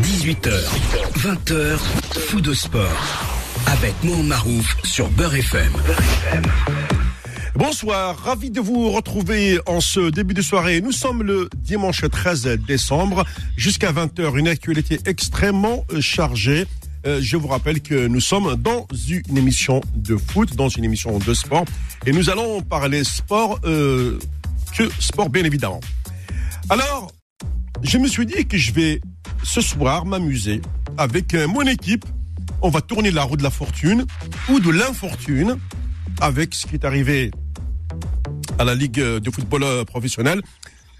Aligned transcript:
18h, 0.00 0.52
20h, 1.16 1.76
fou 2.28 2.40
de 2.40 2.54
sport. 2.54 2.88
Avec 3.66 3.94
Mohamed 4.04 4.26
Marouf 4.26 4.76
sur 4.84 5.08
Beurre 5.10 5.34
FM. 5.34 5.72
Bonsoir, 7.56 8.16
ravi 8.16 8.50
de 8.50 8.60
vous 8.60 8.90
retrouver 8.90 9.58
en 9.66 9.80
ce 9.80 10.10
début 10.10 10.34
de 10.34 10.42
soirée. 10.42 10.80
Nous 10.80 10.92
sommes 10.92 11.22
le 11.22 11.48
dimanche 11.56 12.04
13 12.08 12.58
décembre 12.66 13.24
jusqu'à 13.56 13.92
20h, 13.92 14.38
une 14.38 14.46
actualité 14.46 15.00
extrêmement 15.06 15.84
chargée. 16.00 16.66
Euh, 17.06 17.18
je 17.20 17.36
vous 17.36 17.48
rappelle 17.48 17.80
que 17.80 18.06
nous 18.06 18.20
sommes 18.20 18.54
dans 18.56 18.86
une 19.08 19.36
émission 19.36 19.80
de 19.94 20.16
foot, 20.16 20.54
dans 20.54 20.68
une 20.68 20.84
émission 20.84 21.18
de 21.18 21.34
sport, 21.34 21.64
et 22.06 22.12
nous 22.12 22.30
allons 22.30 22.62
parler 22.62 23.02
sport, 23.02 23.58
euh, 23.64 24.18
que 24.76 24.84
sport 25.00 25.28
bien 25.28 25.44
évidemment. 25.44 25.80
Alors, 26.70 27.10
je 27.82 27.98
me 27.98 28.08
suis 28.08 28.26
dit 28.26 28.46
que 28.46 28.58
je 28.58 28.72
vais 28.72 29.00
ce 29.42 29.60
soir 29.60 30.04
m'amuser 30.04 30.60
avec 30.96 31.34
euh, 31.34 31.46
mon 31.46 31.62
équipe. 31.62 32.04
On 32.62 32.70
va 32.70 32.80
tourner 32.80 33.10
la 33.10 33.22
roue 33.22 33.36
de 33.36 33.42
la 33.42 33.50
fortune 33.50 34.04
ou 34.48 34.60
de 34.60 34.70
l'infortune 34.70 35.58
avec 36.20 36.54
ce 36.54 36.66
qui 36.66 36.74
est 36.74 36.84
arrivé 36.84 37.30
à 38.58 38.64
la 38.64 38.74
Ligue 38.74 39.00
de 39.00 39.30
football 39.30 39.62
euh, 39.62 39.84
professionnel 39.84 40.42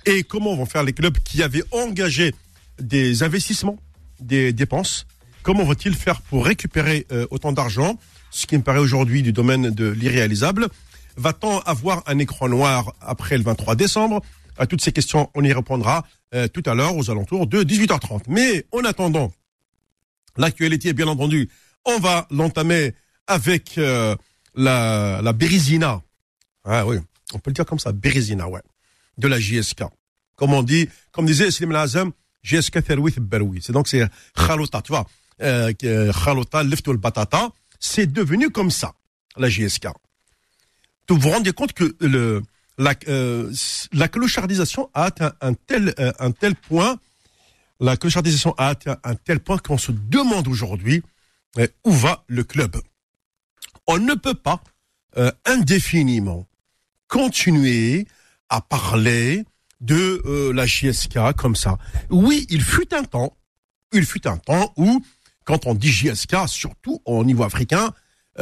et 0.06 0.23
comment 0.23 0.55
vont 0.55 0.66
faire 0.66 0.84
les 0.84 0.92
clubs 0.92 1.19
qui 1.19 1.42
avaient 1.42 1.64
engagé 1.73 2.34
des 2.80 3.23
investissements, 3.23 3.78
des 4.20 4.52
dépenses. 4.52 5.06
Comment 5.42 5.64
vont-ils 5.64 5.95
faire 5.95 6.23
pour 6.23 6.47
récupérer 6.47 7.06
euh, 7.12 7.27
autant 7.30 7.52
d'argent, 7.52 7.98
ce 8.30 8.47
qui 8.47 8.56
me 8.56 8.62
paraît 8.62 8.78
aujourd'hui 8.78 9.23
du 9.23 9.33
domaine 9.33 9.70
de 9.70 9.89
l'irréalisable? 9.89 10.69
Va-t-on 11.16 11.59
avoir 11.61 12.02
un 12.06 12.19
écran 12.19 12.48
noir 12.48 12.95
après 13.00 13.36
le 13.36 13.45
23 13.45 13.75
décembre 13.75 14.23
À 14.59 14.67
toutes 14.67 14.83
ces 14.83 14.93
questions, 14.93 15.30
on 15.35 15.45
y 15.45 15.53
répondra 15.53 16.05
euh, 16.35 16.48
tout 16.48 16.62
à 16.67 16.75
l'heure 16.75 16.97
aux 16.97 17.11
alentours 17.11 17.47
de 17.47 17.62
18h30. 17.62 18.25
Mais 18.29 18.67
en 18.73 18.84
attendant, 18.84 19.33
l'actualité, 20.37 20.93
bien 20.93 21.07
entendu, 21.07 21.48
on 21.84 21.98
va 21.98 22.27
l'entamer 22.31 22.95
avec 23.27 23.78
la, 24.55 25.20
la 25.23 25.33
Bérizina. 25.33 26.03
Ah 26.65 26.87
oui, 26.87 26.98
on 27.33 27.39
peut 27.39 27.50
le 27.50 27.55
dire 27.55 27.65
comme 27.65 27.78
ça, 27.78 27.92
Bérézina, 27.92 28.48
ouais, 28.48 28.61
de 29.17 29.28
la 29.28 29.39
JSK. 29.39 29.84
Comme 30.37 30.53
on 30.53 30.62
dit, 30.62 30.89
comme 31.12 31.27
disait 31.27 31.50
Slim 31.50 31.72
Lazem, 31.72 32.12
JSK 32.43 32.84
Therwith 32.84 33.19
Beroui. 33.19 33.61
C'est 33.62 33.72
donc 33.72 33.89
c'est 33.89 34.06
Khalota, 34.34 34.83
tu 34.83 34.93
vois, 34.93 35.06
euh, 35.43 35.72
Khalota, 36.12 36.62
Lifto 36.62 36.93
le 36.93 36.98
Batata, 36.98 37.50
c'est 37.81 38.06
devenu 38.06 38.50
comme 38.50 38.70
ça, 38.70 38.93
la 39.37 39.48
JSK. 39.48 39.89
Vous 41.09 41.17
vous 41.17 41.31
rendez 41.31 41.53
compte 41.53 41.72
que 41.72 41.97
le, 42.00 42.43
la, 42.79 42.95
euh, 43.09 43.53
la 43.93 44.09
clochardisation 44.09 44.89
a 44.95 45.05
atteint 45.05 45.33
un 45.41 45.55
tel, 45.55 45.95
euh, 45.98 46.12
un 46.21 46.31
tel 46.31 46.55
point, 46.55 46.98
la 47.81 47.97
clochardisation 47.97 48.55
a 48.57 48.69
atteint 48.69 48.98
un 49.05 49.17
tel 49.17 49.41
point 49.41 49.59
qu'on 49.59 49.79
se 49.79 49.93
demande 49.93 50.48
aujourd'hui 50.48 51.03
euh, 51.59 51.67
où 51.84 51.91
va 51.91 52.25
le 52.29 52.45
club. 52.45 52.81
On 53.87 53.99
ne 53.99 54.15
peut 54.15 54.34
pas 54.34 54.62
euh, 55.17 55.33
indéfiniment 55.45 56.47
continuer 57.09 58.06
à 58.49 58.61
parler 58.61 59.45
de 59.81 60.51
la 60.53 60.67
JSK 60.67 61.19
comme 61.37 61.55
ça. 61.55 61.79
Oui, 62.11 62.47
il 62.51 62.62
fut 62.62 62.93
un 62.95 63.05
temps, 63.05 63.37
il 63.93 64.05
fut 64.05 64.27
un 64.27 64.37
temps 64.37 64.73
où, 64.77 65.03
quand 65.45 65.67
on 65.67 65.75
dit 65.75 65.91
JSK, 65.93 66.49
surtout 66.49 67.01
au 67.05 67.25
niveau 67.25 67.45
africain, 67.45 67.93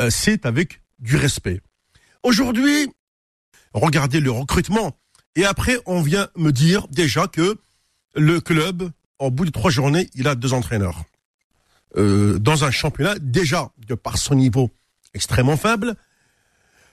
c'est 0.09 0.47
avec 0.47 0.81
du 0.99 1.17
respect. 1.17 1.61
Aujourd'hui, 2.23 2.89
regardez 3.81 4.21
le 4.21 4.31
recrutement. 4.31 4.97
Et 5.35 5.45
après, 5.45 5.79
on 5.87 6.01
vient 6.01 6.29
me 6.37 6.51
dire 6.51 6.89
déjà 6.89 7.27
que 7.27 7.57
le 8.15 8.41
club, 8.41 8.91
au 9.19 9.31
bout 9.31 9.45
de 9.45 9.51
trois 9.51 9.71
journées, 9.71 10.09
il 10.15 10.29
a 10.29 10.35
deux 10.35 10.55
entraîneurs. 10.55 11.05
Euh, 11.97 12.39
dans 12.39 12.65
un 12.65 12.71
championnat, 12.71 13.15
déjà, 13.21 13.71
de 13.87 13.95
par 13.95 14.19
son 14.19 14.35
niveau 14.35 14.71
extrêmement 15.15 15.57
faible, 15.57 15.95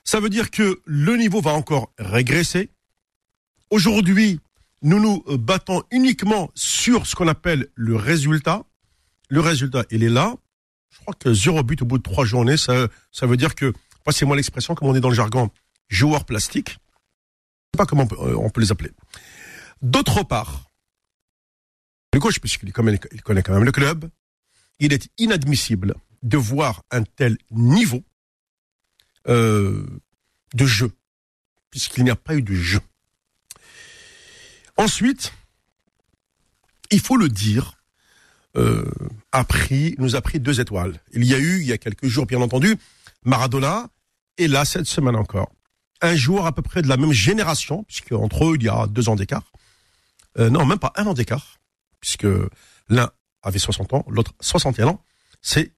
ça 0.04 0.20
veut 0.20 0.30
dire 0.30 0.52
que 0.52 0.82
le 0.86 1.16
niveau 1.18 1.42
va 1.42 1.52
encore 1.52 1.92
régresser. 1.98 2.70
Aujourd'hui, 3.70 4.40
nous 4.82 5.00
nous 5.00 5.24
battons 5.38 5.84
uniquement 5.92 6.52
sur 6.56 7.08
ce 7.08 7.16
qu'on 7.16 7.28
appelle 7.28 7.68
le 7.76 7.96
résultat. 7.96 8.64
Le 9.30 9.40
résultat, 9.40 9.86
il 9.90 10.04
est 10.04 10.10
là. 10.10 10.36
Je 10.90 11.00
crois 11.00 11.14
que 11.14 11.34
zéro 11.34 11.64
but 11.64 11.82
au 11.82 11.86
bout 11.86 11.98
de 11.98 12.04
trois 12.04 12.26
journées, 12.26 12.58
ça, 12.58 12.88
ça 13.12 13.26
veut 13.26 13.38
dire 13.38 13.56
que, 13.56 13.74
passez-moi 14.04 14.36
l'expression, 14.36 14.76
comme 14.76 14.90
on 14.90 14.94
dit 14.94 15.02
dans 15.02 15.10
le 15.10 15.16
jargon, 15.16 15.50
joueur 15.94 16.26
plastique. 16.26 16.70
Je 16.70 16.74
sais 16.74 17.78
pas 17.78 17.86
comment 17.86 18.04
on 18.04 18.08
peut, 18.08 18.50
peut 18.54 18.62
les 18.62 18.72
appeler. 18.72 18.92
D'autre 19.82 20.24
part, 20.24 20.70
le 22.14 22.20
coach, 22.20 22.40
puisqu'il 22.40 22.72
connaît, 22.72 23.00
il 23.12 23.22
connaît 23.22 23.44
quand 23.44 23.54
même 23.54 23.64
le 23.64 23.72
club, 23.72 24.10
il 24.80 24.94
est 24.94 25.10
inadmissible 25.18 25.96
de 26.22 26.38
voir 26.38 26.84
un 26.92 27.04
tel 27.04 27.38
niveau 27.52 28.04
euh, 29.28 29.86
de 30.54 30.66
jeu, 30.66 30.92
puisqu'il 31.70 32.04
n'y 32.04 32.10
a 32.10 32.16
pas 32.16 32.36
eu 32.36 32.42
de 32.42 32.54
jeu. 32.54 32.80
Ensuite, 34.78 35.34
il 36.92 37.00
faut 37.00 37.18
le 37.18 37.30
dire, 37.30 37.82
euh, 38.56 38.86
a 39.32 39.44
pris, 39.44 39.96
nous 39.98 40.16
a 40.16 40.22
pris 40.22 40.40
deux 40.40 40.60
étoiles. 40.60 41.00
Il 41.14 41.26
y 41.26 41.34
a 41.34 41.40
eu, 41.40 41.62
il 41.62 41.68
y 41.68 41.74
a 41.74 41.78
quelques 41.78 42.08
jours, 42.08 42.26
bien 42.26 42.42
entendu, 42.42 42.78
Maradona, 43.24 43.90
et 44.38 44.48
là, 44.48 44.66
cette 44.66 44.86
semaine 44.86 45.16
encore, 45.16 45.52
un 46.04 46.16
joueur 46.16 46.46
à 46.46 46.52
peu 46.52 46.62
près 46.62 46.82
de 46.82 46.88
la 46.88 46.98
même 46.98 47.14
génération, 47.14 47.84
puisque 47.84 48.12
entre 48.12 48.46
eux, 48.46 48.58
il 48.60 48.64
y 48.64 48.70
a 48.70 48.86
deux 48.88 49.10
ans 49.10 49.16
d'écart. 49.16 49.52
Euh, 50.38 50.50
non, 50.50 50.66
même 50.66 50.78
pas 50.78 50.92
un 50.96 51.08
an 51.08 51.14
d'écart, 51.14 51.60
puisque 52.02 52.28
l'un 52.90 53.10
avait 53.42 53.60
60 53.60 53.94
ans, 53.94 54.06
l'autre 54.10 54.34
61 54.42 54.88
ans. 54.88 55.04
C'est 55.42 55.72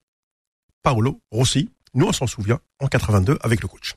Paolo 0.81 1.21
Rossi. 1.31 1.69
Nous, 1.93 2.07
on 2.07 2.11
s'en 2.11 2.27
souvient, 2.27 2.59
en 2.79 2.87
82, 2.87 3.37
avec 3.41 3.61
le 3.61 3.67
coach. 3.67 3.93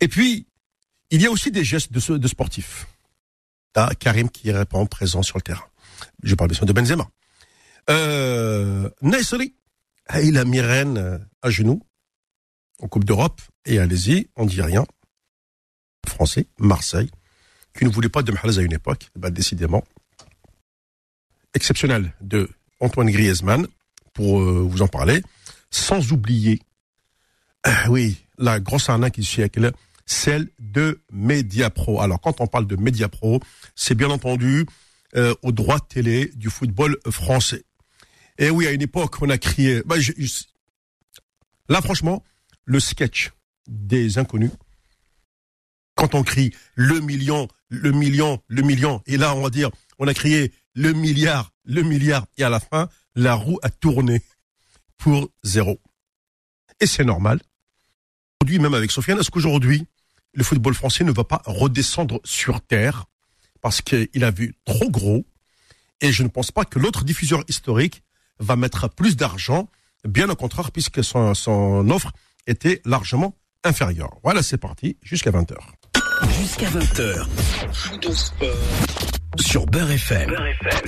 Et 0.00 0.08
puis, 0.08 0.46
il 1.10 1.22
y 1.22 1.26
a 1.26 1.30
aussi 1.30 1.52
des 1.52 1.64
gestes 1.64 1.92
de, 1.92 2.28
sportifs. 2.28 2.86
T'as 3.72 3.94
Karim 3.94 4.28
qui 4.28 4.50
répond 4.50 4.84
présent 4.86 5.22
sur 5.22 5.38
le 5.38 5.42
terrain. 5.42 5.64
Je 6.24 6.34
parle 6.34 6.50
bien 6.50 6.56
sûr 6.56 6.66
de 6.66 6.72
Benzema. 6.72 7.08
Euh, 7.88 8.90
Naisri, 9.00 9.54
il 10.22 10.36
a 10.38 10.44
Myrène 10.44 11.26
à 11.40 11.50
genoux 11.50 11.82
en 12.82 12.88
Coupe 12.88 13.04
d'Europe 13.04 13.40
et 13.64 13.78
allez-y, 13.78 14.28
on 14.36 14.44
dit 14.44 14.60
rien. 14.60 14.84
Français, 16.06 16.46
Marseille, 16.58 17.10
qui 17.78 17.84
ne 17.84 17.90
voulait 17.90 18.08
pas 18.08 18.22
de 18.22 18.32
Mahrez 18.32 18.58
à 18.58 18.62
une 18.62 18.72
époque, 18.72 19.08
bah, 19.16 19.30
décidément. 19.30 19.84
Exceptionnel 21.54 22.12
de 22.20 22.50
Antoine 22.80 23.10
Griezmann, 23.10 23.66
pour 24.12 24.40
euh, 24.40 24.66
vous 24.68 24.82
en 24.82 24.88
parler, 24.88 25.22
sans 25.70 26.12
oublier, 26.12 26.60
euh, 27.66 27.70
oui, 27.88 28.18
la 28.36 28.60
grosse 28.60 28.88
arnaque 28.88 29.14
du 29.14 29.24
siècle, 29.24 29.72
celle 30.04 30.48
de 30.58 31.00
Mediapro. 31.12 32.00
Alors, 32.00 32.20
quand 32.20 32.40
on 32.40 32.46
parle 32.46 32.66
de 32.66 32.76
Mediapro, 32.76 33.40
c'est 33.76 33.94
bien 33.94 34.10
entendu 34.10 34.66
euh, 35.14 35.34
au 35.42 35.52
droit 35.52 35.78
télé 35.78 36.32
du 36.34 36.50
football 36.50 36.96
français. 37.10 37.64
Et 38.38 38.50
oui, 38.50 38.66
à 38.66 38.72
une 38.72 38.82
époque, 38.82 39.22
on 39.22 39.30
a 39.30 39.38
crié. 39.38 39.82
Bah, 39.86 39.96
là, 41.68 41.80
franchement, 41.80 42.22
le 42.64 42.80
sketch 42.80 43.32
des 43.66 44.18
inconnus, 44.18 44.50
quand 45.94 46.14
on 46.14 46.22
crie 46.22 46.52
le 46.74 47.00
million, 47.00 47.48
le 47.68 47.92
million, 47.92 48.40
le 48.48 48.62
million, 48.62 49.02
et 49.06 49.16
là, 49.16 49.34
on 49.34 49.42
va 49.42 49.50
dire, 49.50 49.70
on 49.98 50.08
a 50.08 50.14
crié 50.14 50.52
le 50.74 50.92
milliard, 50.92 51.52
le 51.64 51.82
milliard, 51.82 52.26
et 52.38 52.44
à 52.44 52.48
la 52.48 52.60
fin, 52.60 52.88
la 53.14 53.34
roue 53.34 53.58
a 53.62 53.70
tourné 53.70 54.22
pour 54.96 55.30
zéro. 55.42 55.80
Et 56.80 56.86
c'est 56.86 57.04
normal. 57.04 57.40
Aujourd'hui, 58.40 58.58
même 58.58 58.74
avec 58.74 58.90
Sofiane, 58.90 59.18
est-ce 59.20 59.30
qu'aujourd'hui, 59.30 59.86
le 60.34 60.42
football 60.42 60.74
français 60.74 61.04
ne 61.04 61.12
va 61.12 61.24
pas 61.24 61.42
redescendre 61.44 62.20
sur 62.24 62.60
terre 62.60 63.04
parce 63.60 63.82
qu'il 63.82 64.24
a 64.24 64.30
vu 64.30 64.56
trop 64.64 64.90
gros? 64.90 65.24
Et 66.00 66.10
je 66.10 66.22
ne 66.24 66.28
pense 66.28 66.50
pas 66.50 66.64
que 66.64 66.78
l'autre 66.78 67.04
diffuseur 67.04 67.44
historique 67.48 68.02
va 68.40 68.56
mettre 68.56 68.88
plus 68.88 69.16
d'argent, 69.16 69.68
bien 70.04 70.28
au 70.28 70.34
contraire, 70.34 70.72
puisque 70.72 71.04
son, 71.04 71.34
son 71.34 71.88
offre 71.90 72.12
était 72.46 72.80
largement 72.84 73.34
inférieure. 73.64 74.18
Voilà, 74.22 74.42
c'est 74.42 74.58
parti, 74.58 74.96
jusqu'à 75.02 75.30
20h. 75.30 75.54
Jusqu'à 76.40 76.68
20h. 76.70 77.26
Sur 79.40 79.66
Beurre 79.66 79.90
FM. 79.90 80.30
Beurre 80.30 80.46
FM. 80.46 80.82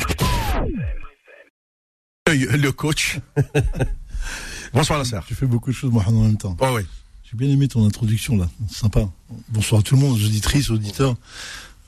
Le 2.61 2.71
coach. 2.73 3.19
Bonsoir 4.73 4.99
Lasser. 4.99 5.19
Tu 5.27 5.35
fais 5.35 5.47
beaucoup 5.47 5.71
de 5.71 5.77
choses, 5.77 5.93
Mohamed, 5.93 6.15
en 6.15 6.23
même 6.23 6.37
temps. 6.37 6.57
Oh 6.61 6.73
oui. 6.77 6.83
J'ai 7.23 7.37
bien 7.37 7.49
aimé 7.49 7.69
ton 7.69 7.87
introduction, 7.87 8.37
là. 8.37 8.49
Sympa. 8.71 9.09
Bonsoir 9.49 9.81
à 9.81 9.83
tout 9.85 9.95
le 9.95 10.01
monde, 10.01 10.13
aux 10.13 10.25
auditrices, 10.25 10.71
aux 10.71 10.75
auditeurs. 10.75 11.17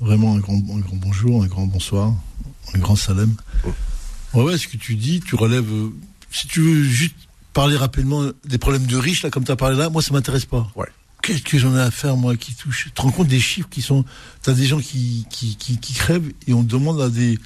Vraiment 0.01 0.35
un 0.35 0.39
grand, 0.39 0.55
un 0.57 0.79
grand 0.81 0.97
bonjour, 0.97 1.43
un 1.43 1.47
grand 1.47 1.67
bonsoir, 1.67 2.13
un 2.75 2.79
grand 2.79 2.97
salam. 2.97 3.35
Oh. 3.65 3.71
Ouais, 4.35 4.45
ouais, 4.45 4.59
ce 4.59 4.69
que 4.69 4.77
tu 4.77 4.95
dis, 4.97 5.21
tu 5.21 5.35
relèves. 5.35 5.71
euh, 5.73 5.91
si 6.31 6.47
tu 6.49 6.61
veux 6.61 6.83
juste 6.85 7.17
parler 7.57 7.77
rapidement 7.79 8.23
des 8.45 8.59
problèmes 8.59 8.85
de 8.85 8.99
riches, 8.99 9.23
là, 9.23 9.31
comme 9.31 9.45
tu 9.45 9.51
as 9.51 9.57
parlé 9.57 9.79
là, 9.79 9.89
moi, 9.89 10.03
ça 10.03 10.13
m'intéresse 10.13 10.45
pas. 10.45 10.71
Ouais. 10.77 10.89
qu'est-ce 11.23 11.41
que 11.41 11.57
j'en 11.57 11.75
ai 11.75 11.81
à 11.81 11.91
faire, 11.91 12.15
moi, 12.15 12.37
qui 12.37 12.55
touche? 12.55 12.85
Tu 12.85 12.91
te 12.91 13.01
rends 13.01 13.11
compte 13.11 13.29
des 13.29 13.41
chiffres 13.41 13.71
qui 13.71 13.81
sont. 13.81 14.05
Tu 14.45 14.51
as 14.51 14.53
des 14.53 14.67
gens 14.67 14.79
qui, 14.79 15.27
qui, 15.31 15.57
qui, 15.57 15.79
qui, 15.79 15.95
crèvent 15.95 16.31
et 16.47 16.53
on 16.53 16.63
demande 16.63 17.01
à 17.01 17.09
des, 17.09 17.39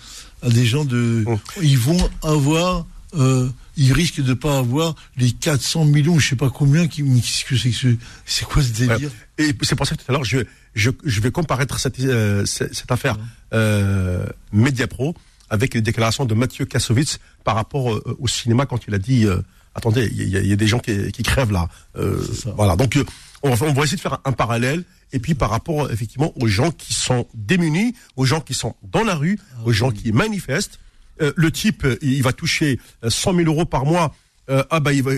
à 0.43 0.49
des 0.49 0.67
gens 0.67 0.85
de. 0.85 1.25
Mmh. 1.27 1.39
Ils 1.63 1.79
vont 1.79 2.11
avoir. 2.25 2.87
Euh, 3.15 3.49
ils 3.77 3.93
risquent 3.93 4.21
de 4.21 4.35
pas 4.35 4.59
avoir 4.59 4.95
les 5.17 5.31
400 5.31 5.85
millions, 5.85 6.19
je 6.19 6.29
sais 6.29 6.37
pas 6.37 6.51
combien, 6.51 6.87
qui, 6.87 7.03
qu'est-ce 7.03 7.45
que 7.45 7.57
c'est 7.57 7.71
que 7.71 7.97
c'est 8.25 8.45
quoi 8.45 8.63
ce 8.63 8.71
délire? 8.71 9.11
Et 9.39 9.55
c'est 9.63 9.75
pour 9.75 9.87
ça 9.87 9.97
que 9.97 10.03
tout 10.03 10.07
à 10.09 10.13
l'heure, 10.13 10.25
je, 10.25 10.39
je, 10.75 10.91
je 11.05 11.21
vais 11.21 11.33
comparaître 11.33 11.81
cette, 11.81 11.99
euh, 12.01 12.45
cette, 12.47 12.73
cette 12.73 12.93
affaire 12.93 13.17
euh, 13.53 14.27
Mediapro 14.53 15.17
avec 15.49 15.75
les 15.75 15.81
déclarations 15.81 16.25
de 16.25 16.35
Mathieu 16.35 16.67
Kassovitz 16.67 17.19
par 17.43 17.57
rapport 17.57 17.93
euh, 17.93 18.17
au 18.21 18.29
cinéma 18.29 18.67
quand 18.67 18.87
il 18.87 18.95
a 18.95 18.99
dit 18.99 19.27
attendez, 19.75 20.09
il 20.13 20.29
y, 20.29 20.37
a- 20.37 20.41
il 20.41 20.47
y 20.47 20.53
a 20.53 20.57
des 20.57 20.67
gens 20.67 20.79
qui, 20.79 21.13
qui 21.13 21.23
crèvent 21.23 21.53
là. 21.53 21.69
Euh, 21.97 22.25
voilà. 22.57 22.77
Donc 22.77 22.97
euh, 22.97 23.05
on 23.43 23.55
va, 23.55 23.67
on 23.67 23.73
va 23.73 23.83
essayer 23.83 23.97
de 23.97 24.03
faire 24.03 24.15
un, 24.15 24.21
un 24.27 24.33
parallèle. 24.33 24.85
Et 25.13 25.19
puis 25.19 25.35
par 25.35 25.51
rapport 25.51 25.91
effectivement 25.91 26.33
aux 26.41 26.47
gens 26.47 26.71
qui 26.71 26.95
sont 26.95 27.27
démunis, 27.35 27.95
aux 28.17 28.25
gens 28.25 28.41
qui 28.41 28.55
sont 28.55 28.77
dans 28.83 29.03
la 29.03 29.15
rue, 29.17 29.39
Ah 29.57 29.63
aux 29.65 29.73
gens 29.73 29.91
qui 29.91 30.13
manifestent. 30.13 30.79
Euh, 31.21 31.33
le 31.37 31.51
type, 31.51 31.87
il 32.01 32.23
va 32.23 32.33
toucher 32.33 32.79
euh, 33.05 33.11
100 33.11 33.35
000 33.35 33.47
euros 33.49 33.65
par 33.67 33.85
mois. 33.85 34.15
Euh, 34.49 34.63
ah 34.71 34.81
bah 34.81 34.93
il 34.93 35.03
va, 35.03 35.13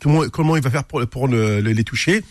comment, 0.00 0.28
comment 0.28 0.56
il 0.56 0.62
va 0.62 0.70
faire 0.70 0.84
pour, 0.84 1.04
pour 1.08 1.26
le- 1.28 1.60
le- 1.60 1.72
les 1.72 1.84
toucher? 1.84 2.22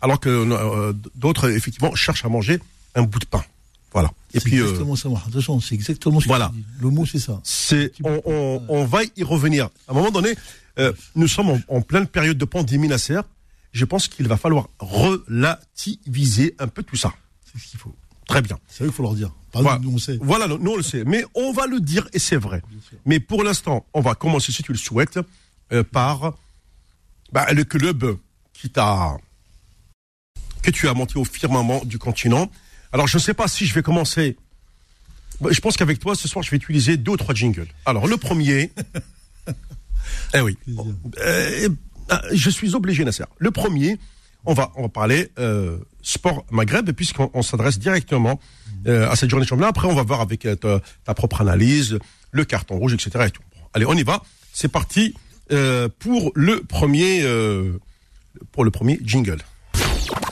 Alors 0.00 0.20
que 0.20 0.28
euh, 0.28 0.92
d'autres 1.14 1.50
effectivement 1.50 1.94
cherchent 1.94 2.24
à 2.24 2.28
manger 2.28 2.60
un 2.94 3.02
bout 3.02 3.18
de 3.18 3.24
pain. 3.24 3.42
Voilà. 3.92 4.10
Et 4.34 4.40
puis 4.40 4.58
euh, 4.58 4.62
exactement 4.64 4.96
ça, 4.96 5.08
Mohamed. 5.08 5.28
Attention, 5.28 5.60
c'est 5.60 5.74
exactement 5.74 6.20
ce 6.20 6.26
Voilà. 6.26 6.48
que 6.48 6.52
tu 6.54 6.58
dis. 6.60 6.66
Le 6.80 6.90
mot, 6.90 7.04
c'est 7.06 7.18
ça. 7.18 7.40
c'est 7.44 7.92
on, 8.04 8.22
on, 8.24 8.64
on 8.68 8.84
va 8.84 9.00
y 9.16 9.22
revenir. 9.22 9.66
À 9.86 9.92
un 9.92 9.94
moment 9.94 10.10
donné, 10.10 10.34
euh, 10.78 10.92
nous 11.14 11.28
sommes 11.28 11.50
en, 11.50 11.60
en 11.68 11.80
pleine 11.82 12.06
période 12.06 12.38
de 12.38 12.44
pandémie, 12.44 12.88
Nasser. 12.88 13.20
Je 13.72 13.84
pense 13.84 14.08
qu'il 14.08 14.28
va 14.28 14.36
falloir 14.36 14.68
relativiser 14.78 16.54
un 16.58 16.68
peu 16.68 16.82
tout 16.82 16.96
ça. 16.96 17.12
C'est 17.52 17.60
ce 17.60 17.68
qu'il 17.70 17.80
faut. 17.80 17.94
Très 18.26 18.40
bien. 18.42 18.58
C'est 18.68 18.78
vrai 18.84 18.86
qu'il 18.88 18.94
faut 18.96 19.02
leur 19.02 19.14
dire. 19.14 19.30
Voilà. 19.52 19.78
nous, 19.78 19.92
on 19.94 19.98
sait. 19.98 20.18
Voilà, 20.22 20.46
nous 20.46 20.70
on 20.70 20.76
le 20.76 20.82
sait. 20.82 21.04
Mais 21.04 21.24
on 21.34 21.52
va 21.52 21.66
le 21.66 21.80
dire 21.80 22.08
et 22.14 22.18
c'est 22.18 22.36
vrai. 22.36 22.62
Mais 23.04 23.20
pour 23.20 23.42
l'instant, 23.44 23.84
on 23.92 24.00
va 24.00 24.14
commencer, 24.14 24.52
si 24.52 24.62
tu 24.62 24.72
le 24.72 24.78
souhaites, 24.78 25.18
euh, 25.72 25.82
par 25.84 26.32
bah, 27.32 27.52
le 27.52 27.64
club 27.64 28.16
qui 28.54 28.70
t'a 28.70 29.16
que 30.62 30.70
tu 30.70 30.86
as 30.88 30.94
monté 30.94 31.18
au 31.18 31.24
firmament 31.24 31.84
du 31.84 31.98
continent. 31.98 32.48
Alors 32.92 33.06
je 33.06 33.16
ne 33.16 33.22
sais 33.22 33.34
pas 33.34 33.48
si 33.48 33.66
je 33.66 33.74
vais 33.74 33.82
commencer. 33.82 34.36
Bah, 35.40 35.50
Je 35.52 35.60
pense 35.60 35.76
qu'avec 35.76 35.98
toi 35.98 36.14
ce 36.14 36.28
soir 36.28 36.42
je 36.44 36.50
vais 36.50 36.56
utiliser 36.56 36.96
deux 36.96 37.12
ou 37.12 37.16
trois 37.16 37.34
jingles. 37.34 37.68
Alors 37.86 38.06
le 38.06 38.16
premier. 38.16 38.70
eh 40.34 40.40
oui. 40.40 40.56
Euh, 41.18 41.68
euh, 42.10 42.16
je 42.32 42.50
suis 42.50 42.74
obligé, 42.74 43.04
Nasser. 43.04 43.24
Le 43.38 43.50
premier, 43.50 43.98
on 44.44 44.54
va, 44.54 44.72
on 44.76 44.82
va 44.82 44.88
parler 44.88 45.30
euh, 45.38 45.78
sport 46.02 46.44
Maghreb, 46.50 46.90
puisqu'on 46.92 47.30
on 47.34 47.42
s'adresse 47.42 47.78
directement 47.78 48.40
euh, 48.86 49.08
à 49.08 49.16
cette 49.16 49.30
journée 49.30 49.44
de 49.44 49.48
championnat. 49.48 49.68
Après, 49.68 49.86
on 49.88 49.94
va 49.94 50.02
voir 50.02 50.20
avec 50.20 50.44
euh, 50.46 50.56
ta, 50.56 50.80
ta 51.04 51.14
propre 51.14 51.40
analyse, 51.40 51.98
le 52.32 52.44
carton 52.44 52.76
rouge, 52.76 52.94
etc. 52.94 53.26
Et 53.28 53.30
tout. 53.30 53.42
Bon, 53.54 53.62
allez, 53.74 53.86
on 53.86 53.94
y 53.94 54.02
va. 54.02 54.22
C'est 54.52 54.68
parti 54.68 55.14
euh, 55.52 55.88
pour 55.98 56.32
le 56.34 56.62
premier, 56.62 57.22
euh, 57.22 57.78
pour 58.52 58.64
le 58.64 58.70
premier 58.70 58.98
jingle. 59.04 59.38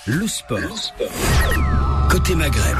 Le 0.06 0.26
sport. 0.26 0.94
Côté 2.10 2.34
Maghreb. 2.34 2.76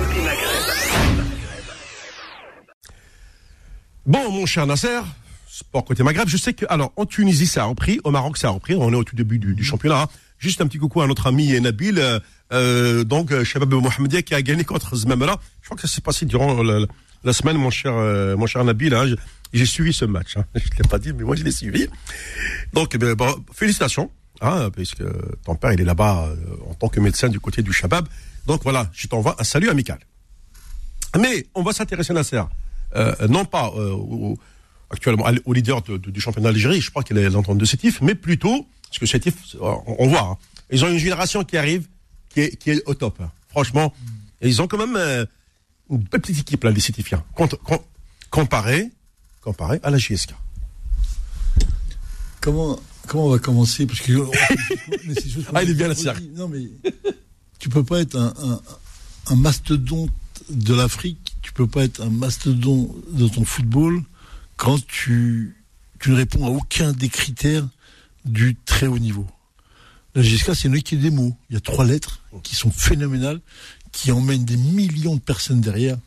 Bon, 4.05 4.33
mon 4.33 4.45
cher 4.45 4.67
Nasser, 4.67 5.01
sport 5.47 5.85
côté 5.85 6.03
Maghreb, 6.03 6.27
je 6.27 6.37
sais 6.37 6.53
que, 6.53 6.67
alors, 6.69 6.93
en 6.97 7.07
Tunisie, 7.07 7.47
ça 7.47 7.63
a 7.63 7.67
repris, 7.67 8.01
au 8.03 8.11
Maroc, 8.11 8.39
ça 8.39 8.49
a 8.49 8.51
repris, 8.51 8.75
on 8.75 8.93
est 8.93 8.97
au 8.97 9.05
tout 9.05 9.15
début 9.15 9.39
du, 9.39 9.63
championnat. 9.63 10.03
hein. 10.03 10.09
Juste 10.39 10.61
un 10.61 10.67
petit 10.67 10.79
coucou 10.79 11.01
à 11.01 11.07
notre 11.07 11.29
ami 11.29 11.61
Nabil, 11.61 12.01
euh, 12.01 12.19
euh, 12.53 13.05
donc, 13.05 13.31
euh, 13.31 13.45
Shabab 13.45 13.73
Mohamedia, 13.73 14.23
qui 14.23 14.35
a 14.35 14.43
gagné 14.43 14.65
contre 14.65 14.97
Zmamela. 14.97 15.39
Je 15.61 15.67
crois 15.67 15.77
que 15.77 15.87
ça 15.87 15.95
s'est 15.95 16.01
passé 16.01 16.27
durant 16.27 16.63
la, 16.65 17.33
semaine, 17.33 17.57
mon 17.57 17.71
cher, 17.71 17.93
euh, 17.95 18.37
mon 18.37 18.47
cher 18.47 18.65
Nabil, 18.65 18.93
hein. 18.95 19.15
J'ai 19.53 19.67
suivi 19.67 19.93
ce 19.93 20.07
match, 20.07 20.37
hein. 20.37 20.45
Je 20.57 20.65
ne 20.65 20.83
l'ai 20.83 20.89
pas 20.89 20.99
dit, 20.99 21.13
mais 21.13 21.23
moi, 21.23 21.37
je 21.37 21.45
l'ai 21.45 21.53
suivi. 21.53 21.87
Donc, 22.73 22.97
bon, 22.97 23.45
félicitations, 23.53 24.11
hein, 24.41 24.71
puisque 24.71 25.03
ton 25.45 25.55
père, 25.55 25.73
il 25.73 25.81
est 25.81 25.85
là-bas, 25.85 26.27
euh, 26.29 26.37
en 26.71 26.75
tant 26.75 26.89
que 26.89 27.01
médecin 27.01 27.29
du 27.29 27.41
côté 27.41 27.63
du 27.63 27.73
Shabab. 27.73 28.07
Donc, 28.47 28.63
voilà, 28.63 28.89
je 28.93 29.07
t'envoie 29.07 29.37
un 29.39 29.45
salut 29.45 29.69
amical. 29.71 29.99
Mais 31.19 31.47
on 31.55 31.63
va 31.63 31.73
s'intéresser, 31.73 32.13
Nasser, 32.13 32.43
euh, 32.97 33.15
non 33.29 33.45
pas 33.45 33.73
euh, 33.77 33.91
au- 33.93 34.39
actuellement 34.91 35.27
au 35.45 35.53
leader 35.53 35.83
de- 35.83 35.97
de- 35.99 36.11
du 36.11 36.21
championnat 36.21 36.51
d'Algérie, 36.51 36.81
je 36.81 36.91
crois 36.91 37.03
qu'il 37.03 37.17
est 37.19 37.29
l'entente 37.31 37.59
de 37.59 37.65
Sétif, 37.65 38.01
mais 38.01 38.15
plutôt, 38.15 38.67
parce 38.89 38.99
que 38.99 39.07
Sétif, 39.07 39.35
on, 39.61 39.83
on 39.99 40.09
voit, 40.09 40.23
hein, 40.23 40.37
ils 40.71 40.85
ont 40.85 40.89
une 40.89 40.99
génération 40.99 41.45
qui 41.45 41.57
arrive, 41.57 41.87
qui 42.29 42.41
est, 42.41 42.57
qui 42.57 42.71
est 42.71 42.83
au 42.87 42.95
top. 42.95 43.21
hein. 43.21 43.31
Franchement, 43.49 43.93
et 44.41 44.49
ils 44.49 44.63
ont 44.63 44.67
quand 44.69 44.79
même 44.79 44.97
euh, 44.97 45.27
une 45.91 45.99
belle 45.99 46.21
petite 46.21 46.39
équipe, 46.41 46.63
là, 46.65 46.71
les 46.71 46.81
Sétifiens, 46.81 47.25
com- 47.35 47.49
com- 47.65 47.79
comparé, 48.31 48.89
comparé 49.43 49.81
à 49.83 49.91
la 49.91 49.99
JSK. 49.99 50.35
Comment, 52.41 52.79
comment 53.11 53.27
on 53.27 53.31
va 53.31 53.39
commencer 53.41 53.87
Parce 53.87 54.01
que. 54.01 54.13
mais 55.07 55.15
c'est 55.15 55.29
juste 55.29 55.49
qu'on 55.49 55.57
Ah, 55.57 55.65
il 55.65 55.71
est 55.71 55.75
bien, 55.75 55.89
la 55.89 55.97
cercle. 55.97 56.23
Non, 56.37 56.49
mais. 56.49 56.63
Tu 57.59 57.69
peux 57.69 57.85
pas 57.85 58.01
être 58.01 58.17
un, 58.17 58.33
un, 58.43 58.61
un 59.27 59.37
mastodonte 59.37 60.11
de 60.49 60.73
l'Afrique, 60.75 61.35
tu 61.43 61.53
peux 61.53 61.67
pas 61.67 61.85
être 61.85 62.01
un 62.01 62.09
mastodonte 62.09 62.91
de 63.13 63.29
ton 63.29 63.45
football 63.45 64.03
quand 64.57 64.85
tu, 64.87 65.57
tu 65.99 66.11
ne 66.11 66.17
réponds 66.17 66.47
à 66.47 66.51
aucun 66.51 66.93
des 66.93 67.09
critères 67.09 67.67
du 68.25 68.57
très 68.65 68.87
haut 68.87 68.99
niveau. 68.99 69.27
La 70.15 70.23
GSK, 70.23 70.55
c'est 70.55 70.69
une 70.69 70.77
équipe 70.77 71.01
des 71.01 71.11
mots. 71.11 71.37
Il 71.51 71.55
y 71.55 71.57
a 71.57 71.61
trois 71.61 71.85
lettres 71.85 72.21
qui 72.43 72.55
sont 72.55 72.71
phénoménales, 72.71 73.41
qui 73.93 74.11
emmènent 74.11 74.45
des 74.45 74.57
millions 74.57 75.17
de 75.17 75.21
personnes 75.21 75.61
derrière. 75.61 75.99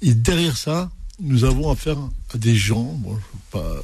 Et 0.00 0.14
derrière 0.14 0.56
ça, 0.56 0.90
nous 1.20 1.44
avons 1.44 1.70
affaire 1.70 1.98
à 2.34 2.38
des 2.38 2.54
gens, 2.54 2.82
bon, 2.82 3.12
je 3.12 3.16
veux 3.16 3.42
pas, 3.50 3.82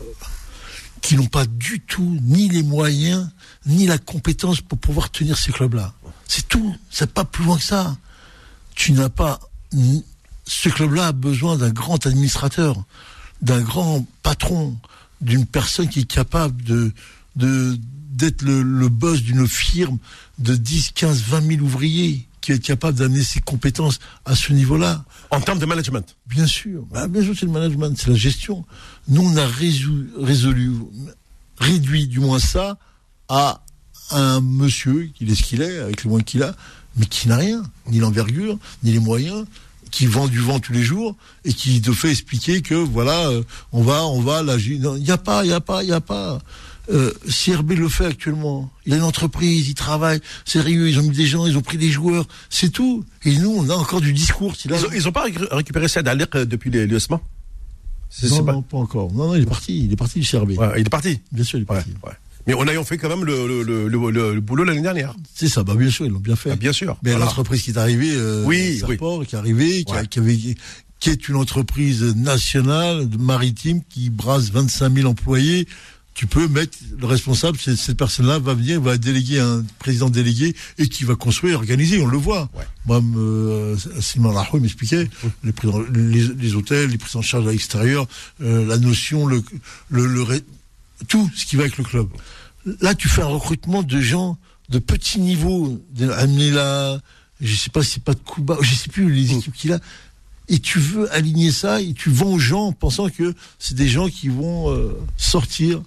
qui 1.00 1.16
n'ont 1.16 1.26
pas 1.26 1.46
du 1.46 1.80
tout 1.80 2.18
ni 2.22 2.48
les 2.48 2.62
moyens, 2.62 3.28
ni 3.66 3.86
la 3.86 3.98
compétence 3.98 4.60
pour 4.60 4.78
pouvoir 4.78 5.10
tenir 5.10 5.36
ces 5.36 5.52
clubs-là. 5.52 5.94
C'est 6.26 6.46
tout. 6.48 6.74
C'est 6.90 7.12
pas 7.12 7.24
plus 7.24 7.44
loin 7.44 7.56
que 7.56 7.64
ça. 7.64 7.96
Tu 8.74 8.92
n'as 8.92 9.08
pas. 9.08 9.40
Ce 10.46 10.68
club-là 10.68 11.08
a 11.08 11.12
besoin 11.12 11.56
d'un 11.56 11.70
grand 11.70 12.06
administrateur, 12.06 12.76
d'un 13.42 13.60
grand 13.60 14.06
patron, 14.22 14.76
d'une 15.20 15.46
personne 15.46 15.88
qui 15.88 16.00
est 16.00 16.04
capable 16.04 16.62
d'être 17.36 18.42
le, 18.42 18.62
le 18.62 18.88
boss 18.88 19.22
d'une 19.22 19.46
firme 19.46 19.98
de 20.38 20.54
10, 20.54 20.92
15, 20.94 21.22
20 21.22 21.46
000 21.46 21.60
ouvriers, 21.62 22.27
qui 22.48 22.52
est 22.52 22.64
capable 22.64 22.96
d'amener 22.96 23.22
ses 23.22 23.40
compétences 23.40 23.98
à 24.24 24.34
ce 24.34 24.54
niveau-là. 24.54 25.04
En 25.30 25.40
termes 25.40 25.58
de 25.58 25.66
management. 25.66 26.16
Bien 26.26 26.46
sûr. 26.46 26.86
Bah, 26.90 27.06
bien 27.06 27.22
sûr, 27.22 27.34
c'est 27.38 27.44
le 27.44 27.52
management, 27.52 27.94
c'est 27.98 28.08
la 28.08 28.16
gestion. 28.16 28.64
Nous, 29.08 29.20
on 29.20 29.36
a 29.36 29.46
résolu, 29.46 30.08
résolu, 30.18 30.72
réduit 31.58 32.06
du 32.06 32.20
moins 32.20 32.38
ça 32.38 32.78
à 33.28 33.62
un 34.12 34.40
monsieur, 34.40 35.10
qu'il 35.14 35.30
est 35.30 35.34
ce 35.34 35.42
qu'il 35.42 35.60
est, 35.60 35.78
avec 35.78 36.04
les 36.04 36.08
moyens 36.08 36.26
qu'il 36.30 36.42
a, 36.42 36.56
mais 36.96 37.04
qui 37.04 37.28
n'a 37.28 37.36
rien, 37.36 37.62
ni 37.88 37.98
l'envergure, 37.98 38.58
ni 38.82 38.92
les 38.92 38.98
moyens, 38.98 39.44
qui 39.90 40.06
vend 40.06 40.26
du 40.26 40.38
vent 40.38 40.58
tous 40.58 40.72
les 40.72 40.82
jours 40.82 41.16
et 41.44 41.52
qui 41.52 41.82
te 41.82 41.92
fait 41.92 42.10
expliquer 42.10 42.62
que 42.62 42.74
voilà, 42.74 43.28
euh, 43.28 43.42
on 43.72 43.82
va, 43.82 44.06
on 44.06 44.22
va, 44.22 44.42
là, 44.42 44.56
il 44.56 44.80
n'y 44.80 45.10
a 45.10 45.18
pas, 45.18 45.44
il 45.44 45.48
n'y 45.48 45.54
a 45.54 45.60
pas, 45.60 45.82
il 45.82 45.86
n'y 45.86 45.92
a 45.92 46.00
pas. 46.00 46.38
Euh, 46.90 47.12
CRB 47.28 47.72
le 47.72 47.88
fait 47.88 48.06
actuellement. 48.06 48.70
Il 48.86 48.94
a 48.94 48.96
une 48.96 49.02
entreprise, 49.02 49.68
il 49.68 49.74
travaille, 49.74 50.20
sérieux, 50.46 50.88
ils 50.88 50.98
ont 50.98 51.02
mis 51.02 51.10
des 51.16 51.26
gens, 51.26 51.46
ils 51.46 51.56
ont 51.58 51.60
pris 51.60 51.76
des 51.76 51.90
joueurs, 51.90 52.26
c'est 52.48 52.70
tout. 52.70 53.04
Et 53.24 53.36
nous, 53.36 53.50
on 53.50 53.68
a 53.68 53.74
encore 53.74 54.00
du 54.00 54.12
discours. 54.14 54.52
a- 54.52 54.56
Ils 54.64 54.72
ont, 54.86 54.88
ils 54.94 55.08
ont 55.08 55.12
pas 55.12 55.26
récu- 55.26 55.46
récupéré 55.50 55.86
Saad 55.88 56.08
euh, 56.34 56.44
depuis 56.46 56.70
les- 56.70 56.86
l'USMA 56.86 57.20
C'est- 58.08 58.30
non, 58.30 58.42
pas- 58.42 58.52
non, 58.52 58.62
pas 58.62 58.78
encore. 58.78 59.12
Non, 59.12 59.26
non, 59.28 59.34
il 59.34 59.42
est 59.42 59.46
parti. 59.46 59.84
Il 59.84 59.92
est 59.92 59.96
parti 59.96 60.20
du 60.20 60.26
CRB. 60.26 60.52
Ouais, 60.58 60.72
il 60.80 60.86
est 60.86 60.90
parti. 60.90 61.20
Bien 61.30 61.44
sûr, 61.44 61.58
il 61.58 61.62
est 61.62 61.66
parti. 61.66 61.90
ouais. 62.06 62.12
Mais 62.46 62.54
on 62.54 62.66
ayant 62.66 62.84
fait 62.84 62.96
quand 62.96 63.10
même 63.10 63.24
le, 63.26 63.46
le, 63.62 63.88
le, 63.88 64.10
le- 64.10 64.40
boulot 64.40 64.64
l'année 64.64 64.80
dernière. 64.80 65.14
C'est 65.34 65.48
ça, 65.48 65.62
bah 65.64 65.74
bien 65.74 65.90
sûr, 65.90 66.06
ils 66.06 66.12
l'ont 66.12 66.18
bien 66.18 66.36
fait. 66.36 66.52
Ah, 66.52 66.56
bien 66.56 66.72
sûr. 66.72 66.96
Mais 67.02 67.10
Voilà. 67.10 67.26
l'entreprise 67.26 67.62
qui 67.62 67.72
est 67.72 67.76
arrivée, 67.76 68.12
euh, 68.14 68.44
Oui, 68.46 68.78
Serport, 68.78 69.26
qui 69.26 69.34
est 69.34 69.38
arrivée, 69.38 69.84
qui, 69.84 69.92
a- 69.92 69.96
Ouais. 69.96 70.06
qui 70.06 70.18
avait, 70.20 70.38
qui 71.00 71.10
est 71.10 71.28
une 71.28 71.36
entreprise 71.36 72.02
nationale 72.16 73.06
maritime 73.18 73.82
qui 73.90 74.08
brasse 74.08 74.48
25 74.50 74.94
000 74.94 75.06
employés. 75.10 75.68
Tu 76.18 76.26
peux 76.26 76.48
mettre 76.48 76.76
le 76.98 77.06
responsable, 77.06 77.56
cette 77.60 77.96
personne-là 77.96 78.40
va 78.40 78.52
venir, 78.54 78.80
va 78.80 78.98
déléguer 78.98 79.38
un 79.38 79.64
président 79.78 80.10
délégué 80.10 80.52
et 80.76 80.88
qui 80.88 81.04
va 81.04 81.14
construire, 81.14 81.54
organiser. 81.58 82.02
On 82.02 82.08
le 82.08 82.18
voit. 82.18 82.50
Ouais. 82.54 82.64
Moi, 82.86 83.00
me, 83.00 83.76
Simon 84.00 84.32
Rahoui 84.32 84.58
m'expliquait 84.58 85.08
les, 85.94 86.54
hôtels, 86.56 86.90
les 86.90 86.98
prises 86.98 87.14
en 87.14 87.22
charge 87.22 87.46
à 87.46 87.52
l'extérieur, 87.52 88.08
euh, 88.42 88.66
la 88.66 88.78
notion, 88.78 89.26
le, 89.26 89.44
le, 89.90 90.06
le 90.06 90.22
ré- 90.22 90.42
tout 91.06 91.30
ce 91.36 91.46
qui 91.46 91.54
va 91.54 91.62
avec 91.62 91.78
le 91.78 91.84
club. 91.84 92.08
Là, 92.80 92.96
tu 92.96 93.08
fais 93.08 93.22
un 93.22 93.26
recrutement 93.26 93.84
de 93.84 94.00
gens 94.00 94.38
de 94.70 94.80
petit 94.80 95.20
niveau, 95.20 95.80
de 95.94 96.10
Amnila, 96.10 97.00
je 97.40 97.54
sais 97.54 97.70
pas 97.70 97.84
si 97.84 97.92
c'est 97.92 98.02
pas 98.02 98.14
de 98.14 98.18
Kuba, 98.18 98.56
je 98.60 98.74
sais 98.74 98.90
plus 98.90 99.12
les 99.12 99.34
équipes 99.36 99.54
qu'il 99.54 99.72
a. 99.72 99.78
Et 100.48 100.58
tu 100.58 100.80
veux 100.80 101.14
aligner 101.14 101.52
ça 101.52 101.80
et 101.80 101.92
tu 101.92 102.10
vends 102.10 102.32
aux 102.32 102.38
gens 102.40 102.64
en 102.64 102.72
pensant 102.72 103.08
que 103.08 103.34
c'est 103.60 103.76
des 103.76 103.88
gens 103.88 104.08
qui 104.08 104.28
vont 104.28 104.72
euh, 104.74 104.98
sortir 105.16 105.80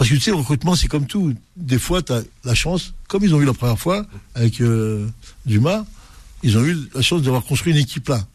Parce 0.00 0.08
que 0.08 0.14
tu 0.14 0.22
sais, 0.22 0.30
le 0.30 0.38
recrutement, 0.38 0.74
c'est 0.74 0.88
comme 0.88 1.04
tout. 1.04 1.34
Des 1.58 1.78
fois, 1.78 2.00
tu 2.00 2.14
as 2.14 2.22
la 2.44 2.54
chance, 2.54 2.94
comme 3.06 3.22
ils 3.22 3.34
ont 3.34 3.40
eu 3.42 3.44
la 3.44 3.52
première 3.52 3.78
fois 3.78 4.06
avec 4.34 4.62
euh, 4.62 5.06
Dumas, 5.44 5.84
ils 6.42 6.56
ont 6.56 6.64
eu 6.64 6.74
la 6.94 7.02
chance 7.02 7.20
d'avoir 7.20 7.44
construit 7.44 7.74
une 7.74 7.78
équipe 7.78 8.08
là. 8.08 8.26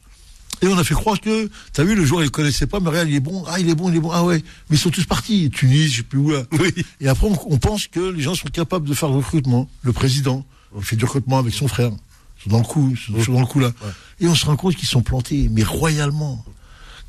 Et 0.62 0.68
on 0.68 0.78
a 0.78 0.84
fait 0.84 0.94
croire 0.94 1.20
que, 1.20 1.50
tu 1.74 1.82
as 1.82 1.84
vu, 1.84 1.96
le 1.96 2.06
joueur, 2.06 2.22
il 2.22 2.26
ne 2.26 2.30
connaissait 2.30 2.68
pas, 2.68 2.80
mais 2.80 2.90
regarde, 2.90 3.10
il 3.10 3.16
est 3.16 3.20
bon, 3.20 3.44
ah, 3.48 3.60
il 3.60 3.68
est 3.68 3.74
bon, 3.74 3.90
il 3.90 3.96
est 3.96 4.00
bon, 4.00 4.12
ah 4.12 4.24
ouais. 4.24 4.44
Mais 4.70 4.76
ils 4.76 4.80
sont 4.80 4.92
tous 4.92 5.06
partis. 5.06 5.50
Tunis, 5.50 5.92
je 5.92 5.98
sais 5.98 6.04
plus 6.04 6.20
où 6.20 6.30
là. 6.30 6.44
Et 7.02 7.08
après, 7.08 7.26
on, 7.26 7.36
on 7.52 7.58
pense 7.58 7.88
que 7.88 8.12
les 8.12 8.22
gens 8.22 8.36
sont 8.36 8.48
capables 8.50 8.88
de 8.88 8.94
faire 8.94 9.10
le 9.10 9.16
recrutement. 9.16 9.68
Le 9.82 9.92
président, 9.92 10.46
fait 10.82 10.96
du 10.96 11.06
recrutement 11.06 11.40
avec 11.40 11.56
son 11.56 11.68
frère. 11.68 11.90
Ils 11.90 12.44
sont 12.44 12.50
dans 12.52 12.60
le 12.60 12.64
coup, 12.64 12.94
ils 13.10 13.24
sont 13.24 13.34
dans 13.34 13.40
le 13.40 13.48
coup 13.48 13.60
là. 13.60 13.72
Et 14.20 14.28
on 14.28 14.36
se 14.36 14.46
rend 14.46 14.56
compte 14.56 14.76
qu'ils 14.76 14.88
sont 14.88 15.02
plantés, 15.02 15.50
mais 15.52 15.64
royalement. 15.64 16.46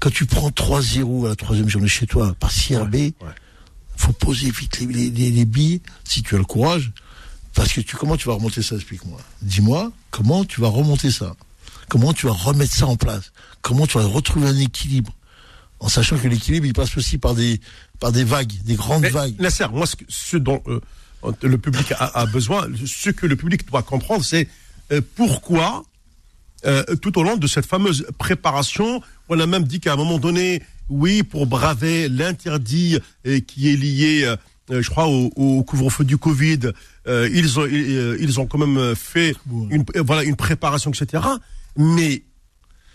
Quand 0.01 0.11
tu 0.11 0.25
prends 0.25 0.49
3-0 0.49 1.27
à 1.27 1.29
la 1.29 1.37
troisième 1.37 1.69
journée 1.69 1.89
chez 1.89 2.07
toi, 2.07 2.35
par 2.41 2.51
CRB, 2.51 3.13
faut 3.97 4.13
poser 4.13 4.51
vite 4.51 4.79
les, 4.81 4.87
les, 4.87 5.11
les- 5.11 5.31
les 5.31 5.45
billes, 5.45 5.81
si 6.05 6.23
tu 6.23 6.35
as 6.35 6.39
le 6.39 6.45
courage. 6.45 6.93
Parce 7.55 7.73
que 7.73 7.81
tu, 7.81 7.97
comment 7.97 8.17
tu 8.17 8.29
vas 8.29 8.35
remonter 8.35 8.61
ça, 8.63 8.75
explique-moi. 8.77 9.19
Dis-moi, 9.41 9.91
comment 10.11 10.45
tu 10.45 10.61
vas 10.61 10.69
remonter 10.69 11.11
ça? 11.11 11.35
Comment 11.89 12.13
tu 12.13 12.27
vas 12.27 12.33
remettre 12.33 12.75
ça 12.75 12.87
en 12.87 12.97
place? 12.97 13.33
Comment 13.63 13.87
tu 13.87 13.97
vas 13.99 14.05
retrouver 14.05 14.49
un 14.49 14.59
équilibre? 14.59 15.13
En 15.81 15.89
sachant 15.89 16.19
que 16.19 16.29
l'équilibre, 16.29 16.67
il 16.67 16.73
passe 16.73 16.97
aussi 16.97 17.17
par 17.19 17.35
des, 17.35 17.61
par 18.01 18.13
des 18.13 18.25
vagues, 18.25 18.53
des 18.65 18.75
grandes 18.75 19.03
Mais, 19.03 19.11
vagues. 19.11 19.35
Nasser, 19.41 19.67
moi, 19.73 19.87
ce, 20.09 20.37
dont 20.37 20.63
euh, 20.67 20.81
le 21.43 21.59
public 21.59 21.93
a, 21.93 22.05
a 22.19 22.27
besoin, 22.27 22.67
ce 22.87 23.11
que 23.11 23.27
le 23.27 23.37
public 23.37 23.67
doit 23.69 23.83
comprendre, 23.83 24.25
c'est 24.25 24.49
euh, 24.93 25.01
pourquoi, 25.17 25.85
euh, 26.65 26.83
tout 26.97 27.19
au 27.19 27.23
long 27.23 27.37
de 27.37 27.47
cette 27.47 27.67
fameuse 27.67 28.07
préparation, 28.19 29.03
on 29.29 29.39
a 29.41 29.47
même 29.47 29.65
dit 29.65 29.81
qu'à 29.81 29.93
un 29.93 29.97
moment 29.97 30.19
donné, 30.19 30.63
oui, 30.89 31.23
pour 31.23 31.47
braver 31.47 32.09
l'interdit 32.09 32.99
euh, 33.27 33.41
qui 33.41 33.73
est 33.73 33.77
lié, 33.77 34.23
euh, 34.25 34.37
euh, 34.71 34.83
je 34.83 34.91
crois, 34.91 35.07
au, 35.09 35.31
au 35.37 35.63
couvre-feu 35.65 36.05
du 36.05 36.17
Covid, 36.19 36.59
ils, 37.09 37.61
ont, 37.61 37.67
ils, 37.67 38.41
ont 38.41 38.47
quand 38.47 38.59
même 38.59 38.95
fait 38.97 39.35
une, 39.71 39.85
voilà, 40.05 40.25
une 40.25 40.35
préparation, 40.37 40.91
etc. 40.91 41.23
Mais, 41.77 42.23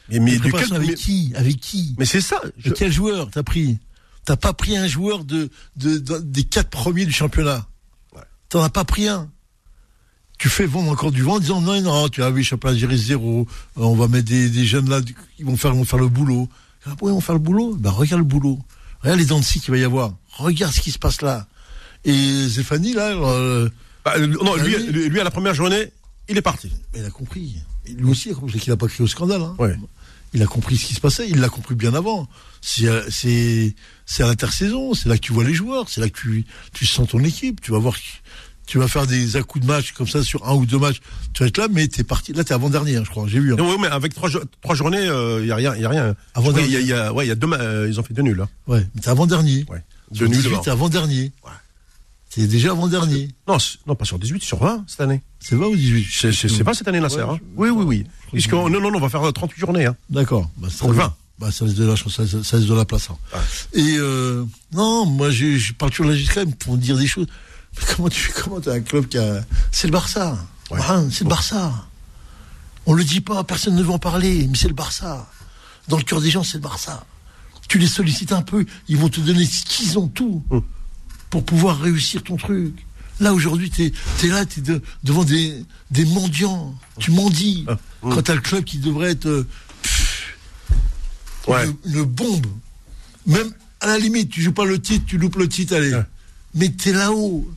mais, 0.09 0.35
avec 0.37 0.53
mais- 0.89 0.93
qui? 0.95 1.31
Avec 1.35 1.59
qui? 1.61 1.95
Mais 1.97 2.05
c'est 2.05 2.19
ça. 2.19 2.41
je- 2.57 2.69
Et 2.69 2.73
quel 2.73 2.91
joueur 2.91 3.29
t'as 3.31 3.43
pris? 3.43 3.77
T'as 4.25 4.35
pas 4.35 4.51
pris 4.53 4.75
un 4.75 4.87
joueur 4.87 5.23
de, 5.23 5.49
de, 5.77 5.97
de- 5.97 6.19
des 6.19 6.43
quatre 6.43 6.69
premiers 6.69 7.05
du 7.05 7.13
championnat? 7.13 7.65
T'en 8.49 8.61
as 8.63 8.69
pas 8.69 8.83
pris 8.83 9.07
un? 9.07 9.31
Tu 10.37 10.49
fais 10.49 10.65
vendre 10.65 10.91
encore 10.91 11.11
du 11.11 11.21
vent 11.21 11.35
en 11.35 11.39
disant 11.39 11.61
non, 11.61 11.79
non, 11.81 12.09
tu 12.09 12.21
as 12.23 12.31
vu, 12.31 12.43
championnat 12.43 12.75
gérer 12.77 12.97
zéro. 12.97 13.47
On 13.77 13.95
va 13.95 14.07
mettre 14.09 14.27
des, 14.27 14.49
des 14.49 14.65
jeunes 14.65 14.89
là, 14.89 14.99
ils 15.39 15.45
vont 15.45 15.55
faire, 15.55 15.71
ils 15.71 15.77
vont 15.77 15.85
faire 15.85 15.99
le 15.99 16.09
boulot. 16.09 16.49
Ah, 16.85 16.89
ouais, 17.01 17.11
ils 17.11 17.13
vont 17.13 17.21
faire 17.21 17.35
le 17.35 17.39
boulot. 17.39 17.75
Ben 17.75 17.91
regarde 17.91 18.21
le 18.21 18.27
boulot. 18.27 18.59
Regarde 19.01 19.19
les 19.19 19.25
dents 19.25 19.39
de 19.39 19.45
scie 19.45 19.59
qu'il 19.59 19.71
va 19.71 19.77
y 19.77 19.83
avoir. 19.83 20.13
Regarde 20.37 20.73
ce 20.73 20.81
qui 20.81 20.91
se 20.91 20.99
passe 20.99 21.21
là. 21.21 21.47
Et 22.03 22.47
Zéphanie 22.47 22.93
là, 22.93 23.11
euh, 23.11 23.69
bah, 24.03 24.13
euh, 24.17 24.27
non, 24.27 24.55
lui, 24.55 24.75
oui. 24.75 24.87
lui, 24.91 25.09
lui, 25.09 25.19
à 25.19 25.23
la 25.23 25.31
première 25.31 25.53
journée, 25.53 25.91
il 26.29 26.37
est 26.37 26.41
parti. 26.41 26.71
il 26.95 27.05
a 27.05 27.09
compris. 27.09 27.57
Lui 27.87 28.09
aussi, 28.09 28.29
il 28.29 28.31
a 28.31 28.35
compris 28.35 28.59
qu'il 28.59 28.71
a 28.71 28.77
pas 28.77 28.87
crié 28.87 29.03
au 29.03 29.07
scandale. 29.07 29.41
Hein. 29.41 29.55
Ouais. 29.59 29.75
Il 30.33 30.41
a 30.41 30.45
compris 30.45 30.77
ce 30.77 30.85
qui 30.85 30.93
se 30.93 31.01
passait. 31.01 31.27
Il 31.29 31.39
l'a 31.39 31.49
compris 31.49 31.75
bien 31.75 31.93
avant. 31.93 32.27
C'est 32.61 32.87
euh, 32.87 33.01
c'est 33.09 33.75
c'est 34.05 34.23
à 34.23 34.27
l'intersaison. 34.27 34.93
C'est 34.93 35.09
là 35.09 35.15
que 35.15 35.21
tu 35.21 35.33
vois 35.33 35.43
les 35.43 35.53
joueurs. 35.53 35.89
C'est 35.89 35.99
là 35.99 36.09
que 36.09 36.17
tu 36.17 36.45
tu 36.73 36.85
sens 36.85 37.09
ton 37.09 37.23
équipe. 37.23 37.59
Tu 37.61 37.71
vas 37.71 37.79
voir. 37.79 37.95
Que 38.71 38.77
Tu 38.77 38.77
vas 38.79 38.87
faire 38.87 39.05
des 39.07 39.35
à 39.35 39.43
coups 39.43 39.65
de 39.65 39.69
match 39.71 39.91
comme 39.91 40.07
ça 40.07 40.23
sur 40.23 40.47
un 40.47 40.53
ou 40.55 40.65
deux 40.65 40.79
matchs. 40.79 41.01
Tu 41.33 41.43
vas 41.43 41.47
être 41.47 41.57
là, 41.57 41.67
mais 41.71 41.87
t'es 41.87 42.03
parti. 42.03 42.33
Là, 42.33 42.43
t'es 42.43 42.53
avant 42.53 42.69
dernier, 42.69 42.95
je 43.03 43.09
crois. 43.09 43.25
J'ai 43.27 43.39
vu. 43.39 43.53
hein. 43.53 43.57
Non, 43.57 43.69
ouais, 43.69 43.77
mais 43.79 43.87
avec 43.87 44.13
trois, 44.13 44.29
trois 44.61 44.75
journées, 44.75 45.03
il 45.41 45.45
y 45.47 45.51
a 45.51 45.55
rien, 45.55 45.75
il 45.75 45.81
y 45.81 45.85
a 45.85 45.89
rien. 45.89 46.15
Avant 46.33 46.51
Oui, 46.51 46.61
il 46.65 46.71
y 46.71 46.75
a, 46.75 46.79
dernier. 46.79 46.87
y 46.87 46.93
a- 46.93 47.13
ouais, 47.13 47.25
il 47.25 47.29
y 47.29 47.31
a 47.31 47.35
deux, 47.35 47.47
euh, 47.51 47.87
ils 47.89 47.99
ont 47.99 48.03
fait 48.03 48.13
deux 48.13 48.21
nuls. 48.21 48.39
Hein. 48.41 48.49
Ouais, 48.67 48.85
mais 48.95 49.01
t'es 49.01 49.09
avant 49.09 49.25
dernier. 49.27 49.65
Ouais. 49.69 49.83
Deux 50.11 50.27
nuls. 50.27 50.37
18, 50.37 50.47
alors. 50.49 50.61
t'es 50.63 50.71
avant 50.71 50.89
dernier. 50.89 51.31
Ouais. 51.43 51.51
T'es 52.29 52.47
déjà 52.47 52.71
avant 52.71 52.87
dernier. 52.87 53.27
Non, 53.47 53.57
non, 53.87 53.95
pas 53.95 54.05
sur 54.05 54.17
18, 54.17 54.41
sur 54.41 54.57
20 54.59 54.85
cette 54.87 55.01
année. 55.01 55.21
C'est 55.41 55.55
20 55.57 55.65
ou 55.67 55.75
18 55.75 56.07
C'est, 56.31 56.63
pas 56.63 56.73
cette 56.73 56.87
année, 56.87 57.01
Nasser. 57.01 57.17
Ouais, 57.17 57.23
hein. 57.23 57.39
Oui, 57.57 57.69
oui, 57.69 57.83
oui. 57.85 58.03
Puisque 58.31 58.53
non, 58.53 58.69
non, 58.69 58.79
non, 58.79 58.91
on 58.95 58.99
va 59.01 59.09
faire 59.09 59.33
38 59.33 59.59
journées. 59.59 59.85
Hein. 59.85 59.95
D'accord. 60.09 60.49
Bah, 60.57 60.69
c'est 60.71 60.77
Pour 60.79 60.87
très 60.89 60.95
le 60.97 61.01
bien. 61.03 61.07
20. 61.07 61.15
Bah, 61.39 61.51
ça 61.51 61.65
laisse 61.65 61.73
de 61.75 61.85
la 61.85 61.95
ça, 61.97 62.03
ça- 62.43 62.57
laisse 62.57 62.67
de 62.67 62.73
la 62.73 62.85
place. 62.85 63.09
hein. 63.09 63.17
Et 63.73 63.95
euh, 63.97 64.45
non, 64.73 65.05
moi, 65.05 65.29
je, 65.31 65.57
je 65.57 65.73
parle 65.73 65.91
toujours 65.91 66.05
de 66.05 66.11
la 66.11 66.17
GSK 66.17 66.55
pour 66.59 66.77
dire 66.77 66.97
des 66.97 67.07
choses. 67.07 67.27
Mais 67.77 67.83
comment 67.95 68.09
tu 68.09 68.31
comment 68.43 68.57
as 68.59 68.71
un 68.71 68.81
club 68.81 69.07
qui 69.07 69.17
a. 69.17 69.43
C'est 69.71 69.87
le 69.87 69.93
Barça. 69.93 70.37
Ouais. 70.69 70.79
Hein, 70.87 71.07
c'est 71.11 71.23
le 71.23 71.29
Barça. 71.29 71.71
On 72.85 72.93
le 72.93 73.03
dit 73.03 73.21
pas, 73.21 73.43
personne 73.43 73.75
ne 73.75 73.83
veut 73.83 73.91
en 73.91 73.99
parler, 73.99 74.47
mais 74.49 74.57
c'est 74.57 74.67
le 74.67 74.73
Barça. 74.73 75.29
Dans 75.87 75.97
le 75.97 76.03
cœur 76.03 76.21
des 76.21 76.29
gens, 76.31 76.43
c'est 76.43 76.57
le 76.57 76.63
Barça. 76.63 77.05
Tu 77.67 77.77
les 77.77 77.87
sollicites 77.87 78.31
un 78.33 78.41
peu, 78.41 78.65
ils 78.87 78.97
vont 78.97 79.07
te 79.09 79.21
donner 79.21 79.45
ce 79.45 79.63
qu'ils 79.63 79.97
ont 79.97 80.07
tout 80.07 80.43
Hum. 80.49 80.61
pour 81.29 81.45
pouvoir 81.45 81.79
réussir 81.79 82.23
ton 82.23 82.35
truc. 82.37 82.85
Là, 83.19 83.33
aujourd'hui, 83.33 83.69
tu 83.69 83.83
es, 83.85 84.27
là, 84.27 84.45
tu 84.45 84.59
es 84.61 84.81
devant 85.03 85.23
des, 85.23 85.63
des 85.91 86.05
mendiants. 86.05 86.73
Tu 86.99 87.11
mendis. 87.11 87.65
Ah, 87.67 87.77
hum. 88.01 88.13
Quand 88.15 88.23
tu 88.23 88.31
as 88.31 88.35
le 88.35 88.41
club 88.41 88.63
qui 88.63 88.79
devrait 88.79 89.11
être 89.11 89.27
euh, 89.27 89.47
pff, 89.83 90.37
Ouais. 91.47 91.65
une, 91.85 91.93
une 91.99 92.03
bombe. 92.03 92.47
Même 93.27 93.51
à 93.79 93.87
la 93.87 93.97
limite, 93.99 94.29
tu 94.31 94.41
joues 94.41 94.51
pas 94.53 94.65
le 94.65 94.79
titre, 94.81 95.05
tu 95.07 95.17
loupes 95.17 95.35
le 95.37 95.47
titre, 95.47 95.75
allez. 95.75 95.93
Ouais. 95.93 96.03
Mais 96.55 96.69
t'es 96.69 96.91
là-haut. 96.93 97.47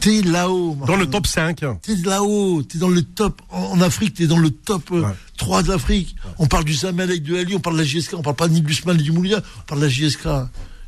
T'es 0.00 0.22
là-haut. 0.22 0.76
Dans 0.86 0.96
le 0.96 1.06
top 1.06 1.26
5. 1.26 1.62
hein. 1.62 1.78
T'es 1.82 1.96
là-haut, 1.96 2.62
t'es 2.62 2.78
dans 2.78 2.88
le 2.88 3.02
top. 3.02 3.40
En, 3.50 3.80
Afrique, 3.80 4.14
t'es 4.14 4.26
dans 4.26 4.38
le 4.38 4.50
top 4.50 4.90
euh, 4.92 5.02
Ouais. 5.02 5.14
3 5.38 5.62
de 5.62 5.68
l'Afrique. 5.68 6.14
On 6.38 6.46
parle 6.46 6.64
du 6.64 6.74
Zamalek, 6.74 7.22
de 7.22 7.36
Ali, 7.36 7.54
on 7.56 7.60
parle 7.60 7.76
de 7.76 7.80
la 7.82 7.86
JSK, 7.86 8.14
on 8.14 8.22
parle 8.22 8.36
pas 8.36 8.48
ni 8.48 8.60
du 8.60 8.74
Smal 8.74 8.96
ni 8.98 9.02
du 9.02 9.12
Moulia, 9.12 9.38
on 9.58 9.62
parle 9.66 9.80
de 9.80 9.86
la 9.86 9.90
JSK. 9.90 10.26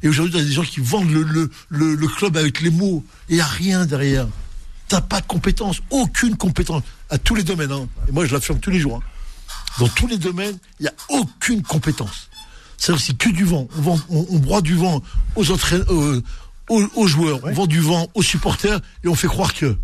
Et 0.02 0.08
aujourd'hui, 0.08 0.32
t'as 0.38 0.44
des 0.44 0.52
gens 0.52 0.62
qui 0.62 0.80
vendent 0.80 1.10
le, 1.10 1.22
le, 1.22 1.50
le, 1.70 1.94
le 1.94 2.08
club 2.08 2.36
avec 2.36 2.60
les 2.60 2.70
mots. 2.70 3.04
Et 3.28 3.36
y 3.36 3.40
a 3.40 3.46
rien 3.46 3.84
derrière. 3.86 4.28
T'as 4.86 5.00
pas 5.00 5.20
de 5.20 5.26
compétence, 5.26 5.80
aucune 5.90 6.36
compétence. 6.36 6.82
À 7.10 7.18
tous 7.18 7.34
les 7.34 7.42
domaines, 7.42 7.72
hein. 7.72 7.88
Et 8.08 8.12
moi, 8.12 8.24
je 8.26 8.32
l'affirme 8.34 8.60
tous 8.60 8.70
les 8.70 8.78
jours. 8.78 8.96
hein. 9.02 9.02
Dans 9.80 9.88
tous 9.88 10.06
les 10.06 10.18
domaines, 10.18 10.56
il 10.78 10.84
n'y 10.84 10.88
a 10.88 10.94
aucune 11.08 11.62
compétence. 11.62 12.28
C'est-à-dire 12.76 13.00
que 13.02 13.06
c'est 13.06 13.16
que 13.18 13.28
du 13.30 13.44
vent. 13.44 13.66
On, 13.76 13.80
vend, 13.80 14.00
on, 14.08 14.26
on 14.30 14.38
broie 14.38 14.60
du 14.62 14.74
vent 14.76 15.02
aux, 15.34 15.50
entraîneurs, 15.50 15.92
euh, 15.92 16.22
aux, 16.68 16.82
aux 16.94 17.06
joueurs, 17.06 17.40
on 17.44 17.52
vend 17.52 17.66
du 17.66 17.80
vent 17.80 18.08
aux 18.14 18.22
supporters 18.22 18.80
et 19.04 19.08
on 19.08 19.14
fait 19.14 19.28
croire 19.28 19.54
que. 19.54 19.76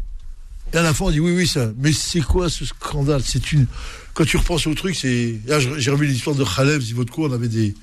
Et 0.72 0.76
à 0.76 0.82
la 0.82 0.92
fin, 0.94 1.04
on 1.06 1.10
dit 1.10 1.20
oui, 1.20 1.32
oui, 1.34 1.46
ça. 1.46 1.68
Mais 1.78 1.92
c'est 1.92 2.20
quoi 2.20 2.48
ce 2.50 2.64
scandale? 2.64 3.22
C'est 3.24 3.52
une. 3.52 3.66
Quand 4.12 4.24
tu 4.24 4.36
repenses 4.36 4.66
au 4.66 4.74
truc, 4.74 4.96
c'est. 4.96 5.38
Là, 5.46 5.58
j'ai 5.60 5.90
revu 5.90 6.06
l'histoire 6.06 6.34
de 6.36 6.44
Khaleb, 6.44 6.80
Zivotko, 6.80 7.28
on 7.28 7.32
avait 7.32 7.48
des. 7.48 7.74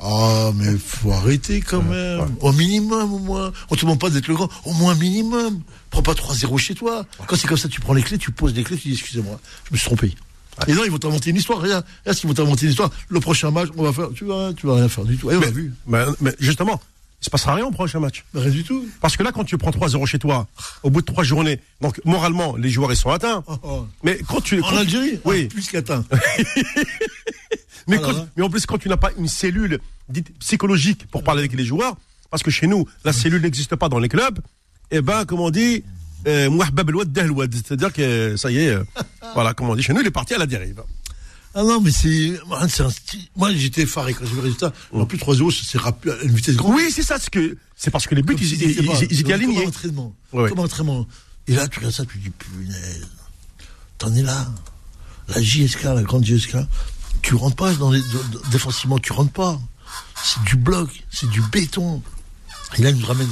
Ah, 0.00 0.50
mais 0.56 0.76
faut 0.76 1.12
arrêter 1.12 1.60
quand 1.60 1.82
même. 1.82 2.34
Au 2.40 2.52
minimum, 2.52 3.12
au 3.14 3.18
moins. 3.18 3.52
On 3.70 3.76
te 3.76 3.82
demande 3.82 4.00
pas 4.00 4.10
d'être 4.10 4.26
le 4.28 4.34
grand. 4.34 4.48
Au 4.64 4.72
moins, 4.72 4.94
minimum. 4.94 5.60
Prends 5.90 6.02
pas 6.02 6.14
3-0 6.14 6.56
chez 6.58 6.74
toi. 6.74 7.04
Quand 7.26 7.36
c'est 7.36 7.46
comme 7.46 7.56
ça, 7.58 7.68
tu 7.68 7.80
prends 7.80 7.92
les 7.94 8.02
clés, 8.02 8.18
tu 8.18 8.30
poses 8.32 8.54
les 8.54 8.64
clés, 8.64 8.76
tu 8.76 8.88
dis 8.88 8.94
excusez-moi, 8.94 9.38
je 9.68 9.72
me 9.74 9.78
suis 9.78 9.86
trompé. 9.86 10.14
Et 10.66 10.72
non, 10.72 10.82
ils 10.84 10.90
vont 10.90 10.98
t'inventer 10.98 11.30
une 11.30 11.36
histoire. 11.36 11.60
Regarde, 11.60 11.84
regarde 12.04 12.18
qu'ils 12.18 12.28
vont 12.28 12.34
t'inventer 12.34 12.64
une 12.64 12.70
histoire. 12.72 12.90
Le 13.08 13.20
prochain 13.20 13.50
match, 13.52 13.68
on 13.76 13.82
va 13.84 13.92
faire. 13.92 14.08
Tu 14.14 14.24
vas, 14.24 14.52
tu 14.56 14.66
vas 14.66 14.74
rien 14.76 14.88
faire 14.88 15.04
du 15.04 15.16
tout. 15.16 15.30
Et 15.30 15.36
on 15.36 15.40
Mais, 15.40 15.46
a 15.46 15.50
vu. 15.50 15.72
mais, 15.86 16.04
mais 16.20 16.34
justement, 16.40 16.80
il 17.20 17.24
se 17.24 17.30
passera 17.30 17.54
rien 17.54 17.64
au 17.66 17.70
prochain 17.70 17.98
match. 18.00 18.24
Rien 18.34 18.50
du 18.50 18.62
tout. 18.64 18.86
Parce 19.00 19.16
que 19.16 19.22
là, 19.24 19.32
quand 19.32 19.44
tu 19.44 19.58
prends 19.58 19.70
3-0 19.70 20.06
chez 20.06 20.18
toi, 20.18 20.46
au 20.82 20.90
bout 20.90 21.00
de 21.00 21.06
trois 21.06 21.24
journées, 21.24 21.60
donc 21.80 22.00
moralement, 22.04 22.56
les 22.56 22.70
joueurs, 22.70 22.92
ils 22.92 22.96
sont 22.96 23.10
atteints. 23.10 23.42
Oh, 23.48 23.56
oh. 23.64 23.86
Mais 24.04 24.18
quand 24.28 24.40
tu. 24.40 24.60
En 24.60 24.70
quand- 24.70 24.76
Algérie 24.76 25.18
Oui. 25.24 25.48
Ah, 25.50 25.54
Plus 25.54 25.66
qu'atteint. 25.68 26.04
Mais, 27.86 27.96
Ah 27.98 28.02
quand- 28.04 28.28
mais 28.36 28.42
en 28.44 28.50
plus, 28.50 28.66
quand 28.66 28.76
tu 28.78 28.88
n'as 28.88 28.98
pas 28.98 29.10
une 29.18 29.28
cellule 29.28 29.78
dite 30.10 30.36
psychologique 30.40 31.06
pour 31.10 31.24
parler 31.24 31.40
avec 31.40 31.54
les 31.54 31.64
joueurs, 31.64 31.96
parce 32.30 32.42
que 32.42 32.50
chez 32.50 32.66
nous, 32.66 32.86
la 33.04 33.12
cellule 33.14 33.40
n'existe 33.40 33.76
pas 33.76 33.88
dans 33.88 33.98
les 33.98 34.08
clubs, 34.10 34.40
eh 34.90 35.00
ben, 35.00 35.24
comme 35.24 35.40
on 35.40 35.48
dit, 35.50 35.84
euh, 36.26 36.50
c'est-à-dire 37.66 37.92
que 37.92 38.36
ça 38.36 38.50
y 38.50 38.58
est, 38.58 38.68
euh, 38.70 38.84
voilà, 39.34 39.54
comme 39.54 39.70
on 39.70 39.74
dit 39.74 39.82
chez 39.82 39.94
nous, 39.94 40.00
il 40.02 40.06
est 40.06 40.10
parti 40.10 40.34
à 40.34 40.38
la 40.38 40.44
dérive. 40.46 40.82
Ah 41.60 41.64
non, 41.64 41.80
mais 41.80 41.90
c'est. 41.90 42.38
moi, 42.46 42.68
c'est 42.68 42.88
style- 42.90 43.26
Moi, 43.34 43.52
j'étais 43.52 43.82
effaré 43.82 44.14
quand 44.14 44.24
j'ai 44.24 44.30
vu 44.30 44.36
le 44.36 44.42
résultat. 44.42 44.72
En 44.92 45.06
plus, 45.06 45.18
3-0, 45.18 45.50
c'est 45.50 45.76
rapide, 45.78 46.12
à 46.20 46.22
une 46.22 46.32
vitesse 46.32 46.54
grande. 46.54 46.74
Oui, 46.76 46.92
c'est 46.94 47.02
ça, 47.02 47.18
c'est 47.18 47.30
que 47.30 47.56
c'est 47.74 47.90
parce 47.90 48.06
que 48.06 48.14
les 48.14 48.22
buts, 48.22 48.36
ils, 48.38 48.46
ils- 48.46 48.62
étaient 48.62 48.64
ils- 48.82 49.06
ils 49.10 49.20
étaient 49.20 49.22
comme 49.24 49.32
alignés. 49.32 49.64
un 49.64 49.68
entraînement. 49.68 50.14
Ouais. 50.32 50.48
Comme 50.50 50.60
un 50.60 50.64
entraînement. 50.64 51.06
Et 51.48 51.54
là, 51.56 51.66
tu 51.66 51.78
regardes 51.80 51.94
ça, 51.96 52.04
tu 52.06 52.18
dis, 52.18 52.30
punaise, 52.30 53.08
t'en 53.98 54.14
es 54.14 54.22
là. 54.22 54.46
La 55.28 55.42
JSK, 55.42 55.82
la 55.82 56.02
grande 56.04 56.24
JSK, 56.24 56.56
tu 57.22 57.34
rentres 57.34 57.56
pas 57.56 57.74
dans 57.74 57.90
les, 57.90 58.02
défensivement, 58.52 59.00
tu 59.00 59.12
rentres 59.12 59.32
pas. 59.32 59.60
C'est 60.22 60.42
du 60.44 60.54
bloc, 60.56 60.90
c'est 61.10 61.28
du 61.28 61.40
béton. 61.42 62.02
Et 62.76 62.82
là, 62.82 62.90
il 62.90 62.96
nous 62.98 63.06
ramène. 63.06 63.28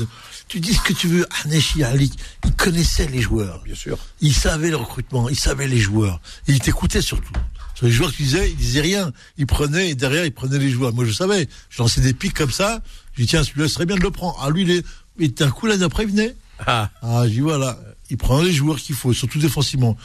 Tu 0.49 0.59
dis 0.61 0.75
ce 0.75 0.81
que 0.81 0.93
tu 0.95 1.07
veux, 1.09 1.27
Aneshi 1.45 1.83
Ali, 1.85 2.11
il 2.45 2.53
connaissait 2.55 3.07
les 3.09 3.21
joueurs. 3.21 3.63
Bien 3.65 3.75
sûr. 3.75 3.99
Il 4.21 4.35
savait 4.35 4.71
le 4.71 4.77
recrutement, 4.77 5.29
il 5.29 5.39
savait 5.39 5.69
les 5.69 5.79
joueurs. 5.79 6.21
Et 6.49 6.53
il 6.53 6.59
t'écoutait 6.61 7.03
surtout. 7.03 7.33
Sur 7.77 7.87
les 7.87 7.93
joueurs 7.93 8.13
qui 8.13 8.23
disaient, 8.25 8.51
il 8.51 8.57
disait 8.57 8.81
rien. 8.81 9.13
Il 9.39 9.47
prenait, 9.47 9.91
et 9.91 9.95
derrière, 9.95 10.25
il 10.25 10.33
prenait 10.33 10.59
les 10.59 10.71
joueurs. 10.71 10.93
Moi, 10.95 11.05
je 11.05 11.13
savais. 11.13 11.47
Je 11.71 11.79
lançais 11.83 12.01
des 12.01 12.13
pics 12.15 12.35
comme 12.35 12.51
ça. 12.51 12.83
Je 13.15 13.23
dis, 13.23 13.29
tiens, 13.29 13.45
celui-là, 13.45 13.69
ce 13.69 13.75
serait 13.75 13.87
bien 13.87 13.97
de 13.97 14.01
le 14.03 14.11
prendre. 14.11 14.37
Ah, 14.43 14.51
lui, 14.51 14.63
il 14.63 14.71
est, 14.71 14.85
et 15.21 15.29
d'un 15.29 15.51
coup, 15.51 15.67
l'année 15.67 15.81
d'après, 15.81 16.05
il 16.05 16.11
venait. 16.11 16.35
Ah. 16.67 16.91
Ah, 17.03 17.23
je 17.25 17.29
dis, 17.31 17.41
voilà. 17.41 17.79
Il 18.09 18.17
prend 18.17 18.41
les 18.41 18.53
joueurs 18.53 18.79
qu'il 18.79 18.95
faut, 18.95 19.13
surtout 19.13 19.39
défensivement. 19.39 19.97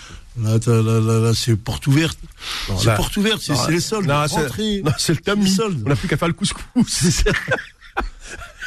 Là, 0.42 0.58
là, 0.66 0.82
là, 0.82 1.20
là, 1.20 1.34
c'est 1.36 1.56
porte 1.56 1.88
ouverte. 1.88 2.18
C'est 2.80 2.86
là- 2.88 2.96
porte 2.96 3.16
ouverte, 3.18 3.42
c'est 3.42 3.56
c'est 3.56 3.72
les 3.72 3.80
soldes. 3.80 4.12
C'est 4.28 4.84
c'est 4.98 5.14
le 5.14 5.20
tamis. 5.20 5.58
On 5.86 5.90
n'a 5.90 5.96
plus 5.96 6.08
qu'à 6.08 6.18
faire 6.18 6.28
le 6.28 6.34
couscous. 6.34 6.64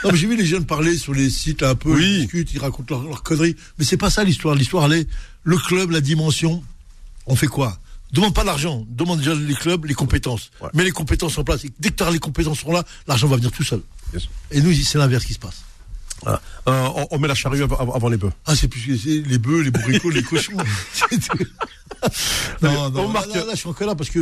Non, 0.04 0.10
mais 0.12 0.18
j'ai 0.18 0.26
vu 0.26 0.36
les 0.36 0.44
jeunes 0.44 0.66
parler 0.66 0.98
sur 0.98 1.14
les 1.14 1.30
sites 1.30 1.62
là, 1.62 1.70
un 1.70 1.74
peu, 1.74 1.94
Oui. 1.94 2.04
ils 2.04 2.20
discutent, 2.22 2.52
ils 2.52 2.58
racontent 2.58 2.94
leurs 2.94 3.04
leurs 3.08 3.22
conneries. 3.22 3.56
Mais 3.78 3.86
c'est 3.86 3.96
pas 3.96 4.10
ça 4.10 4.22
l'histoire. 4.22 4.54
L'histoire, 4.54 4.84
elle 4.84 5.00
est 5.00 5.08
le 5.44 5.56
club, 5.56 5.92
la 5.92 6.02
dimension. 6.02 6.62
On 7.26 7.36
fait 7.36 7.46
quoi? 7.46 7.78
Demande 8.14 8.32
pas 8.32 8.44
l'argent, 8.44 8.86
demande 8.88 9.18
déjà 9.18 9.34
les 9.34 9.54
clubs, 9.54 9.84
les 9.86 9.94
compétences. 9.94 10.50
Ouais. 10.60 10.68
Mets 10.72 10.84
les 10.84 10.92
compétences 10.92 11.36
en 11.36 11.42
place. 11.42 11.64
Et 11.64 11.70
dès 11.80 11.88
que 11.90 11.96
t'as 11.96 12.10
les 12.12 12.20
compétences 12.20 12.60
sont 12.60 12.70
là, 12.72 12.84
l'argent 13.08 13.26
va 13.26 13.34
venir 13.36 13.50
tout 13.50 13.64
seul. 13.64 13.80
Yes. 14.12 14.28
Et 14.52 14.60
nous, 14.60 14.72
c'est 14.72 14.98
l'inverse 14.98 15.24
qui 15.24 15.32
se 15.34 15.40
passe. 15.40 15.64
Voilà. 16.22 16.40
Euh, 16.68 16.88
on, 16.94 17.08
on 17.10 17.18
met 17.18 17.26
la 17.26 17.34
charrue 17.34 17.62
avant, 17.64 17.92
avant 17.92 18.08
les 18.08 18.16
bœufs. 18.16 18.30
Ah, 18.46 18.54
c'est 18.54 18.68
plus 18.68 18.86
les 19.26 19.38
bœufs, 19.38 19.62
les 19.62 19.72
bourricots, 19.72 20.10
les 20.10 20.22
cochons. 20.22 20.52
Non, 22.62 22.90
non, 22.90 23.04
On 23.04 23.08
marque- 23.08 23.28
là, 23.28 23.40
là, 23.40 23.44
là, 23.46 23.50
je 23.54 23.56
suis 23.60 23.68
encore 23.68 23.86
là 23.86 23.94
parce 23.94 24.10
que. 24.10 24.18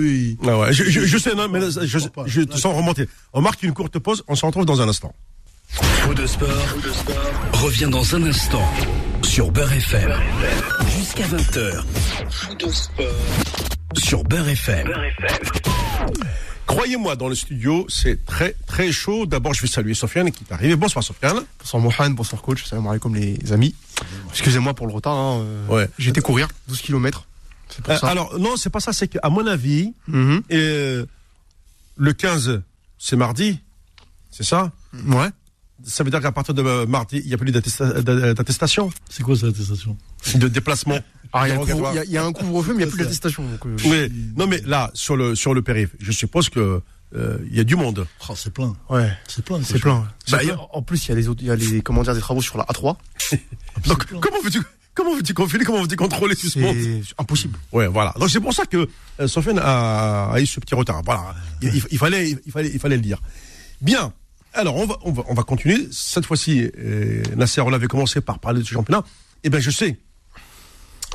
Ah 0.46 0.58
ouais, 0.58 0.72
je, 0.72 0.84
je- 0.84 1.04
je 1.04 1.18
sais, 1.18 1.34
non, 1.34 1.48
mais 1.48 1.58
là, 1.60 1.68
je, 1.70 1.98
je 2.26 2.40
te 2.42 2.56
sens 2.56 2.74
remonter. 2.76 3.08
On 3.32 3.40
marque 3.40 3.62
une 3.62 3.72
courte 3.72 3.98
pause, 3.98 4.22
on 4.28 4.36
se 4.36 4.46
retrouve 4.46 4.64
dans 4.66 4.80
un 4.80 4.88
instant. 4.88 5.14
Fou 5.68 6.14
de 6.14 6.26
sport, 6.26 6.48
revient 7.54 7.88
dans 7.90 8.14
un 8.14 8.22
instant 8.24 8.62
sur 9.32 9.50
Beurre 9.50 9.72
FM. 9.72 10.12
Jusqu'à 10.98 11.24
20h. 11.24 11.82
Fou 12.30 12.54
de 12.54 12.68
sport 12.68 13.06
sur 13.96 14.24
Beurre 14.24 14.48
FM. 14.48 14.92
Croyez-moi, 16.66 17.16
dans 17.16 17.28
le 17.28 17.34
studio, 17.34 17.86
c'est 17.88 18.26
très 18.26 18.54
très 18.66 18.92
chaud. 18.92 19.24
D'abord, 19.24 19.54
je 19.54 19.62
vais 19.62 19.68
saluer 19.68 19.94
Sofiane 19.94 20.30
qui 20.30 20.44
est 20.44 20.52
arrivé. 20.52 20.76
Bonsoir 20.76 21.02
Sofiane. 21.02 21.44
Bonsoir 21.60 21.82
Mohamed, 21.82 22.14
bonsoir 22.14 22.42
coach, 22.42 22.64
salam 22.66 22.86
alaikum 22.86 23.14
les 23.14 23.52
amis. 23.52 23.74
Excusez-moi 24.30 24.74
pour 24.74 24.86
le 24.86 24.92
retard, 24.92 25.14
hein, 25.16 25.40
euh, 25.40 25.66
Ouais. 25.68 25.88
j'ai 25.98 26.10
été 26.10 26.20
courir 26.20 26.48
12 26.68 26.82
km. 26.82 27.24
C'est 27.70 27.82
pour 27.82 27.94
Euh, 27.94 27.96
ça. 27.96 28.08
alors, 28.08 28.38
non, 28.38 28.56
c'est 28.58 28.68
pas 28.70 28.80
ça, 28.80 28.92
c'est 28.92 29.08
qu'à 29.08 29.30
mon 29.30 29.46
avis, 29.46 29.94
Mhm. 30.08 30.42
euh, 30.52 31.06
le 31.96 32.12
15, 32.12 32.60
c'est 32.98 33.16
mardi, 33.16 33.60
c'est 34.30 34.44
ça? 34.44 34.70
Ouais. 35.06 35.28
Ça 35.84 36.04
veut 36.04 36.10
dire 36.10 36.20
qu'à 36.20 36.32
partir 36.32 36.54
de 36.54 36.62
euh, 36.62 36.86
mardi, 36.86 37.18
il 37.18 37.26
n'y 37.28 37.34
a 37.34 37.38
plus 37.38 37.50
d'attesta- 37.52 38.02
d'a- 38.02 38.34
d'attestation, 38.34 38.90
C'est 39.08 39.22
quoi 39.22 39.34
cette 39.36 39.50
attestation? 39.54 39.96
De 40.34 40.48
déplacement. 40.48 40.98
Ah, 41.32 41.48
il 41.48 41.54
y 41.54 41.58
couvre- 41.58 41.90
il 41.92 41.96
y 41.96 41.98
a- 41.98 42.04
il 42.04 42.10
y, 42.10 42.16
a 42.18 42.24
un 42.24 42.32
couvre-feu, 42.32 42.72
mais 42.74 42.82
il 42.82 42.86
n'y 42.86 42.90
a 42.92 42.94
plus 42.94 43.02
d'attestation. 43.02 43.44
euh, 43.64 43.76
Oui, 43.86 44.12
non 44.36 44.46
mais 44.46 44.60
là, 44.66 44.90
sur 44.94 45.16
le, 45.16 45.34
sur 45.34 45.54
le 45.54 45.62
périph', 45.62 45.94
je 45.98 46.12
suppose 46.12 46.48
que 46.48 46.80
euh, 47.14 47.38
il 47.50 47.56
y 47.56 47.60
a 47.60 47.64
du 47.64 47.76
monde. 47.76 48.06
Oh, 48.28 48.34
c'est 48.36 48.52
plein. 48.52 48.74
Ouais. 48.88 49.10
C'est 49.28 49.44
plein. 49.44 49.60
C'est 49.62 49.78
plein. 49.78 50.06
Bah, 50.30 50.38
plein. 50.38 50.54
a- 50.54 50.68
en 50.72 50.82
plus, 50.82 51.06
il 51.06 51.08
y 51.10 51.12
a 51.12 51.14
les 51.14 51.28
autres, 51.28 51.42
il 51.42 51.48
y 51.48 51.50
a 51.50 51.56
les, 51.56 51.80
comment 51.82 52.02
dire, 52.02 52.14
des 52.14 52.20
travaux 52.20 52.40
sur 52.42 52.56
la 52.58 52.64
A3. 52.64 52.96
Donc, 53.86 54.06
comment 54.20 54.40
veux-tu 54.42 54.60
comment 54.94 55.14
veux-tu 55.14 55.32
confiler, 55.34 55.64
comment 55.64 55.80
veux-tu 55.82 55.96
contrôler 55.96 56.36
tout 56.36 56.48
ce 56.48 56.58
monde? 56.58 56.76
C'est 57.06 57.14
impossible. 57.18 57.58
Ouais, 57.72 57.86
voilà. 57.86 58.14
Donc 58.18 58.28
c'est 58.28 58.40
pour 58.40 58.52
ça 58.52 58.66
que 58.66 58.86
euh, 59.20 59.26
Sofiane 59.26 59.58
a, 59.58 60.30
a 60.32 60.40
eu 60.40 60.44
ce 60.46 60.60
petit 60.60 60.74
retard. 60.74 61.00
Voilà, 61.04 61.34
il, 61.62 61.74
il- 61.76 61.84
il 61.92 61.98
fallait, 61.98 62.36
il 62.44 62.52
fallait, 62.52 62.70
il 62.72 62.78
fallait 62.78 62.96
le 62.96 63.02
dire. 63.02 63.18
Bien. 63.80 64.12
Alors 64.54 64.76
on 64.76 64.86
va, 64.86 64.96
on 65.02 65.12
va, 65.12 65.22
on 65.28 65.34
va 65.34 65.42
continuer. 65.44 65.88
Cette 65.90 66.26
fois-ci, 66.26 66.70
euh, 66.78 67.22
Nasser, 67.36 67.60
on 67.62 67.72
avait 67.72 67.86
commencé 67.86 68.20
par 68.20 68.38
parler 68.38 68.60
de 68.60 68.64
ce 68.66 68.72
championnat. 68.72 69.02
Eh 69.44 69.50
bien, 69.50 69.60
je 69.60 69.70
sais. 69.70 69.98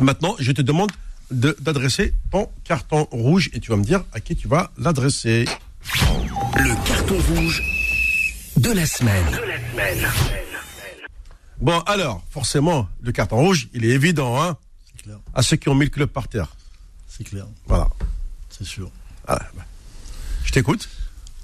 Maintenant, 0.02 0.36
je 0.40 0.52
te 0.52 0.62
demande 0.62 0.92
de- 1.32 1.56
d'adresser 1.60 2.14
ton 2.32 2.50
carton 2.64 3.08
rouge 3.12 3.50
et 3.54 3.60
tu 3.60 3.72
vas 3.72 3.78
me 3.78 3.84
dire 3.84 4.04
à 4.14 4.20
qui 4.20 4.36
tu 4.36 4.48
vas 4.48 4.72
l'adresser. 4.78 5.46
Le 6.58 6.88
carton 6.88 7.16
rouge 7.36 7.64
de 8.58 8.72
la 8.72 8.86
semaine. 8.86 9.26
Bon, 11.60 11.80
alors, 11.82 12.24
forcément, 12.30 12.88
le 13.02 13.12
carton 13.12 13.38
rouge, 13.38 13.68
il 13.74 13.86
est 13.86 13.90
évident, 13.90 14.42
hein, 14.42 14.58
C'est 14.96 15.04
clair. 15.04 15.18
à 15.34 15.42
ceux 15.42 15.58
qui 15.58 15.70
ont 15.70 15.76
mis 15.76 15.86
le 15.86 15.92
club 15.92 16.10
par 16.10 16.28
terre. 16.28 16.56
C'est 17.08 17.24
clair. 17.24 17.46
Voilà. 17.66 17.88
C'est 18.50 18.66
sûr. 18.66 18.92
Ah, 19.28 19.40
bah. 19.56 19.66
Je 20.44 20.52
t'écoute. 20.52 20.88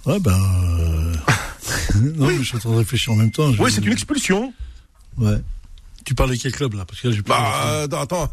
Ouais, 0.06 0.20
ben. 0.20 0.32
euh, 0.80 1.14
non, 2.16 2.28
mais 2.28 2.38
je 2.38 2.44
suis 2.44 2.56
en 2.58 2.60
train 2.60 2.72
de 2.72 2.76
réfléchir 2.78 3.14
en 3.14 3.16
même 3.16 3.32
temps. 3.32 3.52
Je- 3.54 3.62
Oui, 3.62 3.72
c'est 3.72 3.82
une 3.86 3.92
expulsion. 3.94 4.54
Ouais. 5.18 5.42
Tu 6.06 6.14
parles 6.16 6.32
de 6.32 6.36
quel 6.36 6.52
club 6.52 6.74
là? 6.74 6.86
Parce 6.86 7.00
que 7.02 7.08
là, 7.08 7.14
j'ai 7.16 7.22
pas. 7.22 7.40
Bah, 7.40 7.64
euh, 7.68 7.84
attends, 7.86 8.02
attends, 8.02 8.30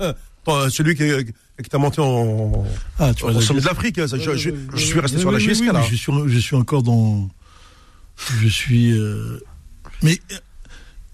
attends, 0.46 0.70
celui 0.70 0.96
qui, 0.96 1.04
qui 1.62 1.68
t'a 1.70 1.78
monté 1.78 2.00
en, 2.00 2.64
ah, 2.98 3.14
tu 3.14 3.24
au 3.24 3.30
vois, 3.30 3.42
sommet 3.42 3.60
de 3.60 3.66
l'Afrique. 3.66 4.00
Je, 4.04 4.36
je- 4.36 4.50
je 4.74 4.84
suis 4.84 4.98
resté 4.98 5.18
sur 5.18 5.30
la 5.30 5.38
GSK 5.38 5.60
oui, 5.66 5.72
là. 5.72 5.82
Je 5.88 5.94
suis, 5.94 6.12
je 6.26 6.38
suis 6.38 6.56
encore 6.56 6.82
dans. 6.82 7.28
Je 8.40 8.48
suis. 8.48 8.90
euh, 8.92 9.38
Mais 10.02 10.18
euh, 10.32 10.36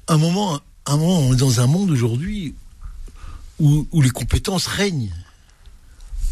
un 0.08 0.16
moment, 0.18 0.58
un 0.86 0.96
moment, 0.96 1.18
on 1.20 1.34
est 1.34 1.36
dans 1.36 1.60
un 1.60 1.66
monde 1.66 1.90
aujourd'hui 1.90 2.54
où, 3.58 3.86
où 3.92 4.00
les 4.00 4.10
compétences 4.10 4.66
règnent. 4.66 5.12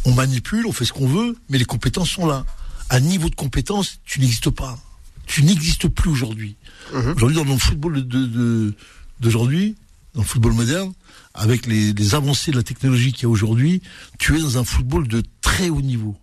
On 0.07 0.13
manipule, 0.15 0.67
on 0.67 0.73
fait 0.73 0.85
ce 0.85 0.93
qu'on 0.93 1.07
veut, 1.09 1.37
mais 1.49 1.59
les 1.59 1.65
compétences 1.65 2.11
sont 2.11 2.27
là. 2.27 2.45
À 2.90 3.01
niveau 3.01 3.29
de 3.31 3.35
compétences, 3.35 3.99
tu 4.05 4.20
n'existes 4.20 4.51
pas. 4.51 4.79
Tu 5.27 5.42
n'existes 5.42 5.88
plus 5.88 6.11
aujourd'hui. 6.11 6.57
Aujourd'hui, 6.92 7.37
dans 7.37 7.44
le 7.44 7.57
football 7.59 8.07
de- 8.07 8.27
de- 8.27 8.75
d'aujourd'hui, 9.20 9.75
dans 10.14 10.20
le 10.20 10.27
football 10.27 10.53
moderne, 10.53 10.92
avec 11.33 11.66
les, 11.66 11.92
les 11.94 12.14
avancées 12.14 12.51
de 12.53 12.57
la 12.57 12.62
technologie 12.62 13.12
qu'il 13.12 13.23
y 13.23 13.27
a 13.27 13.29
aujourd'hui, 13.31 13.81
tu 14.18 14.37
es 14.37 14.40
dans 14.40 14.59
un 14.59 14.64
football 14.64 15.09
de 15.09 15.23
très 15.40 15.70
haut 15.70 15.81
niveau. 15.81 16.14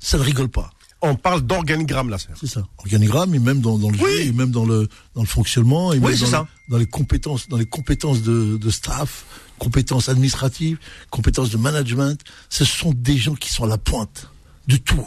Ça 0.00 0.16
ne 0.18 0.22
rigole 0.22 0.48
pas. 0.48 0.70
On 1.02 1.14
parle 1.14 1.42
d'organigramme 1.42 2.08
là. 2.08 2.16
c'est- 2.18 2.46
ça. 2.46 2.66
Organigramme 2.78 3.34
et 3.34 3.38
même 3.38 3.60
dans, 3.60 3.78
dans 3.78 3.90
le 3.90 3.98
Oui. 3.98 4.10
jeu, 4.10 4.20
et 4.22 4.32
même 4.32 4.50
dans 4.50 4.64
le 4.64 4.88
dans 5.14 5.20
le 5.20 5.26
fonctionnement, 5.28 5.92
et 5.92 5.98
Oui, 5.98 6.12
même 6.12 6.18
dans, 6.20 6.26
ça. 6.26 6.40
le- 6.66 6.72
dans 6.72 6.78
les 6.78 6.86
compétences, 6.86 7.48
dans 7.48 7.58
les 7.58 7.66
compétences 7.66 8.22
de, 8.22 8.56
de 8.56 8.70
staff, 8.70 9.26
compétences 9.58 10.08
administratives, 10.08 10.78
compétences 11.10 11.50
de 11.50 11.58
management. 11.58 12.18
Ce 12.48 12.64
sont 12.64 12.92
des 12.96 13.18
gens 13.18 13.34
qui 13.34 13.52
sont 13.52 13.64
à 13.64 13.68
la 13.68 13.78
pointe 13.78 14.30
de 14.66 14.76
tout. 14.78 15.06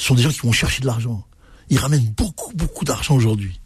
Ce 0.00 0.06
sont 0.06 0.14
des 0.14 0.22
gens 0.22 0.30
qui 0.30 0.40
vont 0.40 0.52
chercher 0.52 0.80
de 0.80 0.86
l'argent. 0.86 1.26
Ils 1.68 1.78
ramènent 1.78 2.10
beaucoup 2.16 2.52
beaucoup 2.54 2.86
d'argent 2.86 3.14
aujourd'hui. 3.14 3.60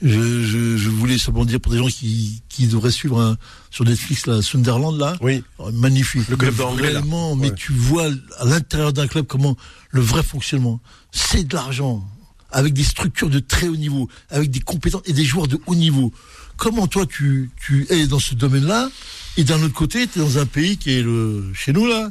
Je, 0.00 0.44
je, 0.44 0.76
je 0.76 0.88
voulais 0.88 1.18
simplement 1.18 1.44
dire 1.44 1.58
pour 1.60 1.72
des 1.72 1.78
gens 1.78 1.88
qui, 1.88 2.40
qui 2.48 2.68
devraient 2.68 2.92
suivre 2.92 3.20
un- 3.20 3.36
sur 3.70 3.84
Netflix 3.84 4.26
la 4.26 4.40
Sunderland 4.40 4.96
là, 4.96 5.16
Oui. 5.20 5.42
Oh, 5.58 5.72
magnifique. 5.72 6.28
Le 6.28 6.36
club 6.36 6.54
Mais 6.76 6.92
mais 7.34 7.52
tu 7.56 7.72
vois 7.72 8.06
à 8.38 8.44
l'intérieur 8.44 8.92
d'un 8.92 9.08
club 9.08 9.26
comment 9.26 9.56
le 9.90 10.00
vrai 10.00 10.22
fonctionnement, 10.22 10.80
c'est 11.10 11.42
de 11.42 11.54
l'argent, 11.56 12.08
avec 12.52 12.72
des 12.74 12.84
structures 12.84 13.28
de 13.28 13.40
très 13.40 13.66
haut 13.66 13.74
niveau, 13.76 14.08
avec 14.30 14.52
des 14.52 14.60
compétences 14.60 15.02
et 15.06 15.12
des 15.12 15.24
joueurs 15.24 15.48
de 15.48 15.58
haut 15.66 15.74
niveau. 15.74 16.12
Comment 16.56 16.86
toi 16.86 17.04
tu, 17.04 17.50
tu 17.66 17.84
es 17.90 18.06
dans 18.06 18.20
ce 18.20 18.36
domaine-là 18.36 18.88
et 19.36 19.42
d'un 19.42 19.60
autre 19.64 19.74
côté, 19.74 20.06
tu 20.06 20.20
es 20.20 20.22
dans 20.22 20.38
un 20.38 20.46
pays 20.46 20.76
qui 20.76 20.92
est 20.92 21.02
le 21.02 21.50
chez 21.54 21.72
nous 21.72 21.86
là, 21.88 22.10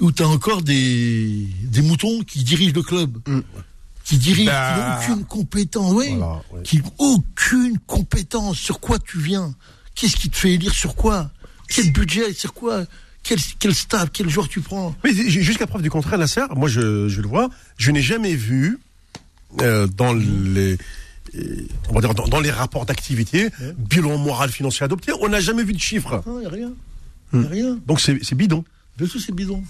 où 0.00 0.12
tu 0.12 0.22
as 0.22 0.28
encore 0.28 0.62
des, 0.62 1.46
des 1.64 1.82
moutons 1.82 2.22
qui 2.22 2.44
dirigent 2.44 2.74
le 2.74 2.82
club. 2.82 3.18
Qui 4.04 4.18
dirigent, 4.18 4.50
Bah. 4.50 5.00
qui 5.04 5.10
n'ont 5.10 5.16
aucune 5.16 5.24
compétence, 5.26 5.92
oui, 5.92 6.14
Voilà, 6.16 6.42
oui. 6.52 6.60
qui 6.62 6.78
n'ont 6.78 6.92
aucune 6.98 7.78
compétence. 7.86 8.58
Sur 8.58 8.78
quoi 8.80 8.98
tu 8.98 9.18
viens? 9.18 9.54
Qu'est-ce 9.94 10.16
qui 10.16 10.30
te 10.30 10.36
fait 10.36 10.52
élire? 10.52 10.72
Sur 10.74 10.94
quoi? 10.94 11.30
Quel 11.68 11.90
budget? 11.92 12.32
Sur 12.32 12.54
quoi? 12.54 12.84
Quel, 13.24 13.38
quel 13.58 13.74
staff? 13.74 14.10
Quel 14.12 14.28
joueur 14.28 14.48
tu 14.48 14.60
prends? 14.60 14.94
Mais 15.02 15.12
jusqu'à 15.12 15.66
preuve 15.66 15.82
du 15.82 15.90
contraire, 15.90 16.18
Nasser, 16.18 16.42
moi 16.54 16.68
je, 16.68 17.08
je 17.08 17.20
le 17.20 17.26
vois, 17.26 17.48
je 17.76 17.90
n'ai 17.90 18.02
jamais 18.02 18.34
vu 18.36 18.78
euh, 19.62 19.88
dans 19.88 20.12
les 20.14 20.78
euh, 21.34 21.66
on 21.88 21.94
va 21.94 22.00
dire 22.00 22.14
dans, 22.14 22.28
dans 22.28 22.38
les 22.38 22.52
rapports 22.52 22.86
d'activité, 22.86 23.48
bilan 23.78 24.16
moral 24.18 24.50
financier 24.52 24.84
adopté, 24.84 25.10
on 25.20 25.28
n'a 25.28 25.40
jamais 25.40 25.64
vu 25.64 25.72
de 25.72 25.80
chiffres. 25.80 26.22
Non, 26.24 26.36
il 26.38 26.40
n'y 26.42 26.46
a 26.46 26.50
rien. 26.50 26.72
Il 27.32 27.40
n'y 27.40 27.46
a 27.46 27.48
rien. 27.48 27.78
Donc 27.86 28.00
c'est 28.00 28.20
c'est 28.22 28.36
bidon. 28.36 28.64
Bien 28.98 29.06
sûr, 29.06 29.20
c'est 29.20 29.32
bidon. 29.34 29.62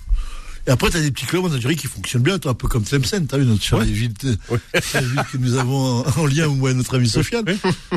Et 0.68 0.70
après, 0.70 0.90
tu 0.90 0.96
as 0.96 1.00
des 1.00 1.12
petits 1.12 1.26
clubs 1.26 1.44
en 1.44 1.52
Algérie 1.52 1.76
qui 1.76 1.86
fonctionnent 1.86 2.22
bien, 2.24 2.38
toi, 2.40 2.50
un 2.50 2.54
peu 2.54 2.66
comme 2.66 2.82
Tlemcen, 2.82 3.26
tu 3.28 3.34
as 3.34 3.38
vu, 3.38 3.44
notre 3.46 3.62
chère 3.62 3.78
ville, 3.80 4.12
que 4.72 5.36
nous 5.38 5.54
avons 5.56 6.04
en, 6.04 6.20
en 6.20 6.26
lien, 6.26 6.48
moi 6.48 6.72
et 6.72 6.74
notre 6.74 6.96
ami 6.96 7.08
Sofiane. 7.08 7.44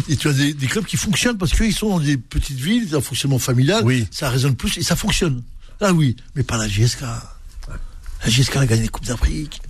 Et 0.07 0.15
tu 0.17 0.27
as 0.27 0.33
des, 0.33 0.53
des 0.53 0.67
clubs 0.67 0.85
qui 0.85 0.95
fonctionnent 0.97 1.37
parce 1.37 1.51
qu'ils 1.53 1.73
sont 1.73 1.89
dans 1.89 1.99
des 1.99 2.17
petites 2.17 2.59
villes, 2.59 2.95
un 2.95 3.01
fonctionnement 3.01 3.39
familial, 3.39 3.83
Oui. 3.85 4.07
ça 4.11 4.29
résonne 4.29 4.55
plus 4.55 4.77
et 4.77 4.83
ça 4.83 4.95
fonctionne. 4.95 5.41
Là, 5.81 5.93
oui, 5.93 6.15
mais 6.35 6.43
pas 6.43 6.57
la 6.57 6.67
GSK. 6.67 7.01
La 7.01 8.29
GSK 8.29 8.57
a 8.57 8.65
gagné 8.67 8.83
les 8.83 8.87
Coupes 8.89 9.05
d'Afrique. 9.05 9.61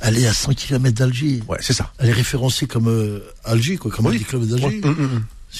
Elle 0.00 0.18
est 0.18 0.26
à 0.26 0.34
100 0.34 0.52
km 0.54 0.94
d'Alger. 0.94 1.42
Ouais, 1.48 1.58
c'est 1.62 1.72
ça. 1.72 1.92
Elle 1.98 2.10
est 2.10 2.12
référencée 2.12 2.66
comme 2.66 2.88
euh, 2.88 3.20
Alger, 3.44 3.76
quoi, 3.78 3.90
comme 3.90 4.04
Oui. 4.06 4.16
un 4.16 4.18
des 4.18 4.24
clubs 4.24 4.44
d'Alger. 4.46 4.80
Ouais. 4.84 4.94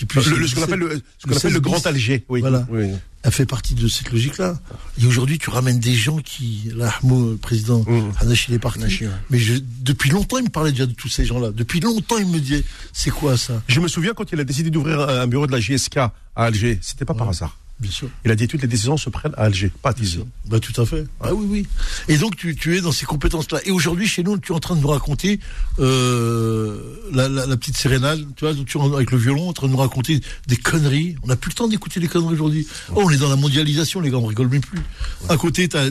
Plus 0.09 0.28
Le- 0.30 0.37
le- 0.38 0.46
ce 0.48 0.54
qu'on 0.54 0.61
17, 0.62 0.64
appelle 0.64 0.78
le, 0.80 0.88
ce 1.18 1.24
qu'on 1.24 1.30
le 1.30 1.37
appelle 1.37 1.52
le 1.52 1.59
16 1.59 1.62
grand. 1.62 1.87
Alger. 1.87 2.24
Oui. 2.28 2.40
Voilà. 2.40 2.66
Oui. 2.70 2.90
Elle 3.22 3.33
fait 3.33 3.46
partie 3.46 3.74
de 3.74 3.88
cette 3.88 4.11
logique-là. 4.12 4.59
Et 5.00 5.07
aujourd'hui, 5.07 5.38
tu 5.38 5.48
ramènes 5.48 5.78
des 5.80 5.94
gens 5.94 6.18
qui, 6.18 6.70
là, 6.74 6.92
le 7.02 7.37
président, 7.37 7.80
Mm. 7.87 8.12
Hanashi, 8.20 8.46
il 8.50 8.54
est 8.54 8.59
parti. 8.59 8.80
Hanashi, 8.80 9.07
ouais. 9.07 9.12
Mais 9.30 9.38
je, 9.38 9.54
depuis 9.80 10.11
longtemps, 10.11 10.37
il 10.38 10.44
me 10.44 10.50
parlait 10.50 10.72
déjà 10.72 10.85
de 10.87 10.92
tous 10.92 11.09
ces 11.09 11.24
gens-là. 11.24 11.50
Depuis 11.52 11.80
longtemps, 11.80 12.18
il 12.18 12.26
me 12.26 12.38
disait, 12.38 12.64
c'est 12.92 13.11
quoi 13.11 13.37
ça? 13.38 13.62
Je 13.68 13.80
me 13.80 13.88
souviens 13.88 14.12
quand 14.14 14.30
il 14.33 14.40
a 14.40 14.44
décidé 14.44 14.68
d'ouvrir 14.70 15.00
un 15.00 15.20
un 15.20 15.26
bureau 15.26 15.46
de 15.46 15.52
la 15.52 15.61
GSK 15.61 15.96
à 15.98 16.12
Alger, 16.37 16.78
c'était 16.83 17.04
pas 17.07 17.14
par 17.14 17.28
hasard. 17.30 17.57
Bien 17.81 17.91
sûr. 17.91 18.09
Il 18.25 18.31
a 18.31 18.37
dit 18.37 18.47
toutes 18.47 18.63
les 18.63 18.69
décisions 18.69 18.97
se 18.97 19.11
prennent 19.11 19.35
à 19.37 19.43
Alger, 19.43 19.71
pas 19.83 19.91
à 19.91 19.95
Tizi. 19.95 20.21
Bah, 20.47 20.61
tout 20.61 20.81
à 20.81 20.87
fait. 20.87 21.07
Ah 21.21 21.35
oui, 21.35 21.47
oui. 21.49 21.67
Et 22.07 22.19
donc, 22.19 22.37
tu, 22.37 22.55
tu 22.55 22.77
es 22.77 22.81
dans 22.81 22.93
ces 22.93 23.05
compétences-là. 23.05 23.59
Et 23.65 23.73
aujourd'hui, 23.73 24.07
chez 24.07 24.23
nous, 24.23 24.39
tu 24.39 24.53
es 24.53 24.55
en 24.55 24.61
train 24.61 24.77
de 24.77 24.81
nous 24.81 24.89
raconter 24.89 25.41
euh, 25.81 26.79
la, 27.13 27.29
la, 27.29 27.47
la 27.47 27.57
petite 27.57 27.77
sérénale, 27.77 28.25
tu 28.37 28.45
vois, 28.45 28.55
tu 28.55 28.79
avec 28.79 29.11
le 29.11 29.19
violon, 29.19 29.49
en 29.49 29.53
train 29.53 29.67
de 29.67 29.73
nous 29.73 29.79
raconter 29.79 30.21
des 30.47 30.57
conneries. 30.57 31.17
On 31.25 31.27
n'a 31.27 31.37
plus 31.37 31.51
le 31.51 31.55
temps 31.55 31.67
d'écouter 31.67 31.99
les 31.99 32.07
conneries 32.07 32.35
aujourd'hui. 32.35 32.67
Oh, 32.95 33.03
on 33.05 33.11
est 33.11 33.19
dans 33.19 33.29
la 33.29 33.37
mondialisation, 33.37 34.01
les 34.01 34.11
gars, 34.11 34.19
on 34.19 34.27
rigole 34.27 34.49
même 34.49 34.61
plus. 34.61 34.81
À 35.29 35.37
côté, 35.37 35.69
tu 35.69 35.77
as, 35.77 35.87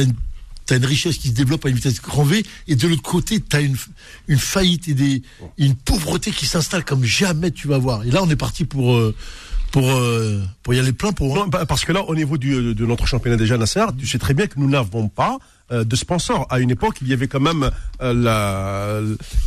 une 0.00 0.14
tu 0.66 0.74
as 0.74 0.76
une 0.76 0.86
richesse 0.86 1.18
qui 1.18 1.28
se 1.28 1.34
développe 1.34 1.64
à 1.66 1.68
une 1.68 1.76
vitesse 1.76 2.00
grand 2.00 2.24
V, 2.24 2.44
et 2.68 2.74
de 2.76 2.88
l'autre 2.88 3.02
côté, 3.02 3.40
tu 3.40 3.56
as 3.56 3.60
une, 3.60 3.76
une 4.28 4.38
faillite 4.38 4.88
et 4.88 4.94
des, 4.94 5.22
une 5.56 5.74
pauvreté 5.74 6.30
qui 6.30 6.46
s'installe 6.46 6.84
comme 6.84 7.04
jamais 7.04 7.50
tu 7.50 7.68
vas 7.68 7.78
voir. 7.78 8.04
Et 8.04 8.10
là, 8.10 8.22
on 8.22 8.30
est 8.30 8.36
parti 8.36 8.64
pour, 8.64 8.94
euh, 8.94 9.14
pour, 9.72 9.88
euh, 9.90 10.40
pour 10.62 10.74
y 10.74 10.78
aller 10.78 10.92
plein 10.92 11.12
pour. 11.12 11.34
Non, 11.36 11.46
bah, 11.48 11.66
parce 11.66 11.84
que 11.84 11.92
là, 11.92 12.02
au 12.04 12.14
niveau 12.14 12.38
du, 12.38 12.74
de 12.74 12.86
notre 12.86 13.06
championnat 13.06 13.36
déjà, 13.36 13.56
Nasser, 13.58 13.84
tu 13.98 14.06
sais 14.06 14.18
très 14.18 14.34
bien 14.34 14.46
que 14.46 14.58
nous 14.58 14.68
n'avons 14.68 15.08
pas 15.08 15.38
euh, 15.70 15.84
de 15.84 15.94
sponsors. 15.96 16.46
À 16.48 16.60
une 16.60 16.70
époque, 16.70 16.96
il 17.02 17.08
y 17.08 17.12
avait 17.12 17.28
quand 17.28 17.40
même 17.40 17.70
euh, 18.00 18.14
la, 18.14 19.00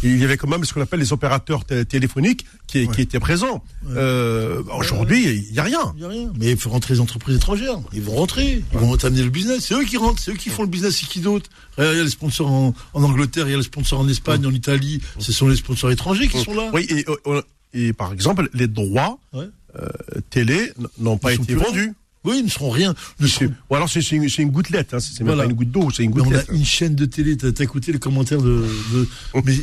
il 0.03 0.17
y 0.19 0.23
avait 0.23 0.37
quand 0.37 0.47
même 0.47 0.63
ce 0.63 0.73
qu'on 0.73 0.81
appelle 0.81 0.99
les 0.99 1.11
opérateurs 1.13 1.65
té- 1.65 1.83
téléphoniques 1.85 2.45
qui, 2.67 2.87
qui 2.87 3.01
étaient 3.01 3.19
présents. 3.19 3.63
Euh, 3.89 4.61
Aujourd'hui, 4.77 5.45
il 5.49 5.55
y 5.55 5.59
a 5.59 5.63
rien. 5.63 5.93
Il 5.95 6.01
y 6.03 6.05
a 6.05 6.09
rien. 6.09 6.31
Mais 6.39 6.51
il 6.51 6.57
faut 6.57 6.69
rentrer 6.69 6.93
les 6.93 6.99
entreprises 6.99 7.35
étrangères. 7.37 7.79
Ils 7.93 8.01
vont 8.03 8.13
rentrer. 8.15 8.63
Ils 8.73 8.77
vont 8.79 8.95
t'amener 8.97 9.23
le 9.23 9.29
business. 9.31 9.65
C'est 9.67 9.73
eux 9.73 9.83
qui 9.83 9.97
rentrent. 9.97 10.21
C'est 10.21 10.31
eux 10.31 10.35
qui 10.35 10.49
font 10.49 10.61
le 10.61 10.69
business. 10.69 10.97
C'est 10.99 11.07
qui 11.07 11.19
d'autre 11.21 11.49
Regarde, 11.77 11.95
Il 11.95 11.97
y 11.97 12.01
a 12.01 12.03
les 12.03 12.09
sponsors 12.11 12.51
en, 12.51 12.73
en 12.93 13.03
Angleterre. 13.03 13.47
Il 13.47 13.51
y 13.51 13.55
a 13.55 13.57
les 13.57 13.63
sponsors 13.63 13.99
en 13.99 14.07
Espagne, 14.07 14.45
en 14.45 14.51
Italie. 14.51 15.01
Ce 15.19 15.31
sont 15.31 15.47
les 15.47 15.55
sponsors 15.55 15.89
étrangers 15.91 16.27
qui 16.27 16.37
sont 16.43 16.53
là. 16.53 16.69
Oui, 16.73 16.85
et, 16.89 17.05
euh, 17.27 17.41
et 17.73 17.93
par 17.93 18.11
exemple, 18.13 18.49
les 18.53 18.67
droits 18.67 19.17
Ouais. 19.33 19.45
Euh, 19.79 19.87
télé 20.29 20.71
n'ont 20.99 21.17
pas 21.17 21.33
été 21.33 21.55
vendus. 21.55 21.93
Oui, 22.23 22.37
ils 22.39 22.45
ne 22.45 22.49
seront 22.49 22.69
rien. 22.69 22.93
Ne 23.19 23.27
C'est- 23.27 23.45
seront- 23.45 23.53
Ou 23.69 23.75
alors 23.75 23.89
c'est 23.89 24.01
une, 24.11 24.27
une 24.37 24.51
gouttelette, 24.51 24.93
hein, 24.93 24.99
c'est 24.99 25.19
même 25.21 25.27
Voilà. 25.33 25.43
pas 25.43 25.49
une 25.49 25.55
goutte 25.55 25.71
d'eau, 25.71 25.89
c'est 25.89 26.03
une 26.03 26.11
Mais 26.13 26.21
on 26.21 26.25
a 26.25 26.27
gouttelette. 26.27 26.49
une 26.51 26.65
chaîne 26.65 26.93
de 26.95 27.05
télé. 27.05 27.35
T'as 27.35 27.63
écouté 27.63 27.91
les 27.91 27.99
commentaires 27.99 28.41
de. 28.41 28.65
de- 28.93 29.07
mais 29.43 29.55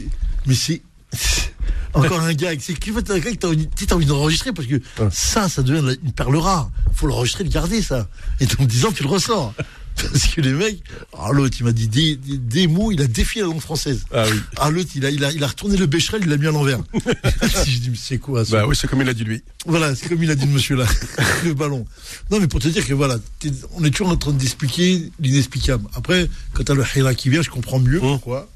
mais 0.46 0.54
c'est. 0.54 0.82
Encore 1.94 2.20
un 2.20 2.34
gars, 2.34 2.50
c'est 2.60 2.74
qui 2.74 2.90
fait 2.92 3.10
un 3.10 3.18
gars 3.18 3.30
que 3.32 3.36
t'as 3.36 3.94
envie, 3.94 4.06
d'enregistrer 4.06 4.52
parce 4.52 4.68
que 4.68 4.80
ça, 5.10 5.48
ça 5.48 5.62
devient 5.62 5.96
une 6.04 6.12
perle 6.12 6.36
rare. 6.36 6.70
Faut 6.92 7.06
l'enregistrer, 7.06 7.44
le 7.44 7.50
garder, 7.50 7.80
ça. 7.80 8.08
Et 8.40 8.46
dans 8.46 8.64
10 8.64 8.84
ans, 8.84 8.92
tu 8.92 9.02
le 9.04 9.08
ressors. 9.08 9.54
Parce 10.12 10.26
que 10.26 10.40
les 10.40 10.52
mecs, 10.52 10.82
ah, 11.18 11.30
l'autre, 11.32 11.56
il 11.60 11.64
m'a 11.64 11.72
dit 11.72 11.88
des, 11.88 12.16
des, 12.16 12.38
des 12.38 12.66
mots, 12.66 12.92
il 12.92 13.00
a 13.02 13.06
défié 13.06 13.40
la 13.42 13.48
langue 13.48 13.60
française. 13.60 14.04
Ah 14.12 14.24
oui. 14.30 14.38
Ah, 14.56 14.70
l'autre, 14.70 14.90
il 14.94 15.04
a, 15.04 15.10
il 15.10 15.24
a, 15.24 15.32
il 15.32 15.42
a 15.42 15.46
retourné 15.46 15.76
le 15.76 15.86
Becherel, 15.86 16.22
il 16.22 16.28
l'a 16.28 16.36
mis 16.36 16.46
à 16.46 16.50
l'envers. 16.50 16.78
je 17.42 17.78
dis, 17.78 17.90
mais 17.90 17.96
c'est 18.00 18.18
quoi 18.18 18.44
ça? 18.44 18.52
Bah 18.60 18.66
oui, 18.66 18.76
c'est 18.78 18.86
comme 18.88 19.02
il 19.02 19.08
a 19.08 19.14
dit 19.14 19.24
lui. 19.24 19.42
Voilà, 19.66 19.94
c'est 19.94 20.08
comme 20.08 20.22
il 20.22 20.30
a 20.30 20.34
dit 20.34 20.46
le 20.46 20.52
monsieur 20.52 20.76
là, 20.76 20.86
le 21.44 21.54
ballon. 21.54 21.84
Non, 22.30 22.40
mais 22.40 22.46
pour 22.48 22.60
te 22.60 22.68
dire 22.68 22.86
que 22.86 22.94
voilà, 22.94 23.18
t'es- 23.40 23.50
on 23.74 23.84
est 23.84 23.90
toujours 23.90 24.08
en 24.08 24.16
train 24.16 24.32
d'expliquer 24.32 25.10
l'inexplicable. 25.20 25.88
Après, 25.94 26.28
quand 26.52 26.64
t'as 26.64 26.74
le 26.74 26.84
Hira 26.96 27.14
qui 27.14 27.28
vient, 27.30 27.42
je 27.42 27.50
comprends 27.50 27.78
mieux 27.78 27.98
Mmh. 27.98 28.00
pourquoi. 28.00 28.48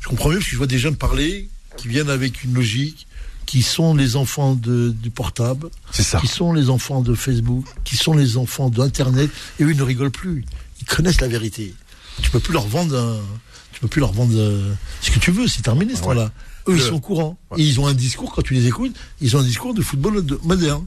Je 0.00 0.08
comprends 0.08 0.30
mieux 0.30 0.36
parce 0.36 0.46
que 0.46 0.52
je 0.52 0.56
vois 0.58 0.66
des 0.66 0.78
jeunes 0.78 0.96
parler 0.96 1.48
qui 1.76 1.88
viennent 1.88 2.10
avec 2.10 2.42
une 2.44 2.54
logique, 2.54 3.06
qui 3.46 3.62
sont 3.62 3.94
les 3.94 4.16
enfants 4.16 4.54
de, 4.54 4.90
du 4.90 5.10
portable, 5.10 5.68
C'est 5.92 6.02
ça. 6.02 6.18
qui 6.20 6.26
sont 6.28 6.52
les 6.52 6.70
enfants 6.70 7.00
de 7.00 7.14
Facebook, 7.14 7.64
qui 7.84 7.96
sont 7.96 8.14
les 8.14 8.36
enfants 8.36 8.70
d'Internet, 8.70 9.28
et 9.58 9.64
eux, 9.64 9.70
ils 9.72 9.76
ne 9.76 9.82
rigolent 9.82 10.10
plus. 10.10 10.44
Ils 10.80 10.86
connaissent 10.86 11.20
la 11.20 11.28
vérité. 11.28 11.74
Tu 12.22 12.30
peux 12.30 12.40
plus 12.40 12.52
leur 12.52 12.66
vendre, 12.66 12.96
un- 12.98 13.20
tu 13.72 13.80
peux 13.80 13.88
plus 13.88 14.00
leur 14.00 14.12
vendre 14.12 14.34
euh, 14.36 14.72
ce 15.00 15.10
que 15.10 15.18
tu 15.18 15.30
veux, 15.30 15.46
c'est 15.48 15.62
terminé 15.62 15.94
ce 15.94 16.02
temps-là. 16.02 16.32
Eux, 16.68 16.74
ils 16.76 16.80
sont 16.82 16.94
au 16.96 17.00
courant. 17.00 17.38
Et 17.56 17.62
ils 17.64 17.80
ont 17.80 17.86
un 17.86 17.94
discours, 17.94 18.32
quand 18.34 18.42
tu 18.42 18.54
les 18.54 18.66
écoutes, 18.66 18.94
ils 19.20 19.36
ont 19.36 19.40
un 19.40 19.44
discours 19.44 19.72
de 19.74 19.82
football 19.82 20.24
de- 20.24 20.38
moderne. 20.42 20.84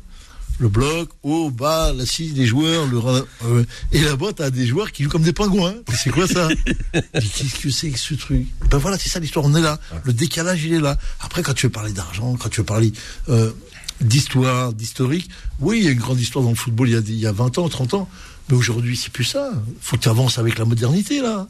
Le 0.59 0.69
bloc, 0.69 1.09
haut, 1.23 1.49
bas, 1.49 1.91
l'assise 1.93 2.35
des 2.35 2.45
joueurs, 2.45 2.85
le 2.85 2.99
euh, 3.45 3.63
et 3.91 3.99
là-bas, 4.01 4.33
t'as 4.35 4.51
des 4.51 4.67
joueurs 4.67 4.91
qui 4.91 5.01
jouent 5.03 5.09
comme 5.09 5.23
des 5.23 5.33
pingouins. 5.33 5.73
C'est 5.97 6.11
quoi 6.11 6.27
ça 6.27 6.47
Qu'est-ce 6.93 7.59
que 7.59 7.71
c'est 7.71 7.89
que 7.89 7.97
ce 7.97 8.13
truc? 8.13 8.45
Ben 8.69 8.77
voilà, 8.77 8.99
c'est 8.99 9.09
ça 9.09 9.19
l'histoire, 9.19 9.45
on 9.45 9.55
est 9.55 9.61
là. 9.61 9.79
Le 10.03 10.13
décalage, 10.13 10.63
il 10.63 10.73
est 10.73 10.79
là. 10.79 10.99
Après, 11.21 11.41
quand 11.41 11.55
tu 11.55 11.65
veux 11.65 11.71
parler 11.71 11.91
d'argent, 11.91 12.35
quand 12.39 12.49
tu 12.49 12.59
veux 12.61 12.65
parler 12.65 12.93
euh, 13.29 13.51
d'histoire, 13.99 14.73
d'historique, 14.73 15.29
oui, 15.59 15.79
il 15.79 15.85
y 15.85 15.87
a 15.87 15.91
une 15.91 15.99
grande 15.99 16.19
histoire 16.19 16.43
dans 16.43 16.51
le 16.51 16.55
football 16.55 16.87
il 16.89 16.93
y 16.93 16.97
a, 16.97 16.99
il 16.99 17.19
y 17.19 17.25
a 17.25 17.31
20 17.31 17.57
ans, 17.57 17.67
30 17.67 17.93
ans. 17.95 18.09
Mais 18.53 18.59
aujourd'hui, 18.59 18.95
c'est 18.95 19.11
plus 19.11 19.23
ça. 19.23 19.49
faut 19.81 19.97
que 19.97 20.01
tu 20.03 20.09
avances 20.09 20.37
avec 20.37 20.59
la 20.59 20.65
modernité, 20.65 21.21
là. 21.21 21.47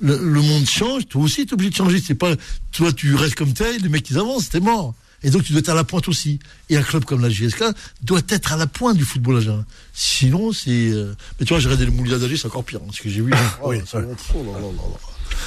Le, 0.00 0.16
le 0.16 0.40
monde 0.40 0.64
change, 0.66 1.06
toi 1.06 1.22
aussi, 1.22 1.44
tu 1.44 1.50
es 1.50 1.52
obligé 1.54 1.68
de 1.70 1.76
changer. 1.76 2.00
C'est 2.00 2.14
pas, 2.14 2.32
toi, 2.72 2.90
tu 2.92 3.14
restes 3.14 3.34
comme 3.34 3.52
tel, 3.52 3.82
les 3.82 3.88
mecs, 3.90 4.08
ils 4.08 4.16
avancent, 4.16 4.48
t'es 4.48 4.60
mort. 4.60 4.94
Et 5.22 5.28
donc, 5.28 5.42
tu 5.44 5.52
dois 5.52 5.58
être 5.60 5.68
à 5.68 5.74
la 5.74 5.84
pointe 5.84 6.08
aussi. 6.08 6.38
Et 6.70 6.78
un 6.78 6.82
club 6.82 7.04
comme 7.04 7.20
la 7.20 7.28
GSK 7.28 7.62
doit 8.02 8.22
être 8.30 8.54
à 8.54 8.56
la 8.56 8.66
pointe 8.66 8.96
du 8.96 9.04
football 9.04 9.36
algérien. 9.36 9.66
Sinon, 9.92 10.52
c'est. 10.54 10.70
euh, 10.70 11.12
Mais 11.38 11.44
tu 11.44 11.52
vois, 11.52 11.60
j'ai 11.60 11.66
regardé 11.68 11.84
le 11.84 11.90
Moulia 11.92 12.16
d'Alger, 12.18 12.38
c'est 12.38 12.46
encore 12.46 12.64
pire. 12.64 12.80
hein, 12.82 12.90
ce 12.90 13.02
que 13.02 13.10
j'ai 13.10 13.20
vu. 13.20 13.30
Oui, 13.62 13.76
ça 13.86 14.00
va 14.00 14.10
être- 14.10 14.24
oh 14.34 14.42
là 14.46 14.52
là 14.58 14.66
là 14.66 14.82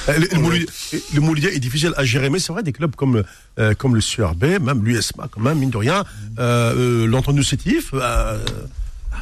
là. 0.06 0.18
Le, 0.18 0.26
le 0.60 0.66
le 1.14 1.20
Mouloudia 1.20 1.50
est 1.50 1.58
difficile 1.58 1.92
à 1.96 2.04
gérer, 2.04 2.30
mais 2.30 2.38
c'est 2.38 2.52
vrai, 2.52 2.62
des 2.62 2.72
clubs 2.72 2.94
comme, 2.94 3.24
euh, 3.58 3.74
comme 3.74 3.94
le 3.96 4.00
CRB, 4.00 4.60
même 4.60 4.84
l'USMA, 4.84 5.28
quand 5.30 5.40
même, 5.40 5.58
mine 5.58 5.70
de 5.70 5.76
rien, 5.76 6.04
euh, 6.38 6.74
euh, 7.02 7.06
l'entendu 7.06 7.42
Sétif, 7.42 7.90
euh, 7.94 8.38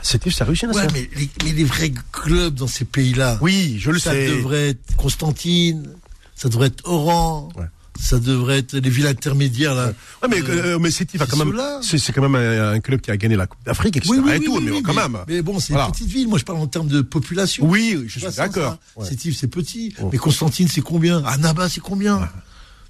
Sétif, 0.03 0.35
ça 0.35 0.45
réussit, 0.45 0.69
Ouais, 0.69 0.87
mais 0.93 1.09
les, 1.17 1.31
mais 1.45 1.53
les 1.53 1.65
vrais 1.65 1.93
clubs 2.13 2.55
dans 2.55 2.67
ces 2.67 2.85
pays-là. 2.85 3.39
Oui, 3.41 3.77
je 3.79 3.91
le 3.91 3.99
ça 3.99 4.13
sais. 4.13 4.29
devrait 4.29 4.71
être 4.71 4.97
Constantine, 4.97 5.89
ça 6.35 6.49
devrait 6.49 6.69
être 6.69 6.83
Oran, 6.89 7.49
Ouais. 7.57 7.67
ça 8.01 8.19
devrait 8.19 8.59
être 8.59 8.75
les 8.75 8.91
villes 8.91 9.07
intermédiaires 9.07 9.75
là. 9.75 9.93
Ouais, 10.23 10.29
mais, 10.31 10.43
Euh, 10.43 10.75
euh, 10.75 10.79
mais 10.79 10.91
c'est 10.91 11.07
quand 11.19 11.37
même, 11.37 11.55
c'est 11.83 11.99
c'est 11.99 12.13
quand 12.13 12.23
même 12.23 12.35
un, 12.35 12.73
un 12.73 12.81
club 12.81 13.01
qui 13.01 13.11
a 13.11 13.17
gagné 13.17 13.37
la 13.37 13.47
Coupe 13.47 13.65
d'Afrique, 13.65 13.97
etc. 13.99 14.15
et 14.35 14.41
tout, 14.41 14.61
mais 14.61 14.83
quand 14.83 14.95
mais, 14.95 15.03
même. 15.09 15.19
Mais 15.29 15.43
bon, 15.43 15.61
c'est 15.61 15.73
Voilà. 15.73 15.87
une 15.89 15.93
petite 15.93 16.09
ville. 16.09 16.29
Moi, 16.29 16.39
je 16.39 16.45
parle 16.45 16.59
en 16.59 16.67
termes 16.67 16.89
de 16.89 17.01
population. 17.03 17.65
Oui, 17.69 18.05
je 18.09 18.19
suis 18.19 18.37
d'accord. 18.37 18.79
ça. 18.99 19.05
Sétif, 19.05 19.37
c'est 19.39 19.47
petit. 19.49 19.95
Ouais. 20.01 20.09
Mais 20.13 20.19
Constantine, 20.19 20.69
c'est 20.69 20.81
combien? 20.81 21.23
Annaba, 21.25 21.69
c'est 21.69 21.81
combien? 21.81 22.29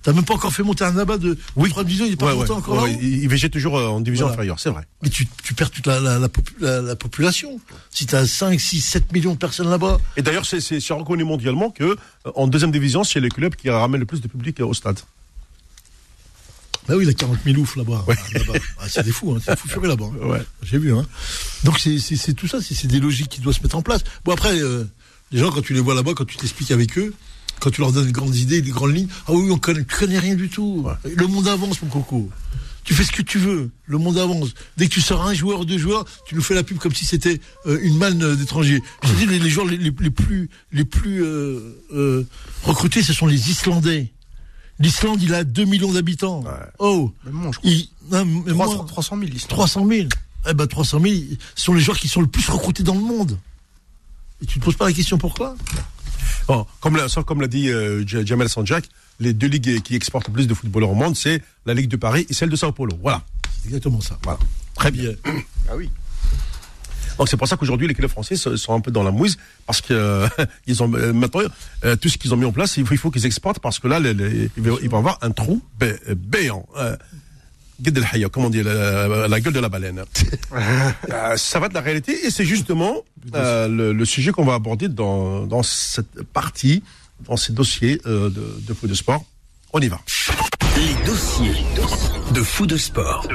T'as 0.03 0.12
même 0.12 0.25
pas 0.25 0.35
encore 0.35 0.53
fait 0.53 0.62
monter 0.65 0.83
Annaba 0.85 1.17
de 1.17 1.38
Oui. 1.55 1.71
trois 1.71 1.85
divisions, 1.85 2.05
il 2.07 2.12
est 2.12 2.17
pas 2.17 2.27
Ouais, 2.27 2.35
monté 2.35 2.51
ouais, 2.51 2.57
encore 2.57 2.83
ouais, 2.83 2.91
là-haut 2.91 3.01
il 3.01 3.23
il 3.23 3.29
végète 3.29 3.53
toujours 3.53 3.79
euh, 3.79 3.87
en 3.87 4.01
division 4.01 4.27
Voilà. 4.27 4.35
inférieure, 4.35 4.59
c'est 4.61 4.71
vrai. 4.71 4.83
Mais 5.03 5.09
tu, 5.09 5.29
tu 5.45 5.55
perds 5.55 5.71
toute 5.71 5.87
la, 5.87 6.01
la, 6.01 6.19
la, 6.19 6.27
popu- 6.29 6.55
la- 6.61 6.81
la 6.83 6.97
population. 6.97 7.61
Si 7.91 8.07
t'as 8.07 8.27
5, 8.27 8.59
6, 8.61 8.81
7 8.81 9.12
millions 9.12 9.33
de 9.35 9.38
personnes 9.38 9.71
là-bas, 9.71 9.99
Et 10.17 10.23
d'ailleurs, 10.23 10.45
c'est 10.45 10.59
reconnu 10.93 11.23
mondialement 11.25 11.71
que 11.71 11.85
euh, 11.85 11.97
en 12.35 12.49
deuxième 12.49 12.73
division, 12.73 13.05
c'est 13.05 13.21
le 13.21 13.29
club 13.29 13.55
qui 13.55 13.71
ramène 13.71 14.01
le 14.01 14.07
plus 14.07 14.21
de 14.21 14.27
public 14.29 14.61
euh, 14.61 14.65
au 14.67 14.75
stade. 14.75 14.99
bah 16.88 16.95
oui, 16.97 17.05
il 17.05 17.09
a 17.09 17.12
40 17.15 17.38
000 17.45 17.59
oufs 17.59 17.77
là-bas. 17.77 18.05
Ouais. 18.09 18.17
Ah, 18.81 18.87
c'est 18.88 19.05
des 19.05 19.12
fous, 19.12 19.33
hein, 19.37 19.41
c'est 19.45 19.57
fou 19.57 19.69
furieux 19.69 19.88
là-bas. 19.88 20.07
Ouais. 20.21 20.43
J'ai 20.65 20.79
vu, 20.79 20.93
hein. 20.93 21.07
Donc 21.62 21.79
c'est 21.79 22.35
tout 22.35 22.49
ça, 22.49 22.61
c'est 22.61 22.75
c'est 22.75 22.88
des 22.88 22.99
logiques 22.99 23.29
qui 23.29 23.41
doivent 23.41 23.55
se 23.57 23.62
mettre 23.62 23.77
en 23.77 23.83
place. 23.83 24.03
Bon 24.25 24.33
après, 24.33 24.59
euh, 24.61 24.85
les 25.31 25.38
gens 25.38 25.53
quand 25.53 25.62
tu 25.62 25.73
les 25.75 25.81
vois 25.81 25.95
là-bas, 25.95 26.15
quand 26.17 26.25
tu 26.25 26.37
t'expliques 26.37 26.73
avec 26.73 26.99
eux, 26.99 27.15
quand 27.62 27.70
tu 27.70 27.81
leur 27.81 27.92
donnes 27.92 28.07
des 28.07 28.12
grandes 28.12 28.35
idées, 28.35 28.61
des 28.61 28.70
grandes 28.72 28.94
lignes, 28.94 29.09
ah 29.29 29.33
oui, 29.33 29.48
on 29.51 29.59
connaît, 29.59 29.85
tu 29.85 29.96
connais 29.96 30.18
rien 30.18 30.35
du 30.35 30.48
tout. 30.48 30.85
Le 31.05 31.27
monde 31.29 31.46
avance, 31.46 31.81
mon 31.83 31.88
coco. 31.88 32.29
Tu 32.85 32.94
fais 32.94 33.05
ce 33.05 33.12
que 33.12 33.22
tu 33.22 33.38
veux, 33.38 33.70
le 33.87 33.98
monde 33.98 34.18
avance. 34.18 34.48
Dès 34.77 34.88
que 34.88 34.92
tu 34.94 35.01
sors 35.01 35.25
un 35.25 35.33
joueur, 35.35 35.64
deux 35.64 35.79
joueurs, 35.79 36.05
tu 36.27 36.35
nous 36.35 36.42
fais 36.42 36.55
la 36.55 36.64
pub 36.64 36.79
comme 36.79 36.92
si 36.92 37.05
c'était 37.05 37.40
euh, 37.66 37.79
une 37.81 37.96
manne 37.96 38.20
euh, 38.25 38.35
d'étrangers. 38.35 38.83
Je 39.05 39.09
te 39.09 39.14
dis, 39.18 39.27
les, 39.27 39.38
les 39.38 39.48
joueurs 39.51 39.66
les, 39.66 39.90
plus, 40.11 40.51
les 40.72 40.85
plus 40.85 41.22
euh, 41.22 41.61
euh, 41.94 42.27
recrutés, 42.64 43.05
ce 43.05 43.12
sont 43.12 43.27
les 43.29 43.51
Islandais. 43.51 44.11
L'Islande, 44.81 45.22
il 45.22 45.33
a 45.33 45.44
2 45.44 45.64
millions 45.64 45.92
d'habitants. 45.92 46.42
Oh, 46.81 47.12
moins, 47.31 47.53
je 47.53 47.59
crois. 47.59 47.70
il, 47.70 47.88
non, 48.11 48.25
mais 48.25 48.53
300, 48.53 48.75
moi- 48.75 48.85
300 48.88 49.16
000 49.20 49.31
l'histoire. 49.31 49.59
300 49.59 49.87
000. 49.87 50.09
Eh 50.51 50.55
ben 50.55 50.66
300 50.66 50.98
000, 51.01 51.14
ce 51.55 51.62
sont 51.64 51.75
les 51.75 51.81
joueurs 51.81 51.98
qui 52.01 52.09
sont 52.09 52.20
le 52.20 52.27
plus 52.27 52.51
recrutés 52.51 52.83
dans 52.83 52.94
le 52.96 53.01
monde. 53.01 53.38
Et 54.42 54.46
tu 54.46 54.59
te 54.59 54.64
poses 54.64 54.75
pas 54.75 54.87
la 54.87 54.92
question 54.92 55.18
pourquoi? 55.18 55.55
Bon, 56.48 56.66
comme 56.80 56.96
l'a 56.96 57.06
comme 57.26 57.40
l'a 57.40 57.46
dit 57.48 57.68
euh, 57.70 58.04
Jamel 58.06 58.48
Sanjak, 58.48 58.85
les 59.20 59.32
deux 59.32 59.46
ligues 59.48 59.80
qui 59.82 59.94
exportent 59.94 60.26
le 60.28 60.32
plus 60.32 60.46
de 60.46 60.54
footballeurs 60.54 60.90
au 60.90 60.94
monde, 60.94 61.16
c'est 61.16 61.42
la 61.66 61.74
Ligue 61.74 61.88
de 61.88 61.96
Paris 61.96 62.26
et 62.28 62.35
celle 62.35 62.48
de 62.50 62.56
Sao 62.56 62.72
Paulo. 62.72 62.96
Voilà. 63.02 63.22
C'est 63.61 63.68
exactement 63.68 64.00
ça. 64.00 64.18
Voilà. 64.24 64.38
Très 64.74 64.90
bien. 64.90 65.11
Ah 65.70 65.76
oui. 65.76 65.88
Donc 67.18 67.28
c'est 67.28 67.37
pour 67.37 67.46
ça 67.46 67.56
qu'aujourd'hui 67.56 67.87
les 67.87 67.94
clubs 67.94 68.11
français 68.11 68.37
sont 68.37 68.74
un 68.74 68.80
peu 68.80 68.90
dans 68.90 69.02
la 69.02 69.11
mouise 69.11 69.37
parce 69.66 69.80
que 69.80 69.92
euh, 69.94 70.28
ils 70.66 70.82
ont 70.82 70.92
euh, 70.94 71.12
maintenant 71.12 71.42
euh, 71.85 71.94
tout 71.94 72.08
ce 72.08 72.16
qu'ils 72.18 72.32
ont 72.35 72.37
mis 72.37 72.44
en 72.46 72.52
place, 72.52 72.76
il 72.78 72.87
faut, 72.87 72.94
il 72.94 72.98
faut 72.98 73.11
qu'ils 73.11 73.26
exportent 73.26 73.61
parce 73.61 73.78
que 73.78 73.87
là 73.87 74.00
les- 74.00 74.14
les- 74.14 74.50
ils 74.56 74.62
vont 74.62 74.78
ils 74.82 74.88
vont 74.90 74.98
avoir 74.98 75.18
un 75.22 75.30
trou 75.30 75.62
bé- 75.78 75.98
béant. 76.16 76.66
Euh, 76.78 76.96
Gued 77.80 77.96
el 77.98 78.04
Haya, 78.12 78.28
comme 78.28 78.44
on 78.44 78.50
dit, 78.50 78.62
la, 78.62 79.28
la 79.28 79.40
gueule 79.40 79.52
de 79.52 79.61
la 79.61 79.68
baleine. 79.68 80.02
Euh, 81.11 81.37
ça 81.37 81.58
va 81.58 81.68
de 81.68 81.74
la 81.74 81.80
réalité 81.80 82.26
et 82.26 82.30
c'est 82.30 82.44
justement 82.44 83.02
euh, 83.35 83.66
le, 83.68 83.92
le 83.92 84.04
sujet 84.04 84.30
qu'on 84.32 84.44
va 84.44 84.54
aborder 84.54 84.88
dans, 84.88 85.46
dans 85.46 85.62
cette 85.62 86.22
partie, 86.22 86.82
dans 87.26 87.37
ces 87.37 87.52
dossiers 87.52 88.00
euh, 88.06 88.28
de, 88.30 88.61
de 88.61 88.74
foot 88.74 88.88
de 88.88 88.94
sport. 88.94 89.24
On 89.72 89.80
y 89.80 89.88
va. 89.88 90.00
Les 90.76 91.06
dossiers 91.06 91.64
de 92.32 92.42
fou 92.42 92.66
de 92.66 92.76
sport. 92.76 93.26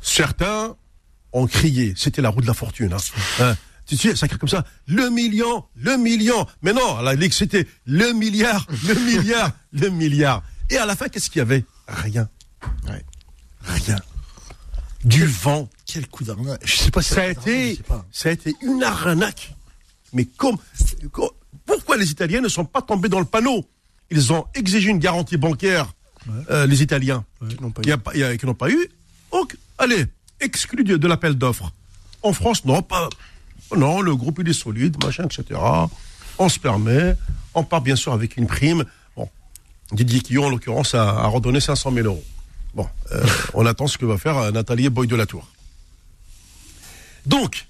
Certains 0.00 0.76
ont 1.32 1.46
crié, 1.46 1.94
c'était 1.96 2.22
la 2.22 2.28
roue 2.30 2.40
de 2.40 2.46
la 2.46 2.54
fortune. 2.54 2.92
Hein. 2.92 2.96
Hein, 3.40 3.56
tu 3.86 3.96
sais, 3.96 4.14
ça 4.16 4.28
crie 4.28 4.38
comme 4.38 4.48
ça, 4.48 4.64
le 4.86 5.10
million, 5.10 5.64
le 5.76 5.96
million. 5.96 6.46
Mais 6.62 6.72
non, 6.72 6.96
à 6.98 7.02
la 7.02 7.14
Ligue, 7.14 7.32
c'était 7.32 7.66
le 7.86 8.12
milliard, 8.12 8.66
le 8.86 8.94
milliard, 8.94 9.50
le 9.72 9.88
milliard. 9.88 10.42
Et 10.70 10.76
à 10.76 10.86
la 10.86 10.96
fin, 10.96 11.08
qu'est-ce 11.08 11.28
qu'il 11.30 11.38
y 11.38 11.42
avait? 11.42 11.64
Rien. 11.88 12.28
Ouais. 12.88 13.04
Rien. 13.62 13.96
Du 15.04 15.26
vent. 15.26 15.68
Quel 15.86 16.06
coup 16.08 16.24
d'arnaque. 16.24 16.60
Je 16.64 16.76
sais 16.76 16.90
pas 16.90 17.02
si 17.02 17.14
Ça 17.14 17.22
a 17.22 17.26
été, 17.26 17.76
pas. 17.88 18.06
ça 18.12 18.28
a 18.28 18.32
été 18.32 18.54
une 18.62 18.82
arnaque. 18.82 19.54
Mais 20.12 20.24
comme, 20.24 20.56
comme- 21.10 21.30
pourquoi 21.66 21.96
les 21.96 22.10
Italiens 22.10 22.40
ne 22.40 22.48
sont 22.48 22.64
pas 22.64 22.82
tombés 22.82 23.08
dans 23.08 23.18
le 23.20 23.24
panneau? 23.24 23.64
Ils 24.10 24.32
ont 24.32 24.46
exigé 24.54 24.88
une 24.90 24.98
garantie 24.98 25.36
bancaire, 25.36 25.92
euh, 26.50 26.66
les 26.66 26.82
Italiens, 26.82 27.24
Qui 27.48 27.60
n'ont 27.60 27.70
pas 27.70 27.82
eu. 27.82 27.96
pas-. 27.96 29.36
Donc, 29.38 29.56
allez, 29.78 30.06
exclu 30.40 30.82
de, 30.84 30.96
de 30.96 31.08
l'appel 31.08 31.34
d'offres. 31.34 31.72
En 32.22 32.32
France, 32.32 32.64
non, 32.64 32.82
pas, 32.82 33.08
Non, 33.76 34.00
le 34.00 34.14
groupe 34.16 34.40
il 34.42 34.48
est 34.48 34.52
solide, 34.52 35.02
machin, 35.02 35.24
etc. 35.26 35.58
On 36.38 36.48
se 36.48 36.58
permet, 36.58 37.14
on 37.54 37.62
part 37.64 37.80
bien 37.82 37.94
sûr 37.96 38.12
avec 38.12 38.36
une 38.36 38.46
prime. 38.48 38.84
Didier 39.92 40.20
Quillon, 40.20 40.46
en 40.46 40.50
l'occurrence, 40.50 40.94
a, 40.94 41.02
a 41.08 41.26
redonné 41.26 41.60
500 41.60 41.92
000 41.92 42.06
euros. 42.06 42.24
Bon, 42.74 42.86
euh, 43.12 43.24
on 43.54 43.66
attend 43.66 43.86
ce 43.88 43.98
que 43.98 44.04
va 44.06 44.16
faire 44.18 44.36
euh, 44.38 44.50
Nathalie 44.52 44.88
Boy 44.88 45.06
de 45.08 45.16
la 45.16 45.26
Tour. 45.26 45.48
Donc, 47.26 47.66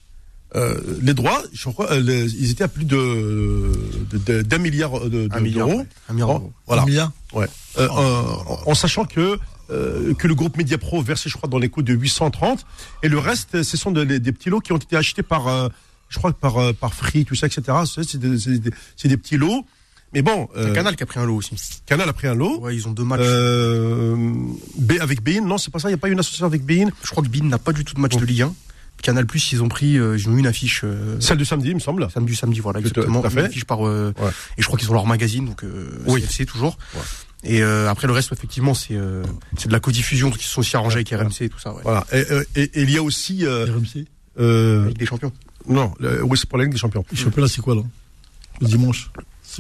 euh, 0.57 0.81
les 1.01 1.15
droits, 1.15 1.43
je 1.53 1.69
crois, 1.71 1.91
euh, 1.93 2.01
les- 2.01 2.31
ils 2.35 2.51
étaient 2.51 2.65
à 2.65 2.69
plus 2.69 2.85
de 2.85 3.73
d'un 4.43 4.59
milliard 4.59 5.01
de- 5.01 5.09
de- 5.09 5.29
Un 5.31 5.41
milliard, 5.41 5.67
d'euros. 5.69 5.87
Un 6.09 6.13
milliard 6.13 6.29
d'euros. 6.29 6.53
Voilà. 6.67 6.83
Un 6.83 6.87
milliard 6.87 7.13
Ouais. 7.33 7.47
Euh, 7.79 7.89
en, 7.89 8.59
en 8.71 8.75
sachant 8.75 9.05
que 9.05 9.39
que 10.19 10.27
le 10.27 10.35
groupe 10.35 10.57
Mediapro 10.57 11.01
versait, 11.01 11.31
je 11.31 11.37
crois, 11.37 11.49
dans 11.49 11.61
les 11.61 11.69
coûts 11.69 11.83
de 11.83 11.93
830, 11.95 12.67
et 13.05 13.09
le 13.09 13.19
reste, 13.21 13.63
ce 13.63 13.77
sont 13.77 13.93
de- 13.93 14.03
des, 14.03 14.19
des 14.19 14.33
petits 14.33 14.51
lots 14.51 14.59
qui 14.59 14.73
ont 14.73 14.79
été 14.79 14.97
achetés 14.97 15.23
par, 15.23 15.71
je 16.09 16.19
crois, 16.19 16.33
par 16.33 16.75
par 16.75 16.93
Free, 16.93 17.25
tout 17.25 17.37
ça, 17.37 17.47
etc. 17.47 17.63
C'est 17.85 18.17
des, 18.17 18.59
des 18.59 19.17
petits 19.17 19.37
lots. 19.37 19.65
Mais 20.13 20.23
bon, 20.23 20.49
C'est 20.55 20.61
euh, 20.61 20.73
Canal 20.75 20.97
qui 20.97 21.03
a 21.03 21.07
pris 21.07 21.21
un 21.21 21.25
lot 21.27 21.37
aussi. 21.37 21.55
Canal 21.87 22.09
a 22.09 22.13
pris 22.13 22.27
un 22.27 22.35
lot. 22.35 22.59
Ouais, 22.61 22.75
ils 22.75 22.89
ont 22.89 22.91
deux 22.93 23.05
matchs. 23.05 23.21
Euh, 23.23 24.33
B 24.79 24.93
avec 25.01 25.23
Bein, 25.23 25.41
non, 25.43 25.57
c'est 25.59 25.71
pas 25.73 25.79
ça. 25.79 25.89
Il 25.89 25.93
n'y 25.93 25.95
a 25.95 25.99
pas 25.99 26.09
une 26.09 26.19
association 26.19 26.47
avec 26.47 26.65
Bein. 26.65 26.89
Je 27.05 27.11
crois 27.11 27.23
que 27.23 27.29
Bein 27.29 27.45
n'a 27.45 27.59
pas 27.59 27.73
du 27.73 27.85
tout 27.85 27.95
de 27.95 28.01
match 28.01 28.17
de 28.17 28.25
Ligue 28.25 28.43
1. 28.43 28.55
Canal 29.03 29.25
Plus, 29.25 29.53
ils 29.53 29.63
ont 29.63 29.69
pris, 29.69 29.97
euh, 29.99 30.19
ils 30.19 30.29
ont 30.29 30.37
eu 30.37 30.41
une 30.41 30.47
affiche 30.47 30.83
euh, 30.85 31.19
Celle 31.21 31.39
de 31.39 31.45
samedi, 31.45 31.69
il 31.71 31.75
me 31.75 31.81
semble. 31.81 32.07
samedi, 32.11 32.35
samedi, 32.37 32.61
voilà, 32.61 32.81
exactement. 32.81 33.21
tout 33.23 33.27
à 33.29 33.31
fait. 33.31 33.41
Une 33.41 33.47
affiche 33.47 33.65
par, 33.65 33.87
euh, 33.87 34.13
Ouais. 34.21 34.31
et 34.59 34.63
je 34.63 34.67
crois 34.67 34.79
qu'ils 34.79 34.91
ont 34.91 34.95
leur 34.95 35.07
magazine, 35.07 35.47
donc 35.47 35.65
euh, 35.65 35.89
Oui. 36.07 36.21
CFC 36.21 36.45
toujours. 36.45 36.77
Ouais. 36.95 37.01
Et 37.45 37.63
euh, 37.63 37.89
après 37.89 38.07
le 38.07 38.13
reste, 38.13 38.31
effectivement, 38.33 38.75
c'est 38.75 38.97
euh, 38.97 39.23
c'est 39.57 39.69
de 39.69 39.73
la 39.73 39.81
codiffusion 39.81 40.31
qui 40.31 40.45
sont 40.45 40.61
aussi 40.61 40.77
arrangés 40.77 40.97
avec 40.97 41.09
RMC 41.09 41.45
et 41.45 41.49
tout 41.49 41.59
ça. 41.59 41.73
Ouais. 41.73 41.81
Voilà. 41.83 42.05
Et, 42.13 42.21
et- 42.57 42.63
et 42.81 42.83
il 42.83 42.91
y 42.91 42.99
a 42.99 43.03
aussi, 43.03 43.47
euh, 43.47 43.65
RMC 43.65 44.05
euh, 44.39 44.89
Ligue 44.89 44.99
des 44.99 45.07
Champions. 45.07 45.33
non, 45.67 45.95
le- 45.99 46.23
oui, 46.23 46.37
c'est 46.37 46.47
pour 46.49 46.59
la 46.59 46.65
Ligue 46.65 46.75
des 46.75 46.79
Champions. 46.79 47.05
Le 47.11 47.17
championnat, 47.17 47.49
c'est 47.49 47.63
quoi, 47.63 47.77
là? 47.77 47.83
Le 48.61 48.67
dimanche 48.67 49.11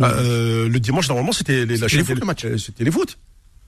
C'est- 0.08 0.14
Euh, 0.16 0.68
le 0.68 0.80
dimanche, 0.80 1.08
normalement, 1.08 1.32
c'était 1.32 1.64
les, 1.66 1.76
la 1.76 1.76
C'était 1.76 1.84
les 1.84 1.88
chaîne- 1.88 2.04
foot, 2.06 2.20
le 2.20 2.26
match. 2.26 2.44
euh, 2.44 2.58
C'était 2.58 2.84
les 2.84 2.90
foot. 2.90 3.18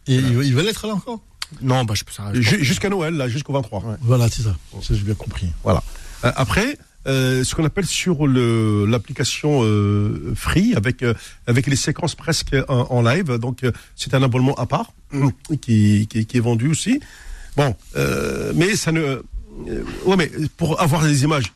Et 0.08 0.14
il 0.16 0.36
va, 0.36 0.42
il 0.44 0.54
va 0.54 0.62
l'être 0.62 0.86
là 0.86 0.94
encore? 0.94 1.20
Non, 1.60 1.84
bah 1.84 1.94
je 1.94 2.40
Jusqu'à 2.40 2.88
Noël, 2.88 3.14
là, 3.14 3.28
jusqu'au 3.28 3.52
23. 3.52 3.84
Ouais. 3.84 3.96
Voilà, 4.00 4.28
c'est 4.28 4.42
ça. 4.42 4.56
Ça, 4.80 4.94
j'ai 4.94 5.02
bien 5.02 5.14
compris. 5.14 5.48
Voilà. 5.62 5.82
Euh, 6.24 6.32
après, 6.34 6.78
euh, 7.06 7.44
ce 7.44 7.54
qu'on 7.54 7.64
appelle 7.64 7.84
sur 7.86 8.26
le 8.26 8.86
l'application 8.86 9.60
euh, 9.62 10.32
Free 10.34 10.74
avec 10.74 11.02
euh, 11.02 11.12
avec 11.46 11.66
les 11.66 11.76
séquences 11.76 12.14
presque 12.14 12.54
en, 12.68 12.86
en 12.90 13.02
live. 13.02 13.36
Donc 13.38 13.64
euh, 13.64 13.72
c'est 13.96 14.14
un 14.14 14.22
abonnement 14.22 14.54
à 14.54 14.66
part 14.66 14.92
qui, 15.60 16.06
qui 16.08 16.24
qui 16.26 16.36
est 16.36 16.40
vendu 16.40 16.68
aussi. 16.68 17.00
Bon, 17.56 17.76
euh, 17.96 18.52
mais 18.56 18.74
ça 18.76 18.90
ne. 18.92 19.00
euh, 19.00 19.84
ouais, 20.06 20.16
mais 20.16 20.30
pour 20.56 20.80
avoir 20.80 21.02
des 21.02 21.24
images, 21.24 21.52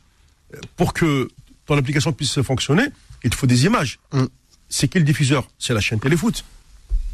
euh, 0.53 0.59
pour 0.75 0.93
que 0.93 1.27
ton 1.65 1.75
application 1.77 2.13
puisse 2.13 2.39
fonctionner, 2.41 2.85
il 3.23 3.29
te 3.31 3.35
faut 3.35 3.47
des 3.47 3.65
images. 3.65 3.97
Mm. 4.13 4.25
C'est 4.69 4.87
qui 4.87 4.97
le 4.99 5.05
diffuseur? 5.05 5.47
C'est 5.59 5.73
la 5.73 5.79
chaîne 5.79 5.99
Téléfoot. 5.99 6.43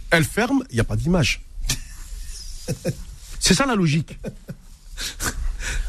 Elle 0.09 0.23
ferme, 0.25 0.63
il 0.69 0.75
n'y 0.75 0.79
a 0.79 0.83
pas 0.83 0.95
d'image. 0.95 1.41
C'est 3.39 3.53
ça 3.53 3.65
la 3.65 3.75
logique. 3.75 4.17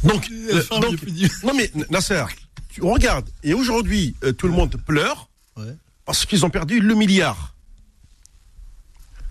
Donc, 0.03 0.29
euh, 0.31 0.63
donc 0.81 0.99
non 1.43 1.55
mais 1.55 1.71
Nasser, 1.91 2.25
tu 2.69 2.83
regardes 2.83 3.29
et 3.43 3.55
aujourd'hui 3.55 4.15
euh, 4.25 4.33
tout 4.33 4.47
le 4.47 4.53
monde 4.53 4.77
pleure 4.87 5.29
Ouais. 5.57 5.77
parce 6.05 6.27
qu'ils 6.27 6.45
ont 6.45 6.51
perdu 6.51 6.81
le 6.81 6.95
milliard. 6.97 7.55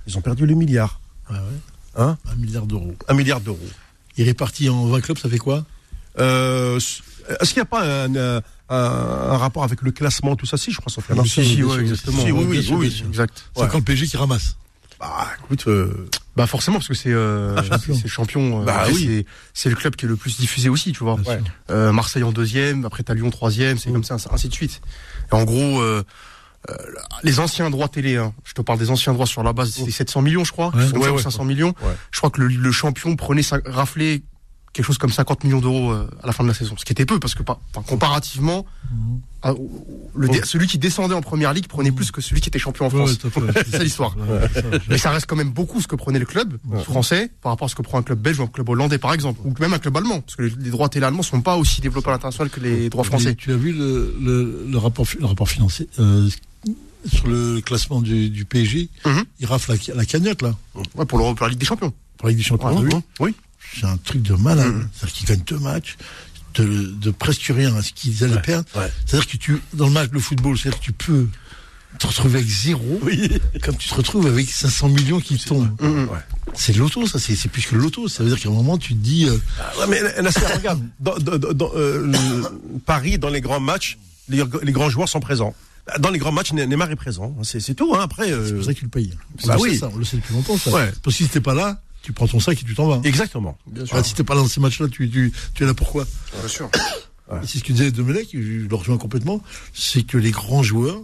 Ils 0.07 0.17
ont 0.17 0.21
perdu 0.21 0.45
le 0.45 0.55
milliard, 0.55 1.01
Ouais, 1.29 1.35
ouais. 1.37 1.41
hein, 1.95 2.17
Un 2.29 2.35
milliard 2.35 2.65
d'euros. 2.65 2.95
un 3.09 3.13
milliard 3.13 3.41
d'euros. 3.41 3.59
Il 4.15 4.21
est 4.23 4.27
réparti 4.27 4.69
en 4.69 4.85
20 4.87 5.01
clubs, 5.01 5.17
ça 5.17 5.27
fait 5.29 5.37
quoi? 5.37 5.65
Euh, 6.19 6.79
Est-ce 7.39 7.53
qu'il 7.53 7.61
n'y 7.61 7.63
a 7.63 7.65
pas 7.65 7.81
un, 7.83 8.15
euh, 8.15 8.41
un, 8.69 8.75
un 8.75 9.37
rapport 9.37 9.63
avec 9.63 9.81
le 9.81 9.91
classement, 9.91 10.35
tout 10.35 10.45
ça? 10.45 10.57
Si, 10.57 10.71
je 10.71 10.77
crois, 10.79 10.91
ça 10.91 11.01
fait 11.01 11.13
un 11.13 11.17
Oui, 11.19 11.29
si, 11.29 11.45
Si, 11.45 11.63
ouais, 11.63 11.79
exactement. 11.81 12.21
si, 12.21 12.31
oui, 12.31 12.45
oui, 12.47 12.67
oui, 12.71 13.03
Exact. 13.07 13.43
C'est 13.55 13.61
Ouais. 13.63 13.67
quand 13.71 13.77
le 13.77 13.83
PSG 13.83 14.07
qui 14.07 14.17
ramasse. 14.17 14.55
Bah, 14.99 15.27
écoute, 15.43 15.65
euh, 15.67 16.07
Bah 16.37 16.47
forcément 16.47 16.77
parce 16.77 16.87
que 16.87 16.93
c'est 16.93 17.11
euh, 17.11 17.61
champion. 17.63 17.93
c'est 18.01 18.07
champion. 18.07 18.61
euh, 18.61 18.65
Bah 18.65 18.85
oui. 18.93 19.25
c'est- 19.53 19.69
le 19.69 19.75
club 19.75 19.95
qui 19.97 20.05
est 20.05 20.07
le 20.07 20.15
plus 20.15 20.37
diffusé 20.37 20.69
aussi, 20.69 20.93
tu 20.93 21.03
vois. 21.03 21.15
Ouais. 21.27 21.41
Euh, 21.71 21.91
Marseille 21.91 22.23
en 22.23 22.31
deuxième, 22.31 22.85
après 22.85 23.03
t'as 23.03 23.13
Lyon 23.13 23.29
troisième, 23.29 23.77
c'est 23.77 23.89
Mm. 23.89 23.93
comme 23.93 24.03
ça, 24.05 24.15
ainsi 24.31 24.47
de 24.47 24.53
suite. 24.53 24.81
Et 25.31 25.35
en 25.35 25.43
gros, 25.43 25.81
euh, 25.81 26.03
euh, 26.69 26.73
les 27.23 27.39
anciens 27.41 27.69
droits 27.69 27.89
télé, 27.89 28.15
hein, 28.15 28.33
je 28.45 28.53
te 28.53 28.61
parle 28.61 28.79
des 28.79 28.89
anciens 28.91 29.11
droits 29.13 29.25
sur 29.27 29.43
la 29.43 29.51
base, 29.51 29.71
c'était 29.71 29.91
700 29.91 30.21
millions, 30.21 30.45
je 30.45 30.53
crois, 30.53 30.69
Ouais. 30.73 30.83
700 30.85 30.97
Ouais, 31.01 31.09
ouais. 31.09 31.21
500 31.21 31.43
millions. 31.43 31.73
Ouais. 31.83 31.93
Je 32.11 32.19
crois 32.19 32.29
que 32.29 32.39
le, 32.39 32.47
le 32.47 32.71
champion 32.71 33.15
prenait 33.17 33.43
sa, 33.43 33.59
raflait 33.65 34.23
quelque 34.73 34.85
chose 34.85 34.97
comme 34.97 35.11
50 35.11 35.43
millions 35.43 35.61
d'euros 35.61 35.91
euh, 35.91 36.09
à 36.23 36.27
la 36.27 36.33
fin 36.33 36.43
de 36.43 36.47
la 36.49 36.55
saison, 36.55 36.75
ce 36.77 36.83
qui 36.83 36.91
était 36.93 37.05
peu 37.05 37.19
parce 37.19 37.35
que 37.35 37.43
pas, 37.43 37.59
enfin, 37.75 37.85
comparativement, 37.87 38.65
Mhm. 38.91 39.19
à- 39.43 39.53
le, 40.15 40.27
dé- 40.29 40.41
celui 40.43 40.65
qui 40.67 40.77
descendait 40.79 41.13
en 41.13 41.21
première 41.21 41.53
ligue 41.53 41.67
prenait 41.67 41.91
plus 41.91 42.11
que 42.11 42.21
celui 42.21 42.41
qui 42.41 42.49
était 42.49 42.57
champion 42.59 42.85
en 42.87 42.89
France. 42.89 43.11
ouais. 43.23 43.51
C'est 43.65 43.71
ça 43.77 43.83
l'histoire. 43.83 44.15
Ouais. 44.17 44.39
Mais 44.89 44.97
ça 44.97 45.11
reste 45.11 45.27
quand 45.27 45.35
même 45.35 45.51
beaucoup 45.51 45.79
ce 45.79 45.87
que 45.87 45.95
prenait 45.95 46.17
le 46.19 46.25
club 46.25 46.57
français 46.83 47.29
par 47.41 47.51
rapport 47.51 47.65
à 47.67 47.69
ce 47.69 47.75
que 47.75 47.81
prend 47.83 47.99
un 47.99 48.03
club 48.03 48.19
belge 48.19 48.39
ou 48.39 48.43
un 48.43 48.47
club 48.47 48.67
hollandais 48.69 48.97
par 48.97 49.13
exemple, 49.13 49.39
ou 49.43 49.53
même 49.59 49.73
un 49.73 49.79
club 49.79 49.95
allemand, 49.95 50.21
parce 50.21 50.35
que 50.35 50.41
les, 50.43 50.49
les 50.57 50.69
droits 50.71 50.89
télé 50.89 51.05
allemands 51.05 51.21
sont 51.23 51.41
pas 51.41 51.55
aussi 51.57 51.79
développés 51.81 52.09
à 52.09 52.13
l'international 52.13 52.49
que 52.49 52.59
les 52.59 52.89
droits 52.89 53.03
Et 53.03 53.07
français. 53.07 53.35
Tu 53.35 53.51
as 53.51 53.57
vu 53.57 53.73
le, 53.73 54.15
le, 54.19 54.65
le 54.69 54.77
rapport, 54.79 55.05
le 55.19 55.25
rapport 55.27 55.47
financier 55.49 55.87
euh, 55.99 56.27
sur 57.05 57.27
le 57.27 57.61
classement 57.61 58.01
du, 58.01 58.29
du 58.31 58.45
PSG 58.45 58.89
Mhm. 59.05 59.23
Il 59.39 59.45
rafle 59.45 59.73
la, 59.87 59.95
la 59.95 60.05
cagnotte, 60.05 60.41
là, 60.41 60.55
Ouais, 60.95 61.05
pour, 61.05 61.19
le, 61.19 61.35
pour 61.35 61.45
la 61.45 61.49
Ligue 61.49 61.59
des 61.59 61.65
Champions. 61.65 61.93
pour 62.17 62.27
la 62.27 62.31
Ligue 62.31 62.39
des 62.39 62.43
Champions. 62.47 62.83
Oui. 63.19 63.35
C'est 63.79 63.85
un 63.85 63.97
truc 63.97 64.21
de 64.21 64.33
malade. 64.35 64.67
Mhm. 64.73 64.89
C'est-à-dire 64.93 65.15
qu'ils 65.15 65.27
gagnent 65.27 65.43
deux 65.45 65.59
matchs 65.59 65.97
de, 66.55 66.65
de 66.65 67.11
presque 67.11 67.43
rien 67.49 67.75
à 67.75 67.81
ce 67.81 67.91
qu'ils 67.93 68.23
allaient 68.23 68.41
perdre. 68.41 68.67
ouais. 68.75 68.91
C'est-à-dire 69.05 69.27
que 69.27 69.37
tu, 69.37 69.61
dans 69.73 69.87
le 69.87 69.91
match 69.91 70.09
de 70.11 70.19
football, 70.19 70.57
c'est-à-dire 70.57 70.79
que 70.79 70.85
tu 70.85 70.91
peux 70.93 71.27
te 71.99 72.07
retrouver 72.07 72.39
avec 72.39 72.49
zéro, 72.49 72.99
comme 73.63 73.77
tu 73.77 73.87
te 73.89 73.93
retrouves 73.95 74.25
avec 74.27 74.49
500 74.49 74.89
millions 74.89 75.19
qui 75.19 75.37
tombent. 75.37 75.75
Mhm. 75.81 76.03
Ouais. 76.09 76.19
C'est 76.55 76.73
le 76.73 76.79
loto, 76.79 77.07
ça, 77.07 77.19
c'est 77.19 77.35
c'est 77.35 77.49
plus 77.49 77.65
que 77.65 77.75
le 77.75 77.81
loto. 77.81 78.07
Ça 78.07 78.23
veut 78.23 78.29
dire 78.29 78.39
qu'à 78.39 78.49
un 78.49 78.51
moment, 78.53 78.77
tu 78.77 78.93
te 78.93 78.99
dis, 78.99 79.25
euh, 79.27 79.37
Ah, 79.59 79.85
mais 79.87 79.99
regarde, 80.55 80.81
dans, 80.99 81.17
dans- 81.17 81.37
dans, 81.53 81.71
euh, 81.75 82.05
le- 82.05 82.79
Paris, 82.85 83.17
dans 83.17 83.29
les 83.29 83.41
grands 83.41 83.59
matchs, 83.59 83.97
les, 84.29 84.43
les 84.63 84.71
grands 84.71 84.89
joueurs 84.89 85.09
sont 85.09 85.19
présents. 85.19 85.55
Dans 85.99 86.09
les 86.11 86.19
grands 86.19 86.31
matchs, 86.31 86.53
Ne- 86.53 86.63
Neymar 86.63 86.89
est 86.91 86.95
présent. 86.95 87.35
C'est 87.43 87.59
c'est 87.59 87.73
tout. 87.73 87.93
Hein. 87.95 87.99
Après, 88.03 88.31
euh, 88.31 88.47
c'est 88.47 88.53
pour 88.55 88.63
ça 88.63 88.73
que 88.73 88.79
tu 88.79 88.85
le 88.85 88.89
payes. 88.89 89.13
Bah 89.45 89.57
oui. 89.59 89.77
ça, 89.77 89.89
on 89.93 89.97
le 89.97 90.05
sait 90.05 90.17
depuis 90.17 90.33
longtemps, 90.33 90.57
ça. 90.57 90.71
Ouais. 90.71 90.91
Parce 91.03 91.17
que 91.17 91.23
si 91.23 91.29
t'es 91.29 91.41
pas 91.41 91.53
là, 91.53 91.81
tu 92.03 92.13
prends 92.13 92.27
ton 92.27 92.39
sac 92.39 92.61
et 92.61 92.65
tu 92.65 92.75
t'en 92.75 92.87
vas. 92.87 92.99
exactement. 93.03 93.57
Bien 93.65 93.83
Ah, 93.91 94.03
si 94.03 94.13
t'es 94.13 94.23
pas 94.23 94.35
là 94.35 94.41
dans 94.41 94.47
ces 94.47 94.59
matchs-là, 94.59 94.87
tu, 94.89 95.09
tu, 95.09 95.33
tu 95.55 95.63
es 95.63 95.65
là 95.65 95.73
pourquoi 95.73 96.05
Bien 96.39 96.47
sûr. 96.47 96.69
Et 97.41 97.47
c'est 97.47 97.57
ce 97.59 97.63
que 97.63 97.71
disait 97.73 97.89
Domenech, 97.91 98.27
je 98.33 98.37
le 98.67 98.75
rejoins 98.75 98.97
complètement, 98.97 99.41
c'est 99.73 100.03
que 100.03 100.17
les 100.17 100.29
grands 100.31 100.61
joueurs, 100.61 101.01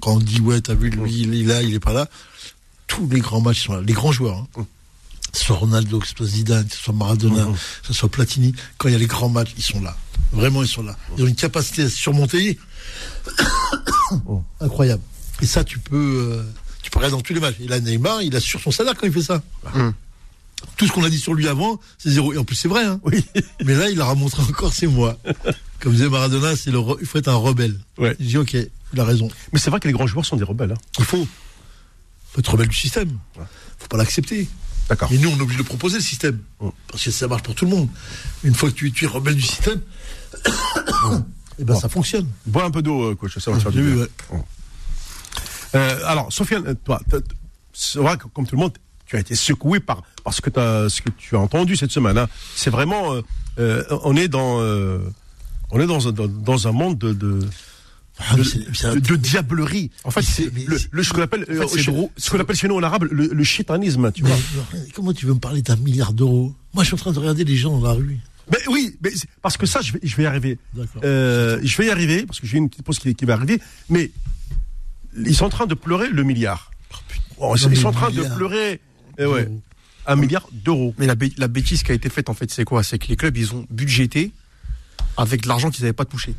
quand 0.00 0.14
on 0.14 0.18
dit 0.18 0.40
ouais, 0.40 0.60
t'as 0.60 0.74
vu, 0.74 0.90
lui, 0.90 1.20
il 1.22 1.34
est 1.40 1.44
là, 1.44 1.62
il 1.62 1.72
est 1.74 1.80
pas 1.80 1.92
là, 1.94 2.08
tous 2.88 3.08
les 3.08 3.20
grands 3.20 3.40
matchs 3.40 3.64
sont 3.66 3.72
là. 3.74 3.80
Les 3.80 3.94
grands 3.94 4.12
joueurs, 4.12 4.36
hein. 4.36 4.48
que 5.32 5.38
ce 5.38 5.44
soit 5.44 5.56
Ronaldo, 5.56 5.98
que 6.00 6.06
ce 6.08 6.14
soit 6.14 6.26
Zidane, 6.26 6.66
que 6.66 6.74
ce 6.74 6.82
soit 6.82 6.92
Maradona, 6.92 7.44
Mhm. 7.46 7.54
que 7.54 7.86
ce 7.86 7.92
soit 7.94 8.10
Platini, 8.10 8.52
quand 8.76 8.88
il 8.88 8.92
y 8.92 8.94
a 8.96 8.98
les 8.98 9.06
grands 9.06 9.30
matchs, 9.30 9.54
ils 9.56 9.62
sont 9.62 9.80
là. 9.80 9.96
Vraiment, 10.32 10.62
ils 10.62 10.68
sont 10.68 10.82
là. 10.82 10.96
Ils 11.16 11.24
ont 11.24 11.26
une 11.28 11.34
capacité 11.36 11.82
à 11.84 11.88
se 11.88 11.96
surmonter 11.96 12.58
incroyable. 14.60 15.02
Et 15.40 15.46
ça, 15.46 15.64
tu 15.64 15.78
peux, 15.78 15.96
euh, 16.32 16.42
tu 16.82 16.90
peux 16.90 16.98
regarder 16.98 17.16
dans 17.16 17.22
tous 17.22 17.32
les 17.34 17.40
matchs. 17.40 17.56
Et 17.60 17.68
là, 17.68 17.80
Neymar, 17.80 18.22
il 18.22 18.34
assure 18.36 18.60
son 18.60 18.70
salaire 18.70 18.94
quand 18.96 19.06
il 19.06 19.12
fait 19.12 19.22
ça. 19.22 19.42
Tout 20.76 20.86
ce 20.86 20.92
qu'on 20.92 21.04
a 21.04 21.10
dit 21.10 21.18
sur 21.18 21.34
lui 21.34 21.48
avant, 21.48 21.80
c'est 21.98 22.10
zéro. 22.10 22.32
Et 22.32 22.38
en 22.38 22.44
plus, 22.44 22.56
c'est 22.56 22.68
vrai. 22.68 22.84
Hein. 22.84 23.00
Oui. 23.04 23.24
Mais 23.64 23.74
là, 23.74 23.90
il 23.90 23.96
leur 23.96 24.08
a 24.08 24.14
montré 24.14 24.42
encore, 24.42 24.72
c'est 24.72 24.86
moi. 24.86 25.18
Comme 25.80 25.92
disait 25.92 26.08
Maradona, 26.08 26.56
c'est 26.56 26.70
le 26.70 26.80
il 27.00 27.06
faut 27.06 27.18
être 27.18 27.28
un 27.28 27.34
rebelle. 27.34 27.78
Ouais. 27.98 28.16
Il 28.20 28.26
dit, 28.26 28.38
ok, 28.38 28.54
il 28.54 29.00
a 29.00 29.04
raison. 29.04 29.28
Mais 29.52 29.58
c'est 29.58 29.70
vrai 29.70 29.80
que 29.80 29.88
les 29.88 29.92
grands 29.94 30.06
joueurs 30.06 30.24
sont 30.24 30.36
des 30.36 30.44
rebelles. 30.44 30.72
Hein. 30.72 30.80
Il 30.98 31.04
faut, 31.04 31.26
faut 32.32 32.40
être 32.40 32.50
rebelle 32.52 32.68
du 32.68 32.76
système. 32.76 33.18
faut 33.78 33.88
pas 33.88 33.96
l'accepter. 33.96 34.48
D'accord. 34.88 35.10
Et 35.12 35.18
nous, 35.18 35.28
on 35.30 35.36
est 35.36 35.40
obligé 35.40 35.58
de 35.62 35.66
proposer, 35.66 35.96
le 35.98 36.02
système. 36.02 36.38
Mm. 36.60 36.68
Parce 36.88 37.04
que 37.04 37.10
ça 37.10 37.28
marche 37.28 37.42
pour 37.42 37.54
tout 37.54 37.64
le 37.64 37.70
monde. 37.70 37.88
Une 38.44 38.54
fois 38.54 38.70
que 38.70 38.74
tu, 38.74 38.92
tu 38.92 39.04
es 39.04 39.08
rebelle 39.08 39.36
du 39.36 39.42
système, 39.42 39.80
et 41.58 41.64
ben 41.64 41.74
Bon. 41.74 41.80
ça 41.80 41.88
fonctionne. 41.88 42.28
Bois 42.46 42.64
un 42.64 42.70
peu 42.70 42.82
d'eau, 42.82 43.10
euh, 43.10 43.14
coach. 43.14 43.38
Ça 43.38 43.50
va 43.50 43.58
te 43.58 43.62
faire 43.62 43.72
du 43.72 43.82
bien. 43.82 43.96
ouais. 44.02 44.08
Euh, 45.74 46.00
alors, 46.06 46.32
Sofiane, 46.32 46.74
toi, 46.84 47.00
c'est 47.72 47.98
vrai 47.98 48.16
que 48.18 48.24
comme 48.28 48.46
tout 48.46 48.56
le 48.56 48.60
monde, 48.60 48.76
tu 49.12 49.16
as 49.16 49.20
été 49.20 49.34
secoué 49.34 49.78
par, 49.80 50.02
par 50.24 50.34
ce, 50.34 50.40
que 50.40 50.50
t'as- 50.50 50.88
ce 50.88 51.00
que 51.02 51.10
tu 51.10 51.36
as 51.36 51.38
entendu 51.40 51.76
cette 51.76 51.90
semaine. 51.92 52.18
hein. 52.18 52.28
C'est 52.56 52.70
vraiment, 52.70 53.14
euh, 53.14 53.22
euh, 53.58 53.84
on 54.04 54.16
est 54.16 54.28
dans, 54.28 54.60
euh, 54.60 54.98
on 55.70 55.80
est 55.80 55.86
dans, 55.86 56.08
un- 56.08 56.12
dans, 56.12 56.28
dans 56.28 56.66
un 56.68 56.72
monde 56.72 56.98
de, 56.98 57.12
de, 57.12 57.40
Ah, 58.18 58.36
de, 58.36 58.98
de- 59.00 59.16
diablerie. 59.16 59.90
En 60.04 60.10
fait, 60.10 60.22
c'est- 60.22 60.50
le, 60.90 61.02
ce 61.02 61.12
qu'on 61.12 61.22
appelle, 61.22 61.42
en 61.42 61.66
fait, 61.68 61.88
euh, 61.90 62.06
ce 62.16 62.30
qu'on 62.30 62.38
appelle 62.40 62.56
chez 62.56 62.68
nous 62.68 62.76
en 62.76 62.82
arabe 62.82 63.04
le, 63.10 63.26
le 63.28 63.44
chitanisme, 63.44 64.12
tu 64.12 64.22
Mais, 64.22 64.30
vois. 64.30 64.38
comment 64.94 65.12
tu 65.12 65.24
veux 65.26 65.34
me 65.34 65.38
parler 65.40 65.62
d'un 65.62 65.76
milliard 65.76 66.12
d'euros? 66.12 66.54
Moi, 66.74 66.84
je 66.84 66.88
suis 66.88 66.94
en 66.94 66.98
train 66.98 67.12
de 67.12 67.18
regarder 67.18 67.44
les 67.44 67.56
gens 67.56 67.78
dans 67.78 67.86
la 67.88 67.94
rue. 67.94 68.18
Mais 68.50 68.58
oui, 68.68 68.96
mais 69.02 69.10
parce 69.40 69.56
que 69.56 69.66
ça, 69.66 69.80
je 69.80 69.92
vais, 69.94 70.00
je 70.02 70.14
vais 70.16 70.24
y 70.24 70.26
arriver. 70.26 70.58
Euh, 71.04 71.58
je 71.62 71.76
vais 71.78 71.86
y 71.86 71.90
arriver 71.90 72.26
parce 72.26 72.40
que 72.40 72.46
j'ai 72.46 72.58
une 72.58 72.68
petite 72.68 72.84
pause 72.84 72.98
qui, 72.98 73.14
qui 73.14 73.24
va 73.24 73.34
arriver. 73.34 73.60
Mais 73.88 74.10
ils 75.16 75.34
sont 75.36 75.44
en 75.46 75.50
train 75.50 75.66
de 75.66 75.74
pleurer 75.74 76.08
le 76.08 76.22
milliard. 76.22 76.70
Oh, 77.38 77.54
ils, 77.56 77.62
Non, 77.62 77.68
mais 77.70 77.76
sont 77.76 77.88
en 77.88 77.92
train 77.92 78.10
de 78.10 78.22
pleurer 78.36 78.80
eh 79.18 79.26
ouais, 79.26 79.44
d'euros. 79.44 79.60
un 80.06 80.16
milliard 80.16 80.48
d'euros. 80.52 80.94
Mais 80.98 81.06
la, 81.06 81.14
bê- 81.14 81.32
la 81.38 81.48
bêtise 81.48 81.82
qui 81.82 81.92
a 81.92 81.94
été 81.94 82.08
faite, 82.08 82.28
en 82.30 82.34
fait, 82.34 82.50
c'est 82.50 82.64
quoi? 82.64 82.82
C'est 82.82 82.98
que 82.98 83.08
les 83.08 83.16
clubs, 83.16 83.36
ils 83.36 83.54
ont 83.54 83.66
budgété 83.70 84.32
avec 85.16 85.42
de 85.42 85.48
l'argent 85.48 85.70
qu'ils 85.70 85.82
n'avaient 85.84 85.92
pas 85.92 86.04
touché. 86.04 86.34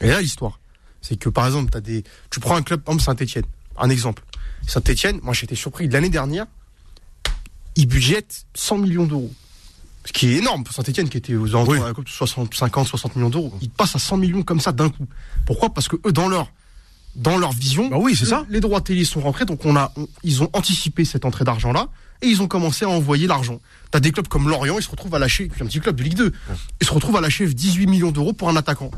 Et 0.00 0.08
là, 0.08 0.20
l'histoire, 0.20 0.58
c'est 1.00 1.16
que 1.16 1.28
par 1.28 1.46
exemple, 1.46 1.76
as 1.76 1.80
des, 1.80 2.02
tu 2.30 2.40
prends 2.40 2.56
un 2.56 2.62
club 2.62 2.82
comme 2.84 2.98
Saint-Etienne, 3.00 3.44
un 3.78 3.90
exemple. 3.90 4.22
Saint-Etienne, 4.66 5.20
moi 5.22 5.32
j'étais 5.34 5.54
surpris, 5.54 5.88
l'année 5.88 6.08
dernière, 6.10 6.46
ils 7.76 7.86
budgètent 7.86 8.46
100 8.54 8.78
millions 8.78 9.06
d'euros. 9.06 9.32
Ce 10.04 10.12
qui 10.12 10.28
est 10.32 10.38
énorme 10.38 10.64
pour 10.64 10.74
Saint-Etienne 10.74 11.08
qui 11.08 11.16
était 11.18 11.36
aux 11.36 11.54
alentours 11.54 12.02
de 12.02 12.08
60, 12.08 12.52
50, 12.54 12.88
60 12.88 13.16
millions 13.16 13.30
d'euros. 13.30 13.54
Ils 13.62 13.70
passent 13.70 13.94
à 13.94 14.00
100 14.00 14.16
millions 14.16 14.42
comme 14.42 14.58
ça 14.60 14.72
d'un 14.72 14.88
coup. 14.90 15.06
Pourquoi? 15.46 15.72
Parce 15.72 15.86
que 15.86 15.94
eux, 16.06 16.12
dans 16.12 16.28
leur, 16.28 16.52
dans 17.14 17.36
leur 17.36 17.52
vision, 17.52 17.88
Bah 17.88 17.98
oui, 18.00 18.16
c'est 18.16 18.24
ça. 18.26 18.44
les 18.48 18.60
droits 18.60 18.80
télé 18.80 19.04
sont 19.04 19.20
rentrés, 19.20 19.44
donc 19.44 19.64
on 19.64 19.76
a, 19.76 19.92
on- 19.96 20.06
ils 20.24 20.42
ont 20.42 20.48
anticipé 20.54 21.04
cette 21.04 21.24
entrée 21.24 21.44
d'argent-là, 21.44 21.88
et 22.22 22.28
ils 22.28 22.40
ont 22.40 22.48
commencé 22.48 22.84
à 22.84 22.88
envoyer 22.88 23.26
l'argent. 23.26 23.60
T'as 23.90 24.00
des 24.00 24.12
clubs 24.12 24.28
comme 24.28 24.48
Lorient, 24.48 24.78
ils 24.78 24.82
se 24.82 24.88
retrouvent 24.90 25.14
à 25.14 25.18
lâcher, 25.18 25.50
un 25.60 25.66
petit 25.66 25.80
club 25.80 25.96
de 25.96 26.02
Ligue 26.02 26.14
2, 26.16 26.32
ils 26.80 26.86
se 26.86 26.92
retrouvent 26.92 27.16
à 27.16 27.20
lâcher 27.20 27.46
18 27.52 27.86
millions 27.86 28.12
d'euros 28.12 28.32
pour 28.32 28.48
un 28.48 28.56
attaquant. 28.56 28.90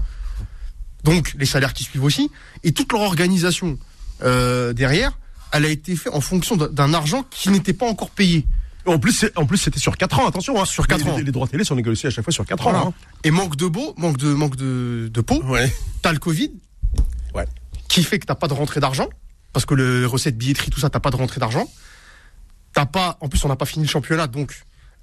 Donc 1.05 1.35
les 1.38 1.46
salaires 1.46 1.72
qui 1.74 1.85
suivent 1.85 2.05
aussi, 2.05 2.31
et 2.62 2.72
toute 2.72 2.92
leur 2.92 3.03
organisation 3.03 3.79
euh, 4.22 4.72
derrière, 4.72 5.18
elle 5.53 5.64
a 5.64 5.68
été 5.68 5.94
faite 5.96 6.12
en 6.14 6.20
fonction 6.20 6.57
d'un- 6.57 6.94
argent 6.94 7.24
qui 7.31 7.50
n'était 7.50 7.72
pas 7.74 7.87
encore 7.87 8.11
payé. 8.11 8.46
En 8.87 8.98
plus, 8.98 9.24
en 9.37 9.46
plus, 9.46 9.57
c'était 9.59 9.81
sur 9.81 9.96
4 9.96 10.18
ans, 10.20 10.27
attention. 10.29 10.61
Hein. 10.61 10.66
Sur 10.66 10.87
quatre 10.87 11.05
Les- 11.05 11.11
ans. 11.11 11.16
Les, 11.16 11.22
les 11.24 11.33
droits 11.33 11.48
télé 11.48 11.64
sont 11.64 11.74
négociés 11.74 12.09
à 12.09 12.11
chaque 12.11 12.24
fois 12.24 12.33
sur 12.35 12.44
4 12.44 12.62
Voilà. 12.62 12.85
ans. 12.85 12.88
hein. 12.88 13.16
Et 13.24 13.31
manque 13.31 13.57
de 13.57 13.66
beau, 13.66 13.94
manque 13.96 14.18
de 14.18 14.29
manque 14.35 14.57
de, 14.57 15.09
de 15.12 15.20
peau. 15.22 15.42
Ouais. 15.44 15.72
T'as 16.03 16.12
le 16.12 16.18
Covid. 16.18 16.50
Qui 17.94 18.04
fait 18.04 18.18
que 18.18 18.26
t'as 18.26 18.35
pas 18.35 18.48
de 18.48 18.54
rentrée 18.54 18.80
d'argent, 18.80 19.09
parce 19.52 19.66
que 19.66 19.74
le 19.74 20.07
recette 20.07 20.37
billetterie, 20.37 20.70
tout 20.70 20.80
ça, 20.80 20.90
t'as 20.90 21.00
pas 21.00 21.11
de 21.11 21.16
rentrée 21.16 21.40
d'argent. 21.40 21.66
T'as 22.72 22.87
pas, 22.87 23.18
en 23.20 23.28
plus, 23.28 23.44
on 23.44 23.48
n'a 23.48 23.57
pas 23.57 23.66
fini 23.66 23.85
le 23.85 23.90
championnat, 23.90 24.26
donc 24.26 24.52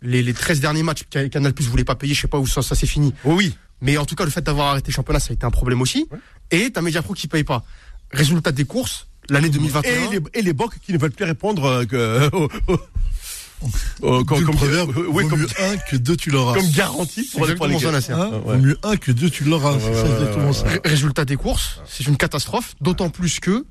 les, 0.01 0.21
les 0.21 0.33
13 0.33 0.59
derniers 0.59 0.83
matchs, 0.83 1.03
Ca- 1.11 1.29
Canal 1.29 1.53
Plus 1.53 1.67
voulait 1.69 1.85
pas 1.85 1.95
payer, 1.95 2.13
je 2.13 2.21
sais 2.21 2.27
pas 2.27 2.37
où 2.39 2.45
ça, 2.47 2.61
ça 2.61 2.75
s'est 2.75 2.87
fini. 2.87 3.13
Oui, 3.23 3.33
oui. 3.35 3.57
Mais 3.79 3.97
en 3.97 4.05
tout 4.05 4.15
cas, 4.15 4.25
le 4.25 4.29
fait 4.29 4.41
d'avoir 4.41 4.67
arrêté 4.67 4.91
le 4.91 4.93
championnat, 4.93 5.19
ça 5.19 5.31
a 5.31 5.33
été 5.33 5.45
un 5.45 5.51
problème 5.51 5.81
aussi. 5.81 6.07
Et 6.51 6.69
t'as 6.71 6.81
Mediapro 6.81 7.13
qui 7.13 7.27
paye 7.27 7.43
pas. 7.45 7.63
Résultat 8.11 8.51
des 8.51 8.65
courses, 8.65 9.07
l'année 9.29 9.49
2021. 9.49 9.89
Et 9.89 10.09
les, 10.09 10.19
et 10.33 10.41
les 10.41 10.53
banques 10.53 10.77
qui 10.85 10.91
ne 10.93 10.97
veulent 10.97 11.11
plus 11.13 11.25
répondre 11.25 11.63
euh, 11.65 11.85
que, 11.85 12.29
au- 13.61 14.07
au- 14.07 14.17
au- 14.19 14.23
comme, 14.25 14.37
D'où 14.39 14.41
le 14.41 14.45
comme- 14.47 14.55
proverbe, 14.55 14.93
oui, 14.97 15.23
vaut 15.23 15.29
comme, 15.29 15.39
mieux 15.41 15.47
un 15.59 15.77
que 15.77 15.95
deux 15.95 16.15
tu 16.15 16.29
l'auras. 16.29 16.53
comme 16.55 16.69
garantie 16.71 17.23
pour 17.31 17.39
pour 17.39 17.47
ça, 17.47 17.53
les- 17.87 17.91
Nasser. 17.91 18.13
Hein 18.13 18.31
ouais. 18.45 18.57
Mieux 18.57 18.77
un 18.83 18.97
que 18.97 19.11
deux 19.11 19.29
tu 19.29 19.43
l'auras. 19.43 19.73
Ouais, 19.73 20.81
Résultat 20.85 21.25
des 21.25 21.35
courses, 21.35 21.79
c'est 21.87 22.05
une 22.07 22.17
catastrophe, 22.17 22.75
d'autant 22.81 23.09
plus 23.09 23.39
que 23.39 23.65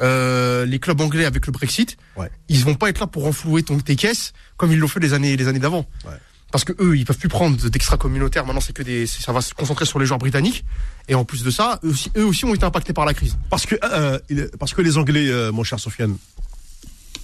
euh, 0.00 0.64
les 0.66 0.78
clubs 0.78 1.00
anglais 1.00 1.24
avec 1.26 1.46
le 1.46 1.52
Brexit, 1.52 1.96
Ouais. 2.16 2.30
ils 2.48 2.64
vont 2.64 2.74
pas 2.74 2.88
être 2.88 3.00
là 3.00 3.06
pour 3.06 3.24
renflouer 3.24 3.62
ton, 3.62 3.78
tes 3.78 3.96
caisses 3.96 4.32
comme 4.56 4.72
ils 4.72 4.78
l'ont 4.78 4.88
fait 4.88 5.00
les 5.00 5.12
années 5.12 5.36
les 5.36 5.48
années 5.48 5.58
d'avant. 5.58 5.86
Ouais. 6.06 6.12
Parce 6.52 6.64
que 6.64 6.72
eux, 6.80 6.96
ils 6.96 7.04
peuvent 7.04 7.16
plus 7.18 7.28
prendre 7.28 7.56
d'extra 7.70 7.96
communautaires. 7.96 8.44
Maintenant, 8.44 8.60
c'est 8.60 8.72
que 8.72 8.82
des, 8.82 9.06
ça 9.06 9.30
va 9.32 9.40
se 9.40 9.54
concentrer 9.54 9.84
sur 9.84 10.00
les 10.00 10.06
joueurs 10.06 10.18
britanniques. 10.18 10.64
Et 11.06 11.14
en 11.14 11.24
plus 11.24 11.44
de 11.44 11.50
ça, 11.50 11.78
eux 11.84 11.90
aussi, 11.90 12.10
eux 12.16 12.24
aussi 12.24 12.44
ont 12.44 12.52
été 12.54 12.64
impactés 12.64 12.92
par 12.92 13.04
la 13.04 13.14
crise. 13.14 13.36
Parce 13.50 13.66
que, 13.66 13.76
euh, 13.84 14.18
parce 14.58 14.74
que 14.74 14.82
les 14.82 14.98
Anglais, 14.98 15.28
euh, 15.28 15.52
mon 15.52 15.62
cher 15.62 15.78
Sofiane, 15.78 16.16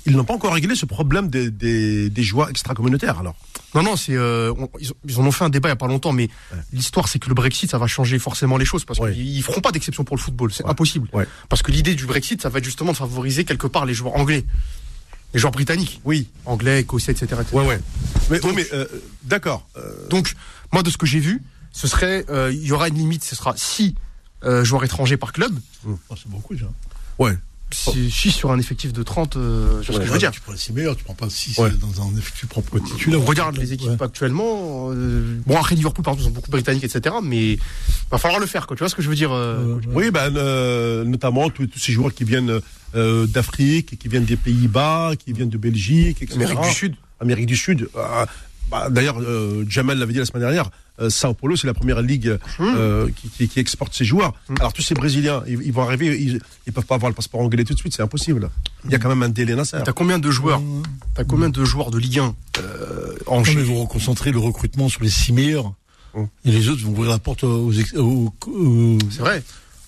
ils 0.06 0.16
n'ont 0.16 0.24
pas 0.24 0.34
encore 0.34 0.52
réglé 0.54 0.74
ce 0.74 0.86
problème 0.86 1.28
des, 1.28 1.50
des, 1.50 2.08
des 2.10 2.22
joueurs 2.22 2.48
extra-communautaires, 2.50 3.18
alors. 3.18 3.34
Non, 3.74 3.82
non, 3.82 3.96
c'est 3.96 4.14
euh, 4.14 4.52
on- 4.58 4.70
ils, 5.06 5.18
en 5.20 5.26
ont 5.26 5.32
fait 5.32 5.44
un 5.44 5.48
débat 5.50 5.68
il 5.68 5.72
y 5.72 5.74
a 5.74 5.76
pas 5.76 5.86
longtemps, 5.88 6.12
mais 6.12 6.28
l'histoire 6.72 7.08
c'est 7.08 7.18
que 7.18 7.28
le 7.28 7.34
Brexit 7.34 7.70
ça 7.70 7.78
va 7.78 7.86
changer 7.86 8.18
forcément 8.18 8.56
les 8.56 8.64
choses 8.64 8.84
parce 8.84 8.98
Ouais. 9.00 9.12
qu'ils 9.12 9.36
ils 9.36 9.42
feront 9.42 9.60
pas 9.60 9.72
d'exception 9.72 10.04
pour 10.04 10.16
le 10.16 10.22
football, 10.22 10.52
c'est 10.52 10.64
Ouais. 10.64 10.70
impossible. 10.70 11.08
Ouais. 11.12 11.26
Parce 11.48 11.62
que 11.62 11.70
l'idée 11.72 11.94
du 11.94 12.06
Brexit, 12.06 12.40
ça 12.40 12.48
va 12.48 12.58
être 12.58 12.64
justement 12.64 12.92
de 12.92 12.96
favoriser 12.96 13.44
quelque 13.44 13.66
part 13.66 13.84
les 13.84 13.92
joueurs 13.94 14.16
anglais, 14.16 14.44
les 15.34 15.40
joueurs 15.40 15.52
britanniques, 15.52 16.00
Oui. 16.04 16.28
anglais, 16.46 16.80
écossais, 16.80 17.12
etc. 17.12 17.26
etc. 17.42 17.56
Ouais, 17.56 17.66
ouais. 17.66 17.80
Mais, 18.30 18.38
Donc- 18.40 18.50
oui, 18.50 18.56
mais 18.56 18.66
euh, 18.72 18.86
d'accord. 19.24 19.68
Euh, 19.76 20.08
Donc, 20.08 20.34
moi, 20.72 20.82
de 20.82 20.90
ce 20.90 20.96
que 20.96 21.06
j'ai 21.06 21.20
vu, 21.20 21.42
ce 21.72 21.86
serait, 21.86 22.24
euh, 22.30 22.50
il 22.52 22.64
y 22.66 22.72
aura 22.72 22.88
une 22.88 22.96
limite, 22.96 23.24
ce 23.24 23.34
sera 23.36 23.54
6 23.56 23.94
joueurs 24.62 24.84
étrangers 24.84 25.16
par 25.16 25.32
club, 25.32 25.52
Oh, 25.86 25.98
c'est 26.16 26.28
beaucoup 26.28 26.54
déjà. 26.54 26.66
ouais. 27.18 27.36
6 27.72 28.30
sur 28.30 28.52
un 28.52 28.58
effectif 28.58 28.92
de 28.92 29.02
30, 29.02 29.36
euh, 29.36 29.82
ce 29.82 29.92
que 29.92 30.04
je 30.04 30.10
veux 30.12 30.18
dire. 30.18 30.30
Tu 30.30 30.40
prends 30.40 30.52
les 30.52 30.58
six 30.58 30.72
meilleurs, 30.72 30.96
tu 30.96 31.02
prends 31.04 31.14
pas 31.14 31.28
six 31.28 31.58
Ouais. 31.58 31.70
dans 31.80 32.02
un 32.06 32.16
effectif, 32.16 32.48
On 32.56 32.78
titulaire. 32.80 33.20
regarde 33.24 33.56
les 33.56 33.72
équipes 33.72 34.00
actuellement. 34.00 34.90
euh, 34.92 35.36
bon, 35.46 35.56
après 35.56 35.74
Liverpool, 35.74 36.04
par 36.04 36.14
exemple, 36.14 36.28
ils 36.28 36.32
ont 36.32 36.34
beaucoup 36.34 36.50
Britanniques, 36.50 36.84
etc. 36.84 37.16
Mais 37.22 37.58
va 38.10 38.18
falloir 38.18 38.40
le 38.40 38.46
faire, 38.46 38.66
quoi. 38.66 38.76
Tu 38.76 38.80
vois 38.82 38.88
ce 38.88 38.94
que 38.94 39.02
je 39.02 39.08
veux 39.08 39.16
dire 39.16 39.32
euh. 39.32 39.78
Oui, 39.88 40.10
ben, 40.10 40.36
euh, 40.36 41.04
notamment 41.04 41.50
tous, 41.50 41.66
tous 41.66 41.78
ces 41.80 41.92
joueurs 41.92 42.14
qui 42.14 42.24
viennent 42.24 42.60
euh, 42.94 43.26
d'Afrique, 43.26 43.98
qui 43.98 44.08
viennent 44.08 44.24
des 44.24 44.36
Pays-Bas, 44.36 45.12
qui 45.18 45.32
viennent 45.32 45.50
de 45.50 45.58
Belgique, 45.58 46.22
etc. 46.22 46.36
Amérique 46.44 46.60
du 46.60 46.70
Sud. 46.74 46.94
Amérique 47.20 47.46
du 47.46 47.56
Sud. 47.56 47.88
Euh, 47.96 48.26
bah, 48.70 48.88
D'ailleurs, 48.90 49.18
euh, 49.20 49.64
Jamal 49.68 49.98
l'avait 49.98 50.12
dit 50.12 50.18
la 50.20 50.24
semaine 50.26 50.42
dernière, 50.44 50.66
euh, 50.66 50.70
Sao 51.10 51.34
Paulo, 51.34 51.56
c'est 51.56 51.66
la 51.66 51.74
première 51.74 52.00
ligue 52.02 52.38
euh, 52.60 53.08
qui, 53.16 53.28
qui- 53.28 53.48
qui 53.48 53.60
exporte 53.60 53.92
ses 53.94 54.04
joueurs. 54.04 54.32
Alors 54.58 54.72
tous 54.72 54.82
ces 54.82 54.94
Brésiliens, 54.94 55.42
ils, 55.46 55.60
ils 55.64 55.72
vont 55.72 55.82
arriver, 55.82 56.16
ils, 56.20 56.40
ils 56.66 56.72
peuvent 56.72 56.86
pas 56.86 56.94
avoir 56.96 57.10
le 57.10 57.14
passeport 57.14 57.40
anglais 57.40 57.64
tout 57.64 57.74
de 57.74 57.78
suite, 57.78 57.94
c'est 57.94 58.02
impossible. 58.02 58.50
Il 58.84 58.90
y 58.90 58.94
a 58.94 58.98
quand 58.98 59.08
même 59.08 59.22
un 59.22 59.28
délai 59.28 59.54
Nasser. 59.54 59.78
T'as 59.84 59.92
combien 59.92 60.18
de 60.18 60.30
joueurs 60.30 60.60
T'as 61.14 61.24
combien 61.24 61.48
de 61.50 61.64
joueurs 61.64 61.90
de 61.90 61.98
Ligue 61.98 62.18
1 62.20 62.34
euh, 62.60 63.14
en 63.26 63.44
Chine 63.44 63.58
ils 63.58 63.64
vont 63.66 63.86
concentrer 63.86 64.32
le 64.32 64.38
recrutement 64.38 64.88
sur 64.88 65.02
les 65.02 65.10
six 65.10 65.32
meilleurs. 65.32 65.72
Hum. 66.14 66.28
Et 66.46 66.50
les 66.50 66.68
autres 66.70 66.82
vont 66.82 66.92
ouvrir 66.92 67.10
la 67.10 67.18
porte 67.18 67.44
aux, 67.44 67.70
aux- 67.96 68.98
C'est 69.10 69.20
vrai. 69.20 69.42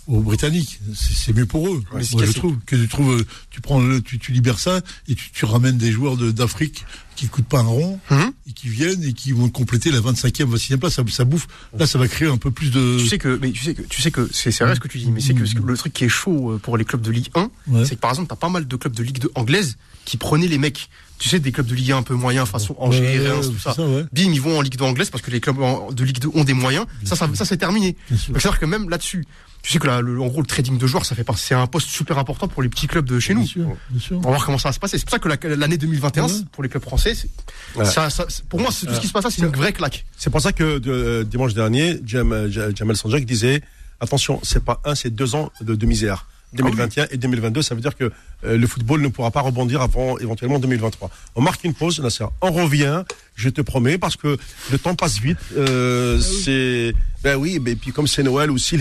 Aux 0.08 0.20
Britanniques. 0.20 0.80
C'est 0.94 1.32
mieux 1.36 1.46
pour 1.46 1.68
eux. 1.68 1.82
C'est 2.02 2.14
Moi, 2.14 2.24
je 2.26 2.32
trouve 2.32 2.56
que 2.66 2.74
tu 2.76 2.88
trouves, 2.88 3.24
tu 3.50 3.60
prends 3.60 3.80
le, 3.80 4.00
tu, 4.02 4.18
tu 4.18 4.32
libères 4.32 4.58
ça 4.58 4.80
et 5.06 5.14
tu, 5.14 5.30
tu 5.32 5.44
ramènes 5.44 5.76
des 5.76 5.92
joueurs 5.92 6.16
de- 6.16 6.30
d'Afrique 6.32 6.84
qui 7.14 7.26
coûtent 7.28 7.46
pas 7.46 7.58
un 7.60 7.62
rond 7.66 8.00
Mhm. 8.10 8.32
et 8.48 8.52
qui 8.52 8.68
viennent 8.68 9.02
et 9.04 9.12
qui 9.12 9.32
vont 9.32 9.48
compléter 9.50 9.90
la 9.90 10.00
25e, 10.00 10.48
26e 10.48 10.78
place. 10.78 10.94
Ça, 10.94 11.02
ça 11.08 11.24
bouffe. 11.24 11.46
Là, 11.78 11.86
ça 11.86 11.98
va 11.98 12.08
créer 12.08 12.28
un 12.28 12.36
peu 12.38 12.50
plus 12.50 12.70
de. 12.70 12.96
Tu 13.00 13.06
sais 13.06 13.18
que, 13.18 13.38
mais 13.40 13.50
tu 13.52 13.62
sais 13.64 13.74
que, 13.74 13.82
tu 13.82 14.00
sais 14.02 14.10
que 14.10 14.28
c'est 14.32 14.50
c'est 14.50 14.64
vrai 14.64 14.74
ce 14.74 14.80
que 14.80 14.88
tu 14.88 14.98
dis, 14.98 15.10
mais 15.10 15.20
c'est 15.20 15.34
que 15.34 15.42
que- 15.44 15.62
le 15.66 15.76
truc 15.76 15.92
qui 15.92 16.04
est 16.04 16.08
chaud 16.08 16.52
euh, 16.52 16.58
pour 16.58 16.76
les 16.76 16.84
clubs 16.84 17.02
de 17.02 17.10
Ligue 17.10 17.28
1, 17.34 17.50
Ouais. 17.68 17.84
c'est 17.84 17.96
que 17.96 18.00
par 18.00 18.10
exemple, 18.10 18.28
t'as 18.28 18.36
pas 18.36 18.48
mal 18.48 18.66
de 18.66 18.76
clubs 18.76 18.94
de 18.94 19.02
Ligue 19.02 19.18
2 19.20 19.30
anglaise 19.34 19.76
qui 20.04 20.16
prenaient 20.16 20.48
les 20.48 20.58
mecs. 20.58 20.88
Tu 21.18 21.28
sais, 21.28 21.40
des 21.40 21.50
clubs 21.50 21.66
de 21.66 21.74
Ligue 21.74 21.90
1 21.90 21.96
un 21.98 22.02
peu 22.04 22.14
moyens, 22.14 22.48
façon 22.48 22.76
Angers, 22.78 23.00
Ouais, 23.18 23.28
Reims, 23.28 23.48
ouais, 23.48 23.52
tout 23.52 23.58
ça. 23.58 23.74
ouais. 23.82 24.04
Bim, 24.12 24.30
ils 24.32 24.40
vont 24.40 24.56
en 24.56 24.62
Ligue 24.62 24.76
2 24.76 24.84
anglaise 24.84 25.10
parce 25.10 25.20
que 25.20 25.32
les 25.32 25.40
clubs 25.40 25.56
de 25.92 26.04
Ligue 26.04 26.20
2 26.20 26.28
ont 26.34 26.44
des 26.44 26.54
moyens. 26.54 26.86
Ça, 27.04 27.16
ça, 27.16 27.28
ça 27.34 27.44
c'est 27.44 27.56
terminé. 27.56 27.96
C'est-à-dire 28.08 28.60
que 28.60 28.66
même 28.66 28.88
là-dessus, 28.88 29.26
tu 29.62 29.72
sais 29.72 29.78
que 29.78 29.86
la- 29.86 30.00
le, 30.00 30.20
en 30.20 30.26
gros, 30.28 30.40
le 30.40 30.46
trading 30.46 30.78
de 30.78 30.86
joueurs, 30.86 31.04
ça 31.04 31.14
fait 31.14 31.24
pas, 31.24 31.34
c'est 31.36 31.54
un 31.54 31.66
poste 31.66 31.88
super 31.88 32.16
important 32.18 32.48
pour 32.48 32.62
les 32.62 32.68
petits 32.68 32.86
clubs 32.86 33.04
de 33.04 33.18
chez 33.18 33.34
nous. 33.34 33.40
Bien 33.40 33.48
sûr, 33.48 33.76
bien 33.90 34.00
sûr. 34.00 34.16
On 34.18 34.20
va 34.22 34.28
voir 34.30 34.44
comment 34.44 34.58
ça 34.58 34.68
va 34.68 34.72
se 34.72 34.78
passer. 34.78 34.98
C'est 34.98 35.04
pour 35.04 35.12
ça 35.12 35.18
que 35.18 35.28
la- 35.48 35.56
l'année 35.56 35.76
2021, 35.78 36.24
Ouais. 36.26 36.32
pour 36.52 36.62
les 36.62 36.68
clubs 36.68 36.82
français, 36.82 37.14
c'est- 37.14 37.28
Ouais. 37.76 37.84
ça, 37.84 38.08
ça- 38.10 38.26
c'est- 38.28 38.44
pour 38.46 38.60
moi, 38.60 38.68
tout 38.70 38.94
ce 38.94 39.00
qui 39.00 39.06
se 39.08 39.12
passe 39.12 39.24
là, 39.24 39.30
c'est 39.30 39.42
une 39.42 39.48
vraie 39.48 39.72
claque. 39.72 40.04
C'est 40.16 40.30
pour 40.30 40.40
ça 40.40 40.52
que 40.52 40.78
de- 40.78 40.90
euh, 40.90 41.24
dimanche 41.24 41.54
dernier, 41.54 42.00
Jam- 42.06 42.48
Ja- 42.50 42.72
Jamal 42.74 42.96
Sanjak 42.96 43.24
disait 43.24 43.62
attention, 44.00 44.40
c'est 44.42 44.64
pas 44.64 44.80
un, 44.84 44.94
c'est 44.94 45.10
deux 45.10 45.34
ans 45.34 45.50
de, 45.60 45.74
de 45.74 45.86
misère. 45.86 46.26
2021 46.54 47.06
et 47.10 47.16
2022, 47.16 47.62
ça 47.62 47.74
veut 47.74 47.80
dire 47.80 47.96
que 47.96 48.04
euh, 48.44 48.56
le 48.56 48.66
football 48.66 49.00
ne 49.02 49.08
pourra 49.08 49.30
pas 49.30 49.40
rebondir 49.42 49.82
avant 49.82 50.18
éventuellement 50.18 50.58
2023. 50.58 51.10
On 51.34 51.42
marque 51.42 51.64
une 51.64 51.74
pause, 51.74 52.00
Nasser. 52.00 52.24
On 52.40 52.50
revient, 52.52 53.02
je 53.34 53.48
te 53.48 53.60
promets, 53.60 53.98
parce 53.98 54.16
que 54.16 54.36
le 54.70 54.78
temps 54.78 54.94
passe 54.94 55.18
vite. 55.20 55.38
Euh, 55.56 56.18
c'est 56.20 56.94
ben 57.22 57.36
oui, 57.36 57.58
mais 57.60 57.74
puis 57.74 57.90
comme 57.92 58.06
c'est 58.06 58.22
Noël 58.22 58.50
aussi, 58.50 58.78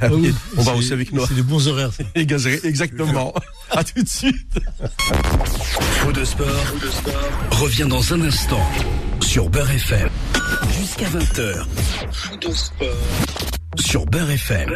ah 0.00 0.06
Ah 0.06 0.08
oui, 0.12 0.34
on 0.56 0.62
va 0.62 0.74
aussi 0.74 0.92
avec 0.92 1.12
Noël. 1.12 1.26
C'est 1.28 1.34
des 1.36 1.42
bons 1.42 1.66
horaires. 1.68 1.92
ça. 1.92 2.04
Et 2.14 2.26
gazerie, 2.26 2.60
Exactement. 2.64 3.34
à 3.70 3.82
tout 3.82 4.02
de 4.02 4.08
suite. 4.08 4.60
Faux 5.44 6.12
de 6.12 6.24
sport, 6.24 6.46
revient 7.52 7.86
dans 7.88 8.12
un 8.14 8.20
instant 8.22 8.62
sur 9.20 9.48
Beurre 9.48 9.70
FM. 9.70 10.08
Jusqu'à 10.78 11.06
20h. 11.08 11.64
Faux 12.12 12.36
de 12.36 12.52
sport 12.52 12.88
sur 13.78 14.06
Beurre 14.06 14.30
FM. 14.30 14.70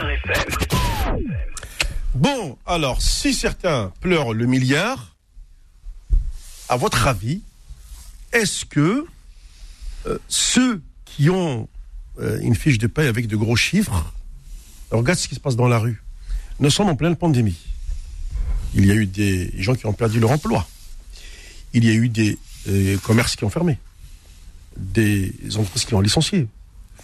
Bon, 2.15 2.59
alors, 2.67 3.01
si 3.01 3.33
certains 3.33 3.91
pleurent 4.01 4.35
le 4.35 4.45
milliard, 4.45 5.17
à 6.69 6.77
votre 6.77 7.07
avis, 7.07 7.41
est-ce 8.35 8.67
que 8.67 9.07
euh, 10.07 10.19
ceux 10.29 10.83
qui 11.07 11.31
ont 11.31 11.69
euh, 12.21 12.39
une 12.43 12.55
fiche 12.55 12.77
de 12.77 12.87
paie 12.87 13.07
avec 13.07 13.29
de 13.29 13.37
gros 13.37 13.57
chiffres, 13.57 14.13
regarde 14.91 15.19
ce 15.19 15.27
qui 15.27 15.35
se 15.35 15.41
passe 15.41 15.57
dans 15.57 15.69
la 15.69 15.79
rue. 15.79 16.03
Nous 16.61 16.69
sommes 16.69 16.91
en 16.91 16.97
pleine 16.97 17.17
pandémie? 17.17 17.59
Il 18.75 18.85
y 18.85 18.91
a 18.91 18.95
eu 18.95 19.07
des 19.07 19.51
gens 19.57 19.75
qui 19.75 19.87
ont 19.87 19.93
perdu 19.95 20.21
leur 20.21 20.33
emploi. 20.33 20.67
Il 21.73 21.85
y 21.85 21.91
a 21.91 21.95
eu 21.95 22.11
des 22.11 22.39
euh, 22.69 22.99
commerces 22.99 23.37
qui 23.37 23.45
ont 23.45 23.51
fermé. 23.51 23.79
Des 24.77 25.35
entreprises 25.57 25.87
qui 25.87 25.95
ont 25.95 26.01
licencié, 26.03 26.47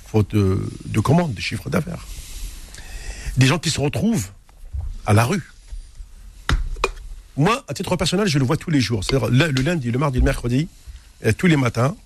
faute 0.06 0.34
de, 0.34 0.70
de 0.84 1.00
commandes, 1.00 1.32
de 1.32 1.40
chiffres 1.40 1.70
d'affaires. 1.70 2.06
Des 3.38 3.46
gens 3.46 3.58
qui 3.58 3.70
se 3.70 3.80
retrouvent 3.80 4.30
à 5.08 5.14
la 5.14 5.24
rue. 5.24 5.42
Moi, 7.38 7.64
à 7.66 7.72
titre 7.72 7.96
personnel, 7.96 8.28
je 8.28 8.38
le 8.38 8.44
vois 8.44 8.58
tous 8.58 8.70
les 8.70 8.80
jours. 8.80 9.02
C'est-à-dire 9.02 9.28
le, 9.30 9.62
lundi, 9.62 9.90
le 9.90 9.98
mardi, 9.98 10.18
le 10.18 10.24
mercredi, 10.24 10.68
et 11.24 11.32
tous 11.32 11.46
les 11.46 11.56
matins, 11.56 11.96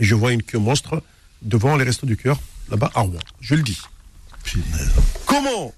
je 0.00 0.14
vois 0.16 0.32
une 0.32 0.42
queue 0.42 0.58
monstre 0.58 1.00
devant 1.42 1.76
les 1.76 1.84
restos 1.84 2.06
du 2.06 2.16
cœur, 2.16 2.40
là-bas 2.70 2.90
à 2.94 3.02
Rouen. 3.02 3.20
Je 3.40 3.54
le 3.54 3.62
dis. 3.62 3.78
Comment 5.26 5.72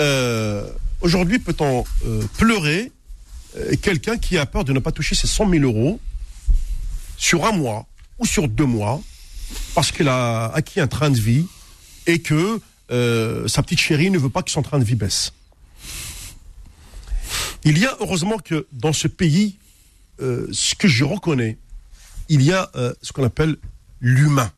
euh, 0.00 0.68
aujourd'hui 1.00 1.38
peut-on 1.38 1.84
euh, 2.04 2.24
pleurer 2.36 2.90
euh, 3.56 3.76
quelqu'un 3.80 4.18
qui 4.18 4.36
a 4.36 4.46
peur 4.46 4.64
de 4.64 4.72
ne 4.72 4.80
pas 4.80 4.90
toucher 4.90 5.14
ses 5.14 5.28
100 5.28 5.48
000 5.48 5.62
euros 5.62 6.00
sur 7.16 7.46
un 7.46 7.52
mois 7.52 7.86
ou 8.18 8.26
sur 8.26 8.48
deux 8.48 8.66
mois 8.66 9.00
parce 9.76 9.92
qu'il 9.92 10.08
a 10.08 10.46
acquis 10.46 10.80
un 10.80 10.88
train 10.88 11.10
de 11.10 11.20
vie 11.20 11.46
et 12.08 12.18
que 12.18 12.60
sa 13.46 13.62
petite 13.62 13.80
chérie 13.80 14.10
ne 14.10 14.18
veut 14.18 14.30
pas 14.30 14.42
que 14.42 14.50
son 14.50 14.62
train 14.62 14.80
de 14.80 14.84
vie 14.84 14.96
baisse? 14.96 15.32
Il 17.64 17.78
y 17.78 17.86
a 17.86 17.96
heureusement 18.00 18.38
que 18.38 18.66
dans 18.72 18.92
ce 18.92 19.08
pays, 19.08 19.58
euh, 20.20 20.48
ce 20.52 20.74
que 20.74 20.88
je 20.88 21.04
reconnais, 21.04 21.58
il 22.28 22.42
y 22.42 22.52
a 22.52 22.70
euh, 22.74 22.92
ce 23.02 23.12
qu'on 23.12 23.24
appelle 23.24 23.56
l'humain, 24.00 24.50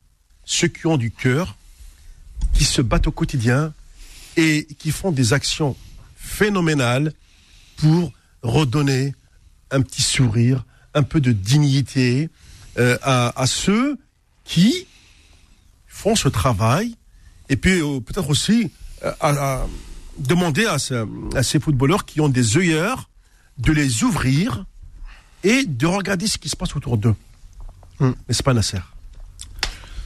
ceux 0.45 0.69
qui 0.69 0.87
ont 0.87 0.97
du 0.97 1.11
cœur, 1.11 1.57
qui 2.53 2.65
se 2.65 2.83
battent 2.83 3.07
au 3.07 3.13
quotidien 3.13 3.73
et 4.37 4.67
qui 4.79 4.91
font 4.91 5.13
des 5.13 5.33
actions 5.33 5.77
phénoménales 6.17 7.13
pour 7.77 8.13
redonner 8.43 9.15
un 9.71 9.83
petit 9.83 10.03
sourire, 10.03 10.65
un 10.95 11.03
peu 11.03 11.21
de 11.21 11.33
dignité 11.33 12.29
euh, 12.79 12.99
à, 13.03 13.47
ceux 13.47 13.99
qui 14.45 14.87
font 15.87 16.17
ce 16.17 16.29
travail 16.29 16.97
et 17.49 17.57
puis 17.57 17.81
peut-être 18.07 18.31
aussi 18.31 18.71
à, 19.03 19.15
à 19.21 19.67
demander 20.21 20.67
à, 20.67 20.79
ce- 20.79 21.07
à 21.37 21.43
ces 21.43 21.59
footballeurs 21.61 22.05
qui 22.05 22.21
ont 22.21 22.29
des 22.29 22.57
œillères 22.57 23.09
de 23.59 23.73
les 23.73 24.05
ouvrir 24.05 24.65
et 25.45 25.65
de 25.67 25.87
regarder 25.87 26.27
ce 26.27 26.39
qui 26.39 26.49
se 26.49 26.57
passe 26.57 26.77
autour 26.77 26.97
d'eux. 26.99 27.15
Hmm. 27.99 28.13
Mais 28.29 28.35
c'est 28.35 28.43
pas 28.45 28.55
Nasser. 28.55 28.79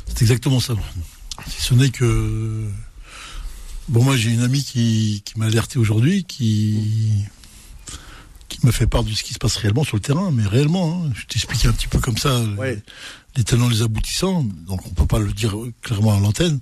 C'est 0.06 0.22
exactement 0.22 0.60
ça. 0.60 0.74
Si 1.48 1.60
ce 1.60 1.74
n'est 1.74 1.90
que. 1.90 2.68
Bon, 3.88 4.02
moi, 4.02 4.16
j'ai 4.16 4.30
une 4.30 4.40
amie 4.42 4.64
qui, 4.64 5.22
qui 5.24 5.38
m'a 5.38 5.46
alerté 5.46 5.78
aujourd'hui, 5.78 6.24
qui, 6.24 7.24
qui 8.48 8.64
me 8.64 8.72
fait 8.72 8.86
part 8.86 9.04
de 9.04 9.10
ce 9.12 9.22
qui 9.22 9.34
se 9.34 9.38
passe 9.38 9.56
réellement 9.56 9.84
sur 9.84 9.96
le 9.96 10.00
terrain, 10.00 10.30
mais 10.30 10.46
réellement, 10.46 11.04
hein. 11.06 11.10
je 11.14 11.26
t'explique 11.26 11.66
un 11.66 11.72
petit 11.72 11.88
peu 11.88 11.98
comme 11.98 12.16
ça 12.16 12.40
Ouais. 12.56 12.82
les 13.36 13.44
tenants, 13.44 13.68
les 13.68 13.82
aboutissants. 13.82 14.42
Donc, 14.66 14.86
on 14.86 14.90
peut 14.90 15.06
pas 15.06 15.18
le 15.18 15.32
dire 15.32 15.54
clairement 15.82 16.16
à 16.16 16.20
l'antenne, 16.20 16.60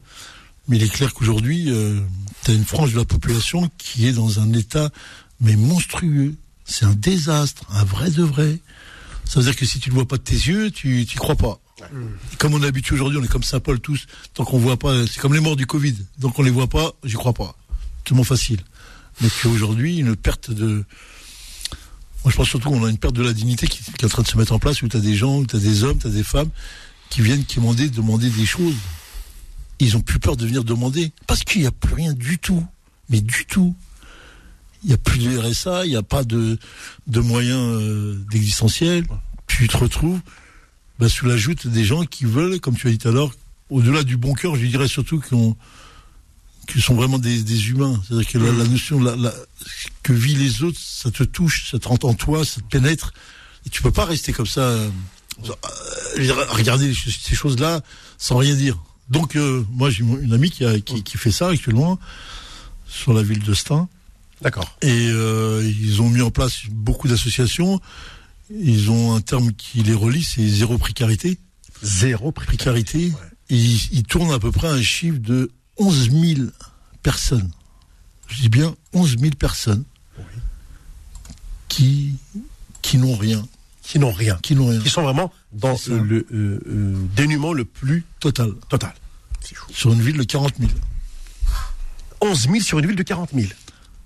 mais 0.69 0.79
il 0.79 0.83
est 0.83 0.89
clair 0.93 1.15
qu'aujourd'hui, 1.15 1.71
tu 2.45 2.51
as 2.51 2.55
une 2.55 2.65
frange 2.65 2.93
de 2.93 2.99
la 2.99 3.05
population 3.05 3.71
qui 3.79 4.07
est 4.07 4.13
dans 4.13 4.41
un 4.41 4.53
état 4.53 4.91
mais 5.41 5.57
monstrueux. 5.57 6.35
C'est 6.65 6.85
un 6.85 6.95
désastre, 6.95 7.65
un 7.71 7.85
vrai 7.85 8.11
de 8.11 8.23
vrai. 8.23 8.61
Ça 9.25 9.41
veut 9.41 9.47
dire 9.47 9.57
que 9.57 9.67
si 9.67 9.81
tu 9.81 9.91
ne 9.91 9.95
le 9.95 10.01
vois 10.01 10.09
pas 10.09 10.17
de 10.17 10.23
tes 10.23 10.35
yeux, 10.35 10.71
tu 10.71 10.89
n'y 10.89 11.07
crois 11.07 11.37
pas. 11.37 11.61
Et 12.33 12.37
comme 12.37 12.55
on 12.55 12.63
est 12.63 12.67
habitué 12.67 12.95
aujourd'hui, 12.95 13.19
on 13.19 13.25
est 13.25 13.29
comme 13.29 13.43
Saint-Paul 13.43 13.81
tous, 13.81 14.07
tant 14.35 14.45
qu'on 14.45 14.59
voit 14.59 14.77
pas, 14.77 15.07
c'est 15.07 15.19
comme 15.19 15.35
les 15.35 15.41
morts 15.41 15.57
du 15.57 15.67
Covid. 15.67 15.97
Donc 16.19 16.39
on 16.39 16.43
les 16.43 16.51
voit 16.51 16.69
pas, 16.69 16.93
j'y 17.05 17.15
crois 17.15 17.33
pas. 17.33 17.57
Tellement 18.05 18.25
facile. 18.25 18.61
Mais 19.21 19.29
qu'aujourd'hui, 19.43 19.99
une 19.99 20.17
perte 20.17 20.51
de. 20.51 20.85
Moi 22.25 22.31
je 22.31 22.37
pense 22.37 22.49
surtout 22.49 22.71
qu'on 22.71 22.85
a 22.85 22.91
une 22.91 22.99
perte 22.99 23.17
de 23.17 23.23
la 23.23 23.33
dignité 23.33 23.67
qui, 23.67 23.83
qui 23.83 23.91
est 24.03 24.05
en 24.05 24.09
train 24.09 24.23
de 24.23 24.29
se 24.29 24.37
mettre 24.37 24.53
en 24.53 24.59
place, 24.61 24.81
où 24.83 24.89
tu 24.89 24.97
as 24.97 25.01
des 25.01 25.17
gens, 25.17 25.39
où 25.39 25.47
tu 25.47 25.57
as 25.57 25.59
des 25.59 25.83
hommes, 25.83 25.99
tu 25.99 26.07
as 26.07 26.11
des 26.11 26.23
femmes 26.23 26.51
qui 27.11 27.21
viennent 27.21 27.45
qui 27.45 27.57
demander, 27.57 27.89
demander 27.89 28.31
des 28.31 28.47
choses. 28.47 28.75
Ils 29.83 29.97
ont 29.97 30.01
plus 30.01 30.21
peur 30.21 30.37
de 30.37 30.47
venir 30.47 30.63
demander. 30.63 31.13
Parce 31.27 31.43
qu'il 31.43 31.61
n'y 31.61 31.67
a 31.67 31.73
plus 31.73 31.95
rien 31.95 32.13
du 32.13 32.39
tout. 32.39 32.65
Mais 33.09 33.21
du 33.21 33.47
tout. 33.47 33.75
Il 34.85 34.89
n'y 34.89 34.95
a 34.95 34.99
plus 34.99 35.19
de 35.19 35.39
RSA, 35.39 35.87
il 35.87 35.91
n'y 35.91 35.97
a 35.97 36.03
pas 36.03 36.25
de, 36.25 36.59
de 37.07 37.21
moyens 37.21 37.61
euh, 37.61 38.19
d'existentiel. 38.31 39.05
Tu 39.47 39.69
te 39.69 39.77
retrouves 39.77 40.21
bah, 40.99 41.09
sous 41.09 41.27
la 41.27 41.37
joute 41.37 41.67
des 41.67 41.85
gens 41.85 42.05
qui 42.05 42.25
veulent, 42.25 42.61
comme 42.61 42.77
tu 42.77 42.89
as 42.89 42.91
dit 42.91 42.99
tout 42.99 43.09
à 43.09 43.13
l'heure, 43.13 43.33
au-delà 43.71 44.05
du 44.05 44.17
bon 44.17 44.35
cœur, 44.35 44.57
je 44.57 44.67
dirais 44.67 44.89
surtout 44.89 45.21
qui 45.21 45.35
ont 45.35 45.57
qui 46.69 46.81
sont 46.81 46.95
vraiment 46.95 47.19
des, 47.19 47.43
des 47.43 47.71
humains. 47.71 48.01
C'est-à-dire 48.07 48.29
que 48.29 48.39
la, 48.39 48.53
notion 48.53 49.01
que 50.05 50.13
vivent 50.13 50.39
les 50.39 50.63
autres, 50.63 50.79
ça 50.81 51.11
te 51.11 51.25
touche, 51.25 51.71
ça 51.73 51.81
te 51.81 51.89
rentre 51.89 52.07
en 52.07 52.15
toi, 52.15 52.45
ça 52.45 52.61
te 52.61 52.67
pénètre. 52.67 53.13
Et 53.67 53.71
tu 53.71 53.83
peux 53.83 53.91
pas 53.91 54.05
rester 54.05 54.33
comme 54.33 54.47
ça, 54.47 54.61
euh, 54.61 54.91
euh, 55.49 56.45
regarder 56.51 56.95
ces 56.95 57.35
choses-là 57.35 57.81
sans 58.17 58.37
rien 58.37 58.55
dire. 58.55 58.79
Donc, 59.13 59.37
euh, 59.37 59.65
moi, 59.71 59.91
j'ai 59.91 60.03
une 60.03 60.33
amie 60.33 60.51
qui, 60.51 60.65
a, 60.65 60.81
qui, 60.81 61.03
qui 61.03 61.19
fait 61.19 61.31
ça 61.31 61.51
actuellement 61.51 61.99
sur 62.89 63.13
la 63.13 63.23
ville 63.23 63.43
de 63.43 63.55
Stein. 63.55 63.89
D'accord. 64.41 64.77
Et 64.81 65.09
euh, 65.11 65.63
ils 65.65 66.03
ont 66.03 66.09
mis 66.09 66.23
en 66.23 66.31
place 66.31 66.63
beaucoup 66.71 67.09
d'associations. 67.09 67.81
Ils 68.51 68.91
ont 68.91 69.15
un 69.15 69.21
terme 69.21 69.53
qui 69.53 69.83
les 69.83 69.95
relie, 69.95 70.23
c'est 70.25 70.47
zéro 70.49 70.79
précarité. 70.79 71.39
Zéro. 71.83 72.33
Précarité. 72.33 73.13
Et 73.51 73.57
ils, 73.57 73.93
ils 73.93 74.03
tournent 74.03 74.33
à 74.33 74.39
peu 74.39 74.51
près 74.51 74.69
un 74.69 74.83
chiffre 74.83 75.19
de 75.19 75.51
11 75.77 76.11
000 76.11 76.49
personnes. 77.03 77.51
Je 78.29 78.41
dis 78.41 78.49
bien 78.49 78.75
11 78.95 79.19
000 79.19 79.33
personnes 79.39 79.85
qui, 81.69 82.15
qui 82.81 82.99
n'ont 82.99 83.17
rien. 83.17 83.47
Qui 83.83 83.99
n'ont 83.99 84.13
rien. 84.13 84.39
Qui 84.43 84.55
n'ont 84.55 84.69
rien. 84.69 84.81
Qui 84.81 84.89
sont 84.91 85.03
vraiment 85.03 85.33
dans 85.53 85.77
le 85.89 86.27
euh, 86.33 86.61
euh, 86.67 86.95
dénuement 87.17 87.53
le 87.53 87.65
plus 87.65 88.05
Total. 88.21 88.53
total. 88.69 88.95
C'est. 89.69 89.75
Sur 89.77 89.93
une 89.93 90.01
ville 90.03 90.17
de 90.17 90.23
40 90.25 90.53
000. 90.59 90.71
11 92.21 92.43
000 92.43 92.61
sur 92.61 92.79
une 92.79 92.87
ville 92.87 92.97
de 92.97 93.03
40 93.03 93.31
000. 93.35 93.47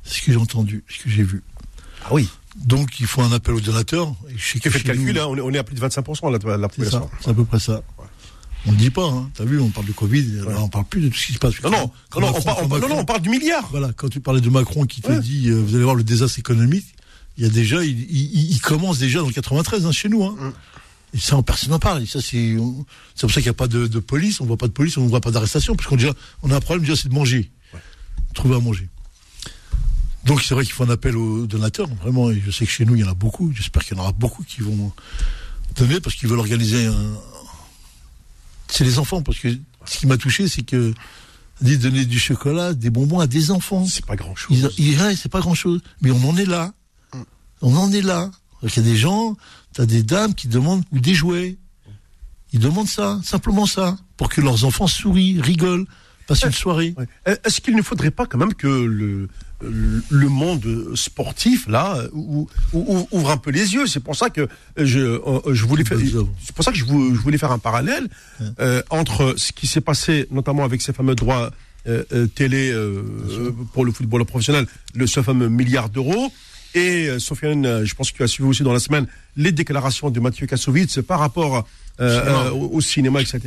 C'est 0.05 0.21
ce 0.21 0.23
que 0.23 0.33
j'ai 0.33 0.39
entendu, 0.39 0.85
ce 0.89 1.03
que 1.03 1.11
j'ai 1.11 1.23
vu. 1.23 1.43
Ah 2.05 2.09
oui. 2.13 2.29
Donc, 2.57 3.01
il 3.01 3.07
faut 3.07 3.21
un 3.23 3.33
appel 3.33 3.55
aux 3.55 3.61
donateurs. 3.61 4.15
Et 4.31 4.35
je 4.39 4.53
sais 4.53 4.59
Qui 4.61 4.71
fait 4.71 4.79
chez 4.79 4.89
le 4.89 4.95
calcul, 4.95 5.19
hein, 5.19 5.27
on, 5.27 5.53
est, 5.53 5.59
à 5.59 5.65
plus 5.65 5.75
de 5.75 5.81
25% 5.81 6.33
là, 6.33 6.39
de 6.39 6.47
la 6.49 6.55
C'est 6.55 6.61
ça, 6.61 6.69
population. 7.01 7.11
c'est 7.21 7.31
à 7.31 7.35
peu 7.35 7.45
près 7.45 7.59
ça. 7.61 7.83
On 8.69 8.73
ne 8.73 8.77
dit 8.77 8.91
pas, 8.91 9.05
hein. 9.07 9.31
T'as 9.35 9.45
vu, 9.45 9.61
on 9.61 9.69
parle 9.69 9.87
de 9.87 9.93
Covid, 9.93 10.23
là, 10.45 10.59
on 10.61 10.69
parle 10.69 10.87
plus 10.87 11.01
de 11.03 11.09
tout 11.09 11.17
ce 11.17 11.27
qui 11.27 11.33
se 11.35 11.39
passe. 11.39 11.61
Non, 11.63 11.71
non, 11.71 11.91
Quand 12.11 12.21
non, 12.21 12.29
non, 12.29 12.33
Macron- 12.33 12.41
on, 12.41 12.43
parle, 12.43 12.57
quand 12.57 12.65
on, 12.65 12.69
parle- 12.69 12.81
non, 12.81 12.87
Macron- 12.89 12.95
non, 12.97 13.01
on 13.01 13.05
parle 13.05 13.21
du 13.21 13.29
milliard. 13.29 13.69
Voilà, 13.71 13.93
quand 13.95 14.09
tu 14.09 14.21
parlais 14.21 14.41
de 14.41 14.49
Macron 14.51 14.87
qui 14.87 15.03
te 15.03 15.09
Ouais. 15.13 15.21
dit, 15.21 15.51
euh, 15.51 15.61
vous 15.61 15.75
allez 15.75 15.85
voir 15.85 15.95
le 15.95 16.03
désastre 16.03 16.39
économique, 16.39 16.87
il 17.37 17.45
y 17.45 17.47
a 17.47 17.51
déjà, 17.51 17.85
il, 17.85 17.91
il- 18.11 18.51
il 18.53 18.61
commence 18.61 18.99
déjà 18.99 19.21
dans 19.21 19.27
le 19.27 19.33
93 19.33 19.85
hein, 19.87 19.93
chez 19.93 20.09
nous. 20.09 20.25
Hein. 20.25 20.35
Mm. 20.41 20.53
Et 21.17 21.19
ça, 21.19 21.41
personne 21.43 21.71
n'en 21.71 21.79
parle. 21.79 22.03
Et 22.03 22.07
ça, 22.07 22.21
c'est, 22.21 22.57
c'est 23.15 23.21
pour 23.23 23.31
ça 23.31 23.35
qu'il 23.41 23.45
n'y 23.45 23.49
a 23.49 23.55
pas 23.55 23.67
de, 23.69 23.87
de 23.87 23.99
police, 23.99 24.41
on 24.41 24.45
voit 24.47 24.57
pas 24.59 24.69
de 24.69 24.73
police, 24.73 24.97
on 24.99 25.05
ne 25.05 25.09
voit 25.09 25.21
pas 25.23 25.31
d'arrestation, 25.31 25.75
parce 25.75 25.89
qu'on 25.89 25.97
on 26.43 26.51
a 26.51 26.57
un 26.57 26.61
problème 26.61 26.85
déjà, 26.87 26.95
c'est 27.01 27.09
de 27.09 27.15
manger, 27.15 27.51
trouver 28.35 28.57
à 28.57 28.61
manger. 28.61 28.89
Donc 30.25 30.43
c'est 30.43 30.55
vrai 30.55 30.65
qu'il 30.65 30.73
faut 30.75 30.83
un 30.85 30.91
appel 30.91 31.17
aux 31.17 31.47
donateurs, 31.47 31.89
vraiment. 32.03 32.31
Et 32.31 32.43
je 32.45 32.51
sais 32.51 32.67
que 32.67 32.71
chez 32.71 32.85
nous, 32.85 32.97
il 32.97 33.01
y 33.01 33.05
en 33.05 33.09
a 33.11 33.15
beaucoup. 33.15 33.53
J'espère 33.55 33.85
qu'il 33.85 33.97
y 33.97 34.01
en 34.01 34.03
aura 34.03 34.13
beaucoup 34.13 34.43
qui 34.43 34.61
vont 34.61 34.93
donner 35.77 36.01
parce 36.01 36.17
qu'ils 36.17 36.29
veulent 36.29 36.41
organiser 36.41 36.87
un. 36.87 37.15
C'est 38.69 38.85
les 38.85 38.99
enfants, 38.99 39.23
parce 39.23 39.39
que 39.39 39.49
ce 39.85 39.99
qui 39.99 40.07
m'a 40.07 40.17
touché, 40.17 40.49
c'est 40.49 40.63
que 40.63 40.93
dit 41.61 41.79
donner 41.79 42.05
du 42.05 42.19
chocolat, 42.19 42.75
des 42.75 42.91
bonbons 42.91 43.21
à 43.21 43.27
des 43.29 43.51
enfants. 43.53 43.87
C'est 43.87 44.05
pas 44.05 44.17
grand 44.17 44.35
chose. 44.35 44.69
Ils, 44.79 44.93
ils- 44.93 45.01
ouais, 45.01 45.15
c'est 45.17 45.29
pas 45.31 45.41
grand 45.41 45.55
chose. 45.55 45.81
Mais 46.03 46.11
on 46.11 46.29
en 46.29 46.37
est 46.37 46.45
là. 46.45 46.75
On 47.63 47.75
en 47.77 47.91
est 47.93 48.03
là. 48.03 48.31
Il 48.65 48.75
y 48.77 48.81
a 48.81 48.83
des 48.83 48.97
gens, 48.97 49.37
t'as 49.77 49.87
des 49.87 50.03
dames 50.03 50.35
qui 50.35 50.49
demandent, 50.49 50.83
ou 50.93 50.99
des 50.99 51.15
jouets. 51.15 51.57
Ils 52.53 52.61
demandent 52.61 52.89
ça, 52.89 53.21
simplement 53.23 53.67
ça, 53.67 53.97
pour 54.17 54.29
que 54.31 54.41
leurs 54.41 54.65
enfants 54.65 54.87
sourient, 54.87 55.41
rigolent, 55.41 55.85
passent 56.27 56.45
une 56.45 56.53
soirée. 56.53 56.95
Ouais. 56.97 57.07
Est-ce 57.45 57.61
qu'il 57.61 57.77
ne 57.77 57.83
faudrait 57.83 58.11
pas 58.11 58.25
quand 58.27 58.39
même 58.39 58.55
que 58.55 58.67
le, 58.67 59.29
le 59.61 60.29
monde 60.29 60.67
sportif, 60.95 61.67
là, 61.69 62.03
ou- 62.13 62.49
ou- 62.73 62.85
ou- 62.97 63.09
ouvre 63.17 63.31
un 63.31 63.37
peu 63.37 63.51
les 63.51 63.75
yeux? 63.75 63.87
C'est 63.87 64.01
pour 64.03 64.17
ça 64.17 64.31
que 64.31 64.49
je, 64.77 64.99
euh, 65.01 65.55
je 65.55 65.65
voulais 65.67 65.85
faire. 65.85 65.99
C'est 66.45 66.55
pour 66.55 66.65
ça 66.65 66.73
que 66.73 66.79
je 66.79 66.85
vou- 66.85 67.15
je 67.15 67.21
voulais 67.21 67.39
faire 67.39 67.53
un 67.53 67.59
parallèle 67.59 68.09
euh, 68.61 68.83
entre 68.91 69.35
ce 69.37 69.53
qui 69.53 69.67
s'est 69.67 69.81
passé, 69.83 70.27
notamment 70.31 70.65
avec 70.65 70.81
ces 70.83 70.93
fameux 70.93 71.15
droits 71.15 71.51
euh, 71.87 72.03
euh, 72.13 72.27
télé 72.27 72.71
euh, 72.73 73.03
euh, 73.31 73.53
pour 73.73 73.85
le 73.85 73.93
football 73.93 74.25
professionnel, 74.25 74.67
le 74.95 75.07
ce 75.07 75.23
fameux 75.23 75.49
milliard 75.49 75.89
d'euros. 75.91 76.33
Et 76.77 77.09
euh, 77.09 77.19
Sofiane, 77.19 77.65
euh, 77.65 77.85
je 77.87 77.95
pense 77.95 78.11
que 78.13 78.17
tu 78.19 78.23
as 78.23 78.29
suivi 78.29 78.49
aussi 78.49 78.63
dans 78.63 78.73
la 78.73 78.79
semaine 78.81 79.07
les 79.37 79.51
déclarations 79.51 80.11
de 80.11 80.21
Mathieu 80.21 80.47
Kassovitz 80.47 81.01
par 81.01 81.19
rapport 81.21 81.67
euh, 82.01 82.51
au, 82.51 82.69
au 82.75 82.81
cinéma, 82.83 83.23
etc., 83.23 83.41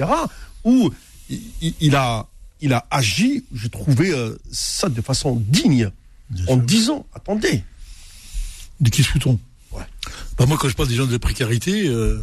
où 0.64 0.90
il, 1.30 1.96
a, 1.96 2.26
il 2.60 2.74
a 2.74 2.86
agi, 2.90 3.46
je 3.54 3.68
trouvais 3.68 4.12
ça 4.52 4.90
de 4.90 5.00
façon 5.02 5.36
digne, 5.48 5.92
Bien 6.32 6.46
en 6.48 6.56
sûr. 6.56 6.64
disant, 6.64 7.06
attendez, 7.14 7.64
De 8.80 8.90
qui 8.90 9.04
se 9.04 9.10
fout-on? 9.10 9.40
Ouais. 9.72 9.84
bah 10.38 10.48
Moi, 10.48 10.58
quand 10.60 10.68
je 10.68 10.76
parle 10.76 10.90
des 10.90 10.96
gens 10.96 11.06
de 11.06 11.18
précarité, 11.18 11.88
euh, 11.88 12.20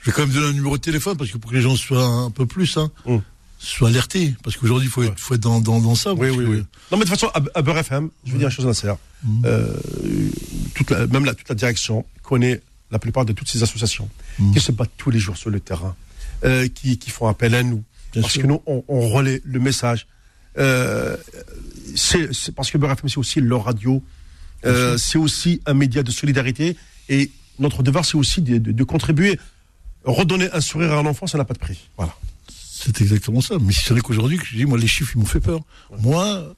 je 0.00 0.06
vais 0.10 0.12
quand 0.16 0.22
même 0.22 0.32
donner 0.34 0.46
un 0.48 0.52
numéro 0.54 0.78
de 0.78 0.82
téléphone, 0.82 1.18
parce 1.18 1.30
que 1.30 1.36
pour 1.36 1.50
que 1.50 1.56
les 1.56 1.62
gens 1.62 1.76
soient 1.76 2.02
un 2.06 2.30
peu 2.30 2.46
plus, 2.46 2.78
hein, 2.78 2.90
Hum. 3.04 3.20
Soient 3.62 3.88
alertés. 3.90 4.34
Parce 4.42 4.56
qu'aujourd'hui, 4.56 4.88
il 4.88 4.90
faut 4.90 5.02
être, 5.02 5.18
faut 5.20 5.34
être 5.34 5.40
dans, 5.42 5.60
dans, 5.60 5.80
dans 5.80 5.94
ça. 5.94 6.12
Oui, 6.14 6.30
oui, 6.30 6.36
que- 6.36 6.42
oui. 6.50 6.56
Non, 6.90 6.98
mais 6.98 7.04
de 7.04 7.10
toute 7.10 7.20
façon, 7.20 7.28
à, 7.34 7.40
à 7.58 7.62
Beurre 7.62 7.78
FM, 7.78 8.10
je 8.24 8.32
veux 8.32 8.38
dire 8.38 8.48
une 8.48 8.54
chose 8.54 8.64
sincère. 8.64 8.96
Euh, 9.44 9.76
toute 10.74 10.90
la, 10.90 11.06
même 11.06 11.24
la, 11.26 11.34
toute 11.34 11.48
la 11.48 11.54
direction 11.54 12.04
connaît 12.22 12.62
la 12.90 12.98
plupart 12.98 13.24
de 13.24 13.32
toutes 13.32 13.48
ces 13.48 13.62
associations 13.62 14.08
Mm. 14.38 14.52
qui 14.54 14.60
se 14.60 14.72
battent 14.72 14.90
tous 14.96 15.10
les 15.10 15.18
jours 15.18 15.36
sur 15.36 15.50
le 15.50 15.60
terrain, 15.60 15.94
euh, 16.44 16.66
qui, 16.68 16.98
qui 16.98 17.10
font 17.10 17.26
appel 17.28 17.54
à 17.54 17.62
nous. 17.62 17.84
Bien 18.12 18.22
parce 18.22 18.32
sûr. 18.32 18.42
que 18.42 18.46
nous, 18.46 18.62
on, 18.66 18.82
on 18.88 19.08
relaie 19.10 19.42
le 19.44 19.60
message. 19.60 20.06
Euh, 20.58 21.16
c'est 21.94 22.54
parce 22.54 22.70
que 22.70 22.78
Beurre 22.78 22.92
FM, 22.92 23.08
c'est 23.08 23.18
aussi 23.18 23.40
leur 23.40 23.64
radio. 23.64 24.02
C'est 24.96 25.18
aussi 25.18 25.60
un 25.66 25.74
média 25.74 26.02
de 26.02 26.10
solidarité. 26.10 26.76
Et 27.08 27.30
notre 27.58 27.82
devoir, 27.82 28.04
c'est 28.04 28.16
aussi 28.16 28.40
de, 28.40 28.58
de- 28.58 28.72
de 28.72 28.84
contribuer. 28.84 29.38
Redonner 30.04 30.48
un 30.52 30.60
sourire 30.62 30.92
à 30.92 30.96
un 30.96 31.06
enfant, 31.06 31.26
ça 31.26 31.36
n'a 31.36 31.44
pas 31.44 31.52
de 31.54 31.58
prix. 31.58 31.88
Voilà. 31.96 32.14
C'est 32.82 33.00
exactement 33.00 33.40
ça. 33.40 33.56
Mais 33.60 33.72
c'est 33.72 33.90
vrai 33.90 34.00
qu'aujourd'hui, 34.00 34.38
que 34.38 34.46
je 34.46 34.56
dis, 34.56 34.64
moi, 34.64 34.78
les 34.78 34.86
chiffres, 34.86 35.12
ils 35.14 35.18
m'ont 35.18 35.26
fait 35.26 35.40
peur. 35.40 35.60
Moi, 36.00 36.54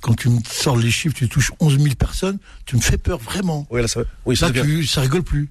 quand 0.00 0.14
tu 0.14 0.30
me 0.30 0.38
sors 0.50 0.76
les 0.78 0.90
chiffres, 0.90 1.14
tu 1.14 1.28
touches 1.28 1.52
11 1.60 1.78
000 1.78 1.94
personnes, 1.96 2.38
tu 2.64 2.76
me 2.76 2.80
fais 2.80 2.96
peur 2.96 3.18
vraiment. 3.18 3.66
Oui, 3.70 3.82
là, 3.82 3.88
ça, 3.88 4.00
oui, 4.24 4.34
ça 4.36 4.46
Là, 4.46 4.52
devient- 4.52 4.80
tu, 4.80 4.86
ça 4.86 5.02
rigole 5.02 5.22
plus. 5.22 5.50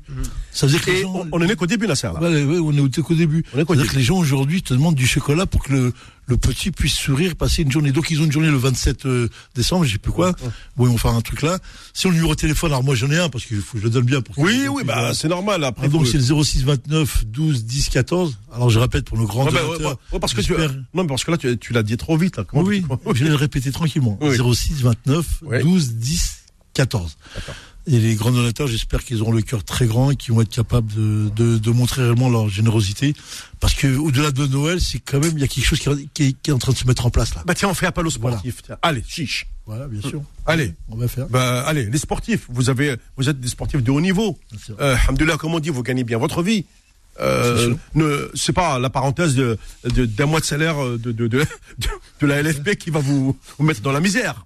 Ça 0.52 0.66
veut 0.66 0.72
dire 0.72 0.82
que 0.84 0.90
les 0.92 1.02
gens- 1.04 1.14
on, 1.16 1.30
on 1.32 1.42
en 1.46 1.48
est 1.48 1.56
qu'au 1.56 1.68
début, 1.68 1.86
là, 1.86 1.94
là. 2.02 2.14
Ouais, 2.20 2.44
ouais, 2.44 2.58
on 2.60 2.74
est 2.74 2.80
au, 2.80 3.04
qu'au 3.04 3.14
début. 3.14 3.44
On 3.54 3.60
est 3.60 3.64
C'est-à-dire 3.66 3.76
début. 3.84 3.90
que 3.90 3.96
les 3.98 4.04
gens 4.04 4.18
aujourd'hui 4.18 4.64
te 4.64 4.74
demandent 4.74 4.96
du 4.96 5.06
chocolat 5.06 5.46
pour 5.46 5.64
que 5.64 5.72
le, 5.74 5.94
le 6.28 6.38
petit 6.38 6.72
puisse 6.72 6.94
sourire, 6.94 7.36
passer 7.36 7.64
une 7.64 7.72
journée. 7.72 7.92
Donc 7.92 8.10
ils 8.10 8.22
ont 8.22 8.26
une 8.26 8.32
journée 8.32 8.50
le 8.50 8.58
27 8.58 9.06
euh, 9.06 9.28
décembre, 9.56 9.86
je 9.86 9.94
sais 9.94 9.98
plus 9.98 10.12
quoi. 10.12 10.34
Bon, 10.78 10.86
ils 10.86 10.90
vont 10.90 10.98
faire 10.98 11.12
un 11.12 11.22
truc 11.22 11.42
là. 11.42 11.60
Si 11.94 12.08
on 12.08 12.10
le 12.10 12.16
numéro 12.16 12.36
de 12.36 12.40
téléphone, 12.40 12.72
alors 12.72 12.84
moi 12.84 12.96
j'en 12.96 13.10
ai 13.12 13.18
un 13.18 13.30
parce 13.30 13.46
que 13.46 13.56
je 13.56 13.82
le 13.82 13.90
donne 13.90 14.06
bien 14.06 14.22
pour 14.22 14.38
Oui, 14.40 14.68
oui, 14.70 14.84
bah 14.84 15.14
c'est 15.14 15.28
normal. 15.28 15.64
Après, 15.64 15.88
Ah, 15.88 15.90
donc 15.90 16.08
c'est 16.08 16.18
le 16.18 16.44
06 16.44 16.64
29 16.64 17.26
12 17.28 17.66
10 17.66 17.90
14. 17.90 18.38
Alors 18.54 18.70
je 18.70 18.80
répète 18.80 19.06
pour 19.06 19.18
nos 19.18 19.26
grands 19.26 19.46
bah, 19.46 19.60
parce 20.20 20.34
que 20.34 20.42
tu, 20.42 20.54
non, 20.54 21.04
mais 21.04 21.08
parce 21.08 21.24
que 21.24 21.32
là, 21.32 21.38
tu, 21.38 21.74
l'as 21.74 21.84
dit 21.84 21.98
trop 21.98 22.18
vite. 22.18 22.42
Comment 22.48 22.64
oui, 22.64 22.84
oui, 22.90 23.14
je 23.16 23.24
vais 23.24 23.30
le 23.30 23.36
répéter 23.36 23.72
tranquillement. 23.72 24.18
Oui. 24.22 24.38
06 24.38 24.82
29 24.82 25.26
Oui. 25.44 25.62
12 25.62 25.94
10 25.96 26.41
14. 26.74 27.18
Et 27.88 28.00
les 28.00 28.14
grands 28.14 28.32
donateurs, 28.32 28.68
j'espère 28.68 29.04
qu'ils 29.04 29.24
auront 29.24 29.32
le 29.32 29.42
cœur 29.42 29.64
très 29.64 29.88
grand 29.88 30.12
et 30.12 30.16
qu'ils 30.16 30.34
vont 30.36 30.42
être 30.42 30.50
capables 30.52 30.94
de, 30.94 31.30
de, 31.36 31.58
de 31.58 31.72
montrer 31.72 32.04
réellement 32.04 32.30
leur 32.30 32.48
générosité. 32.48 33.16
Parce 33.60 33.74
que 33.74 33.96
au-delà 33.98 34.30
de 34.32 34.46
Noël, 34.46 34.80
c'est 34.80 35.00
quand 35.00 35.20
même, 35.20 35.32
il 35.36 35.40
y 35.42 35.44
a 35.44 35.48
quelque 35.48 35.66
chose 35.66 35.80
qui, 35.80 35.90
est- 35.90 36.08
qui 36.14 36.24
est, 36.28 36.34
qui 36.34 36.52
est 36.52 36.54
en 36.54 36.60
train 36.60 36.74
de 36.74 36.78
se 36.78 36.86
mettre 36.86 37.08
en 37.08 37.10
place 37.10 37.34
là. 37.34 37.42
Bah 37.46 37.56
tiens, 37.56 37.70
on 37.70 37.74
fait 37.74 37.88
appel 37.88 38.06
aux 38.06 38.12
sportifs. 38.12 38.62
Allez, 38.84 39.04
chiche. 39.08 39.48
Voilà, 39.66 39.88
bien 39.88 40.02
sûr. 40.08 40.22
Allez. 40.46 40.76
On 40.90 40.96
va 40.96 41.08
faire. 41.08 41.28
Bah, 41.28 41.64
allez, 41.66 41.86
les 41.86 41.98
sportifs, 41.98 42.46
vous 42.50 42.70
avez, 42.70 42.98
vous 43.18 43.30
êtes 43.30 43.40
des 43.40 43.48
sportifs 43.48 43.82
de 43.82 43.90
haut 43.90 44.02
niveau. 44.02 44.38
Euh, 44.80 44.96
Alhamdoulilah, 45.04 45.38
comme 45.38 45.56
on 45.56 45.60
dit, 45.60 45.70
vous 45.70 45.82
gagnez 45.84 46.04
bien 46.04 46.20
votre 46.20 46.44
vie. 46.44 46.66
Euh, 47.20 47.74
ne, 47.96 48.30
c'est 48.36 48.54
pas 48.54 48.78
la 48.80 48.90
parenthèse 48.92 49.36
de- 49.36 49.58
d'un 49.84 50.28
mois 50.28 50.40
de 50.40 50.46
salaire 50.46 50.78
de, 50.84 50.98
de, 50.98 51.12
de, 51.12 51.28
de, 51.28 51.46
de 52.22 52.26
la 52.28 52.42
LFB 52.44 52.76
qui 52.76 52.90
va 52.92 53.00
vous, 53.00 53.36
vous 53.58 53.66
mettre 53.66 53.82
dans 53.82 53.92
la 53.92 54.00
misère. 54.02 54.46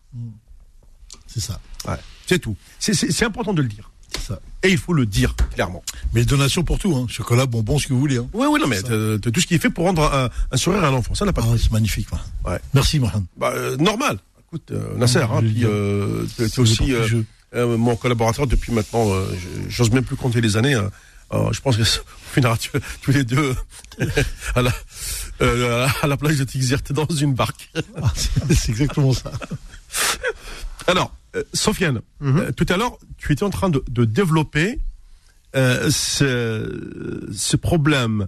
C'est 1.28 1.42
ça. 1.42 1.60
Ouais, 1.88 1.96
c'est 2.28 2.40
tout. 2.40 2.56
C'est, 2.80 3.24
important 3.24 3.54
de 3.54 3.62
le 3.62 3.68
dire. 3.68 3.92
Ça. 4.28 4.40
Et 4.64 4.70
il 4.70 4.78
faut 4.78 4.94
le 4.94 5.06
dire, 5.06 5.36
clairement. 5.54 5.84
Mais 6.14 6.24
donation 6.26 6.64
pour 6.64 6.80
tout, 6.80 6.96
hein. 6.96 7.06
Chocolat, 7.10 7.46
bonbons, 7.46 7.78
ce 7.80 7.88
que 7.88 7.94
vous 7.94 8.00
voulez, 8.00 8.18
hein. 8.18 8.28
Oui, 8.34 8.48
oui, 8.50 8.60
non, 8.62 8.68
mais 8.68 8.82
tout 8.82 9.40
ce 9.42 9.46
qui 9.46 9.56
est 9.56 9.60
fait 9.60 9.70
pour 9.70 9.86
rendre 9.86 10.04
un, 10.04 10.30
un 10.52 10.58
sourire 10.58 10.84
à 10.84 10.88
un 10.88 10.94
enfant. 10.94 11.14
Ça 11.16 11.26
n'a 11.26 11.34
pas 11.34 11.44
Ah, 11.46 11.56
c'est 11.62 11.72
magnifique, 11.72 12.08
moi. 12.12 12.22
Ouais. 12.46 12.60
Merci, 12.74 13.00
Mohamed. 13.00 13.24
Bah, 13.38 13.52
euh, 13.54 13.76
normal. 13.78 14.20
Écoute, 14.48 14.72
euh, 14.72 14.96
Nasser, 14.98 15.20
hein, 15.20 15.40
puis 15.42 15.66
euh, 15.66 16.26
t'es 16.38 16.48
C'est 16.48 16.60
aussi 16.60 16.94
mon 17.54 17.96
collaborateur 17.96 18.48
depuis 18.48 18.74
maintenant, 18.74 19.06
j'ose 19.70 19.92
même 19.92 20.04
plus 20.04 20.16
compter 20.18 20.42
les 20.42 20.58
années. 20.58 20.78
je 21.32 21.60
pense 21.62 21.78
que 21.78 21.84
tu- 22.58 22.70
tous 23.02 23.12
les 23.12 23.24
deux 23.24 23.56
à 24.56 24.62
la, 24.62 24.72
à 26.02 26.08
la 26.08 26.18
plage 26.18 26.38
de 26.38 26.44
Tixert 26.44 26.82
dans 26.92 27.06
une 27.08 27.34
barque. 27.34 27.70
Ah, 28.02 28.12
c'est 28.50 28.70
exactement 28.72 29.14
ça. 29.14 29.32
Alors, 30.88 31.14
Sofiane, 31.54 32.02
Mhm. 32.22 32.38
euh, 32.38 32.52
tout 32.52 32.66
à 32.70 32.78
l'heure, 32.78 32.98
tu 33.18 33.32
étais 33.34 33.44
en 33.44 33.50
train 33.50 33.70
de, 33.70 33.84
de 33.90 34.06
développer 34.06 34.80
euh, 35.56 35.90
ce, 35.92 37.28
ce 37.34 37.56
problème 37.58 38.28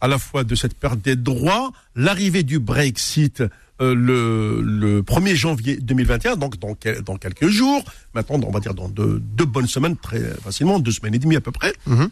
à 0.00 0.08
la 0.08 0.18
fois 0.18 0.44
de 0.44 0.54
cette 0.54 0.74
perte 0.74 1.00
des 1.00 1.16
droits, 1.16 1.72
l'arrivée 1.94 2.42
du 2.42 2.58
Brexit 2.58 3.42
euh, 3.82 3.94
le, 3.94 4.60
le 4.62 5.02
1er 5.02 5.34
janvier 5.34 5.76
2021, 5.78 6.36
donc 6.36 6.58
dans, 6.58 6.74
quel- 6.74 7.00
dans 7.02 7.16
quelques 7.16 7.48
jours, 7.48 7.82
maintenant 8.14 8.40
on 8.46 8.50
va 8.50 8.60
dire 8.60 8.74
dans 8.74 8.88
deux, 8.88 9.20
deux 9.20 9.44
bonnes 9.46 9.66
semaines, 9.68 9.96
très 9.96 10.20
facilement, 10.42 10.78
deux 10.80 10.90
semaines 10.92 11.14
et 11.14 11.18
demie 11.18 11.36
à 11.36 11.40
peu 11.40 11.52
près. 11.52 11.72
Mhm. 11.86 12.08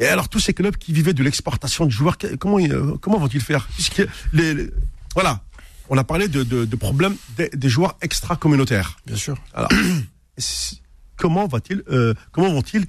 Et 0.00 0.06
alors 0.06 0.28
tous 0.28 0.38
ces 0.38 0.54
clubs 0.54 0.76
qui 0.76 0.92
vivaient 0.92 1.12
de 1.14 1.22
l'exportation 1.22 1.84
de 1.86 1.90
joueurs, 1.90 2.16
comment, 2.38 2.58
ils, 2.58 2.72
euh, 2.72 2.92
comment 3.00 3.18
vont-ils 3.18 3.40
faire? 3.40 3.66
Puisque 3.74 4.02
les, 4.32 4.54
les- 4.54 4.70
Voilà, 5.14 5.42
on 5.90 5.98
a 5.98 6.04
parlé 6.04 6.28
de, 6.28 6.42
de, 6.42 6.64
de 6.64 6.76
problèmes 6.76 7.16
des, 7.36 7.48
des 7.50 7.68
joueurs 7.68 7.96
extra-communautaires. 8.02 8.98
Bien 9.06 9.16
sûr. 9.16 9.36
Alors, 9.54 9.70
comment 11.16 11.46
va-t-il, 11.46 11.82
euh, 11.90 12.14
comment 12.32 12.52
vont-ils 12.52 12.86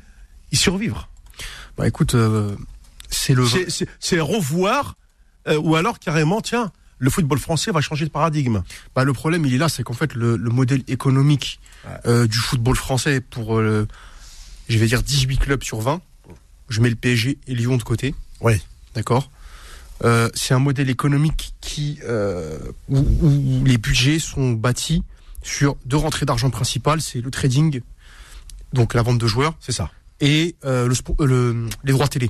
y 0.52 0.56
survivre? 0.56 1.10
Bah 1.78 1.88
écoute, 1.88 2.16
euh, 2.16 2.56
c'est 3.10 3.34
le. 3.34 3.46
C'est- 3.48 3.70
C'est 3.70 3.88
c'est 4.00 4.20
revoir, 4.20 4.96
euh, 5.48 5.58
ou 5.58 5.76
alors 5.76 6.00
carrément, 6.00 6.42
tiens, 6.42 6.72
le 6.98 7.10
football 7.10 7.40
français 7.40 7.72
va 7.72 7.80
changer 7.82 8.06
de 8.06 8.12
paradigme. 8.12 8.62
Bah, 8.96 9.04
le 9.06 9.14
problème, 9.14 9.46
il 9.46 9.54
est 9.54 9.58
là, 9.58 9.70
c'est 9.70 9.84
qu'en 9.84 9.94
fait, 9.94 10.14
le, 10.16 10.36
le 10.36 10.50
modèle 10.50 10.84
économique 10.88 11.60
du 12.06 12.38
football 12.38 12.76
français 12.76 13.22
pour, 13.22 13.58
je 13.62 13.86
vais 14.78 14.86
dire, 14.88 15.02
18 15.02 15.38
clubs 15.38 15.64
sur 15.64 15.80
20, 15.80 16.02
je 16.68 16.82
mets 16.82 16.90
le 16.90 16.96
PSG 16.96 17.38
et 17.48 17.56
Lyon 17.56 17.78
de 17.78 17.84
côté. 17.84 18.14
Oui. 18.42 18.62
D'accord? 18.96 19.32
Euh, 20.04 20.30
C'est 20.34 20.54
un 20.54 20.60
modèle 20.60 20.90
économique 20.90 21.54
qui, 21.62 22.00
euh, 22.04 22.58
où, 22.88 23.00
où 23.00 23.64
les 23.66 23.78
budgets 23.78 24.20
sont 24.20 24.52
bâtis 24.52 25.04
sur 25.44 25.76
deux 25.86 25.98
rentrées 25.98 26.26
d'argent 26.26 26.50
principales, 26.50 27.02
c'est 27.02 27.22
le 27.22 27.32
trading, 27.32 27.82
donc 28.74 28.94
la 28.94 29.02
vente 29.02 29.18
de 29.18 29.28
joueurs, 29.28 29.56
C'est 29.60 29.72
ça. 29.72 29.90
et 30.22 30.56
euh, 30.66 30.88
le, 30.88 31.26
le- 31.26 31.70
les 31.84 31.92
droits 31.94 32.08
télé. 32.08 32.30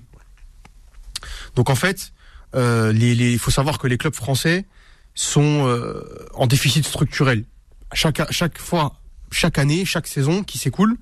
Donc 1.55 1.69
en 1.69 1.75
fait, 1.75 2.11
euh, 2.55 2.91
les, 2.91 3.13
les- 3.15 3.31
il 3.33 3.39
faut 3.39 3.51
savoir 3.51 3.77
que 3.77 3.87
les 3.87 3.97
clubs 3.97 4.15
français 4.15 4.65
sont 5.15 5.65
euh, 5.67 6.01
en 6.33 6.47
déficit 6.47 6.85
structurel. 6.85 7.43
Chaque, 7.93 8.31
chaque 8.31 8.57
fois, 8.59 8.95
chaque 9.31 9.57
année, 9.57 9.85
chaque 9.85 10.07
saison 10.07 10.43
qui 10.43 10.57
s'écoule, 10.59 10.95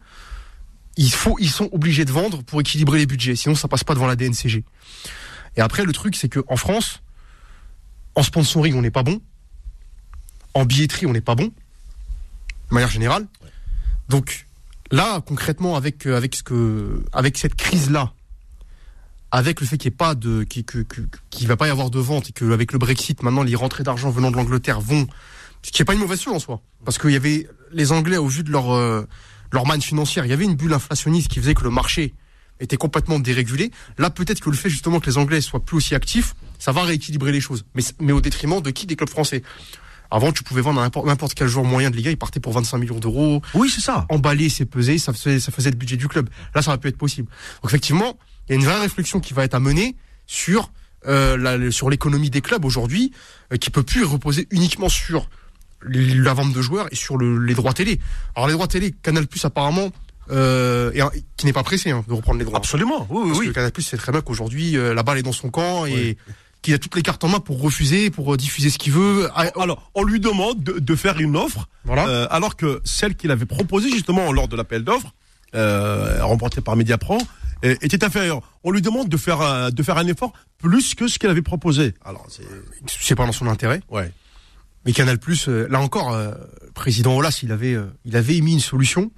il 0.95 1.11
faut, 1.11 1.35
ils 1.39 1.49
sont 1.49 1.69
obligés 1.73 2.05
de 2.05 2.11
vendre 2.11 2.41
pour 2.43 2.59
équilibrer 2.61 2.99
les 2.99 3.05
budgets. 3.05 3.35
Sinon, 3.35 3.53
ça 3.55 3.67
passe 3.67 3.83
pas 3.83 3.93
devant 3.93 4.07
la 4.07 4.15
DNCG. 4.15 4.63
Et 5.57 5.61
après, 5.61 5.83
le 5.83 5.91
truc, 5.91 6.15
c'est 6.15 6.29
que 6.29 6.39
en 6.47 6.55
France, 6.55 7.01
en 8.15 8.23
sponsoring, 8.23 8.75
on 8.75 8.81
n'est 8.81 8.91
pas 8.91 9.03
bon. 9.03 9.21
En 10.53 10.65
billetterie, 10.65 11.07
on 11.07 11.13
n'est 11.13 11.21
pas 11.21 11.35
bon. 11.35 11.45
De 12.69 12.73
manière 12.73 12.89
générale. 12.89 13.27
Donc, 14.09 14.47
là, 14.91 15.21
concrètement, 15.21 15.75
avec, 15.75 16.05
euh, 16.05 16.15
avec, 16.15 16.35
ce 16.35 16.43
que, 16.43 17.03
avec 17.11 17.37
cette 17.37 17.55
crise-là, 17.55 18.13
avec 19.31 19.59
le 19.59 19.67
fait 19.67 19.77
qu'il 19.77 19.89
n'y 19.89 19.95
ait 19.95 19.97
pas 19.97 20.15
de, 20.15 20.43
qu'il 20.43 21.47
va 21.47 21.57
pas 21.57 21.67
y 21.67 21.71
avoir 21.71 21.89
de 21.89 21.99
vente 21.99 22.29
et 22.29 22.31
qu'avec 22.31 22.71
le 22.71 22.79
Brexit, 22.79 23.21
maintenant, 23.23 23.43
les 23.43 23.55
rentrées 23.55 23.83
d'argent 23.83 24.09
venant 24.09 24.31
de 24.31 24.37
l'Angleterre 24.37 24.79
vont, 24.79 25.07
ce 25.63 25.71
qui 25.71 25.81
n'est 25.81 25.85
pas 25.85 25.93
une 25.93 25.99
mauvaise 25.99 26.21
chose 26.21 26.33
en 26.33 26.39
soi. 26.39 26.61
Parce 26.85 26.97
qu'il 26.97 27.11
y 27.11 27.15
avait, 27.15 27.47
les 27.71 27.91
Anglais, 27.91 28.17
au 28.17 28.27
vu 28.27 28.43
de 28.43 28.51
leur, 28.51 28.71
euh, 28.71 29.05
leur 29.51 29.65
manne 29.65 29.81
financière, 29.81 30.25
il 30.25 30.29
y 30.29 30.33
avait 30.33 30.45
une 30.45 30.55
bulle 30.55 30.73
inflationniste 30.73 31.29
qui 31.29 31.39
faisait 31.39 31.55
que 31.55 31.63
le 31.63 31.71
marché 31.71 32.13
était 32.59 32.77
complètement 32.77 33.19
dérégulé. 33.19 33.71
Là, 33.97 34.09
peut-être 34.09 34.39
que 34.41 34.49
le 34.49 34.55
fait 34.55 34.69
justement 34.69 34.99
que 34.99 35.05
les 35.09 35.17
Anglais 35.17 35.41
soient 35.41 35.63
plus 35.63 35.77
aussi 35.77 35.95
actifs, 35.95 36.35
ça 36.59 36.71
va 36.71 36.83
rééquilibrer 36.83 37.31
les 37.31 37.41
choses. 37.41 37.65
Mais, 37.75 37.83
mais 37.99 38.11
au 38.11 38.21
détriment 38.21 38.61
de 38.61 38.69
qui? 38.71 38.85
Des 38.87 38.95
clubs 38.95 39.09
français. 39.09 39.43
Avant, 40.09 40.31
tu 40.31 40.41
pouvais 40.43 40.61
vendre 40.61 40.79
n'importe 41.05 41.33
quel 41.33 41.47
joueur 41.49 41.65
moyen 41.65 41.89
de 41.91 41.95
Liga, 41.97 42.09
il 42.09 42.17
partait 42.17 42.39
pour 42.39 42.53
25 42.53 42.77
millions 42.77 42.97
d'euros 42.99 43.41
Oui, 43.53 43.69
c'est 43.69 43.81
ça. 43.81 44.05
emballer, 44.09 44.47
c'est 44.49 44.65
peser, 44.65 44.97
ça 44.99 45.11
faisait, 45.11 45.39
ça 45.41 45.51
faisait 45.51 45.69
le 45.69 45.75
budget 45.75 45.97
du 45.97 46.07
club. 46.07 46.29
Là, 46.55 46.61
ça 46.61 46.71
va 46.71 46.77
plus 46.77 46.89
être 46.89 46.97
possible. 46.97 47.27
Donc 47.61 47.71
effectivement, 47.71 48.17
il 48.47 48.53
y 48.53 48.55
a 48.55 48.59
une 48.59 48.65
vraie 48.65 48.79
réflexion 48.79 49.19
qui 49.19 49.33
va 49.33 49.43
être 49.43 49.53
à 49.53 49.59
mener 49.59 49.95
sur 50.25 50.71
euh, 51.07 51.37
la- 51.37 51.71
sur 51.71 51.89
l'économie 51.89 52.29
des 52.29 52.41
clubs 52.41 52.65
aujourd'hui, 52.65 53.11
euh, 53.53 53.57
qui 53.57 53.69
peut 53.69 53.83
plus 53.83 54.03
reposer 54.03 54.47
uniquement 54.51 54.89
sur 54.89 55.29
la 55.83 56.33
vente 56.33 56.53
de 56.53 56.61
joueurs 56.61 56.87
et 56.91 56.95
sur 56.95 57.17
le- 57.17 57.37
les 57.45 57.53
droits 57.53 57.73
télé. 57.73 57.99
Alors 58.35 58.47
les 58.47 58.53
droits 58.53 58.67
télé, 58.67 58.93
Canal 59.03 59.27
Plus 59.27 59.45
apparemment, 59.45 59.91
euh, 60.31 60.91
et 60.93 61.01
qui 61.37 61.45
n'est 61.45 61.53
pas 61.53 61.63
pressé 61.63 61.91
hein, 61.91 62.03
de 62.07 62.13
reprendre 62.13 62.39
les 62.39 62.45
droits. 62.45 62.57
Absolument. 62.57 63.07
Oui, 63.09 63.21
oui, 63.23 63.27
Parce 63.29 63.39
oui. 63.39 63.47
que 63.47 63.51
Canal 63.53 63.71
Plus 63.71 63.83
sait 63.83 63.97
très 63.97 64.11
bien 64.11 64.21
qu'aujourd'hui 64.21 64.77
euh, 64.77 64.93
la 64.93 65.03
balle 65.03 65.17
est 65.17 65.23
dans 65.23 65.31
son 65.31 65.49
camp 65.49 65.85
et 65.85 66.17
qu'il 66.61 66.73
a 66.73 66.77
toutes 66.79 66.95
les 66.95 67.01
cartes 67.03 67.23
en 67.23 67.27
main 67.29 67.39
pour 67.39 67.61
refuser, 67.61 68.09
pour 68.09 68.33
euh, 68.33 68.37
diffuser 68.37 68.69
ce 68.69 68.77
qu'il 68.77 68.91
veut. 68.93 69.29
Ah, 69.35 69.45
Alors, 69.61 69.91
on 69.95 70.03
lui 70.03 70.19
demande 70.19 70.63
de, 70.63 70.79
de 70.79 70.95
faire 70.95 71.19
une 71.19 71.37
offre, 71.37 71.67
Voilà. 71.85 72.07
euh, 72.07 72.27
alors 72.31 72.55
que 72.55 72.81
celle 72.83 73.15
qu'il 73.15 73.31
avait 73.31 73.45
proposée 73.45 73.89
justement 73.91 74.31
lors 74.31 74.47
de 74.47 74.55
l'appel 74.55 74.83
d'offres, 74.83 75.13
remportée 76.21 76.61
par 76.61 76.75
Mediapro, 76.75 77.17
était 77.63 78.03
inférieure. 78.03 78.41
On 78.63 78.71
lui 78.71 78.81
demande 78.81 79.09
de 79.09 79.17
faire 79.17 79.41
un, 79.41 79.69
de 79.69 79.83
faire 79.83 79.97
un 79.97 80.07
effort 80.07 80.33
plus 80.57 80.93
que 80.95 81.07
ce 81.07 81.17
qu'il 81.19 81.29
avait 81.29 81.41
proposé. 81.41 81.93
Alors, 82.05 82.25
c'est 82.29 82.43
c'est 82.87 83.15
pas 83.15 83.25
dans 83.25 83.31
son 83.31 83.47
intérêt. 83.47 83.81
ouais. 83.89 84.11
Mais 84.85 84.93
Canal 84.93 85.19
Plus, 85.19 85.47
là 85.49 85.81
encore, 85.81 86.15
le 86.15 86.71
président 86.73 87.17
Olas, 87.17 87.39
il 87.43 87.51
avait, 87.51 87.75
il 88.05 88.15
avait 88.15 88.35
émis 88.37 88.53
une 88.53 88.59
solution. 88.61 89.11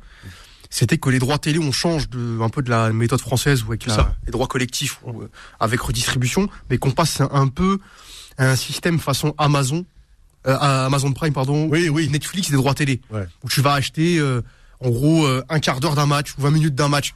C'était 0.71 0.97
que 0.99 1.09
les 1.09 1.17
droits 1.19 1.39
télé, 1.39 1.57
on 1.59 1.71
change 1.71 2.09
de, 2.09 2.39
un 2.41 2.49
peu 2.49 2.61
de 2.61 2.69
la 2.69 2.91
méthode 2.91 3.19
française 3.21 3.63
ou 3.63 3.67
avec 3.69 3.85
la- 3.87 4.15
les 4.25 4.31
droits 4.31 4.47
collectifs 4.47 4.99
ou 5.03 5.21
euh, 5.23 5.29
avec 5.59 5.79
redistribution, 5.81 6.47
mais 6.69 6.77
qu'on 6.77 6.91
passe 6.91 7.21
un, 7.21 7.29
un 7.31 7.47
peu 7.47 7.79
à 8.37 8.51
un 8.51 8.55
système 8.55 8.99
façon 8.99 9.33
Amazon, 9.39 9.83
euh, 10.47 10.55
à 10.59 10.85
Amazon 10.85 11.11
Prime, 11.11 11.33
pardon, 11.33 11.67
Oui, 11.71 11.89
oui. 11.89 12.07
Netflix 12.09 12.51
des 12.51 12.55
droits 12.55 12.75
télé, 12.75 13.01
Ouais. 13.09 13.25
où 13.43 13.49
tu 13.49 13.61
vas 13.61 13.73
acheter 13.73 14.19
euh, 14.19 14.41
en 14.79 14.89
gros 14.89 15.25
euh, 15.25 15.43
un 15.49 15.59
quart 15.59 15.79
d'heure 15.79 15.95
d'un 15.95 16.05
match 16.05 16.35
ou 16.37 16.41
20 16.41 16.51
minutes 16.51 16.75
d'un 16.75 16.87
match. 16.87 17.13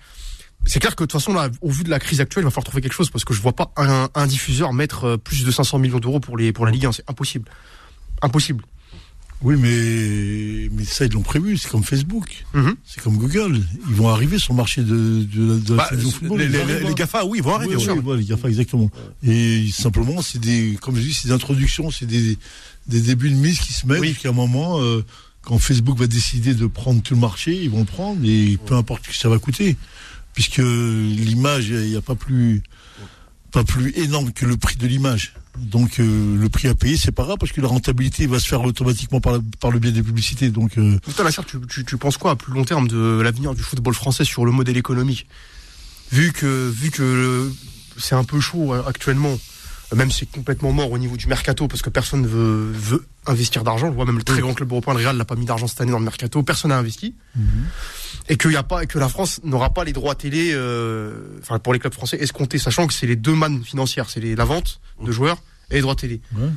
C'est 0.65 0.79
clair 0.79 0.95
que 0.95 1.03
de 1.03 1.07
toute 1.07 1.19
façon, 1.21 1.33
là, 1.33 1.49
au 1.61 1.69
vu 1.69 1.83
de 1.83 1.89
la 1.89 1.99
crise 1.99 2.21
actuelle, 2.21 2.41
il 2.43 2.45
va 2.45 2.49
falloir 2.51 2.63
trouver 2.65 2.81
quelque 2.81 2.93
chose 2.93 3.09
parce 3.11 3.23
que 3.25 3.33
je 3.33 3.41
vois 3.41 3.53
pas 3.53 3.71
un, 3.77 4.09
un 4.15 4.27
diffuseur 4.27 4.73
mettre 4.73 5.03
euh, 5.09 5.17
plus 5.17 5.43
de 5.45 5.51
500 5.51 5.77
millions 5.77 5.99
d'euros 5.99 6.19
pour 6.19 6.37
les 6.37 6.51
pour 6.53 6.65
la 6.65 6.71
Ligue 6.71 6.87
1, 6.87 6.91
c'est 6.93 7.09
impossible, 7.09 7.49
impossible. 8.23 8.63
Oui, 9.43 9.55
mais, 9.59 10.69
mais 10.71 10.85
ça, 10.85 11.05
ils 11.05 11.11
l'ont 11.11 11.21
prévu. 11.21 11.57
C'est 11.57 11.69
comme 11.69 11.83
Facebook. 11.83 12.45
Mhm. 12.53 12.75
C'est 12.85 13.01
comme 13.03 13.17
Google. 13.17 13.59
Ils 13.89 13.95
vont 13.95 14.07
arriver 14.09 14.39
sur 14.39 14.53
le 14.53 14.57
marché 14.57 14.81
de, 14.81 15.23
de, 15.23 15.47
la- 15.53 15.59
de 15.59 15.75
Bah, 15.75 15.89
football. 15.91 16.39
les, 16.39 16.47
les-. 16.47 16.93
GAFA, 16.95 17.25
oui, 17.25 17.39
ils 17.39 17.43
vont 17.43 17.53
arriver. 17.55 17.75
Oui, 17.75 17.83
oui. 17.85 17.93
oui, 17.95 18.01
voilà, 18.03 18.21
les 18.21 18.25
GAFA, 18.27 18.47
exactement. 18.47 18.89
Et 19.21 19.65
simplement, 19.73 20.21
c'est 20.21 20.39
des, 20.39 20.77
comme 20.81 20.95
je 20.95 21.01
dis, 21.01 21.13
c'est 21.13 21.27
des 21.27 21.33
introductions, 21.33 21.91
c'est 21.91 22.05
des, 22.05 22.37
des 22.87 23.01
débuts 23.01 23.29
de 23.31 23.35
mise 23.35 23.59
qui 23.59 23.73
se 23.73 23.85
mettent. 23.85 23.99
Oui. 23.99 24.09
Jusqu'à 24.09 24.29
un 24.29 24.33
moment, 24.33 24.81
euh, 24.81 25.03
quand 25.41 25.59
Facebook 25.59 25.97
va 25.97 26.07
décider 26.07 26.53
de 26.53 26.65
prendre 26.65 27.01
tout 27.01 27.13
le 27.15 27.19
marché, 27.19 27.53
ils 27.61 27.69
vont 27.69 27.79
le 27.79 27.85
prendre 27.85 28.21
et 28.23 28.57
peu 28.65 28.75
importe 28.75 29.03
ce 29.05 29.09
que 29.09 29.15
ça 29.17 29.27
va 29.29 29.39
coûter. 29.39 29.75
Puisque 30.33 30.57
l'image, 30.57 31.67
il 31.67 31.89
n'y 31.89 31.95
a 31.97 32.01
pas 32.01 32.15
plus, 32.15 32.63
pas 33.51 33.63
plus 33.63 33.91
énorme 33.97 34.31
que 34.31 34.45
le 34.45 34.55
prix 34.57 34.77
de 34.77 34.87
l'image. 34.87 35.33
Donc 35.57 35.99
euh, 35.99 36.35
le 36.35 36.49
prix 36.49 36.67
à 36.67 36.73
payer, 36.73 36.97
c'est 36.97 37.11
pas 37.11 37.23
grave 37.23 37.37
parce 37.39 37.51
que 37.51 37.61
la 37.61 37.67
rentabilité 37.67 38.25
va 38.25 38.39
se 38.39 38.47
faire 38.47 38.63
automatiquement 38.63 39.21
par, 39.21 39.71
le 39.71 39.79
biais 39.79 39.91
des 39.91 40.01
publicités. 40.01 40.49
Donc 40.49 40.77
euh, 40.77 40.97
Nasser, 41.23 41.41
tu, 41.69 41.97
penses 41.97 42.17
quoi 42.17 42.31
à 42.31 42.35
plus 42.35 42.53
long 42.53 42.65
terme 42.65 42.87
de 42.87 43.21
l'avenir 43.21 43.53
du 43.53 43.61
football 43.61 43.93
français 43.93 44.25
sur 44.25 44.45
le 44.45 44.51
modèle 44.51 44.77
économique? 44.77 45.27
Vu 46.11 46.31
que, 46.31 46.69
vu 46.69 46.89
que 46.89 47.51
c'est 47.97 48.15
un 48.15 48.23
peu 48.23 48.39
chaud 48.39 48.73
euh, 48.73 48.83
actuellement, 48.87 49.37
même 49.95 50.11
c'est 50.11 50.25
complètement 50.25 50.71
mort 50.71 50.91
au 50.91 50.97
niveau 50.97 51.17
du 51.17 51.27
mercato 51.27 51.67
parce 51.67 51.81
que 51.81 51.89
personne 51.89 52.21
ne 52.21 52.27
veut, 52.27 52.71
veut 52.73 53.05
investir 53.25 53.63
d'argent. 53.63 53.87
Je 53.87 53.93
vois 53.95 54.05
même 54.05 54.17
le 54.17 54.23
très 54.23 54.41
grand 54.41 54.53
club 54.53 54.71
européen, 54.71 54.93
le 54.93 54.99
Real, 54.99 55.15
n'a 55.17 55.25
pas 55.25 55.35
mis 55.35 55.45
d'argent 55.45 55.67
cette 55.67 55.81
année 55.81 55.91
dans 55.91 55.99
le 55.99 56.03
mercato. 56.05 56.41
Personne 56.43 56.69
n'a 56.69 56.77
investi. 56.77 57.15
Et 58.29 58.37
qu'il 58.37 58.51
y 58.51 58.55
a 58.55 58.63
pas, 58.63 58.83
et 58.83 58.87
que 58.87 58.99
la 58.99 59.09
France 59.09 59.41
n'aura 59.43 59.73
pas 59.73 59.83
les 59.83 59.91
droits 59.93 60.15
télé, 60.15 60.51
euh, 60.53 61.13
enfin 61.41 61.59
pour 61.59 61.73
les 61.73 61.79
clubs 61.79 61.93
français 61.93 62.17
escomptés, 62.21 62.57
sachant 62.57 62.87
que 62.87 62.93
c'est 62.93 63.07
les 63.07 63.15
deux 63.17 63.33
mannes 63.35 63.63
financières, 63.63 64.09
c'est 64.09 64.21
la 64.21 64.45
vente 64.45 64.79
de 65.03 65.11
joueurs 65.11 65.37
et 65.71 65.75
les 65.75 65.81
droits 65.81 65.95
télé. 65.95 66.21
Ouais. 66.37 66.47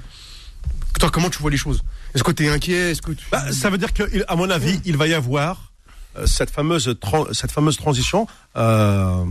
Toi, 1.00 1.10
comment 1.10 1.28
tu 1.30 1.38
vois 1.38 1.50
les 1.50 1.56
choses? 1.56 1.82
Est-ce 2.14 2.22
que 2.24 2.32
tu 2.32 2.44
es 2.46 2.48
inquiet? 2.48 2.92
Est-ce 2.92 3.02
que 3.02 3.12
tu... 3.12 3.26
Bah, 3.30 3.52
ça 3.52 3.68
veut 3.70 3.78
dire 3.78 3.92
que, 3.92 4.04
il- 4.14 4.24
à 4.28 4.36
mon 4.36 4.48
avis, 4.48 4.80
il 4.84 4.96
va 4.96 5.06
y 5.08 5.14
avoir 5.14 5.72
euh, 6.16 6.24
cette 6.26 6.50
fameuse 6.50 6.96
cette 7.32 7.50
fameuse 7.52 7.76
transition 7.76 8.26
euh, 8.56 9.24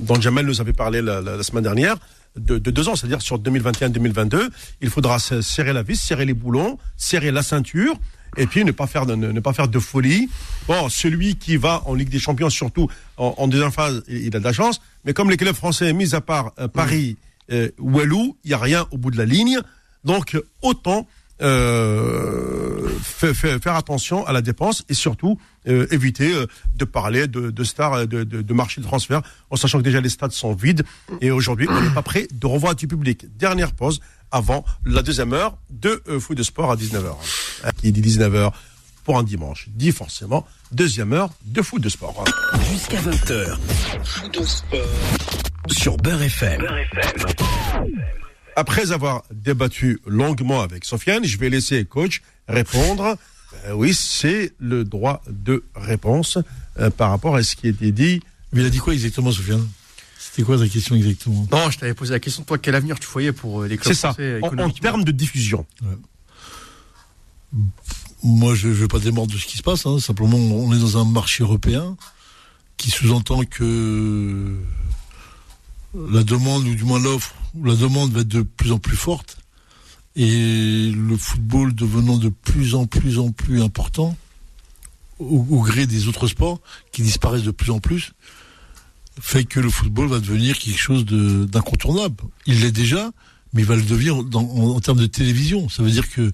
dont 0.00 0.20
Jamel 0.20 0.46
nous 0.46 0.60
avait 0.60 0.72
parlé 0.72 1.00
la, 1.02 1.20
la- 1.20 1.36
la 1.36 1.42
semaine 1.44 1.62
dernière 1.64 1.96
de, 2.36 2.58
de 2.58 2.70
deux 2.70 2.88
ans, 2.88 2.96
c'est-à-dire 2.96 3.22
sur 3.22 3.38
2021-2022, 3.38 4.48
il 4.80 4.90
faudra 4.90 5.18
se 5.18 5.40
serrer 5.40 5.72
la 5.72 5.82
vis, 5.82 6.00
serrer 6.00 6.24
les 6.24 6.34
boulons, 6.34 6.78
serrer 6.96 7.30
la 7.30 7.42
ceinture. 7.42 7.94
Et 8.36 8.48
puis 8.48 8.64
ne 8.64 8.72
pas 8.72 8.88
faire 8.88 9.06
de, 9.06 9.14
ne, 9.14 9.38
pas 9.38 9.52
faire 9.52 9.68
de 9.68 9.78
folie. 9.78 10.28
Bon, 10.66 10.88
celui 10.88 11.36
qui 11.36 11.56
va 11.56 11.82
en 11.86 11.94
Ligue 11.94 12.08
des 12.08 12.18
Champions, 12.18 12.50
surtout 12.50 12.88
en, 13.16 13.34
en 13.38 13.46
deuxième 13.46 13.70
phase, 13.70 14.02
il 14.08 14.34
a 14.34 14.40
de 14.40 14.44
la 14.44 14.52
chance. 14.52 14.80
Mais 15.04 15.12
comme 15.12 15.30
les 15.30 15.36
clubs 15.36 15.54
français, 15.54 15.92
mis 15.92 16.16
à 16.16 16.20
part 16.20 16.52
euh, 16.58 16.66
Paris, 16.66 17.16
euh, 17.52 17.68
Walou, 17.78 18.36
il 18.42 18.50
y 18.50 18.54
a 18.54 18.58
rien 18.58 18.88
au 18.90 18.98
bout 18.98 19.12
de 19.12 19.18
la 19.18 19.24
ligne. 19.24 19.60
Donc 20.02 20.36
autant 20.62 21.06
euh, 21.42 22.88
fa- 23.02 23.34
fa- 23.34 23.58
faire 23.58 23.76
attention 23.76 24.26
à 24.26 24.32
la 24.32 24.42
dépense 24.42 24.84
et 24.88 24.94
surtout 24.94 25.38
euh, 25.68 25.86
éviter 25.90 26.32
euh, 26.34 26.46
de 26.76 26.84
parler 26.84 27.26
de, 27.26 27.64
stars, 27.64 28.06
de, 28.06 28.24
de, 28.24 28.42
de 28.42 28.54
marché 28.54 28.80
transfert, 28.80 29.22
en 29.50 29.56
sachant 29.56 29.78
que 29.78 29.84
déjà 29.84 30.00
les 30.00 30.08
stades 30.08 30.32
sont 30.32 30.54
vides 30.54 30.84
et 31.20 31.30
aujourd'hui 31.30 31.66
on 31.70 31.80
n'est 31.80 31.90
pas 31.94 32.02
prêt 32.02 32.26
de 32.32 32.46
revoir 32.46 32.74
du 32.74 32.86
public. 32.86 33.26
Dernière 33.36 33.72
pause 33.72 34.00
avant 34.30 34.64
la 34.84 35.02
deuxième 35.02 35.32
heure 35.32 35.56
de 35.70 36.02
foot 36.20 36.36
de 36.36 36.42
sport 36.42 36.70
à 36.72 36.76
19h. 36.76 37.14
Qui 37.80 37.92
dit 37.92 38.02
19h 38.02 38.52
pour 39.04 39.18
un 39.18 39.22
dimanche 39.22 39.68
dit 39.68 39.92
forcément 39.92 40.46
deuxième 40.72 41.12
heure 41.12 41.30
de 41.44 41.62
foot 41.62 41.80
de 41.82 41.88
sport. 41.88 42.24
Jusqu'à 42.70 43.00
20h. 43.00 43.56
Foot 44.02 44.40
de 44.40 44.44
sport. 44.44 44.80
Sur 45.68 45.96
Beurre 45.96 46.22
FM. 46.22 46.62
Après 48.56 48.92
avoir 48.92 49.24
débattu 49.32 50.00
longuement 50.06 50.60
avec 50.60 50.84
Sofiane, 50.84 51.24
je 51.24 51.38
vais 51.38 51.50
laisser 51.50 51.84
coach 51.84 52.22
répondre. 52.48 53.16
Euh, 53.66 53.72
oui, 53.72 53.94
c'est 53.94 54.52
le 54.58 54.84
droit 54.84 55.22
de 55.28 55.64
réponse 55.74 56.38
euh, 56.78 56.90
par 56.90 57.10
rapport 57.10 57.36
à 57.36 57.42
ce 57.42 57.56
qui 57.56 57.68
était 57.68 57.92
dit. 57.92 58.20
mais 58.52 58.62
il 58.62 58.66
a 58.66 58.70
dit 58.70 58.78
quoi 58.78 58.92
exactement, 58.92 59.32
Sofiane? 59.32 59.66
C'était 60.18 60.42
quoi 60.42 60.58
ta 60.58 60.68
question 60.68 60.96
exactement? 60.96 61.46
Non, 61.52 61.70
je 61.70 61.78
t'avais 61.78 61.94
posé 61.94 62.12
la 62.12 62.20
question, 62.20 62.42
toi, 62.42 62.58
quel 62.58 62.74
avenir 62.74 62.98
tu 62.98 63.06
voyais 63.06 63.32
pour 63.32 63.62
euh, 63.62 63.68
les 63.68 63.76
clubs 63.76 63.94
C'est 63.94 64.00
ça, 64.00 64.16
en, 64.42 64.70
termes 64.70 65.04
de 65.04 65.12
diffusion. 65.12 65.66
Moi, 68.22 68.54
je 68.54 68.68
ne 68.68 68.72
veux 68.72 68.88
pas 68.88 68.98
démordre 68.98 69.32
de 69.32 69.38
ce 69.38 69.46
qui 69.46 69.56
se 69.56 69.62
passe. 69.62 69.86
hein. 69.86 70.00
Simplement, 70.00 70.38
on 70.38 70.74
est 70.74 70.78
dans 70.78 70.98
un 70.98 71.04
marché 71.04 71.44
européen 71.44 71.96
qui 72.76 72.90
sous-entend 72.90 73.44
que 73.44 74.56
la 75.94 76.24
demande, 76.24 76.66
ou 76.66 76.74
du 76.74 76.84
moins 76.84 76.98
l'offre, 76.98 77.34
la 77.62 77.74
demande 77.74 78.12
va 78.12 78.20
être 78.20 78.28
de 78.28 78.42
plus 78.42 78.72
en 78.72 78.78
plus 78.78 78.96
forte. 78.96 79.38
Et 80.16 80.92
le 80.94 81.16
football 81.16 81.74
devenant 81.74 82.16
de 82.18 82.28
plus 82.28 82.74
en 82.74 82.86
plus 82.86 83.18
en 83.18 83.32
plus 83.32 83.62
important, 83.62 84.16
au, 85.18 85.44
au 85.50 85.60
gré 85.62 85.86
des 85.86 86.06
autres 86.08 86.28
sports 86.28 86.60
qui 86.92 87.02
disparaissent 87.02 87.42
de 87.42 87.50
plus 87.50 87.70
en 87.72 87.80
plus, 87.80 88.12
fait 89.20 89.44
que 89.44 89.60
le 89.60 89.70
football 89.70 90.08
va 90.08 90.20
devenir 90.20 90.58
quelque 90.58 90.78
chose 90.78 91.04
d'incontournable. 91.04 92.16
Il 92.46 92.60
l'est 92.60 92.72
déjà, 92.72 93.10
mais 93.52 93.62
il 93.62 93.66
va 93.66 93.76
le 93.76 93.82
devenir 93.82 94.22
dans- 94.24 94.42
en, 94.48 94.76
en 94.76 94.80
termes 94.80 94.98
de 94.98 95.06
télévision. 95.06 95.68
Ça 95.68 95.82
veut 95.82 95.90
dire 95.90 96.08
que 96.10 96.30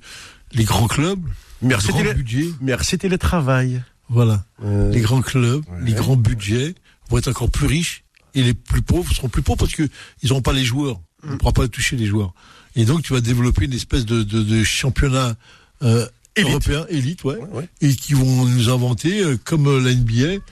les 0.53 0.65
grands 0.65 0.89
clubs, 0.89 1.21
Merci, 1.63 1.89
les 1.89 1.93
grands 1.93 2.03
télé- 2.03 2.15
budgets, 2.15 2.49
Merci 2.61 2.99
télétravail. 2.99 3.83
voilà, 4.09 4.45
Euh, 4.65 4.91
les 4.91 5.01
grands 5.01 5.23
clubs, 5.23 5.63
Ouais. 5.71 5.85
les 5.85 5.93
grands 5.93 6.17
budgets 6.17 6.75
vont 7.11 7.19
être 7.19 7.29
encore 7.29 7.51
plus 7.51 7.67
riches 7.67 8.05
et 8.35 8.43
les 8.43 8.55
plus 8.55 8.83
pauvres 8.83 9.13
seront 9.15 9.29
plus 9.29 9.43
pauvres 9.43 9.59
parce 9.59 9.73
que 9.75 9.89
ils 10.23 10.29
n'auront 10.29 10.43
pas 10.43 10.53
les 10.55 10.65
joueurs. 10.65 11.01
On 11.27 11.33
ne 11.33 11.37
pourra 11.37 11.53
pas 11.53 11.69
toucher 11.69 11.97
les 11.97 12.07
joueurs. 12.07 12.33
Et 12.77 12.85
donc 12.85 13.03
tu 13.03 13.13
vas 13.13 13.21
développer 13.21 13.65
une 13.65 13.73
espèce 13.73 14.05
de, 14.07 14.23
de, 14.23 14.43
de 14.43 14.63
championnat 14.65 15.35
euh, 15.83 16.07
Élite. 16.37 16.51
européen 16.51 16.87
élite, 16.89 17.25
ouais, 17.25 17.37
Ouais, 17.37 17.49
ouais. 17.53 17.69
et 17.81 17.95
qui 17.95 18.15
vont 18.15 18.45
nous 18.47 18.69
inventer 18.71 19.23
euh, 19.23 19.37
comme 19.45 19.67
euh, 19.67 19.81
la 19.81 19.95
NBA. 19.95 20.43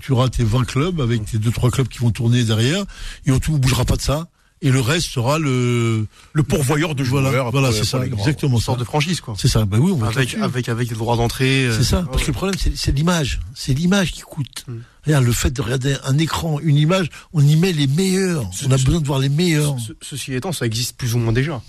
Tu 0.00 0.12
auras 0.12 0.28
tes 0.28 0.44
20 0.44 0.64
clubs 0.64 1.00
avec 1.00 1.24
tes 1.24 1.38
deux 1.38 1.50
trois 1.50 1.70
clubs 1.70 1.88
qui 1.88 1.98
vont 1.98 2.10
tourner 2.10 2.44
derrière 2.44 2.84
et 3.26 3.30
on 3.32 3.34
ne 3.36 3.58
bougera 3.58 3.84
pas 3.84 3.96
de 3.96 4.02
ça. 4.02 4.28
Et 4.60 4.70
le 4.70 4.80
reste 4.80 5.08
sera 5.10 5.38
le 5.38 6.06
le 6.32 6.42
pourvoyeur 6.42 6.94
de 6.96 7.04
joueurs. 7.04 7.22
voilà, 7.22 7.50
voilà, 7.50 7.70
c'est 7.72 7.84
ça, 7.84 8.04
exactement 8.04 8.54
Une 8.56 8.60
ça. 8.60 8.66
sorte 8.66 8.80
de 8.80 8.84
franchise, 8.84 9.20
quoi. 9.20 9.34
C'est 9.38 9.46
ça. 9.48 9.64
Bah 9.64 9.76
oui, 9.80 9.92
on 9.92 9.96
va 9.98 10.08
être 10.10 10.16
Avec, 10.16 10.34
avec, 10.34 10.68
avec 10.68 10.88
des 10.88 10.94
droits 10.96 11.16
d'entrée. 11.16 11.66
euh, 11.66 11.76
C'est 11.76 11.84
ça. 11.84 12.00
ouais, 12.00 12.06
Parce 12.10 12.22
que 12.22 12.28
le 12.28 12.32
problème, 12.32 12.56
c'est 12.74 12.90
l'image. 12.92 13.38
C'est 13.54 13.72
l'image 13.72 14.10
qui 14.12 14.22
coûte. 14.22 14.64
Mm. 14.66 14.72
Regarde, 15.06 15.24
le 15.24 15.32
fait 15.32 15.50
de 15.50 15.62
regarder 15.62 15.96
un 16.04 16.18
écran, 16.18 16.58
une 16.60 16.76
image, 16.76 17.08
on 17.32 17.40
y 17.46 17.54
met 17.56 17.72
les 17.72 17.86
meilleurs. 17.86 18.50
On 18.66 18.70
a 18.72 18.78
Ce- 18.78 18.84
besoin 18.84 19.00
de 19.00 19.06
voir 19.06 19.20
les 19.20 19.28
meilleurs. 19.28 19.76
Ce- 19.78 19.92
ceci 20.02 20.34
étant, 20.34 20.52
ça 20.52 20.66
existe 20.66 20.96
plus 20.96 21.14
ou 21.14 21.18
moins 21.18 21.32
déjà. 21.32 21.62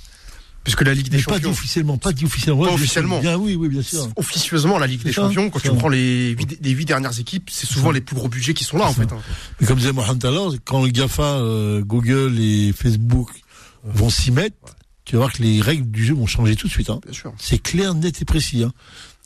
Puisque 0.63 0.81
la 0.81 0.93
Ligue 0.93 1.09
des 1.09 1.17
Mais 1.17 1.23
pas 1.23 1.33
Champions. 1.35 1.51
officiellement, 1.51 1.97
pas 1.97 2.09
officiellement. 2.09 2.65
Pas 2.65 2.73
officiellement. 2.73 3.19
Bien, 3.19 3.37
oui, 3.37 3.55
oui, 3.55 3.69
bien 3.69 3.81
sûr. 3.81 4.07
Officieusement, 4.17 4.77
la 4.77 4.87
Ligue 4.87 5.03
des 5.03 5.13
ça, 5.13 5.21
Champions, 5.23 5.49
quand 5.49 5.59
tu 5.59 5.71
prends 5.71 5.89
les 5.89 6.31
huit, 6.31 6.57
les 6.61 6.71
huit 6.71 6.85
dernières 6.85 7.17
équipes, 7.19 7.49
c'est 7.51 7.65
souvent 7.65 7.91
les 7.91 8.01
plus 8.01 8.15
gros 8.15 8.27
budgets 8.27 8.53
qui 8.53 8.63
sont 8.63 8.77
là, 8.77 8.85
en 8.85 8.93
fait. 8.93 9.11
hein. 9.11 9.19
Mais 9.59 9.67
comme 9.67 9.77
disait 9.77 9.93
Mohamed 9.93 10.23
l'heure, 10.23 10.51
quand 10.65 10.83
le 10.83 10.89
GAFA, 10.89 11.23
euh, 11.23 11.81
Google 11.81 12.37
et 12.39 12.73
Facebook 12.73 13.29
vont 13.83 14.09
s'y 14.09 14.31
mettre, 14.31 14.55
tu 15.05 15.15
vas 15.15 15.21
voir 15.21 15.33
que 15.33 15.41
les 15.41 15.61
règles 15.61 15.89
du 15.89 16.05
jeu 16.05 16.13
vont 16.13 16.27
changer 16.27 16.55
tout 16.55 16.67
de 16.67 16.71
suite. 16.71 16.89
Hein. 16.89 16.99
Bien 17.03 17.13
sûr. 17.13 17.33
C'est 17.39 17.57
clair, 17.57 17.95
net 17.95 18.21
et 18.21 18.25
précis. 18.25 18.63
Hein. 18.63 18.71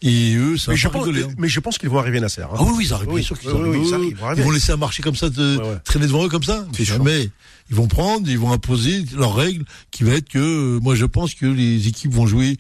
Et 0.05 0.35
eux, 0.35 0.57
ça 0.57 0.71
Mais 0.71 0.75
va 0.75 0.81
je, 0.81 0.87
pense, 0.89 1.05
rigoler. 1.05 1.23
hein. 1.23 1.33
mais 1.37 1.47
je 1.47 1.59
pense 1.61 1.77
qu'ils 1.77 1.89
vont 1.89 1.97
arriver 1.97 2.19
Nasser. 2.19 2.41
hein. 2.41 2.49
Ah 2.53 2.61
oui, 2.63 2.73
oui, 2.77 2.85
ils 2.87 2.93
arrivent, 2.93 3.07
Oui, 3.09 3.15
bien 3.21 3.23
sûr 3.23 3.39
qu'ils 3.39 3.49
oui, 3.51 3.55
arrivent. 3.59 3.71
oui, 3.71 3.77
Oui, 3.79 3.89
ça, 3.89 3.97
oui. 3.99 4.07
ils 4.11 4.15
vont 4.17 4.25
arriver. 4.25 4.41
Ils 4.41 4.45
vont 4.45 4.51
laisser 4.51 4.71
un 4.73 4.77
marché 4.77 5.01
comme 5.01 5.15
ça 5.15 5.29
de 5.29 5.57
Ouais, 5.57 5.63
ouais. 5.63 5.77
traîner 5.85 6.07
devant 6.07 6.25
eux 6.25 6.29
comme 6.29 6.43
ça. 6.43 6.67
Jamais. 6.77 7.29
Ils 7.69 7.75
vont 7.77 7.87
prendre, 7.87 8.29
ils 8.29 8.37
vont 8.37 8.51
imposer 8.51 9.05
leurs 9.15 9.33
règles, 9.33 9.63
qui 9.91 10.03
va 10.03 10.13
être 10.15 10.27
que, 10.27 10.39
euh, 10.39 10.79
moi 10.81 10.95
je 10.95 11.05
pense 11.05 11.33
que 11.33 11.45
les 11.45 11.87
équipes 11.87 12.11
vont 12.11 12.27
jouer 12.27 12.57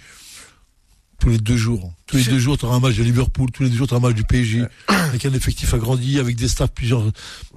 tous 1.19 1.29
les 1.29 1.37
deux 1.37 1.57
jours. 1.57 1.93
Tous 2.07 2.17
les 2.17 2.23
deux 2.23 2.39
jours, 2.39 2.57
tu 2.57 2.65
auras 2.65 2.75
un 2.75 2.79
match 2.79 2.95
de 2.95 3.03
Liverpool, 3.03 3.49
tous 3.51 3.63
les 3.63 3.69
deux 3.69 3.77
jours, 3.77 3.87
tu 3.87 3.93
auras 3.93 4.05
un 4.05 4.09
match 4.09 4.15
du 4.17 4.23
PSG, 4.25 4.63
avec 4.87 5.25
un 5.25 5.33
effectif 5.33 5.73
agrandi, 5.73 6.19
avec 6.19 6.35
des 6.35 6.47
staffs 6.47 6.71
plusieurs. 6.73 7.03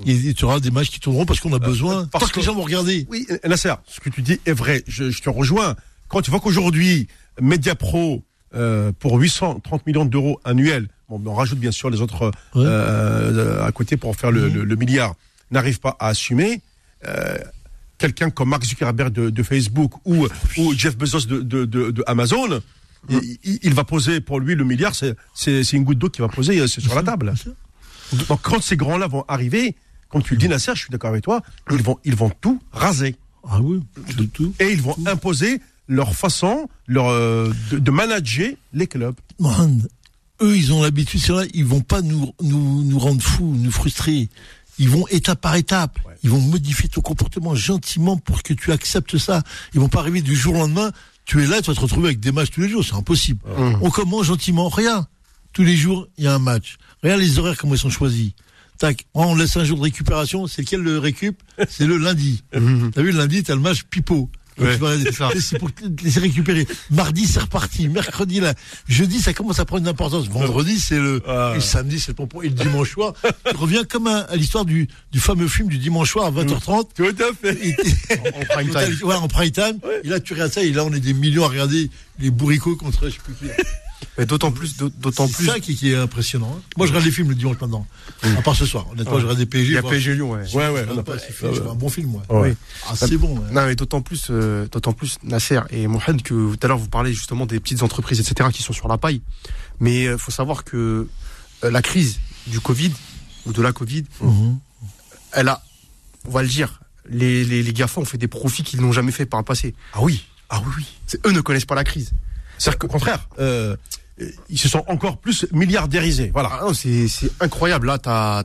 Et 0.07 0.35
tu 0.35 0.45
auras 0.45 0.61
des 0.61 0.71
matchs 0.71 0.91
qui 0.91 1.01
tourneront 1.01 1.27
parce 1.27 1.41
qu'on 1.41 1.53
a 1.53 1.59
besoin. 1.59 2.07
parce 2.07 2.23
Parce 2.25 2.33
que 2.33 2.41
les 2.41 2.47
gens 2.47 2.55
vont 2.55 2.63
regarder. 2.63 3.07
Oui, 3.11 3.27
Nasser, 3.47 3.75
ce 3.89 4.01
que 4.01 4.09
tu 4.11 4.23
dis 4.23 4.39
est 4.47 4.53
vrai. 4.53 4.83
Je, 4.89 5.11
je 5.11 5.21
te 5.23 5.29
rejoins. 5.31 5.75
Quand 6.09 6.23
tu 6.23 6.31
vois 6.31 6.39
qu'aujourd'hui, 6.41 7.09
Mediapro, 7.41 8.23
euh, 8.55 8.93
pour 8.99 9.17
830 9.19 9.87
millions 9.87 10.05
d'euros 10.05 10.41
annuels, 10.45 10.89
bon, 11.09 11.23
on 11.27 11.35
rajoute 11.35 11.59
bien 11.59 11.71
sûr 11.73 11.91
les 11.91 12.01
autres 12.01 12.27
Ouais. 12.55 12.65
euh, 12.65 13.65
à 13.65 13.73
côté 13.73 13.97
pour 13.97 14.17
faire 14.17 14.31
le, 14.31 14.49
Mhm. 14.49 14.55
le- 14.55 14.65
le 14.65 14.77
milliard, 14.77 15.15
n'arrive 15.51 15.81
pas 15.81 15.97
à 15.99 16.09
assumer. 16.09 16.63
euh, 17.07 17.37
Quelqu'un 17.99 18.29
comme 18.29 18.51
Mark 18.51 18.63
Zuckerberg 18.63 19.11
de, 19.11 19.31
de 19.31 19.43
Facebook 19.43 19.93
ou, 20.05 20.27
ou 20.59 20.75
Jeff 20.75 20.99
Bezos 20.99 21.27
de, 21.27 21.41
de, 21.41 21.65
de- 21.65 21.91
de 21.91 22.05
Amazon, 22.07 22.61
il, 23.09 23.39
il- 23.63 23.73
va 23.73 23.85
poser 23.85 24.21
pour 24.21 24.39
lui 24.39 24.55
le 24.55 24.65
milliard, 24.65 24.93
c'est 24.95 25.73
une 25.73 25.83
goutte 25.85 25.99
d'eau 25.99 26.11
qui 26.11 26.21
va 26.21 26.29
poser 26.29 26.59
euh, 26.61 26.67
c'est 26.67 26.83
sur 26.83 26.95
la 26.95 27.03
table. 27.03 27.33
Donc 28.29 28.43
quand 28.43 28.63
ces 28.63 28.77
grands-là 28.77 29.07
vont 29.07 29.25
arriver, 29.29 29.77
comme 30.11 30.23
tu 30.23 30.35
le 30.35 30.39
dis 30.41 30.49
Nasser, 30.49 30.73
je 30.75 30.81
suis 30.81 30.91
d'accord 30.91 31.09
avec 31.11 31.25
toi, 31.25 31.41
ils 31.71 31.83
vont, 31.83 31.99
ils 32.05 32.15
vont 32.15 32.31
tout 32.41 32.61
raser 32.71 33.17
Ah 33.49 33.61
oui, 33.63 33.81
c'est 34.09 34.31
tout. 34.31 34.53
et 34.61 34.71
ils 34.73 34.83
vont 34.83 34.97
imposer 35.07 35.61
leur 35.89 36.15
façon 36.15 36.69
leur, 36.87 37.09
euh, 37.09 37.53
de, 37.71 37.79
de 37.79 37.91
manager 37.91 38.53
les 38.73 38.87
clubs. 38.87 39.17
Man, 39.39 39.87
eux, 40.43 40.57
ils 40.57 40.73
ont 40.73 40.83
l'habitude, 40.83 41.21
c'est 41.21 41.33
vrai, 41.33 41.49
ils 41.55 41.65
vont 41.65 41.81
pas 41.81 42.03
nous, 42.03 42.33
nous, 42.43 42.83
nous 42.83 42.99
rendre 42.99 43.23
fous, 43.23 43.55
nous 43.57 43.71
frustrer. 43.71 44.29
Ils 44.79 44.91
vont 44.91 45.07
étape 45.09 45.41
par 45.41 45.57
étape. 45.57 45.99
Ouais. 46.07 46.15
Ils 46.23 46.29
vont 46.29 46.41
modifier 46.41 46.89
ton 46.89 47.01
comportement 47.01 47.55
gentiment 47.55 48.19
pour 48.19 48.43
que 48.43 48.53
tu 48.53 48.73
acceptes 48.73 49.17
ça. 49.17 49.43
Ils 49.73 49.81
vont 49.81 49.89
pas 49.89 50.01
arriver 50.01 50.21
du 50.21 50.37
jour 50.37 50.55
au 50.55 50.59
lendemain. 50.59 50.91
Tu 51.25 51.43
es 51.43 51.47
là, 51.47 51.63
tu 51.63 51.71
vas 51.71 51.75
te 51.75 51.81
retrouver 51.81 52.09
avec 52.09 52.21
des 52.21 52.31
matchs 52.31 52.51
tous 52.51 52.61
les 52.61 52.69
jours. 52.69 52.85
C'est 52.85 52.95
impossible. 52.95 53.41
On 53.81 53.91
commence 53.91 54.27
gentiment. 54.27 54.69
Regarde. 54.69 55.07
Tous 55.55 55.63
les 55.63 55.77
jours, 55.77 56.07
il 56.19 56.25
y 56.25 56.27
a 56.27 56.35
un 56.35 56.39
match. 56.39 56.77
Regarde 57.03 57.21
les 57.23 57.39
horaires, 57.39 57.57
comment 57.57 57.75
ils 57.75 57.79
sont 57.79 57.89
choisis. 57.89 58.33
Tac. 58.77 59.07
On 59.15 59.35
laisse 59.35 59.57
un 59.57 59.65
jour 59.65 59.79
de 59.79 59.83
récupération. 59.85 60.47
C'est 60.47 60.61
lequel 60.61 60.83
le 60.83 60.99
récup? 60.99 61.43
C'est 61.71 61.87
le 61.87 61.97
lundi. 61.97 62.43
T'as 62.53 62.61
vu, 63.01 63.13
le 63.13 63.19
lundi, 63.19 63.43
t'as 63.43 63.55
le 63.55 63.63
match 63.63 63.85
pipeau. 63.85 64.29
C'est 65.41 65.59
pour 65.59 65.73
te 65.73 65.85
laisser 66.03 66.21
récupérer. 66.21 66.67
Mardi, 66.91 67.27
c'est 67.27 67.41
reparti. 67.41 67.89
Mercredi, 67.89 68.41
là. 68.41 68.55
Jeudi, 68.89 69.21
ça 69.21 69.33
commence 69.33 69.59
à 69.61 69.65
prendre 69.65 69.83
une 69.83 69.89
importance. 69.89 70.29
Vendredi, 70.29 70.81
c'est 70.81 70.99
le, 70.99 71.23
Ah. 71.29 71.55
et 71.57 71.61
samedi, 71.61 72.01
c'est 72.01 72.09
le 72.09 72.15
pompon. 72.15 72.43
Et 72.43 72.49
le 72.49 72.55
dimanche 72.55 72.93
soir, 72.93 73.13
tu 73.49 73.57
reviens 73.57 73.85
comme 73.85 74.07
à, 74.07 74.21
à 74.21 74.37
l'histoire 74.37 74.65
du, 74.65 74.89
du 75.13 75.21
fameux 75.21 75.49
film 75.49 75.69
du 75.69 75.79
dimanche 75.79 76.13
soir 76.13 76.27
à 76.27 76.31
20h30. 76.31 76.89
Tout 76.95 77.05
à 77.05 77.35
fait. 77.41 77.55
T'es- 77.55 78.21
En 78.37 78.45
prime 78.55 78.71
time. 78.71 79.07
Ouais, 79.07 79.15
en 79.15 79.29
prime 79.29 79.51
time. 79.51 79.79
Et 80.05 80.09
là, 80.09 80.21
tu 80.21 80.33
regardes 80.33 80.53
ça, 80.53 80.63
et 80.63 80.71
là, 80.73 80.85
on 80.85 80.93
est 80.93 81.01
des 81.01 81.13
millions 81.15 81.45
à 81.45 81.49
regarder 81.49 81.91
les 82.19 82.31
bourricots 82.31 82.77
contre, 82.77 83.07
je 83.09 83.15
sais 83.15 83.19
plus 83.23 83.35
qui. 83.35 83.45
Mais 84.19 84.27
d'autant 84.27 84.51
plus, 84.53 84.77
d'autant 84.77 85.27
C'est 85.27 85.35
plus. 85.37 85.47
ça 85.47 85.61
qui, 85.61 85.75
qui 85.75 85.93
est 85.93 85.97
impressionnant. 85.97 86.55
hein. 86.59 86.63
Moi, 86.77 86.87
je 86.87 86.93
regarde 86.93 87.05
les 87.07 87.13
films 87.13 87.29
le 87.31 87.35
dimanche 87.35 87.57
maintenant. 87.61 87.87
À 88.23 88.43
part 88.43 88.55
ce 88.57 88.65
soir. 88.67 88.87
Honnêtement, 88.93 89.19
je 89.19 89.25
regarde 89.25 89.39
des 89.39 89.47
PSG. 89.47 89.71
Il 89.73 89.75
y 89.75 89.79
a 89.79 89.83
PSG 89.83 90.15
Lyon, 90.15 90.31
ouais. 90.33 90.41
Ouais, 90.55 90.69
ouais. 90.69 90.85
Je 90.85 90.91
regarde 90.91 91.03
pas, 91.07 91.19
c'est 91.19 91.35
je 91.55 91.61
un 91.63 91.75
bon 91.75 91.89
film, 91.89 92.11
moi. 92.11 92.23
Ouais. 92.31 92.57
Ah, 92.89 92.95
c'est 92.97 93.17
bon. 93.17 93.39
ouais. 93.39 93.51
Non, 93.53 93.67
mais 93.67 93.75
d'autant 93.77 94.01
plus, 94.03 94.27
euh, 94.31 94.67
d'autant 94.69 94.93
plus 94.93 95.17
Nasser 95.23 95.61
et 95.71 95.87
Mohamed 95.87 96.23
que 96.23 96.55
tout 96.55 96.59
à 96.63 96.69
l'heure 96.69 96.79
vous 96.79 96.89
parlez 96.89 97.13
justement 97.13 97.47
des 97.47 97.61
petites 97.61 97.83
entreprises, 97.83 98.21
etc., 98.21 98.49
qui 98.53 98.63
sont 98.63 98.73
sur 98.73 98.89
la 98.89 98.99
paille. 98.99 99.21
Mais 99.81 100.05
il 100.05 100.19
faut 100.19 100.31
savoir 100.31 100.65
que 100.65 101.07
euh, 101.65 101.71
la 101.71 101.83
crise 101.83 102.19
du 102.47 102.61
Covid 102.61 102.93
ou 103.47 103.53
de 103.53 103.63
la 103.63 103.73
Covid, 103.73 104.05
Mhm. 104.21 104.59
elle 105.33 105.49
a, 105.49 105.63
on 106.27 106.31
va 106.31 106.43
le 106.43 106.49
dire, 106.49 106.81
les, 107.09 107.45
les, 107.45 107.63
les 107.63 107.73
GAFA 107.73 108.01
ont 108.01 108.05
fait 108.05 108.19
des 108.19 108.29
profits 108.29 108.63
qu'ils 108.63 108.81
n'ont 108.81 108.93
jamais 108.93 109.13
fait 109.13 109.27
par 109.27 109.41
le 109.41 109.45
passé. 109.45 109.75
Ah 109.93 109.99
oui. 110.03 110.25
Ah 110.49 110.63
oui, 110.65 110.73
oui. 110.79 110.87
C'est 111.07 111.25
eux 111.27 111.33
ne 111.33 111.41
connaissent 111.41 111.65
pas 111.67 111.75
la 111.75 111.85
crise. 111.85 112.13
C'est-à-dire 112.59 112.79
qu'au 112.79 112.89
contraire, 112.89 113.29
euh, 113.39 113.77
ils 114.49 114.59
se 114.59 114.69
sont 114.69 114.83
encore 114.89 115.19
plus 115.19 115.47
milliardérisés. 115.53 116.31
Voilà. 116.33 116.61
Ah 116.63 116.73
c'est 116.75 117.09
incroyable. 117.41 117.87
Là, 117.87 117.99
t'as, 117.99 118.43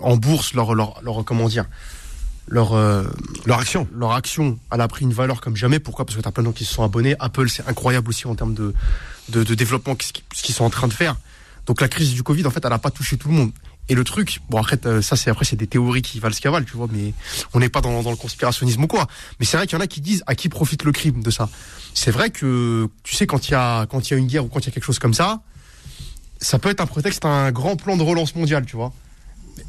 en 0.00 0.16
bourse 0.16 0.54
leur 0.54 0.74
leur 0.74 1.02
leur 1.02 1.24
comment 1.24 1.48
dire 1.48 1.66
leur 2.48 2.72
euh, 2.72 3.04
Leur 3.46 3.60
action. 3.60 3.86
leur 3.94 4.12
action, 4.12 4.58
elle 4.72 4.80
a 4.80 4.88
pris 4.88 5.04
une 5.04 5.12
valeur 5.12 5.40
comme 5.40 5.56
jamais. 5.56 5.78
Pourquoi? 5.78 6.04
Parce 6.04 6.16
que 6.16 6.22
t'as 6.22 6.30
plein 6.32 6.42
de 6.42 6.48
gens 6.48 6.52
qui 6.52 6.64
se 6.64 6.74
sont 6.74 6.82
abonnés. 6.82 7.14
Apple, 7.20 7.48
c'est 7.48 7.66
incroyable 7.68 8.08
aussi 8.08 8.26
en 8.26 8.34
termes 8.34 8.54
de, 8.54 8.74
de, 9.28 9.44
de 9.44 9.54
développement, 9.54 9.96
ce 10.00 10.42
qu'ils 10.42 10.54
sont 10.54 10.64
en 10.64 10.70
train 10.70 10.88
de 10.88 10.92
faire. 10.92 11.16
Donc 11.66 11.80
la 11.80 11.88
crise 11.88 12.12
du 12.14 12.22
Covid, 12.22 12.46
en 12.46 12.50
fait, 12.50 12.64
elle 12.64 12.70
n'a 12.70 12.78
pas 12.78 12.90
touché 12.90 13.16
tout 13.16 13.28
le 13.28 13.34
monde. 13.34 13.52
Et 13.88 13.94
le 13.94 14.04
truc, 14.04 14.40
bon 14.48 14.58
après, 14.58 14.78
euh, 14.86 15.02
ça 15.02 15.16
c'est 15.16 15.30
après 15.30 15.44
c'est 15.44 15.56
des 15.56 15.66
théories 15.66 16.02
qui 16.02 16.20
valent 16.20 16.34
ce 16.34 16.40
qu'elles 16.40 16.52
valent, 16.52 16.66
tu 16.66 16.76
vois, 16.76 16.86
mais 16.92 17.12
on 17.54 17.58
n'est 17.58 17.68
pas 17.68 17.80
dans, 17.80 18.02
dans 18.02 18.10
le 18.10 18.16
conspirationnisme 18.16 18.84
ou 18.84 18.86
quoi. 18.86 19.08
Mais 19.40 19.46
c'est 19.46 19.56
vrai 19.56 19.66
qu'il 19.66 19.76
y 19.76 19.80
en 19.80 19.84
a 19.84 19.88
qui 19.88 20.00
disent 20.00 20.22
à 20.26 20.34
qui 20.36 20.48
profite 20.48 20.84
le 20.84 20.92
crime 20.92 21.22
de 21.22 21.30
ça? 21.30 21.48
C'est 21.92 22.12
vrai 22.12 22.30
que 22.30 22.88
tu 23.02 23.16
sais 23.16 23.26
quand 23.26 23.48
il 23.48 23.52
y 23.52 23.54
a 23.54 23.86
quand 23.86 24.08
il 24.08 24.12
y 24.12 24.16
a 24.16 24.18
une 24.18 24.28
guerre 24.28 24.44
ou 24.44 24.48
quand 24.48 24.60
il 24.60 24.66
y 24.66 24.68
a 24.68 24.72
quelque 24.72 24.84
chose 24.84 25.00
comme 25.00 25.14
ça, 25.14 25.40
ça 26.40 26.58
peut 26.58 26.68
être 26.68 26.80
un 26.80 26.86
prétexte 26.86 27.24
à 27.24 27.28
un 27.28 27.50
grand 27.52 27.76
plan 27.76 27.96
de 27.96 28.02
relance 28.02 28.36
mondiale, 28.36 28.64
tu 28.64 28.76
vois. 28.76 28.92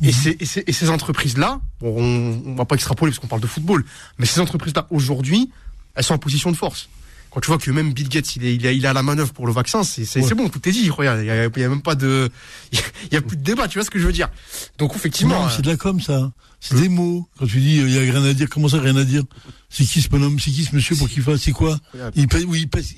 Et, 0.03 0.11
ces, 0.11 0.37
et, 0.39 0.45
ces, 0.45 0.63
et 0.65 0.71
ces 0.71 0.89
entreprises-là, 0.89 1.59
bon, 1.81 1.95
on, 1.97 2.51
on 2.51 2.55
va 2.55 2.65
pas 2.65 2.75
extrapoler 2.75 3.11
parce 3.11 3.19
qu'on 3.19 3.27
parle 3.27 3.41
de 3.41 3.47
football, 3.47 3.83
mais 4.19 4.25
ces 4.25 4.39
entreprises-là, 4.39 4.87
aujourd'hui, 4.89 5.49
elles 5.95 6.03
sont 6.03 6.13
en 6.13 6.19
position 6.19 6.51
de 6.51 6.55
force. 6.55 6.89
Quand 7.31 7.39
tu 7.39 7.47
vois 7.47 7.57
que 7.57 7.71
même 7.71 7.93
Bill 7.93 8.09
Gates, 8.09 8.35
il 8.35 8.43
est, 8.45 8.55
il 8.55 8.65
est, 8.65 8.75
il 8.75 8.81
la 8.83 9.01
manœuvre 9.03 9.31
pour 9.31 9.47
le 9.47 9.53
vaccin, 9.53 9.83
c'est 9.83 10.05
bon, 10.35 10.49
tout 10.49 10.67
est 10.67 10.71
dit. 10.71 10.89
Regarde, 10.89 11.21
il 11.21 11.25
y 11.27 11.29
a, 11.31 11.43
a 11.43 11.69
même 11.69 11.81
pas 11.81 11.95
de, 11.95 12.29
il 12.73 12.79
y 13.13 13.15
a 13.15 13.21
plus 13.21 13.37
de 13.37 13.43
débat. 13.43 13.67
Tu 13.69 13.77
vois 13.77 13.85
ce 13.85 13.89
que 13.89 13.99
je 13.99 14.05
veux 14.05 14.11
dire 14.13 14.29
Donc 14.77 14.95
effectivement, 14.95 15.39
Non, 15.41 15.45
euh, 15.47 15.49
c'est 15.55 15.61
de 15.61 15.69
la 15.69 15.77
com, 15.77 16.01
ça. 16.01 16.31
C'est 16.59 16.75
des 16.75 16.89
mots. 16.89 17.27
Quand 17.39 17.47
tu 17.47 17.59
dis, 17.59 17.77
il 17.77 17.89
y 17.89 17.97
a 17.97 18.01
rien 18.01 18.23
à 18.23 18.33
dire, 18.33 18.47
comment 18.49 18.67
ça, 18.67 18.79
rien 18.79 18.95
à 18.97 19.03
dire? 19.03 19.23
C'est 19.69 19.83
qui 19.85 20.01
ce 20.01 20.09
bonhomme? 20.09 20.39
C'est 20.39 20.51
qui 20.51 20.63
ce 20.65 20.75
monsieur 20.75 20.95
pour 20.95 21.07
qu'il 21.09 21.23
fasse 21.23 21.41
C'est 21.41 21.53
quoi? 21.53 21.79
Il 22.15 22.27
pèse, 22.27 22.43
oui, 22.45 22.59
il 22.63 22.67
pèse. 22.69 22.93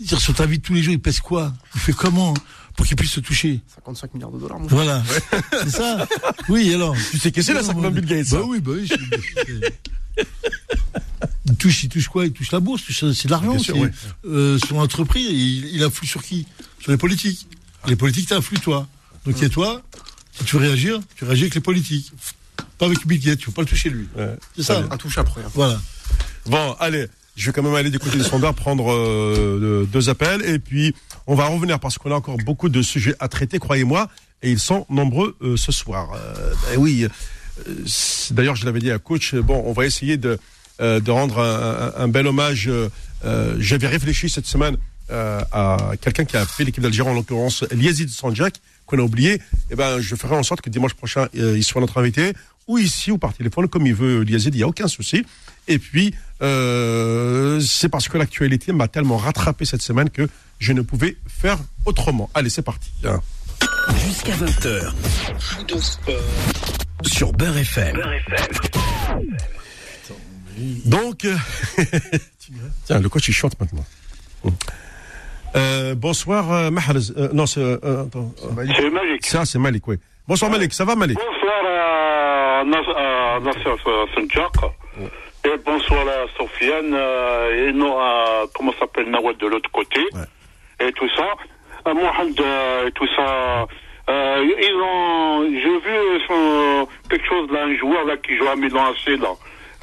il- 0.00 0.08
Sur 0.18 0.34
ta 0.34 0.46
vie 0.46 0.58
de 0.58 0.62
tous 0.62 0.72
les 0.74 0.82
jours, 0.82 0.94
il 0.94 1.00
pèse 1.00 1.20
quoi? 1.20 1.52
Il 1.74 1.80
fait 1.80 1.92
comment 1.92 2.32
pour 2.76 2.84
qu'il 2.86 2.96
puisse 2.96 3.12
se 3.12 3.20
toucher? 3.20 3.60
55 3.74 4.14
milliards 4.14 4.30
de 4.32 4.38
dollars. 4.38 4.58
mon. 4.58 4.66
Voilà. 4.66 5.02
C'est 5.62 5.70
ça 5.70 6.08
Oui, 6.48 6.74
alors. 6.74 6.96
Tu 7.12 7.18
sais 7.18 7.30
que 7.30 7.42
c'est 7.42 7.52
la 7.54 7.62
50 7.62 7.92
Bill 7.94 8.04
Gates. 8.06 8.30
Bah 8.30 8.38
ça. 8.38 8.42
oui, 8.44 8.60
bah 8.60 8.72
oui. 8.74 8.88
Il 11.56 11.58
touche, 11.58 11.84
il 11.84 11.88
touche 11.88 12.08
quoi? 12.08 12.26
Il 12.26 12.32
touche 12.32 12.52
la 12.52 12.60
bourse, 12.60 12.82
il 12.82 12.94
touche- 12.94 13.12
c'est 13.14 13.28
de 13.28 13.30
l'argent. 13.32 13.52
Bien 13.52 13.58
sûr, 13.58 13.74
c'est, 13.74 13.80
ouais. 13.80 13.90
euh, 14.26 14.58
son 14.68 14.76
entreprise, 14.76 15.26
il, 15.30 15.74
il 15.74 15.82
influe 15.82 16.06
sur 16.06 16.22
qui? 16.22 16.46
Sur 16.80 16.90
les 16.92 16.98
politiques. 16.98 17.48
Les 17.86 17.96
politiques 17.96 18.28
t'influent 18.28 18.60
toi. 18.60 18.86
Donc 19.24 19.42
et 19.42 19.48
toi, 19.48 19.80
si 20.36 20.44
tu 20.44 20.56
veux 20.56 20.62
réagir, 20.66 21.00
tu 21.16 21.24
réagis 21.24 21.44
avec 21.44 21.54
les 21.54 21.62
politiques. 21.62 22.12
Pas 22.78 22.84
avec 22.86 23.06
Bill 23.06 23.18
Gates, 23.20 23.38
tu 23.38 23.44
ne 23.44 23.46
faut 23.46 23.52
pas 23.52 23.62
le 23.62 23.68
toucher 23.68 23.88
lui. 23.88 24.06
Ouais. 24.16 24.36
C'est 24.54 24.64
ça. 24.64 24.84
Intouchable, 24.90 25.30
regarde. 25.34 25.52
Voilà. 25.54 25.80
Bon, 26.44 26.76
allez, 26.78 27.06
je 27.36 27.46
vais 27.46 27.52
quand 27.52 27.62
même 27.62 27.74
aller 27.74 27.90
du 27.90 27.98
côté 27.98 28.18
des 28.18 28.24
standards, 28.24 28.54
prendre 28.54 28.92
euh, 28.92 29.82
de- 29.82 29.86
deux 29.86 30.10
appels, 30.10 30.42
et 30.44 30.58
puis 30.58 30.94
on 31.26 31.34
va 31.34 31.46
revenir 31.46 31.80
parce 31.80 31.96
qu'on 31.96 32.10
a 32.12 32.14
encore 32.16 32.36
beaucoup 32.36 32.68
de 32.68 32.82
sujets 32.82 33.14
à 33.18 33.28
traiter, 33.28 33.58
croyez-moi, 33.58 34.10
et 34.42 34.50
ils 34.52 34.60
sont 34.60 34.84
nombreux 34.90 35.36
euh, 35.40 35.56
ce 35.56 35.72
soir. 35.72 36.10
Euh, 36.14 36.52
ben 36.68 36.78
oui, 36.78 37.06
euh, 37.66 37.72
d'ailleurs, 38.32 38.56
je 38.56 38.66
l'avais 38.66 38.80
dit 38.80 38.90
à 38.90 38.98
coach, 38.98 39.34
bon, 39.34 39.62
on 39.66 39.72
va 39.72 39.86
essayer 39.86 40.18
de, 40.18 40.28
euh, 40.30 40.36
de 40.80 41.10
rendre 41.10 41.38
un, 41.40 41.92
un- 41.98 42.04
un 42.04 42.08
bel 42.08 42.26
hommage. 42.26 42.68
euh, 42.68 42.88
euh, 43.24 43.56
J'avais 43.58 43.86
réfléchi 43.88 44.28
cette 44.28 44.46
semaine 44.46 44.76
euh, 45.10 45.40
à 45.52 45.92
quelqu'un 46.00 46.24
qui 46.24 46.36
a 46.36 46.44
fait 46.44 46.64
l'équipe 46.64 46.82
d'Algérie, 46.82 47.08
en 47.08 47.14
l'occurrence 47.14 47.64
Liazid 47.72 48.08
Sanjak, 48.10 48.54
qu'on 48.86 48.98
a 48.98 49.02
oublié. 49.02 49.40
Eh 49.70 49.74
ben, 49.76 50.00
je 50.00 50.14
ferai 50.16 50.34
en 50.36 50.42
sorte 50.42 50.60
que 50.60 50.70
dimanche 50.70 50.94
prochain, 50.94 51.28
euh, 51.36 51.56
il 51.56 51.64
soit 51.64 51.80
notre 51.80 51.98
invité, 51.98 52.32
ou 52.68 52.78
ici, 52.78 53.10
ou 53.12 53.18
par 53.18 53.32
téléphone, 53.32 53.68
comme 53.68 53.86
il 53.86 53.94
veut 53.94 54.22
Liazid, 54.22 54.54
il 54.54 54.58
n'y 54.58 54.62
a 54.64 54.68
aucun 54.68 54.88
souci. 54.88 55.24
Et 55.68 55.78
puis, 55.78 56.14
euh, 56.42 57.60
c'est 57.60 57.88
parce 57.88 58.08
que 58.08 58.18
l'actualité 58.18 58.72
m'a 58.72 58.88
tellement 58.88 59.16
rattrapé 59.16 59.64
cette 59.64 59.82
semaine 59.82 60.10
que 60.10 60.28
je 60.58 60.72
ne 60.72 60.82
pouvais 60.82 61.16
faire 61.28 61.58
autrement. 61.84 62.28
Allez, 62.34 62.50
c'est 62.50 62.62
parti. 62.62 62.90
Hein. 63.04 63.20
Jusqu'à 64.06 64.32
20h. 64.34 64.92
Food 65.38 65.80
Sport. 65.80 66.14
Sur 67.04 67.32
Beurre 67.32 67.58
FM. 67.58 67.96
Donc, 70.56 71.24
euh, 71.24 71.36
tiens, 72.84 73.00
le 73.00 73.08
coach 73.08 73.28
il 73.28 73.34
chante 73.34 73.58
maintenant. 73.60 73.84
Euh, 75.54 75.94
bonsoir 75.94 76.50
euh, 76.52 76.70
Mahrez. 76.70 77.10
Euh, 77.16 77.28
non, 77.32 77.46
c'est 77.46 77.60
euh, 77.60 77.78
euh, 77.84 78.04
C'est 78.76 78.90
magique. 78.90 79.26
ça, 79.26 79.44
c'est 79.44 79.58
Malik, 79.58 79.86
oui. 79.88 79.96
Bonsoir 80.26 80.50
Malik, 80.50 80.72
ça 80.72 80.84
va 80.84 80.96
Malik 80.96 81.18
Bonsoir 81.18 82.64
Nasser 82.64 83.82
Sanjak. 84.14 84.52
Et 85.44 85.56
bonsoir 85.64 86.04
à 86.08 86.26
Sofiane 86.36 86.94
et 87.52 87.72
non, 87.72 87.98
à, 88.00 88.44
comment 88.54 88.72
s'appelle, 88.80 89.08
Nawad 89.10 89.36
de 89.36 89.46
l'autre 89.46 89.70
côté. 89.70 90.00
Et 90.80 90.92
tout 90.92 91.08
ça. 91.16 91.92
Mohamed 91.92 92.40
et 92.86 92.90
tout 92.92 93.06
ça. 93.14 93.66
Ils 94.08 94.80
ont, 94.82 95.48
j'ai 95.50 95.78
vu 95.78 96.76
quelque 97.08 97.26
chose 97.28 97.50
là, 97.52 97.64
un 97.64 97.76
joueur 97.76 98.04
là 98.06 98.16
qui 98.16 98.36
joue 98.36 98.48
à 98.48 98.56
Milan 98.56 98.86
AC 98.86 99.18
là. 99.20 99.28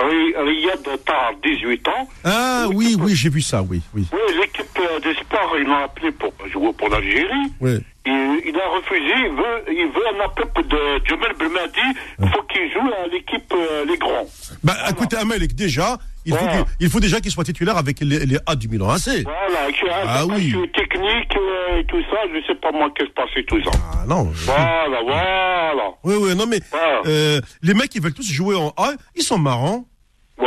Ri- 0.10 0.34
Riyad 0.38 0.84
Tahar, 1.06 1.32
18 1.44 1.88
ans. 1.90 2.08
Ah 2.24 2.66
oui, 2.74 2.96
oui, 3.00 3.16
j'ai 3.16 3.30
vu 3.30 3.42
ça, 3.42 3.62
oui, 3.62 3.82
oui. 3.94 4.06
Oui, 4.12 4.20
l'équipe 4.40 4.66
euh, 4.80 5.00
des 5.00 5.14
sports, 5.16 5.54
ils 5.58 5.66
l'ont 5.66 5.84
appelé 5.84 6.12
pour 6.12 6.34
jouer 6.52 6.72
pour 6.78 6.90
l'Algérie. 6.90 7.52
oui. 7.62 7.80
Il, 8.06 8.42
il 8.46 8.60
a 8.60 8.68
refusé, 8.68 9.14
il 9.16 9.32
veut, 9.32 9.64
il 9.70 9.88
veut 9.88 10.08
un 10.14 10.26
appel 10.26 10.46
de 10.68 11.06
Jamel 11.08 11.32
Belmadi, 11.40 11.80
il 12.22 12.28
faut 12.28 12.42
qu'il 12.52 12.70
joue 12.74 12.92
à 13.02 13.08
l'équipe 13.08 13.54
euh, 13.54 13.86
Les 13.86 13.98
Grands. 13.98 14.26
Bah 14.62 14.74
écoutez, 14.90 15.16
ah, 15.18 15.24
Malik, 15.24 15.56
déjà, 15.56 15.98
il 16.26 16.34
faut, 16.34 16.40
Voilà. 16.44 16.64
qu'il- 16.64 16.66
il 16.82 16.90
faut 16.90 17.00
déjà 17.00 17.22
qu'il 17.22 17.32
soit 17.32 17.46
titulaire 17.46 17.78
avec 17.78 18.02
les, 18.02 18.26
les 18.26 18.38
A 18.46 18.58
du 18.58 18.68
Milan 18.68 18.90
AC. 18.90 19.24
Voilà, 19.24 19.68
a 19.96 20.04
Ah 20.06 20.26
oui. 20.26 20.54
technique 20.76 21.34
euh, 21.38 21.80
et 21.80 21.86
tout 21.86 22.02
ça, 22.12 22.18
je 22.36 22.46
sais 22.46 22.56
pas 22.56 22.74
moi 22.74 22.90
qu'est-ce 22.94 23.08
qui 23.08 23.12
se 23.12 23.16
passait 23.16 23.44
tout 23.46 23.64
ça. 23.64 23.72
Ah 23.94 24.06
non. 24.06 24.24
Voilà, 24.34 25.02
voilà. 25.02 25.90
Oui, 26.04 26.16
oui, 26.20 26.36
non 26.36 26.46
mais 26.46 26.60
Voilà. 26.72 27.02
euh, 27.06 27.40
les 27.62 27.74
mecs, 27.74 27.96
ils 27.96 28.02
veulent 28.02 28.14
tous 28.14 28.30
jouer 28.30 28.58
en 28.58 28.74
A, 28.76 28.92
ils 29.16 29.24
sont 29.24 29.38
marrants. 29.40 29.86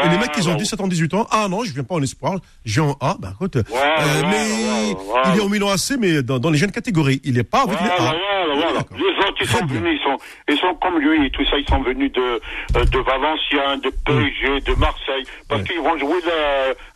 Et 0.04 0.08
les 0.08 0.18
mecs, 0.18 0.30
ils 0.36 0.42
ont 0.42 0.52
Voilà. 0.52 0.58
17 0.58 0.80
ans, 0.80 0.86
18 0.88 1.14
ans. 1.14 1.26
Ah 1.30 1.46
non, 1.48 1.64
je 1.64 1.72
viens 1.72 1.84
pas 1.84 1.94
en 1.94 2.02
espoir, 2.02 2.34
je 2.64 2.80
viens 2.80 2.90
en 2.90 2.96
A. 3.06 3.16
Bah 3.18 3.30
écoute, 3.34 3.56
euh, 3.56 3.62
Voilà, 3.68 3.96
mais 4.28 4.94
il 5.32 5.38
est 5.38 5.40
au 5.42 5.48
Milan 5.48 5.68
AC, 5.70 5.96
mais 5.98 6.22
dans, 6.22 6.38
dans 6.38 6.50
les 6.50 6.58
jeunes 6.58 6.70
catégories. 6.72 7.20
Il 7.24 7.38
est 7.38 7.44
pas 7.44 7.62
avec 7.62 7.80
les 7.80 7.88
A. 7.88 7.96
voilà. 7.98 8.80
Les 8.96 9.26
autres, 9.26 9.36
ils 9.40 9.46
Très 9.46 9.58
sont 9.58 9.64
bien. 9.66 9.80
venus, 9.80 10.00
ils 10.00 10.04
sont, 10.04 10.16
ils 10.48 10.58
sont 10.58 10.74
comme 10.80 10.98
lui 10.98 11.26
et 11.26 11.30
tout 11.30 11.44
ça, 11.46 11.56
ils 11.58 11.68
sont 11.68 11.80
venus 11.82 12.10
de, 12.12 12.20
euh, 12.20 12.84
de 12.84 12.98
Valenciennes, 12.98 13.80
de 13.80 13.90
PSG, 14.04 14.60
de 14.60 14.74
Marseille, 14.78 15.24
parce 15.48 15.62
Ouais. 15.62 15.66
qu'ils 15.68 15.80
vont 15.80 15.96
jouer 15.98 16.20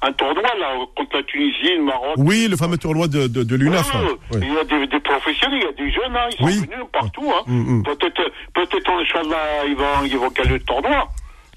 un 0.03 0.13
tournoi 0.13 0.43
là, 0.59 0.75
contre 0.97 1.17
la 1.17 1.23
Tunisie, 1.25 1.75
le 1.77 1.85
Maroc. 1.85 2.15
Oui, 2.19 2.49
le 2.51 2.57
fameux 2.57 2.79
tournoi 2.79 3.09
de, 3.09 3.27
de, 3.27 3.43
de 3.43 3.57
l'UNAF. 3.57 3.93
Ouais. 3.95 4.41
Il 4.43 4.53
y 4.55 4.59
a 4.59 4.65
des, 4.65 4.87
des 4.87 5.01
professionnels, 5.01 5.61
il 5.63 5.65
y 5.65 5.69
a 5.69 5.73
des 5.87 5.93
jeunes, 5.93 6.17
hein, 6.17 6.29
ils 6.33 6.37
sont 6.39 6.45
Oui. 6.45 6.55
venus 6.57 6.87
partout. 6.93 7.31
Hein. 7.31 7.43
Mm, 7.47 7.79
mm. 7.79 7.83
Peut-être, 7.85 8.23
peut-être, 8.55 8.91
Inch'Allah, 8.91 9.67
ils 9.69 9.77
vont, 9.77 10.05
ils 10.05 10.17
vont 10.19 10.29
gagner 10.31 10.53
le 10.53 10.61
tournoi. 10.61 11.09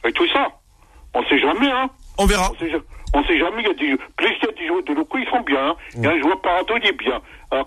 Et 0.06 0.12
tout 0.12 0.28
ça. 0.34 0.48
On 1.14 1.24
sait 1.26 1.40
jamais, 1.40 1.70
hein. 1.72 1.90
On 2.18 2.26
verra. 2.26 2.52
On 2.52 2.60
sait, 2.60 2.72
on 3.14 3.24
sait 3.26 3.38
jamais, 3.40 3.62
il 3.64 3.68
y 3.68 3.70
a 3.70 3.74
des, 3.74 3.98
plus 4.18 4.28
il 4.42 4.46
y 4.46 4.50
a 4.50 4.52
des 4.54 4.68
joueurs 4.68 4.84
de 4.84 4.94
Loukou, 4.94 5.18
ils 5.20 5.30
sont 5.30 5.42
bien. 5.42 5.70
hein. 5.70 5.76
Il 5.96 6.04
y 6.04 6.08
a 6.08 6.12
un 6.12 6.22
joueur 6.22 6.42
Parado, 6.42 6.74
il 6.82 6.88
est 6.88 6.98
bien. 6.98 7.22
Euh. 7.54 7.64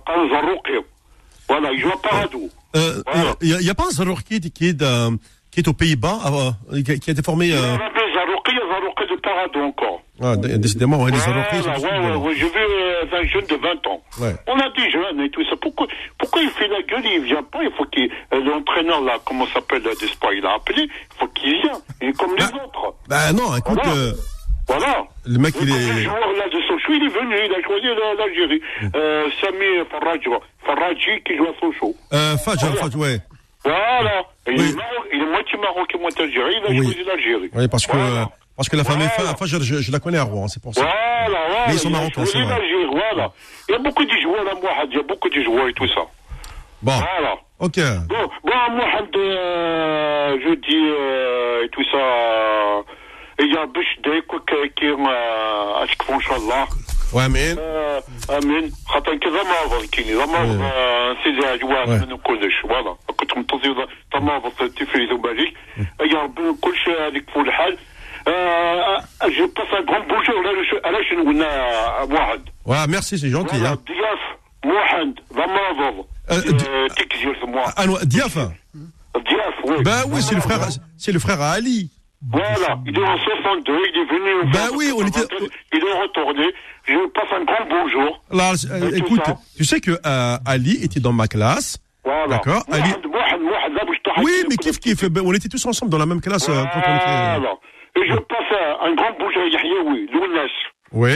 Voilà, 1.49 1.71
il 1.73 1.81
joue 1.81 1.91
à 1.93 2.01
Parado. 2.03 2.41
Euh, 2.75 3.03
Voilà. 3.07 3.35
Il 3.41 3.57
n'y 3.59 3.71
a, 3.71 3.75
pas 3.75 3.85
un 3.85 3.91
Zarour 3.91 4.23
qui, 4.25 4.35
est- 4.37 4.51
qui 4.53 4.69
est, 4.69 4.73
d'un- 4.73 5.17
qui 5.51 5.61
est 5.61 5.69
aux 5.69 5.73
Pays-Bas, 5.73 6.19
euh, 6.73 6.83
qui, 6.83 6.91
a- 6.91 6.95
été 7.13 7.23
formé. 7.23 7.47
Il 7.47 7.53
y 7.53 7.55
Euh, 7.55 7.75
a 7.75 7.77
Rabé 7.79 8.01
Zarouki, 8.15 8.51
il 8.51 8.57
y 8.57 9.13
a 9.13 9.17
de 9.17 9.21
Parado 9.21 9.61
encore. 9.61 10.03
Ah, 10.23 10.37
décidément, 10.37 11.03
ouais, 11.03 11.11
les 11.11 11.19
Voilà, 11.19 11.45
sont 11.51 11.57
tous 11.63 11.83
ouais, 11.85 11.99
ouais, 11.99 12.17
ouais, 12.17 12.35
j'ai 12.37 12.45
vu 12.49 12.59
euh, 12.59 13.05
un 13.21 13.25
jeune 13.27 13.45
de 13.47 13.55
20 13.57 13.87
ans. 13.87 14.01
Ouais. 14.21 14.35
On 14.47 14.59
a 14.59 14.71
des 14.71 14.91
jeunes 14.91 15.21
et 15.21 15.31
tout 15.31 15.45
ça. 15.45 15.57
Pourquoi, 15.61 15.87
pourquoi 16.19 16.43
il 16.43 16.51
fait 16.51 16.69
la 16.69 16.83
gueule 16.83 17.03
Il 17.05 17.23
vient 17.25 17.43
pas? 17.43 17.63
Il 17.63 17.71
faut 17.77 17.85
qu'il. 17.87 18.11
euh, 18.33 18.41
L'entraîneur 18.45 19.01
là, 19.03 19.19
comment 19.25 19.47
s'appelle 19.49 19.83
d'espoir 19.83 20.33
Il 20.33 20.45
a 20.47 20.55
appelé. 20.55 20.83
Il 20.85 21.19
faut 21.19 21.29
qu'il 21.29 21.53
vienne. 21.61 21.81
Et 22.01 22.13
comme 22.13 22.35
les 22.37 22.45
autres. 22.45 22.95
Bah 23.09 23.33
non, 23.33 23.55
écoute, 23.57 23.79
Voilà. 23.83 23.99
euh, 23.99 24.13
Voilà. 24.69 25.05
Le 25.27 25.39
mec, 25.39 25.55
il 25.61 25.69
Le 25.69 25.75
est. 25.75 26.03
joueur 26.05 26.33
là 26.39 26.47
de 26.49 26.61
Sochaux, 26.63 26.93
il 26.93 27.05
est 27.05 27.15
venu, 27.15 27.37
il 27.45 27.53
a 27.55 27.63
choisi 27.67 27.87
la- 27.87 28.15
l'Algérie. 28.25 28.61
Euh, 28.97 29.29
Sami 29.41 29.67
Farraji, 29.91 30.29
Farraji 30.65 31.23
qui 31.27 31.37
joue 31.37 31.45
à 31.47 31.55
Sochaux. 31.61 31.95
Euh, 32.13 32.37
Fajr, 32.39 32.75
Fajr, 32.77 32.99
ouais. 32.99 33.19
Voilà. 33.65 34.23
Et 34.49 34.53
il, 34.53 34.61
est 34.61 34.75
il 35.13 35.23
est 35.23 35.27
moitié 35.27 35.59
marocain, 35.59 35.99
moitié 35.99 36.25
algérien, 36.25 36.61
il 36.63 36.67
a 36.67 36.71
Oui. 36.71 36.85
choisi 36.85 37.05
l'Algérie. 37.05 37.51
Oui, 37.55 37.69
parce 37.69 37.87
que, 37.87 37.97
Voilà. 37.97 38.29
parce 38.56 38.70
que 38.70 38.76
la 38.76 38.84
famille 38.84 39.10
Voilà. 39.18 39.32
Fa- 39.32 39.38
Fajr, 39.38 39.62
je, 39.70 39.76
je 39.86 39.92
la 39.92 40.00
connais 40.00 40.18
à 40.18 40.24
Rouen, 40.24 40.48
c'est 40.48 40.62
pour 40.62 40.74
ça. 40.74 40.82
Voilà, 40.82 41.28
voilà. 41.50 41.68
Mais 41.68 41.74
ils 41.74 41.80
sont 41.80 41.90
il 41.90 41.96
a 41.96 41.98
marocains, 41.98 42.14
choisi 42.26 42.32
c'est 42.34 42.42
vrai. 42.44 42.60
l'Algérie, 42.60 42.86
voilà. 42.92 43.32
Il 43.70 43.72
y 43.74 43.76
a 43.76 43.80
beaucoup 43.80 44.06
de 44.06 44.16
joueurs 44.24 44.44
là, 44.44 44.54
Mohamed, 44.64 44.90
il 44.92 44.98
y 44.98 45.00
a 45.00 45.04
beaucoup 45.04 45.30
de 45.30 45.42
joueurs 45.44 45.68
et 45.68 45.74
tout 45.74 45.88
ça. 45.96 46.02
Bon, 46.82 46.94
Voilà. 46.98 47.34
ok. 47.60 47.78
Bon, 48.10 48.24
bon 48.44 48.62
Mohamed, 48.78 49.16
euh, 49.16 50.38
je 50.44 50.52
dis 50.68 50.86
euh, 51.00 51.66
et 51.66 51.70
tout 51.70 51.84
ça. 51.92 51.98
euh, 51.98 52.82
Il 53.40 53.52
y 53.54 53.58
a 53.58 53.66
باش 53.66 53.86
دايكوك 54.06 54.50
كي 54.76 54.92
ما 54.92 55.84
اشكفوا 55.84 56.16
ان 56.16 56.22
شاء 56.22 56.38
الله 56.38 56.68
Ouais, 57.14 57.28
mais. 57.30 57.58
آه، 57.60 58.04
امين 58.38 58.72
خاطر 58.88 59.16
كذا 59.18 59.44
ما 59.44 59.86
كيني 59.92 60.16
ما 60.16 61.16
سيدي 61.24 61.54
اجواء 61.54 61.86
Ouais. 61.86 61.90
من 61.90 62.18
كلش 62.18 62.54
فوالا 62.62 62.96
كنت 63.18 63.38
منتظر 63.38 63.88
تماضى 64.14 64.48
التلفزيون 64.62 65.12
وبالك 65.12 65.54
يا 66.02 66.18
ربي 66.24 66.42
كل 66.62 66.76
شيء 66.78 67.08
هذيك 67.08 67.30
فوق 67.30 67.44
الحال 67.44 67.78
euh, 68.29 68.97
je 69.29 69.45
passe 69.47 69.67
un 69.79 69.85
grand 69.85 70.01
bonjour 70.09 70.35
à 70.83 70.91
ah, 72.69 72.83
euh, 72.83 72.87
merci, 72.89 73.19
c'est 73.19 73.29
gentil. 73.29 73.57
Hein. 73.65 73.77
Diaf 78.05 78.39
oui. 79.65 79.83
Ben 79.85 80.03
oui, 80.09 80.23
c'est 80.23 80.35
le 80.35 80.41
frère, 80.41 80.61
c'est 80.97 81.13
le 81.13 81.19
frère 81.19 81.41
Ali. 81.41 81.91
Voilà, 82.31 82.79
il 82.87 82.99
est 82.99 83.05
en 83.05 83.19
62, 83.19 83.73
il 83.73 84.01
est 84.01 84.05
venu. 84.05 84.51
Ben 84.53 84.69
oui, 84.77 84.93
on 84.97 85.07
était... 85.07 85.21
Il 85.73 85.79
est 85.79 86.03
retourné. 86.03 86.53
Je 86.85 87.09
passe 87.11 87.33
un 87.33 87.45
grand 87.45 87.67
bonjour. 87.69 88.23
Là, 88.33 88.53
euh, 88.71 88.97
écoute, 88.97 89.23
tu 89.57 89.65
sais 89.65 89.81
que 89.81 89.99
Ali 90.45 90.83
était 90.83 91.01
dans 91.01 91.13
ma 91.13 91.29
classe. 91.29 91.79
Voilà. 92.05 92.27
D'accord. 92.29 92.65
Ali... 92.71 92.91
Oui, 94.23 94.45
mais 94.49 94.57
kiff 94.57 94.79
kiff. 94.79 95.05
Ben, 95.05 95.23
on 95.25 95.33
était 95.35 95.49
tous 95.49 95.65
ensemble 95.67 95.91
dans 95.91 95.99
la 95.99 96.07
même 96.07 96.21
classe 96.21 96.49
hein, 96.49 96.67
quand 96.73 96.81
on 96.87 96.97
était. 96.97 97.49
Voilà. 97.96 98.08
Et 98.08 98.12
je 98.12 98.20
passe 98.34 98.54
un 98.88 98.94
grand 98.94 99.14
bonjour 99.20 99.42
à 99.42 99.46
Yahyaoui, 99.48 100.10
Lounas. 100.14 100.56
Oui, 100.94 101.16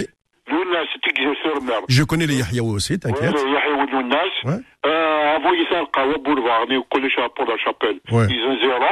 Lounas, 0.52 0.88
تكزي 1.04 1.34
sur 1.44 1.62
mer. 1.64 1.82
je 1.90 2.04
connais 2.04 2.28
les 2.28 2.38
Yahyaoui 2.44 2.74
aussi, 2.76 3.00
t'inquiète. 3.00 3.32
Voilà, 3.36 3.50
Yahyaoui 3.60 3.88
Lounas. 3.92 4.36
Ouais. 4.44 4.60
Euh, 4.86 5.38
envoyé 5.38 5.64
ça 5.70 5.80
à 5.80 5.86
Kawa 5.94 6.18
Boulevard, 6.26 6.62
on 6.68 6.72
est 6.74 6.78
au 6.78 6.84
collège 6.84 7.18
à 7.26 7.30
Port 7.30 7.48
la 7.48 7.58
Chapelle. 7.58 7.98
Ouais. 8.12 8.28
Ils 8.30 8.44
ont 8.50 8.58
zéro, 8.60 8.84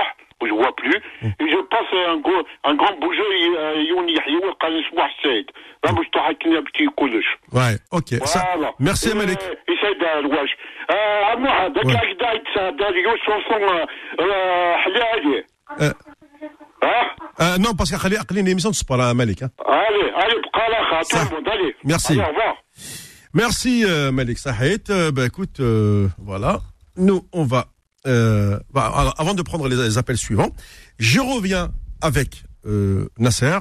où 0.41 0.47
je 0.47 0.53
vois 0.61 0.75
plus. 0.75 0.97
Et 1.41 1.47
je 1.53 1.59
passe 1.73 1.91
un, 2.13 2.17
gros, 2.25 2.41
un 2.63 2.73
grand 2.75 2.95
bonjour 3.03 3.25
à 3.65 3.73
Youni 3.89 4.13
Yahyaoui, 4.19 4.51
قال 4.61 4.73
اسمه 4.85 5.03
حسين. 5.07 5.45
لا 5.85 5.91
باش 5.91 6.05
تحكينا 6.13 6.59
بكي 6.59 6.85
كلش. 6.95 7.25
Ouais, 7.51 7.75
ok. 7.91 8.09
Ça, 8.25 8.39
Voilà. 8.55 8.71
merci 8.79 9.13
Malik. 9.15 9.39
يسعد 9.69 10.03
الواش 10.25 10.49
عمو 11.31 11.67
داك 11.67 11.85
Ouais. 11.85 11.89
العقدة 11.89 12.31
يتسعد 12.33 12.77
ديو 12.93 13.15
شونسون 13.25 13.85
حلالي 14.77 15.43
Euh, 15.79 15.93
Hein 16.82 16.88
euh, 17.40 17.58
non, 17.58 17.74
parce 17.74 17.90
qu'Akhali 17.90 18.16
Akhali, 18.16 18.40
une 18.40 18.48
émission 18.48 18.70
de 18.70 18.74
sport 18.74 19.00
à 19.00 19.14
Malik. 19.14 19.42
Hein. 19.42 19.50
Allez, 19.66 20.10
allez, 20.16 20.40
Bkala, 20.42 21.02
tout 21.10 21.50
allez. 21.50 21.74
Merci. 21.84 22.18
Au 22.18 22.26
revoir. 22.26 22.56
Merci 23.34 23.84
euh, 23.84 24.10
Malik 24.10 24.38
Sahait. 24.38 24.80
Euh, 24.90 25.12
bah, 25.12 25.26
écoute, 25.26 25.60
euh, 25.60 26.08
voilà. 26.18 26.60
Nous, 26.96 27.26
on 27.32 27.44
va. 27.44 27.68
Bah, 28.04 29.12
avant 29.18 29.34
de 29.34 29.42
prendre 29.42 29.68
les, 29.68 29.98
appels 29.98 30.16
suivants, 30.16 30.48
je 30.98 31.20
reviens 31.20 31.70
avec 32.00 32.42
Nasser. 33.18 33.58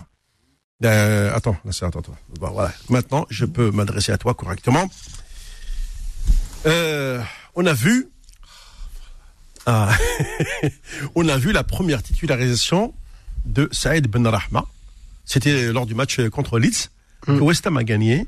attends, 0.82 1.58
Nasser, 1.66 1.86
attends, 1.86 2.00
attends. 2.00 2.18
Voilà. 2.40 2.72
Maintenant, 2.90 3.26
je 3.30 3.46
peux 3.46 3.72
m'adresser 3.72 4.14
à 4.14 4.18
toi 4.18 4.34
correctement. 4.34 4.88
on 6.66 7.66
a 7.66 7.74
vu. 7.74 8.10
Ah, 9.66 9.90
on 11.16 11.28
a 11.28 11.38
vu 11.38 11.52
la 11.52 11.66
première 11.66 12.02
titularisation 12.02 12.94
de 13.48 13.68
Saïd 13.72 14.08
Ben 14.08 14.26
Rahma. 14.28 14.66
C'était 15.26 15.72
lors 15.74 15.86
du 15.86 15.96
match 15.96 16.20
contre 16.30 16.60
Leeds. 16.60 16.90
que 17.26 17.32
West 17.32 17.66
Ham 17.68 17.78
a 17.78 17.84
gagné. 17.84 18.26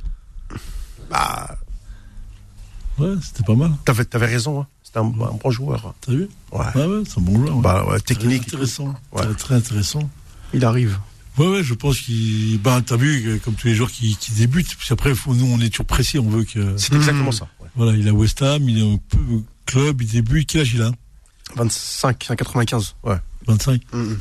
Bah, 1.10 1.58
Ouais, 2.98 3.16
c'était 3.22 3.44
pas 3.44 3.56
mal. 3.56 3.72
T'avais, 3.86 4.26
raison, 4.26 4.62
hein. 4.62 4.68
c'était 4.84 5.00
un, 5.00 5.04
un 5.06 5.38
bon 5.42 5.52
joueur. 5.52 5.94
T'as 6.02 6.12
vu 6.12 6.28
Ouais. 6.52 6.66
Ouais, 6.76 6.86
ouais, 6.86 7.04
c'est 7.08 7.18
un 7.18 7.22
bon 7.22 7.36
joueur. 7.40 7.56
ouais. 7.56 7.62
Bah, 7.62 7.86
ouais, 7.86 8.00
Très 8.00 8.16
technique. 8.16 8.44
intéressant. 8.48 8.94
Ouais. 9.14 9.22
Très, 9.24 9.34
très 9.36 9.56
intéressant. 9.56 10.10
Il 10.54 10.66
arrive. 10.66 11.00
Ouais, 11.38 11.48
ouais, 11.48 11.64
je 11.64 11.74
pense 11.74 12.00
qu'il. 12.02 12.60
Ben, 12.62 12.82
t'as 12.82 12.98
vu, 12.98 13.26
euh, 13.28 13.38
comme 13.40 13.54
tous 13.54 13.68
les 13.68 13.76
joueurs 13.76 13.90
qui, 13.92 14.18
qui 14.18 14.32
débutent. 14.34 14.76
Puis 14.76 14.90
après, 14.92 15.16
faut, 15.16 15.34
nous, 15.34 15.46
on 15.46 15.62
est 15.62 15.70
toujours 15.70 15.86
pressés. 15.86 16.20
On 16.20 16.30
veut 16.30 16.44
que. 16.44 16.76
C'est 16.76 16.94
exactement 16.94 17.32
ça. 17.32 17.48
ouais. 17.62 17.70
Voilà, 17.78 17.94
il 17.98 18.06
a 18.10 18.12
West 18.14 18.42
Ham, 18.42 18.68
il 18.68 18.80
est 18.80 18.94
un 18.94 18.98
peu 18.98 19.44
club, 19.66 20.02
il 20.02 20.10
débute. 20.10 20.50
Quel 20.50 20.62
âge 20.62 20.74
il 20.74 20.82
a? 20.82 20.92
25, 21.56 22.18
95. 22.36 22.96
25. 23.48 23.82
Mhm. 23.94 24.20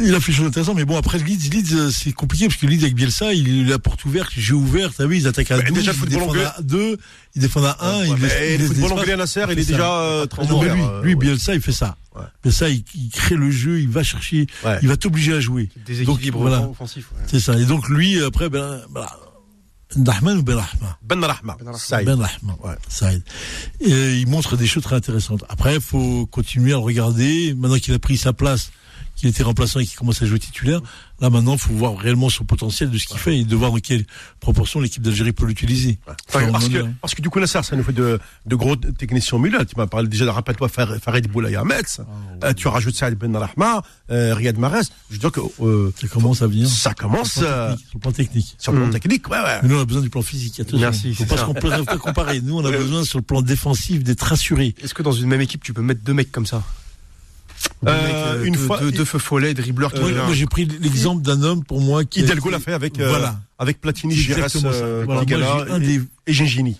Il 0.00 0.14
a 0.14 0.20
fait 0.20 0.32
des 0.32 0.38
choses 0.38 0.46
intéressantes, 0.46 0.76
mais 0.76 0.84
bon, 0.84 0.96
après 0.96 1.18
Leeds, 1.18 1.50
Leeds, 1.50 1.74
euh, 1.74 1.90
c'est 1.90 2.12
compliqué 2.12 2.46
parce 2.46 2.58
que 2.60 2.66
Leeds 2.66 2.82
avec 2.84 2.94
Bielsa, 2.94 3.32
il 3.34 3.66
a 3.66 3.70
la 3.70 3.78
porte 3.78 4.04
ouverte, 4.04 4.34
le 4.36 4.42
jeu 4.42 4.54
ouvert, 4.54 4.92
t'as 4.94 5.06
vu, 5.06 5.16
ils 5.16 5.26
attaquent 5.26 5.50
à 5.50 5.56
Mais 5.56 5.64
12, 5.64 5.74
déjà, 5.78 5.90
le 5.92 5.96
ils 5.96 6.00
football 6.00 6.18
défendent 6.20 6.30
anglais- 6.36 6.44
à 6.56 6.62
2, 6.62 6.98
ils 7.34 7.42
défendent 7.42 7.64
à 7.64 7.76
1, 7.80 7.98
Ouais, 8.00 8.06
ils 8.08 8.14
mais 8.14 8.20
laissent, 8.28 8.34
ils 8.54 8.60
le 8.60 8.66
football 8.68 8.92
anglais 8.92 9.12
à. 9.12 9.16
Nasser, 9.16 9.44
il 9.46 9.52
est 9.52 9.64
déjà 9.64 9.78
ça. 9.78 10.00
euh, 10.00 10.26
très 10.26 10.46
Non, 10.46 10.62
mais 10.62 10.72
lui, 10.74 10.80
euh, 10.82 11.02
lui 11.02 11.14
ouais. 11.14 11.20
Bielsa, 11.20 11.54
il 11.54 11.60
fait 11.60 11.72
ça. 11.72 11.96
Ouais. 12.14 12.22
Bielsa, 12.44 12.68
il, 12.68 12.84
il 12.94 13.08
crée 13.10 13.34
le 13.36 13.50
jeu, 13.50 13.80
il 13.80 13.88
va 13.88 14.02
chercher, 14.02 14.46
Ouais. 14.64 14.78
il 14.82 14.88
va 14.88 14.96
t'obliger 14.96 15.34
à 15.34 15.40
jouer. 15.40 15.68
Déséquilibre 15.86 16.38
voilà. 16.40 16.68
offensif. 16.68 17.10
ouais. 17.12 17.22
C'est 17.26 17.40
ça. 17.40 17.58
Et 17.58 17.64
donc 17.64 17.88
lui, 17.88 18.22
après, 18.22 18.48
ben, 18.48 18.80
voilà. 18.90 19.10
Ndahman 19.96 20.36
ou 20.38 20.42
Ben 20.42 20.56
Rahma? 20.56 20.98
Ben 21.02 21.24
Rahma. 21.24 21.56
Saïd. 21.78 22.06
Ben 22.06 22.20
Rahma. 22.20 22.56
Ouais. 22.62 22.74
Saïd. 22.88 23.22
Et 23.80 24.18
il 24.18 24.26
montre 24.28 24.56
des 24.58 24.66
choses 24.66 24.82
très 24.82 24.96
intéressantes. 24.96 25.44
Après, 25.48 25.76
il 25.76 25.80
faut 25.80 26.26
continuer 26.26 26.72
à 26.72 26.76
le 26.76 26.82
regarder. 26.82 27.54
Maintenant 27.54 27.78
qu'il 27.78 27.94
a 27.94 27.98
pris 27.98 28.18
sa 28.18 28.34
place, 28.34 28.70
qu'il 29.18 29.28
était 29.28 29.42
remplaçant 29.42 29.80
et 29.80 29.86
qu'il 29.86 29.96
commence 29.98 30.22
à 30.22 30.26
jouer 30.26 30.38
titulaire, 30.38 30.80
là 31.20 31.30
maintenant, 31.30 31.54
il 31.54 31.58
faut 31.58 31.72
voir 31.74 31.96
réellement 31.96 32.28
son 32.30 32.44
potentiel 32.44 32.90
de 32.90 32.98
ce 32.98 33.06
qu'il 33.06 33.18
fait 33.18 33.38
et 33.38 33.44
de 33.44 33.56
voir 33.56 33.72
dans 33.72 33.78
quelle 33.78 34.04
proportion 34.40 34.80
l'équipe 34.80 35.02
d'Algérie 35.02 35.32
peut 35.32 35.46
l'utiliser. 35.46 35.98
Enfin, 36.28 36.50
parce, 36.52 36.68
que, 36.68 36.84
parce 37.00 37.14
que 37.14 37.22
du 37.22 37.28
coup, 37.30 37.40
Nasser, 37.40 37.62
ça 37.62 37.76
nous 37.76 37.82
fait 37.82 37.92
de, 37.92 38.18
de 38.46 38.56
gros 38.56 38.76
techniciens 38.76 39.36
au 39.36 39.40
milieu. 39.40 39.64
Tu 39.64 39.74
m'as 39.76 39.86
parlé 39.86 40.08
déjà, 40.08 40.24
de- 40.24 40.30
rappelle-toi, 40.30 40.68
Far- 40.68 40.96
Farid 41.02 41.28
Boulaya 41.28 41.64
Metz. 41.64 42.00
Euh, 42.44 42.52
tu 42.54 42.68
rajoutes 42.68 42.94
Saïd 42.94 43.18
Ben 43.18 43.34
Rahma, 43.36 43.82
euh, 44.10 44.34
Riyad 44.34 44.56
Mahrez. 44.58 44.82
Je 45.10 45.14
veux 45.14 45.18
dire 45.18 45.32
que 45.32 45.40
euh, 45.62 45.92
Ça 46.00 46.06
commence 46.08 46.42
à 46.42 46.46
venir. 46.46 46.68
ça 46.68 46.94
commence 46.94 47.32
Sur 47.32 47.42
le 47.42 47.48
plan 47.48 47.50
euh, 47.50 47.74
technique, 47.74 47.84
sur 47.88 47.94
le 47.94 48.00
plan 48.00 48.12
technique. 48.12 48.56
sur 48.60 48.72
le 48.72 48.78
plan 48.78 48.86
Mm. 48.88 48.90
technique. 48.92 49.28
Ouais, 49.28 49.38
ouais. 49.38 49.58
Mais 49.62 49.68
nous, 49.68 49.76
on 49.76 49.80
a 49.82 49.84
besoin 49.84 50.02
du 50.02 50.10
plan 50.10 50.22
physique. 50.22 50.60
Attention. 50.60 50.78
Merci, 50.78 51.14
Faut 51.14 51.24
pas 51.24 51.36
ça. 51.36 51.46
se 51.46 51.96
comparer. 51.98 52.40
Nous, 52.40 52.56
on 52.56 52.64
a 52.64 52.70
besoin 52.70 53.04
sur 53.04 53.18
le 53.18 53.24
plan 53.24 53.42
défensif 53.42 54.02
d'être 54.04 54.22
rassuré. 54.22 54.74
Est-ce 54.82 54.94
que 54.94 55.02
dans 55.02 55.12
une 55.12 55.26
même 55.26 55.40
équipe, 55.40 55.62
tu 55.64 55.72
peux 55.72 55.82
mettre 55.82 56.02
deux 56.04 56.14
mecs 56.14 56.30
comme 56.30 56.46
ça? 56.46 56.62
Euh, 57.86 57.90
euh, 57.90 58.44
une 58.44 58.54
deux, 58.54 58.58
fois- 58.58 58.80
deux, 58.80 58.90
deux 58.90 59.04
feux 59.04 59.18
follets, 59.18 59.54
dribbleurs 59.54 59.92
qui 59.92 60.00
Moi, 60.00 60.10
viennent. 60.10 60.24
moi, 60.24 60.34
j'ai 60.34 60.46
pris 60.46 60.64
l'exemple 60.64 61.22
d'un 61.22 61.42
homme 61.42 61.64
pour 61.64 61.80
moi 61.80 62.04
qui. 62.04 62.20
Hidalgo 62.20 62.50
l'a 62.50 62.58
fait 62.58 62.72
avec, 62.72 62.98
euh, 62.98 63.08
Voilà. 63.08 63.40
avec 63.58 63.80
Platini, 63.80 64.14
euh, 64.14 65.04
Voilà, 65.06 65.24
moi, 65.66 65.76
et, 65.76 65.80
des- 65.80 66.02
et 66.26 66.32
Gengini. 66.32 66.76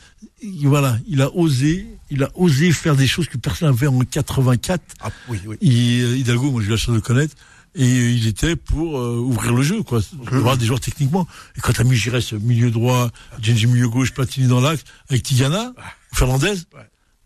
voilà, 0.64 0.99
il 1.07 1.22
a 1.22 1.31
osé, 1.35 1.87
il 2.11 2.22
a 2.24 2.31
osé 2.35 2.72
faire 2.72 2.97
des 2.97 3.07
choses 3.07 3.29
que 3.29 3.39
personne 3.39 3.70
n'avait 3.70 3.87
en 3.87 3.99
84. 4.01 4.83
Ah, 5.01 5.11
oui, 5.29 5.39
oui. 5.47 5.57
Euh, 5.62 6.16
Hidalgo, 6.16 6.51
moi 6.51 6.61
j'ai 6.62 6.68
eu 6.68 6.70
la 6.70 6.76
chance 6.76 6.91
de 6.91 6.95
le 6.97 7.01
connaître, 7.01 7.35
et 7.76 7.85
euh, 7.85 8.11
il 8.11 8.26
était 8.26 8.57
pour 8.57 8.99
euh, 8.99 9.18
ouvrir 9.18 9.53
le 9.55 9.62
jeu, 9.62 9.83
quoi, 9.85 10.01
avoir 10.33 10.57
des 10.57 10.66
joueurs 10.66 10.81
techniquement. 10.81 11.29
Et 11.57 11.61
quand 11.61 11.72
t'as 11.72 11.85
mis 11.85 11.95
Gires 11.97 12.18
milieu 12.41 12.70
droit, 12.72 13.11
Genji 13.41 13.66
milieu 13.68 13.89
gauche, 13.89 14.12
Platini 14.12 14.49
dans 14.49 14.61
l'axe, 14.61 14.83
avec 15.11 15.22
Tigana, 15.22 15.72
Fernandez, 16.12 16.55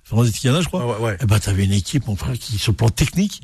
Fernandez 0.05 0.32
Tigana, 0.32 0.61
je 0.61 0.66
crois. 0.68 0.82
Ah, 0.82 0.86
ouais, 1.00 1.07
ouais. 1.07 1.16
Eh 1.22 1.26
ben, 1.26 1.38
t'avais 1.38 1.64
une 1.64 1.72
équipe, 1.72 2.07
mon 2.07 2.16
frère, 2.16 2.34
qui, 2.38 2.59
sur 2.59 2.72
le 2.72 2.76
plan 2.76 2.88
technique. 2.90 3.42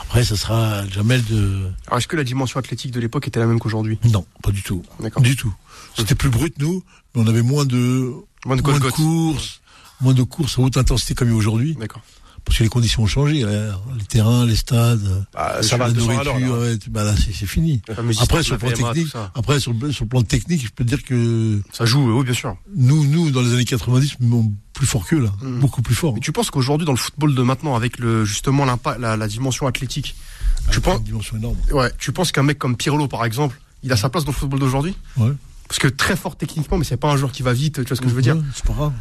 Après, 0.00 0.22
ça 0.24 0.36
sera 0.36 0.86
Jamel 0.88 1.24
de. 1.24 1.70
Alors, 1.86 1.98
est-ce 1.98 2.08
que 2.08 2.16
la 2.16 2.24
dimension 2.24 2.60
athlétique 2.60 2.90
de 2.92 3.00
l'époque 3.00 3.26
était 3.26 3.40
la 3.40 3.46
même 3.46 3.58
qu'aujourd'hui? 3.58 3.98
Non, 4.04 4.24
pas 4.42 4.50
du 4.52 4.62
tout. 4.62 4.84
D'accord. 5.00 5.22
Du 5.22 5.34
tout. 5.36 5.52
C'était 5.96 6.14
plus 6.14 6.28
brut, 6.30 6.54
nous, 6.58 6.82
mais 7.14 7.22
on 7.22 7.26
avait 7.26 7.42
moins 7.42 7.64
de, 7.64 8.12
Moins 8.46 8.56
de 8.56 8.62
moins 8.62 8.74
de 8.74 8.78
Golgoth. 8.78 8.92
courses, 8.94 9.60
moins 10.00 10.14
de 10.14 10.22
courses 10.22 10.58
à 10.58 10.62
haute 10.62 10.76
intensité 10.76 11.14
comme 11.14 11.28
il 11.28 11.32
y 11.32 11.34
a 11.34 11.38
aujourd'hui. 11.38 11.74
D'accord. 11.80 12.02
Parce 12.48 12.58
que 12.58 12.62
les 12.64 12.68
conditions 12.70 13.02
ont 13.02 13.06
changé. 13.06 13.42
là. 13.42 13.78
Les 13.98 14.04
terrains, 14.04 14.44
les 14.46 14.56
stades, 14.56 15.26
Ah, 15.34 15.62
ça 15.62 15.76
va 15.76 15.84
la 15.84 15.90
à 15.90 15.94
200 15.94 16.18
à 16.18 16.24
l'heure, 16.24 16.40
nourriture, 16.40 16.56
là. 16.56 16.62
ouais, 16.62 16.78
tu- 16.78 16.90
bah 16.90 17.04
là, 17.04 17.14
c'est 17.16 17.46
fini. 17.46 17.80
Après, 18.20 18.42
sur 18.42 18.54
le 18.54 18.58
plan 18.58 18.70
technique, 18.72 19.12
après, 19.34 19.60
sur 19.60 19.72
le, 19.74 19.92
sur 19.92 20.04
le 20.04 20.08
plan 20.08 20.22
technique, 20.22 20.62
je 20.64 20.70
peux 20.70 20.82
te 20.84 20.88
dire 20.88 21.02
que 21.04 21.60
Ça 21.72 21.84
joue, 21.84 22.10
oui, 22.18 22.24
bien 22.24 22.32
sûr. 22.34 22.56
nous, 22.74 23.04
nous, 23.04 23.30
dans 23.30 23.42
les 23.42 23.52
années 23.52 23.64
90, 23.64 24.16
on 24.22 24.50
plus 24.72 24.86
fort 24.86 25.04
qu'eux, 25.06 25.20
là. 25.20 25.30
Mm. 25.42 25.58
Beaucoup 25.60 25.82
plus 25.82 25.94
fort. 25.94 26.14
Mais 26.14 26.20
tu 26.20 26.32
penses 26.32 26.50
qu'aujourd'hui, 26.50 26.86
dans 26.86 26.92
le 26.92 26.98
football 26.98 27.34
de 27.34 27.42
maintenant, 27.42 27.74
avec 27.76 27.98
le, 27.98 28.24
justement 28.24 28.64
l'impact, 28.64 28.98
la, 29.00 29.16
la 29.16 29.28
dimension 29.28 29.66
athlétique, 29.66 30.14
tu 30.62 30.68
Avec 30.70 30.80
penses, 30.82 30.98
une 30.98 31.04
dimension 31.04 31.36
énorme. 31.36 31.56
ouais, 31.72 31.90
tu 31.98 32.12
penses 32.12 32.32
qu'un 32.32 32.44
mec 32.44 32.58
comme 32.58 32.76
Pirlo, 32.76 33.08
par 33.08 33.24
exemple, 33.24 33.60
il 33.82 33.92
a 33.92 33.96
sa 33.96 34.08
place 34.08 34.24
dans 34.24 34.32
le 34.32 34.36
football 34.36 34.60
d'aujourd'hui? 34.60 34.94
Ouais. 35.16 35.32
Parce 35.68 35.78
que 35.80 35.88
très 35.88 36.16
fort 36.16 36.36
techniquement, 36.36 36.78
mais 36.78 36.84
c'est 36.84 36.96
pas 36.96 37.10
un 37.10 37.16
joueur 37.16 37.30
qui 37.32 37.42
va 37.42 37.52
vite, 37.52 37.82
tu 37.82 37.88
vois 37.88 37.96
ce 37.96 38.00
que 38.00 38.08
je 38.08 38.14
veux 38.14 38.22
dire? 38.22 38.36
C'est 38.54 38.64
pas 38.64 38.72
grave. 38.72 38.92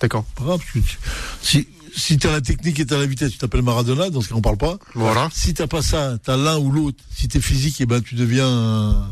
D'accord. 0.00 0.24
Pas 0.34 0.44
grave. 0.44 0.58
parce 0.58 0.72
que 0.72 0.78
tu- 0.90 0.98
si, 1.40 1.68
si 1.96 2.18
t'as 2.18 2.30
la 2.30 2.40
technique 2.40 2.78
et 2.80 2.86
t'as 2.86 2.98
la 2.98 3.06
vitesse, 3.06 3.32
tu 3.32 3.38
t'appelles 3.38 3.62
Maradona, 3.62 4.10
dans 4.10 4.20
ce 4.20 4.28
cas, 4.28 4.34
on 4.34 4.42
parle 4.42 4.58
pas. 4.58 4.78
Voilà. 4.94 5.28
Si 5.32 5.54
t'as 5.54 5.66
pas 5.66 5.82
ça, 5.82 6.18
t'as 6.22 6.36
l'un 6.36 6.58
ou 6.58 6.70
l'autre. 6.70 7.02
Si 7.14 7.26
t'es 7.28 7.40
physique, 7.40 7.80
et 7.80 7.86
ben, 7.86 8.00
tu 8.02 8.14
deviens 8.14 8.46
un, 8.48 9.10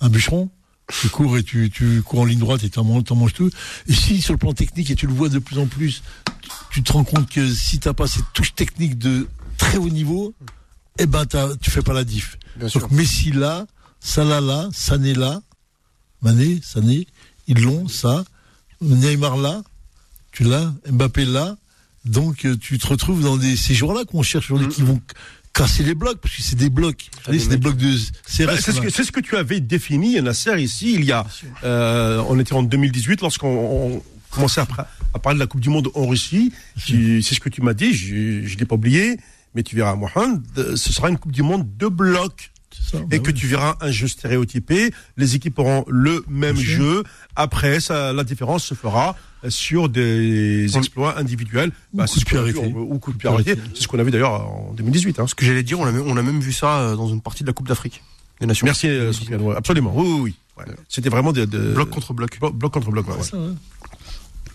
un 0.00 0.08
bûcheron. 0.08 0.50
Tu 1.00 1.08
cours 1.10 1.36
et 1.36 1.42
tu, 1.42 1.70
tu 1.70 2.00
cours 2.02 2.20
en 2.20 2.24
ligne 2.24 2.38
droite 2.38 2.64
et 2.64 2.70
tu 2.70 2.78
en 2.78 2.84
manges 2.84 3.32
tout. 3.34 3.50
Et 3.88 3.92
si 3.92 4.22
sur 4.22 4.32
le 4.32 4.38
plan 4.38 4.54
technique, 4.54 4.90
et 4.90 4.94
tu 4.94 5.06
le 5.06 5.12
vois 5.12 5.28
de 5.28 5.38
plus 5.38 5.58
en 5.58 5.66
plus, 5.66 6.02
tu 6.70 6.82
te 6.82 6.92
rends 6.92 7.04
compte 7.04 7.28
que 7.28 7.46
si 7.52 7.78
tu 7.78 7.88
n'as 7.88 7.92
pas 7.94 8.06
cette 8.06 8.24
touche 8.32 8.54
technique 8.54 8.96
de 8.96 9.26
très 9.58 9.76
haut 9.76 9.90
niveau, 9.90 10.34
eh 10.98 11.04
ben 11.04 11.26
t'as- 11.26 11.56
tu 11.60 11.70
fais 11.70 11.82
pas 11.82 11.92
la 11.92 12.04
diff. 12.04 12.38
Bien 12.56 12.68
sûr. 12.68 12.80
Donc 12.80 12.90
Messi 12.92 13.32
là, 13.32 13.66
Salah 14.00 14.40
là, 14.40 14.68
Sané 14.72 15.12
là, 15.12 15.42
Mané, 16.22 16.58
Sané, 16.62 17.06
ils 17.48 17.60
l'ont, 17.60 17.86
ça. 17.88 18.24
Neymar 18.80 19.36
là, 19.36 19.62
tu 20.32 20.44
l'as, 20.44 20.72
Mbappé 20.90 21.26
là. 21.26 21.56
Donc 22.04 22.44
euh, 22.44 22.56
tu 22.56 22.78
te 22.78 22.86
retrouves 22.86 23.22
dans 23.22 23.36
des, 23.36 23.56
ces 23.56 23.74
jours-là 23.74 24.04
qu'on 24.04 24.22
cherche 24.22 24.50
aujourd'hui 24.50 24.68
qui 24.74 24.82
vont 24.82 25.00
casser 25.52 25.82
les 25.82 25.94
blocs, 25.94 26.18
parce 26.20 26.34
que 26.36 26.42
c'est 26.42 26.56
des 26.56 26.70
blocs. 26.70 27.10
Des 27.28 27.38
C'est 27.38 27.48
des 27.48 27.56
blocs 27.56 27.76
de 27.76 27.92
CRS. 27.96 28.46
Bah, 28.46 28.52
c'est 28.60 28.72
ce, 28.72 28.80
que, 28.80 28.90
c'est 28.90 29.04
ce 29.04 29.10
que 29.12 29.20
tu 29.20 29.36
avais 29.36 29.60
défini, 29.60 30.20
Nasser, 30.22 30.60
ici, 30.62 30.94
il 30.94 31.04
y 31.04 31.12
a. 31.12 31.26
euh, 31.64 32.22
on 32.28 32.38
était 32.38 32.52
en 32.52 32.62
2018 32.62 33.20
lorsqu'on 33.22 33.48
on 33.48 34.02
commençait 34.30 34.60
à, 34.60 35.18
parler 35.18 35.36
de 35.38 35.40
la 35.42 35.46
Coupe 35.48 35.60
du 35.60 35.70
Monde 35.70 35.88
en 35.94 36.06
Russie. 36.06 36.52
Tu- 36.86 37.22
C'est 37.22 37.34
ce 37.34 37.40
que 37.40 37.48
tu 37.48 37.62
m'as 37.62 37.74
dit, 37.74 37.92
je 37.94 38.14
ne 38.14 38.56
l'ai 38.58 38.66
pas 38.66 38.76
oublié, 38.76 39.18
mais 39.54 39.62
tu 39.64 39.74
verras, 39.74 39.96
Mohamed, 39.96 40.42
ce 40.76 40.92
sera 40.92 41.08
une 41.08 41.18
Coupe 41.18 41.32
du 41.32 41.42
Monde 41.42 41.66
de 41.76 41.88
blocs. 41.88 42.52
Ça, 42.70 42.98
Et 42.98 43.18
bah 43.18 43.18
que 43.18 43.28
oui. 43.28 43.34
tu 43.34 43.46
verras 43.48 43.76
un 43.80 43.90
jeu 43.90 44.06
stéréotypé, 44.06 44.92
les 45.16 45.34
équipes 45.34 45.58
auront 45.58 45.84
le 45.88 46.24
même 46.28 46.54
Bien 46.54 46.64
sûr. 46.64 46.76
jeu. 46.76 47.02
Après, 47.34 47.80
ça, 47.80 48.12
la 48.12 48.22
différence 48.22 48.64
se 48.64 48.74
fera 48.74 49.16
sur 49.48 49.88
des 49.88 50.76
exploits 50.76 51.18
individuels. 51.18 51.70
Ou 51.94 51.98
coup 51.98 52.06
c'est 52.06 52.14
de 52.14 52.20
ce 52.20 52.24
qu'on 52.34 52.38
a 52.38 52.42
pied 52.42 52.52
vu 52.52 52.58
arrêté. 52.58 52.74
en- 52.74 52.80
Ou 52.80 52.98
coup 52.98 53.12
de 53.12 53.18
pied 53.18 53.28
arrêté. 53.28 53.54
C'est 53.74 53.82
ce 53.82 53.88
qu'on 53.88 53.98
a 53.98 54.02
vu 54.02 54.10
d'ailleurs 54.10 54.32
en 54.32 54.72
2018. 54.76 55.20
Hein. 55.20 55.26
Ce 55.26 55.34
que 55.34 55.44
j'allais 55.44 55.62
dire, 55.62 55.78
on 55.80 55.86
a, 55.86 55.92
même, 55.92 56.04
on 56.06 56.16
a 56.16 56.22
même 56.22 56.40
vu 56.40 56.52
ça 56.52 56.78
euh, 56.80 56.96
dans 56.96 57.08
une 57.08 57.20
partie 57.20 57.42
de 57.44 57.48
la 57.48 57.52
Coupe 57.52 57.68
d'Afrique 57.68 58.02
des 58.40 58.46
Nations. 58.46 58.64
Merci, 58.66 58.88
euh, 58.88 59.12
Sofiane. 59.12 59.40
Ouais, 59.42 59.56
absolument. 59.56 59.92
Oui, 59.94 60.06
oui, 60.08 60.20
oui. 60.20 60.34
Ouais. 60.58 60.64
C'était 60.88 61.08
vraiment 61.08 61.32
de, 61.32 61.44
de- 61.44 61.72
Bloc 61.72 61.90
contre 61.90 62.12
bloc. 62.14 62.38
Bloc, 62.40 62.54
bloc 62.54 62.72
contre 62.72 62.90
bloc. 62.90 63.08
ouais, 63.08 63.22
ça. 63.22 63.36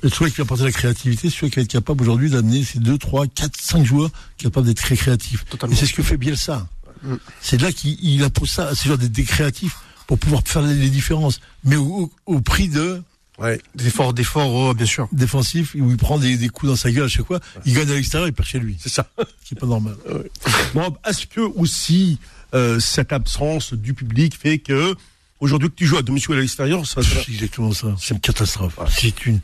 Et 0.04 0.10
celui 0.10 0.32
qui 0.32 0.38
va 0.38 0.44
apporter 0.44 0.66
la 0.66 0.72
créativité, 0.72 1.30
celui 1.30 1.50
qui 1.50 1.56
va 1.58 1.62
être 1.62 1.70
capable 1.70 2.02
aujourd'hui 2.04 2.30
d'amener 2.30 2.64
ces 2.66 2.80
2, 2.80 2.98
3, 2.98 3.26
4, 3.28 3.52
5 3.60 3.86
joueurs 3.86 4.10
capables 4.38 4.68
d'être 4.68 4.82
très 4.82 4.98
créatifs. 4.98 5.46
Totalement. 5.46 5.74
Et 5.74 5.80
c'est 5.80 5.86
ce 5.86 5.94
que 5.94 6.04
fait 6.04 6.18
Bielsa. 6.18 6.68
Mm. 7.04 7.14
C'est 7.42 7.62
là 7.62 7.72
qu'il 7.72 7.98
il 8.04 8.22
impose 8.24 8.50
ça 8.50 8.68
à 8.68 8.76
ces 8.76 8.86
joueurs 8.88 8.98
d'être 8.98 9.14
des 9.14 9.24
créatifs 9.24 9.78
pour 10.08 10.20
pouvoir 10.20 10.42
faire 10.46 10.62
les, 10.62 10.74
les 10.76 10.90
différences. 10.90 11.40
Mais 11.64 11.78
au, 11.78 12.12
au 12.26 12.42
prix 12.42 12.68
de 12.68 13.02
Ouais. 13.40 13.60
D'efforts, 13.76 14.14
d'efforts, 14.14 14.54
oh, 14.54 14.74
bien 14.76 14.86
sûr. 14.86 15.08
défensif, 15.12 15.74
où 15.76 15.90
il 15.90 15.98
prend 15.98 16.20
des, 16.20 16.38
des 16.38 16.50
coups 16.50 16.70
dans 16.72 16.76
sa 16.76 16.92
gueule 16.92 17.06
à 17.06 17.08
chaque 17.08 17.26
fois. 17.26 17.40
Il 17.66 17.74
gagne 17.74 17.90
à 17.90 17.96
l'extérieur, 17.96 18.28
il 18.28 18.34
perd 18.34 18.48
chez 18.48 18.60
lui. 18.60 18.78
C'est 18.80 18.90
ça. 18.90 19.08
Ce 19.18 19.48
qui 19.48 19.56
est 19.56 19.60
pas 19.60 19.66
normal. 19.68 19.96
Bon, 20.76 20.96
est-ce 21.08 21.26
que 21.26 21.42
aussi 21.42 22.20
euh, 22.54 22.80
cette 22.80 23.12
absence 23.12 23.74
du 23.74 23.94
public 23.96 24.38
fait 24.40 24.60
que 24.60 24.96
aujourd'hui 25.40 25.70
que 25.70 25.76
tu 25.76 25.86
joues 25.88 25.98
à 25.98 26.02
domicile 26.04 26.34
à 26.36 26.42
l'extérieur, 26.42 26.86
ça, 26.86 27.02
C'est 27.04 27.32
exactement 27.32 27.74
ça. 27.74 27.96
C'est 28.00 28.14
une 28.14 28.20
catastrophe. 28.20 28.78
C'est 28.96 29.26
une. 29.26 29.40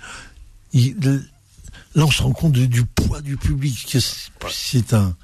il- 0.74 0.96
le- 1.02 1.24
là, 1.96 2.06
on 2.06 2.12
se 2.12 2.22
rend 2.22 2.32
compte 2.32 2.52
de- 2.54 2.68
du 2.68 2.86
poids 2.86 3.22
du 3.22 3.38
public. 3.38 3.88
c'est- 3.90 4.30
C'est 4.52 4.94
un. 4.94 5.16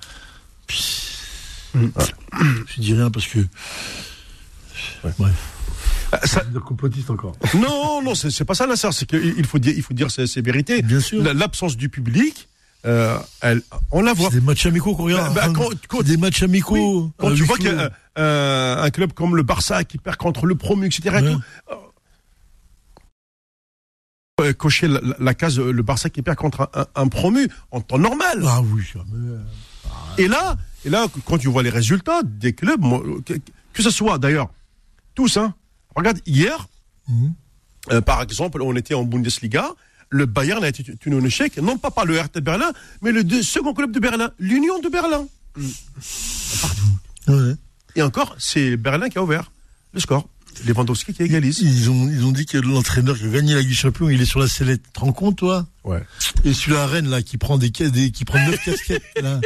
Je 1.78 2.82
dis 2.82 2.94
rien 2.94 3.12
parce 3.12 3.28
que. 3.28 3.40
Bref. 5.20 5.34
Ça- 6.24 6.44
De 6.44 6.60
complotiste 6.60 7.10
encore. 7.10 7.34
non, 7.56 8.02
non, 8.02 8.16
c'est 8.16 8.46
pas 8.46 8.56
ça, 8.56 8.68
Nasser. 8.68 8.90
C'est 8.92 9.06
qu'il 9.06 9.34
il 9.38 9.46
faut 9.46 9.60
dire, 9.60 9.74
il 9.76 9.82
faut 9.84 9.94
dire 9.94 10.12
ces, 10.12 10.28
ces 10.28 10.42
vérités. 10.42 10.82
Bien 10.82 11.00
sûr. 11.00 11.22
La- 11.24 11.34
L'absence 11.34 11.76
du 11.78 11.90
public, 11.90 12.48
euh, 12.86 13.18
elle, 13.42 13.62
on 13.92 14.02
la 14.02 14.14
voit. 14.14 14.30
C'est 14.32 14.40
des 14.40 14.46
matchs 14.46 14.66
amicaux 14.66 14.96
qu'on 14.96 15.06
regarde. 15.06 15.34
Bah, 15.34 15.48
bah, 15.48 15.54
quand- 15.56 15.70
C'est 15.72 15.88
quand- 15.88 16.04
des 16.04 16.18
matchs 16.18 16.44
amicaux. 16.44 17.04
Oui, 17.06 17.12
quand 17.18 17.34
tu 17.34 17.44
vois 17.44 17.58
euh, 18.18 18.82
un 18.84 18.90
club 18.92 19.12
comme 19.14 19.36
le 19.36 19.44
Barça 19.44 19.84
qui 19.84 19.98
perd 19.98 20.16
contre 20.18 20.46
le 20.46 20.56
promu, 20.56 20.86
etc. 20.88 21.02
et 21.06 21.10
Ouais. 21.22 21.34
tout, 21.34 21.40
euh, 24.42 24.54
cocher 24.54 24.88
la, 24.88 25.00
la- 25.02 25.16
la 25.20 25.34
case 25.34 25.60
euh, 25.60 25.72
le 25.72 25.82
Barça 25.84 26.10
qui 26.10 26.22
perd 26.22 26.38
contre 26.38 26.70
un, 26.74 26.82
un- 26.82 26.88
un 26.96 27.08
promu 27.08 27.50
en 27.72 27.82
temps 27.82 27.98
normal. 27.98 28.44
Ah 28.46 28.62
oui, 28.62 28.84
ça 28.92 29.00
me- 29.12 29.40
Et 30.18 30.28
là, 30.28 30.56
et 30.86 30.90
là, 30.90 31.08
quand 31.26 31.38
tu 31.38 31.48
vois 31.50 31.64
les 31.64 31.70
résultats 31.70 32.22
des 32.24 32.54
clubs, 32.54 32.82
que 33.74 33.84
ce 33.84 33.90
soit 33.90 34.18
d'ailleurs 34.18 34.50
tous, 35.14 35.38
hein. 35.38 35.54
Regarde 35.96 36.20
hier, 36.26 36.68
Mhm. 37.08 37.34
euh, 37.92 38.02
par 38.02 38.22
exemple, 38.22 38.62
on 38.62 38.76
était 38.76 38.94
en 38.94 39.04
Bundesliga. 39.04 39.70
Le 40.10 40.26
Bayern 40.26 40.64
a 40.64 40.68
été 40.68 40.84
tenu 40.84 41.16
en 41.16 41.24
échec, 41.26 41.58
non 41.58 41.78
pas 41.78 41.90
par 41.92 42.06
le 42.06 42.20
RT 42.20 42.40
Berlin, 42.42 42.72
mais 43.02 43.12
le 43.12 43.24
deux- 43.24 43.42
second 43.44 43.74
club 43.74 43.92
de 43.92 44.00
Berlin, 44.00 44.32
l'Union 44.40 44.80
de 44.80 44.88
Berlin. 44.90 45.26
Ouais. 47.28 47.56
Et 47.96 48.02
encore, 48.02 48.36
c'est 48.38 48.78
Berlin 48.78 49.10
qui 49.10 49.18
a 49.18 49.24
ouvert 49.24 49.52
le 49.94 50.00
score. 50.00 50.28
Lewandowski 50.66 51.14
qui 51.14 51.24
égalise. 51.24 51.60
Ils 51.62 51.90
ont, 51.90 52.08
ils 52.10 52.26
ont 52.26 52.32
dit 52.32 52.46
que 52.46 52.58
l'entraîneur 52.58 53.18
qui 53.18 53.26
a 53.26 53.30
gagné 53.30 53.54
la 53.54 53.60
Ligue 53.62 53.70
des 53.70 53.76
Champions, 53.76 54.10
il 54.10 54.22
est 54.22 54.26
sur 54.26 54.40
la 54.40 54.48
sellette. 54.48 54.82
Tu 54.84 54.92
te 54.92 55.00
rends 55.00 55.12
compte, 55.12 55.38
toi? 55.38 55.68
Ouais. 55.84 56.04
Et 56.44 56.54
celui-là 56.54 56.84
à 56.84 56.88
Rennes, 56.88 57.10
là, 57.10 57.22
qui 57.22 57.38
prend 57.38 57.58
des, 57.58 57.70
des 57.70 58.12
qui 58.12 58.26
prend 58.26 58.40
neuf 58.40 58.64
casquettes, 58.64 59.04
là. 59.22 59.40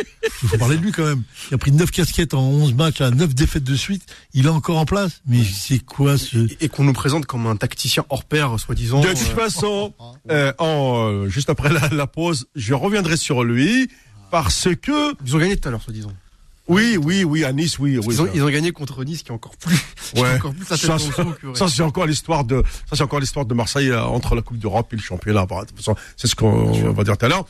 Il 0.43 0.49
faut 0.49 0.57
parler 0.57 0.77
de 0.77 0.83
lui, 0.83 0.91
quand 0.91 1.05
même. 1.05 1.23
Il 1.51 1.55
a 1.55 1.57
pris 1.57 1.71
neuf 1.71 1.91
casquettes 1.91 2.33
en 2.33 2.43
11 2.43 2.73
matchs, 2.75 2.99
là, 2.99 3.11
neuf 3.11 3.33
défaites 3.35 3.63
de 3.63 3.75
suite. 3.75 4.03
Il 4.33 4.45
est 4.45 4.49
encore 4.49 4.77
en 4.77 4.85
place. 4.85 5.21
Mais 5.27 5.43
c'est 5.43 5.79
quoi, 5.79 6.17
ce, 6.17 6.37
Et, 6.37 6.65
et 6.65 6.69
qu'on 6.69 6.83
nous 6.83 6.93
présente 6.93 7.25
comme 7.25 7.47
un 7.47 7.55
tacticien 7.55 8.05
hors 8.09 8.23
pair, 8.23 8.59
soi-disant. 8.59 9.01
De 9.01 9.07
euh, 9.07 9.13
toute 9.13 9.19
façon, 9.19 9.93
euh, 10.31 10.53
en, 10.57 11.09
euh, 11.09 11.27
juste 11.27 11.49
après 11.49 11.69
la, 11.69 11.89
la 11.89 12.07
pause, 12.07 12.47
je 12.55 12.73
reviendrai 12.73 13.17
sur 13.17 13.43
lui 13.43 13.89
parce 14.31 14.67
que 14.81 15.15
Ils 15.25 15.35
ont 15.35 15.39
gagné 15.39 15.57
tout 15.57 15.67
à 15.67 15.71
l'heure, 15.71 15.81
soi-disant. 15.81 16.11
Oui, 16.69 16.97
oui, 16.97 17.23
oui, 17.23 17.43
à 17.43 17.51
Nice, 17.51 17.77
oui, 17.79 17.97
oui. 17.97 18.05
Ils 18.13 18.21
ont, 18.21 18.25
ça. 18.25 18.31
ils 18.33 18.43
ont 18.43 18.49
gagné 18.49 18.71
contre 18.71 19.03
Nice, 19.03 19.23
qui 19.23 19.29
est 19.29 19.33
encore 19.33 19.57
plus, 19.57 19.75
Ouais. 20.15 20.35
encore 20.35 20.53
plus 20.53 20.65
Ça, 20.65 21.67
c'est 21.67 21.81
encore 21.83 22.05
l'histoire 22.05 22.43
de 22.45 22.63
ça 22.89 22.95
c'est 22.95 23.03
encore 23.03 23.19
l'histoire 23.19 23.45
de 23.45 23.53
Marseille 23.53 23.89
euh, 23.89 24.03
entre 24.03 24.35
la 24.35 24.41
Coupe 24.41 24.57
d'Europe 24.57 24.87
et 24.93 24.95
le 24.95 25.01
championnat. 25.01 25.45
Façon, 25.75 25.95
c'est 26.15 26.27
ce 26.27 26.35
qu'on 26.35 26.71
va 26.93 27.03
dire 27.03 27.17
tout 27.17 27.25
à 27.25 27.29
l'heure. 27.29 27.45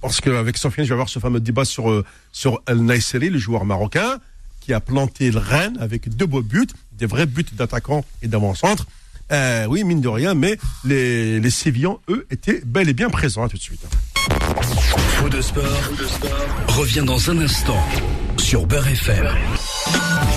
Parce 0.00 0.20
qu'avec 0.20 0.56
Sofiane, 0.56 0.86
je 0.86 0.90
vais 0.90 0.94
avoir 0.94 1.08
ce 1.08 1.18
fameux 1.18 1.40
débat 1.40 1.64
sur 1.64 1.90
euh, 1.90 2.04
sur 2.32 2.62
El 2.66 2.84
Naïseri, 2.84 3.30
le 3.30 3.38
joueur 3.38 3.64
marocain, 3.64 4.18
qui 4.60 4.72
a 4.72 4.80
planté 4.80 5.30
le 5.32 5.38
Rennes 5.38 5.76
avec 5.80 6.08
deux 6.08 6.26
beaux 6.26 6.42
buts, 6.42 6.68
des 6.92 7.06
vrais 7.06 7.26
buts 7.26 7.46
d'attaquant 7.52 8.04
et 8.22 8.28
d'avant-centre. 8.28 8.86
Euh, 9.30 9.66
oui, 9.66 9.84
mine 9.84 10.00
de 10.00 10.08
rien, 10.08 10.34
mais 10.34 10.56
les, 10.84 11.40
les 11.40 11.50
Sévillans, 11.50 12.00
eux, 12.08 12.26
étaient 12.30 12.62
bel 12.64 12.88
et 12.88 12.94
bien 12.94 13.10
présents 13.10 13.42
hein, 13.44 13.48
tout 13.48 13.58
de 13.58 13.62
suite. 13.62 13.80
Faux 14.56 15.28
de 15.28 15.42
sport, 15.42 15.64
revient 16.68 17.02
dans 17.04 17.30
un 17.30 17.38
instant 17.38 17.78
sur 18.38 18.66
Beurre 18.66 18.88
FM. 18.88 19.26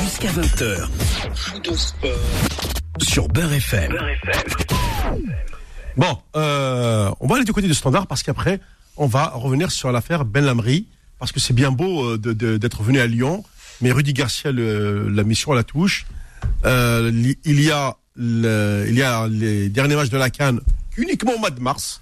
Jusqu'à 0.04 0.30
20h. 0.32 0.90
Faux 1.34 1.60
de 1.60 1.74
sport 1.78 2.10
sur 3.00 3.28
Beurre 3.30 3.54
FM. 3.54 3.94
Bon, 5.96 6.18
euh, 6.36 7.10
on 7.22 7.28
va 7.28 7.36
aller 7.38 7.46
du 7.46 7.54
côté 7.54 7.68
du 7.68 7.74
standard 7.74 8.06
parce 8.08 8.22
qu'après, 8.24 8.60
on 8.98 9.08
va 9.08 9.28
revenir 9.34 9.72
sur 9.72 9.92
l'affaire 9.94 10.26
Ben 10.26 10.44
Lamry, 10.44 10.88
parce 11.18 11.32
que 11.32 11.40
c'est 11.40 11.54
bien 11.54 11.72
beau 11.72 12.04
euh, 12.12 12.18
de- 12.18 12.34
de- 12.34 12.58
d'être 12.58 12.84
venu 12.84 13.00
à 13.00 13.08
Lyon, 13.08 13.46
mais 13.80 13.92
Rudy 13.92 14.12
Garcia, 14.14 14.52
le- 14.52 15.08
la 15.10 15.24
mission 15.24 15.54
à 15.54 15.56
la 15.56 15.64
touche. 15.64 16.06
Euh, 16.66 17.12
il, 17.46 17.62
y 17.62 17.72
a 17.72 17.96
le- 18.18 18.86
il 18.90 18.96
y 18.96 19.04
a 19.04 19.28
les 19.30 19.70
derniers 19.70 19.96
matchs 19.96 20.10
de 20.10 20.18
la 20.18 20.30
Cannes 20.30 20.60
uniquement 20.98 21.34
au 21.34 21.38
mois 21.40 21.50
de 21.52 21.62
mars. 21.62 22.02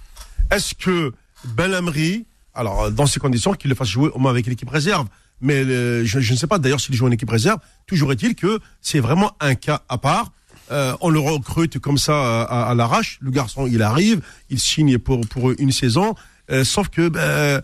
Est-ce 0.50 0.74
que 0.74 1.12
Ben 1.44 1.68
Lamry, 1.68 2.26
alors 2.54 2.84
euh, 2.84 2.90
dans 2.90 3.06
ces 3.06 3.20
conditions, 3.20 3.54
qu'il 3.54 3.70
le 3.70 3.76
fasse 3.76 3.88
jouer 3.88 4.10
au 4.14 4.18
moins 4.18 4.30
avec 4.30 4.46
l'équipe 4.46 4.68
réserve, 4.68 5.06
mais 5.40 5.64
le- 5.64 6.04
je, 6.04 6.18
ne 6.18 6.36
sais 6.36 6.46
pas 6.46 6.58
d'ailleurs 6.58 6.80
s'il 6.80 6.94
joue 6.94 7.06
en 7.06 7.10
équipe 7.10 7.30
réserve, 7.30 7.58
toujours 7.86 8.12
est-il 8.12 8.34
que 8.34 8.58
c'est 8.80 9.00
vraiment 9.00 9.32
un 9.40 9.54
cas 9.54 9.82
à 9.88 9.98
part. 9.98 10.32
Euh, 10.70 10.94
on 11.00 11.08
le 11.08 11.18
recrute 11.18 11.78
comme 11.80 11.98
ça 11.98 12.12
euh, 12.12 12.46
à, 12.48 12.74
l'arrache. 12.74 13.18
Le 13.20 13.32
garçon, 13.32 13.66
il 13.66 13.82
arrive, 13.82 14.20
il 14.50 14.60
signe 14.60 14.98
pour 14.98 15.50
une 15.58 15.72
saison. 15.72 16.14
Euh, 16.52 16.62
sauf 16.64 16.88
que 16.88 17.08
ben, 17.08 17.60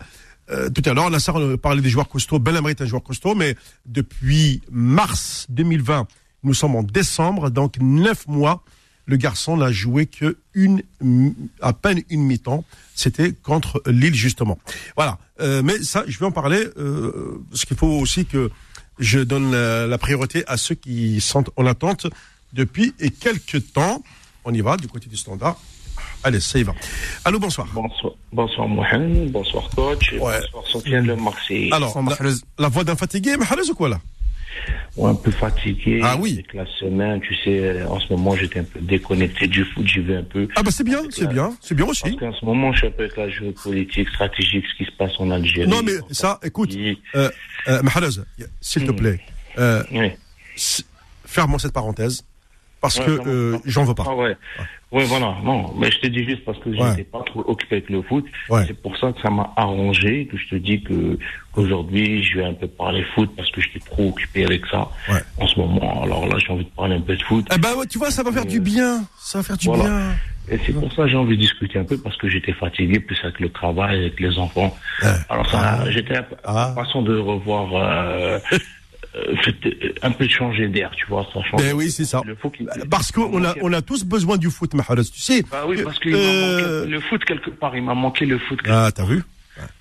euh, 0.49 0.69
tout 0.69 0.81
à 0.89 0.93
l'heure, 0.93 1.09
Nassar 1.09 1.39
euh, 1.39 1.57
parlait 1.57 1.81
des 1.81 1.89
joueurs 1.89 2.07
costauds. 2.07 2.39
Ben 2.39 2.53
Lamry 2.53 2.71
est 2.71 2.81
un 2.81 2.85
joueur 2.85 3.03
costaud, 3.03 3.35
mais 3.35 3.55
depuis 3.85 4.61
mars 4.71 5.45
2020, 5.49 6.07
nous 6.43 6.53
sommes 6.53 6.75
en 6.75 6.83
décembre, 6.83 7.49
donc 7.49 7.75
neuf 7.79 8.27
mois. 8.27 8.63
Le 9.07 9.15
garçon 9.17 9.57
n'a 9.57 9.71
joué 9.71 10.05
que 10.05 10.37
une, 10.53 10.83
à 11.61 11.73
peine 11.73 12.01
une 12.09 12.21
mi-temps. 12.23 12.63
C'était 12.93 13.31
contre 13.31 13.81
Lille 13.87 14.13
justement. 14.13 14.59
Voilà. 14.95 15.17
Euh, 15.39 15.61
mais 15.63 15.81
ça, 15.81 16.03
je 16.07 16.19
vais 16.19 16.25
en 16.25 16.31
parler. 16.31 16.63
Euh, 16.77 17.41
parce 17.49 17.65
qu'il 17.65 17.77
faut 17.77 17.87
aussi 17.87 18.25
que 18.25 18.51
je 18.99 19.19
donne 19.19 19.51
la, 19.51 19.87
la 19.87 19.97
priorité 19.97 20.43
à 20.47 20.57
ceux 20.57 20.75
qui 20.75 21.21
sont 21.21 21.45
en 21.55 21.65
attente 21.65 22.07
depuis 22.53 22.93
et 22.99 23.09
quelques 23.11 23.71
temps. 23.73 24.03
On 24.43 24.53
y 24.53 24.61
va 24.61 24.75
du 24.77 24.87
côté 24.87 25.07
du 25.09 25.15
standard. 25.17 25.57
Allez, 26.23 26.39
ça 26.41 26.59
y 26.59 26.63
va. 26.63 26.73
Allô, 27.25 27.39
bonsoir. 27.39 27.67
Bonsoir, 27.73 28.13
bonsoir 28.33 28.67
Mohamed, 28.67 29.31
bonsoir 29.31 29.69
coach, 29.75 30.13
Ouais. 30.19 30.39
bonsoir 30.51 30.65
Sofiane 30.67 31.05
Le 31.07 31.15
Marseille. 31.15 31.69
Alors, 31.71 31.97
la, 32.03 32.17
la 32.59 32.67
voix 32.67 32.83
d'un 32.83 32.95
fatigué, 32.95 33.31
mais 33.31 33.45
Mahrez 33.49 33.69
ou 33.69 33.75
quoi 33.75 33.89
là? 33.89 33.99
Ouais, 34.95 35.09
un 35.11 35.15
peu 35.15 35.31
fatigué 35.31 35.99
Ah 36.03 36.17
oui. 36.19 36.33
avec 36.33 36.53
la 36.53 36.65
semaine, 36.79 37.21
tu 37.21 37.35
sais, 37.43 37.83
en 37.83 37.99
ce 37.99 38.11
moment 38.13 38.35
j'étais 38.35 38.59
un 38.59 38.63
peu 38.63 38.79
déconnecté 38.79 39.47
du 39.47 39.63
foot, 39.63 39.85
j'y 39.87 39.99
vais 39.99 40.15
un 40.17 40.23
peu. 40.23 40.47
Ah 40.55 40.63
bah 40.63 40.71
c'est 40.71 40.83
bien, 40.83 41.01
c'est 41.11 41.27
bien, 41.29 41.55
c'est 41.61 41.75
bien 41.75 41.85
Parce 41.85 42.03
aussi. 42.03 42.15
qu'en 42.17 42.33
ce 42.33 42.43
moment 42.45 42.71
je 42.73 42.79
suis 42.79 42.87
un 42.87 42.91
peu 42.91 43.03
avec 43.03 43.15
la 43.17 43.29
géopolitique 43.29 44.09
stratégique, 44.09 44.65
ce 44.71 44.77
qui 44.83 44.85
se 44.89 44.95
passe 44.97 45.11
en 45.19 45.29
Algérie. 45.31 45.67
Non 45.69 45.81
mais 45.83 45.93
ça, 46.11 46.39
écoute, 46.43 46.73
euh, 47.15 47.29
euh, 47.67 47.81
Mahrez, 47.83 48.09
s'il 48.61 48.85
te 48.85 48.91
Mm. 48.91 48.95
plaît, 48.95 49.19
euh, 49.59 49.83
Oui. 49.91 50.11
ferme-moi 51.25 51.59
cette 51.59 51.73
parenthèse. 51.73 52.23
parce 52.79 52.99
Ouais, 52.99 53.05
que 53.05 53.27
euh, 53.27 53.57
j'en 53.65 53.85
veux 53.85 53.95
pas. 53.95 54.03
Ah 54.07 54.15
ouais. 54.15 54.37
Ouais, 54.91 55.03
voilà. 55.03 55.35
Non, 55.43 55.73
mais 55.77 55.91
je 55.91 55.99
te 55.99 56.07
dis 56.07 56.23
juste 56.23 56.45
parce 56.45 56.57
que 56.59 56.73
je 56.73 56.79
Ouais. 56.81 56.89
n'étais 56.91 57.03
pas 57.03 57.21
trop 57.25 57.43
occupé 57.45 57.75
avec 57.77 57.89
le 57.89 58.01
foot. 58.03 58.23
Ouais. 58.49 58.63
C'est 58.67 58.81
pour 58.81 58.95
ça 58.97 59.11
que 59.11 59.19
ça 59.21 59.29
m'a 59.29 59.51
arrangé, 59.57 60.27
que 60.31 60.37
je 60.37 60.47
te 60.47 60.55
dis 60.55 60.81
que 60.81 61.19
qu'aujourd'hui, 61.51 62.23
je 62.23 62.37
vais 62.39 62.45
un 62.45 62.53
peu 62.53 62.67
parler 62.67 63.03
foot 63.13 63.29
parce 63.35 63.51
que 63.51 63.59
j'étais 63.59 63.79
trop 63.79 64.07
occupé 64.09 64.45
avec 64.45 64.65
ça 64.67 64.87
Ouais. 65.09 65.19
en 65.39 65.47
ce 65.47 65.59
moment. 65.59 66.03
Alors 66.03 66.25
là, 66.27 66.37
j'ai 66.39 66.53
envie 66.53 66.63
de 66.63 66.69
parler 66.69 66.95
un 66.95 67.01
peu 67.01 67.17
de 67.17 67.23
foot. 67.23 67.45
Eh 67.53 67.57
ben, 67.59 67.69
tu 67.89 67.97
vois, 67.97 68.11
ça 68.11 68.23
va 68.23 68.31
faire 68.31 68.45
du 68.45 68.61
bien. 68.61 69.01
Ça 69.19 69.39
va 69.39 69.43
faire 69.43 69.57
du 69.57 69.67
Voilà. 69.67 69.83
bien. 69.83 70.15
Et 70.49 70.57
c'est 70.65 70.71
pour 70.71 70.89
ça 70.93 71.03
que 71.03 71.09
j'ai 71.09 71.17
envie 71.17 71.35
de 71.35 71.41
discuter 71.41 71.77
un 71.79 71.83
peu 71.83 71.97
parce 71.97 72.15
que 72.15 72.29
j'étais 72.29 72.53
fatigué, 72.53 73.01
plus 73.01 73.19
avec 73.23 73.41
le 73.41 73.49
travail, 73.49 73.99
avec 73.99 74.17
les 74.21 74.39
enfants. 74.39 74.73
Ouais. 75.03 75.09
Alors 75.27 75.45
ça, 75.49 75.91
j'étais 75.91 76.15
un 76.15 76.23
peu 76.23 76.35
Ah. 76.45 76.69
impatient 76.69 77.01
de 77.01 77.17
revoir, 77.17 77.75
euh, 77.75 78.39
euh, 78.53 78.57
un 80.01 80.11
peu 80.11 80.27
changer 80.27 80.67
d'air, 80.67 80.91
tu 80.95 81.05
vois, 81.07 81.25
ça 81.33 81.41
change. 81.43 81.61
Ben 81.61 81.73
oui, 81.75 81.89
c'est 81.91 82.05
ça. 82.05 82.21
Le 82.25 82.35
foot, 82.35 82.53
il- 82.59 82.67
Parce 82.89 83.11
qu'on 83.11 83.43
a, 83.43 83.53
on 83.61 83.73
a 83.73 83.81
tous 83.81 84.03
besoin 84.05 84.37
du 84.37 84.49
foot, 84.49 84.73
Maharas, 84.73 85.03
tu 85.13 85.19
sais. 85.19 85.43
Bah 85.51 85.63
oui, 85.67 85.81
parce 85.83 85.99
que 85.99 86.09
Euh, 86.09 86.85
le 86.85 86.99
foot 86.99 87.23
quelque 87.25 87.49
part, 87.49 87.75
il 87.75 87.83
m'a 87.83 87.93
manqué 87.93 88.25
le 88.25 88.37
foot. 88.39 88.59
Ah, 88.67 88.89
t'as 88.93 89.05
vu 89.05 89.23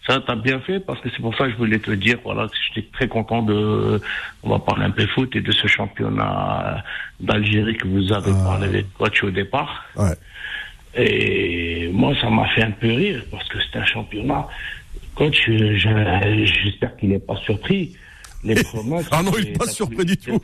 Ça, 0.07 0.23
t'as 0.27 0.37
bien 0.37 0.59
fait 0.61 0.81
parce 0.81 0.99
que 1.03 1.11
c'est 1.11 1.21
pour 1.21 1.37
ça 1.37 1.45
que 1.45 1.51
je 1.53 1.57
voulais 1.57 1.79
te 1.79 1.91
dire, 1.91 2.19
voilà, 2.25 2.47
que 2.49 2.55
j'étais 2.75 2.89
très 2.93 3.09
content 3.09 3.43
de, 3.43 4.01
on 4.43 4.49
va 4.51 4.59
parler 4.59 4.85
un 4.87 4.91
peu 4.91 5.07
foot 5.09 5.37
et 5.37 5.43
de 5.43 5.53
ce 5.53 5.67
championnat 5.67 6.83
d'Algérie 7.21 7.77
que 7.77 7.87
vous 7.87 8.11
avez 8.13 8.33
parlé 8.33 8.67
avec 8.69 8.93
coach 8.95 9.23
au 9.23 9.31
départ. 9.31 9.85
Ah. 9.97 10.05
Ouais. 10.05 10.15
Et 10.99 11.91
moi, 11.93 12.15
ça 12.21 12.31
m'a 12.31 12.49
fait 12.55 12.63
un 12.63 12.71
peu 12.71 12.89
rire 12.91 13.23
parce 13.31 13.47
que 13.49 13.59
c'est 13.61 13.79
un 13.79 13.85
championnat. 13.85 14.49
Coach, 15.15 15.47
euh, 15.51 15.77
je- 15.77 16.51
j'espère 16.65 16.97
qu'il 16.97 17.11
n'est 17.11 17.19
pas 17.19 17.37
surpris. 17.45 17.95
Les 18.45 18.63
promesses. 18.63 19.07
Ah 19.11 19.23
non, 19.23 19.33
il 19.39 19.45
c'est- 19.45 19.51
est 19.51 19.59
pas 19.59 19.67
surpris 19.67 20.05
du 20.05 20.17
tout. 20.17 20.41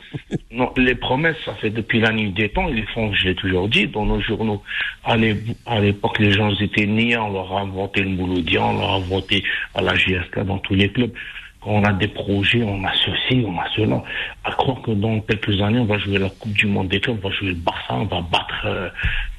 Non, 0.51 0.73
les 0.77 0.95
promesses, 0.95 1.37
ça 1.45 1.55
fait 1.55 1.71
depuis 1.71 2.01
la 2.01 2.13
nuit 2.13 2.33
des 2.33 2.49
temps. 2.49 2.69
Ils 2.69 2.77
les 2.77 2.87
font, 2.87 3.13
je 3.15 3.29
l'ai 3.29 3.35
toujours 3.35 3.69
dit, 3.69 3.87
dans 3.87 4.05
nos 4.07 4.21
journaux. 4.21 4.63
À 5.05 5.17
l'é- 5.17 5.37
à 5.67 5.79
l'époque, 5.81 6.19
les 6.19 6.33
gens 6.33 6.51
étaient 6.61 6.87
niais. 6.87 7.17
On 7.17 7.33
leur 7.33 7.57
a 7.57 7.61
inventé 7.61 8.01
le 8.03 8.11
Mouloudia, 8.11 8.63
on 8.65 8.79
leur 8.79 8.91
a 8.91 8.95
inventé 8.97 9.45
à 9.75 9.83
la 9.83 9.95
JSK 9.95 10.41
dans 10.45 10.59
tous 10.59 10.75
les 10.75 10.91
clubs. 10.91 11.13
Quand 11.61 11.71
on 11.71 11.85
a 11.85 11.93
des 11.93 12.09
projets, 12.09 12.65
on 12.65 12.83
a 12.85 12.93
ceci, 12.93 13.45
on 13.47 13.57
a 13.57 13.65
cela. 13.77 14.03
À 14.43 14.51
croire 14.51 14.83
que 14.83 14.91
dans 14.91 15.21
quelques 15.21 15.61
années, 15.63 15.79
on 15.79 15.85
va 15.85 15.97
jouer 15.99 16.19
la 16.19 16.29
Coupe 16.29 16.53
du 16.55 16.67
Monde 16.67 16.89
des 16.89 16.99
clubs, 16.99 17.19
on 17.23 17.29
va 17.29 17.33
jouer 17.37 17.51
le 17.51 17.55
Barça, 17.55 17.95
on 17.95 18.07
va 18.07 18.21
battre 18.21 18.63
euh, 18.67 18.89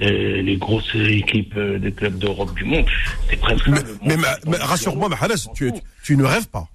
euh, 0.04 0.42
les 0.42 0.56
grosses 0.56 0.96
équipes 0.96 1.54
euh, 1.58 1.78
des 1.80 1.92
clubs 1.92 2.18
d'Europe 2.18 2.54
du 2.56 2.64
monde. 2.64 2.86
C'est 3.30 3.38
presque 3.42 3.68
Mais, 3.68 3.80
mais, 4.06 4.16
ma- 4.16 4.38
mais 4.48 4.56
rassure-moi, 4.56 5.10
Maharas, 5.10 5.50
tu, 5.54 5.74
tu, 5.74 5.80
tu 6.06 6.16
ne 6.16 6.24
rêves 6.24 6.48
pas. 6.50 6.66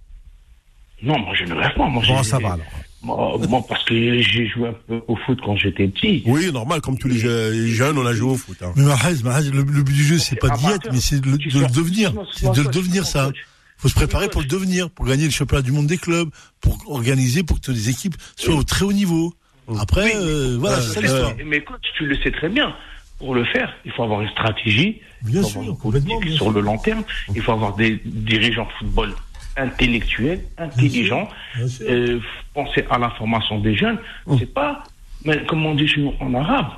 Non, 1.03 1.19
moi 1.19 1.35
je 1.35 1.45
ne 1.45 1.55
rêve 1.55 1.75
pas. 1.77 1.87
Moi, 1.87 2.03
Bon, 2.07 2.23
ça 2.23 2.39
va 2.39 2.53
alors. 2.55 2.67
Moi, 3.01 3.39
moi, 3.49 3.63
parce 3.69 3.85
que 3.85 3.95
j'ai 4.21 4.49
joué 4.49 4.69
un 4.71 4.75
peu 4.89 5.01
au 5.07 5.15
foot 5.15 5.39
quand 5.45 5.55
j'étais 5.57 5.87
petit. 5.87 6.23
Oui, 6.27 6.51
normal, 6.53 6.81
comme 6.81 6.99
tous 6.99 7.07
les 7.07 7.17
je- 7.19 7.53
les 7.53 7.69
jeunes, 7.69 7.97
on 7.97 8.05
a 8.05 8.13
joué 8.13 8.33
au 8.33 8.37
foot. 8.37 8.57
hein. 8.61 8.73
Mais 8.75 8.83
Mahrez, 8.85 9.15
Mahrez, 9.23 9.45
le, 9.51 9.59
le 9.63 9.83
but 9.85 9.93
du 9.95 10.03
jeu, 10.03 10.19
c'est 10.19 10.35
pas 10.35 10.49
d'y 10.51 10.65
être, 10.67 10.71
amateur. 10.73 10.93
mais 10.93 11.01
c'est 11.01 11.21
de, 11.21 11.31
le- 11.31 11.69
devenir. 11.73 12.13
C'est 12.35 12.53
de 12.53 12.63
le 12.63 12.69
devenir, 12.69 13.07
ça. 13.07 13.27
coach. 13.27 13.37
faut 13.77 13.89
se 13.89 13.95
préparer 13.95 14.29
pour 14.29 14.41
le 14.41 14.49
devenir, 14.49 14.91
pour 14.91 15.07
gagner 15.07 15.25
le 15.27 15.31
championnat 15.31 15.63
du 15.63 15.71
monde 15.71 15.87
des 15.87 15.97
clubs, 15.99 16.29
pour 16.61 16.77
organiser, 16.91 17.45
pour 17.45 17.61
que 17.61 17.71
les 17.71 17.89
équipes 17.89 18.17
soient 18.37 18.57
au 18.57 18.65
très 18.65 18.85
haut 18.85 18.93
niveau. 18.93 19.33
Après, 19.79 20.07
Oui, 20.07 20.11
euh, 20.17 20.57
voilà, 20.59 20.81
c'est 20.81 20.95
ça 20.95 21.01
l'histoire. 21.01 21.33
Mais, 21.47 21.61
coach, 21.63 21.83
tu 21.97 22.05
le 22.07 22.17
sais 22.17 22.33
très 22.33 22.49
bien. 22.49 22.75
Pour 23.21 23.35
le 23.37 23.45
faire, 23.45 23.73
il 23.85 23.93
faut 23.93 24.03
avoir 24.03 24.23
une 24.23 24.31
stratégie, 24.31 25.01
Bien 25.23 25.43
il 25.43 25.47
sûr, 25.47 25.77
complètement, 25.81 26.19
bien 26.21 26.31
sur 26.35 26.45
sûr. 26.47 26.53
le 26.53 26.61
long 26.61 26.79
terme, 26.79 27.03
il 27.35 27.43
faut 27.43 27.53
avoir 27.53 27.77
des 27.77 28.01
dirigeants 28.05 28.65
de 28.65 28.71
football 28.79 29.13
intellectuels, 29.59 30.41
intelligents, 30.57 31.29
bien 31.57 31.69
sûr. 31.69 31.87
euh, 31.89 32.21
penser 32.55 32.85
à 32.91 32.99
la 32.99 33.11
formation 33.11 33.59
des 33.59 33.75
jeunes. 33.75 33.99
C'est 34.39 34.53
pas, 34.53 34.83
mais 35.25 35.45
comme 35.45 35.67
on 35.67 35.75
dit 35.75 35.87
chez 35.89 36.01
nous 36.01 36.15
en 36.21 36.35
arabe, 36.35 36.71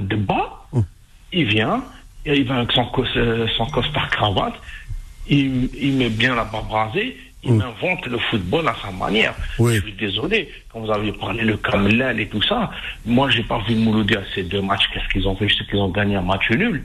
debba, 0.00 0.66
il 1.32 1.44
vient, 1.46 1.84
et 2.26 2.38
il 2.38 2.44
va 2.46 2.56
avec 2.56 2.72
son, 2.72 2.86
cos, 2.86 3.04
euh, 3.16 3.46
son 3.56 3.66
costard 3.66 4.10
cravate, 4.10 4.54
il, 5.28 5.68
il 5.80 5.96
met 5.96 6.10
bien 6.10 6.34
la 6.34 6.44
barbe 6.44 6.70
rasée, 6.70 7.16
il 7.42 7.52
invente 7.52 8.06
le 8.06 8.18
football 8.18 8.68
à 8.68 8.76
sa 8.84 8.90
manière. 8.90 9.34
Oui. 9.58 9.76
Je 9.76 9.80
suis 9.80 9.92
désolé, 9.94 10.50
quand 10.72 10.80
vous 10.80 10.90
aviez 10.90 11.12
parlé 11.12 11.42
le 11.42 11.56
Kamlal 11.56 12.20
et 12.20 12.28
tout 12.28 12.42
ça, 12.42 12.70
moi 13.06 13.30
j'ai 13.30 13.42
pas 13.42 13.58
vu 13.66 13.74
Mouloudi 13.76 14.14
à 14.16 14.22
ces 14.34 14.42
deux 14.42 14.60
matchs, 14.60 14.88
qu'est-ce 14.92 15.08
qu'ils 15.12 15.26
ont 15.26 15.34
fait? 15.36 15.48
Je 15.48 15.56
sais 15.56 15.64
qu'ils 15.64 15.78
ont 15.78 15.88
gagné 15.90 16.16
un 16.16 16.22
match 16.22 16.50
nul. 16.50 16.84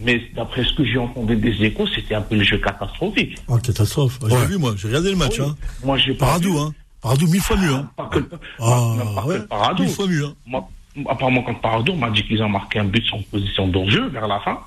Mais 0.00 0.20
d'après 0.34 0.64
ce 0.64 0.72
que 0.74 0.84
j'ai 0.84 0.98
entendu 0.98 1.36
des 1.36 1.62
échos, 1.64 1.86
c'était 1.94 2.14
un 2.16 2.20
peu 2.20 2.34
le 2.34 2.42
jeu 2.44 2.58
catastrophique. 2.58 3.36
Oh, 3.48 3.56
catastrophe. 3.58 4.18
J'ai 4.28 4.46
vu, 4.46 4.58
moi. 4.58 4.74
J'ai 4.76 4.88
regardé 4.88 5.10
le 5.10 5.16
match, 5.16 5.38
Oui. 5.38 5.46
hein. 5.48 5.56
Moi 5.84 5.96
j'ai 5.98 6.12
pas 6.14 6.26
Paradou, 6.26 6.58
hein. 6.58 6.74
Paradou, 7.00 7.26
mille 7.28 7.40
fois 7.40 7.56
mieux, 7.56 7.72
hein. 7.72 7.88
Pas 7.96 8.06
que, 8.06 8.18
Ah, 8.58 8.94
pas 9.14 9.24
ouais. 9.26 9.38
Paradou. 9.48 9.82
Mille 9.84 9.92
fois 9.92 10.06
mieux, 10.08 10.24
hein. 10.26 10.34
Moi, 10.46 10.68
apparemment, 11.08 11.42
quand 11.42 11.54
Paradou 11.54 11.94
m'a 11.94 12.10
dit 12.10 12.22
qu'ils 12.26 12.42
ont 12.42 12.48
marqué 12.48 12.80
un 12.80 12.84
but 12.84 13.04
sans 13.08 13.20
position 13.30 13.68
d'enjeu 13.68 14.08
vers 14.08 14.26
la 14.26 14.40
fin. 14.40 14.58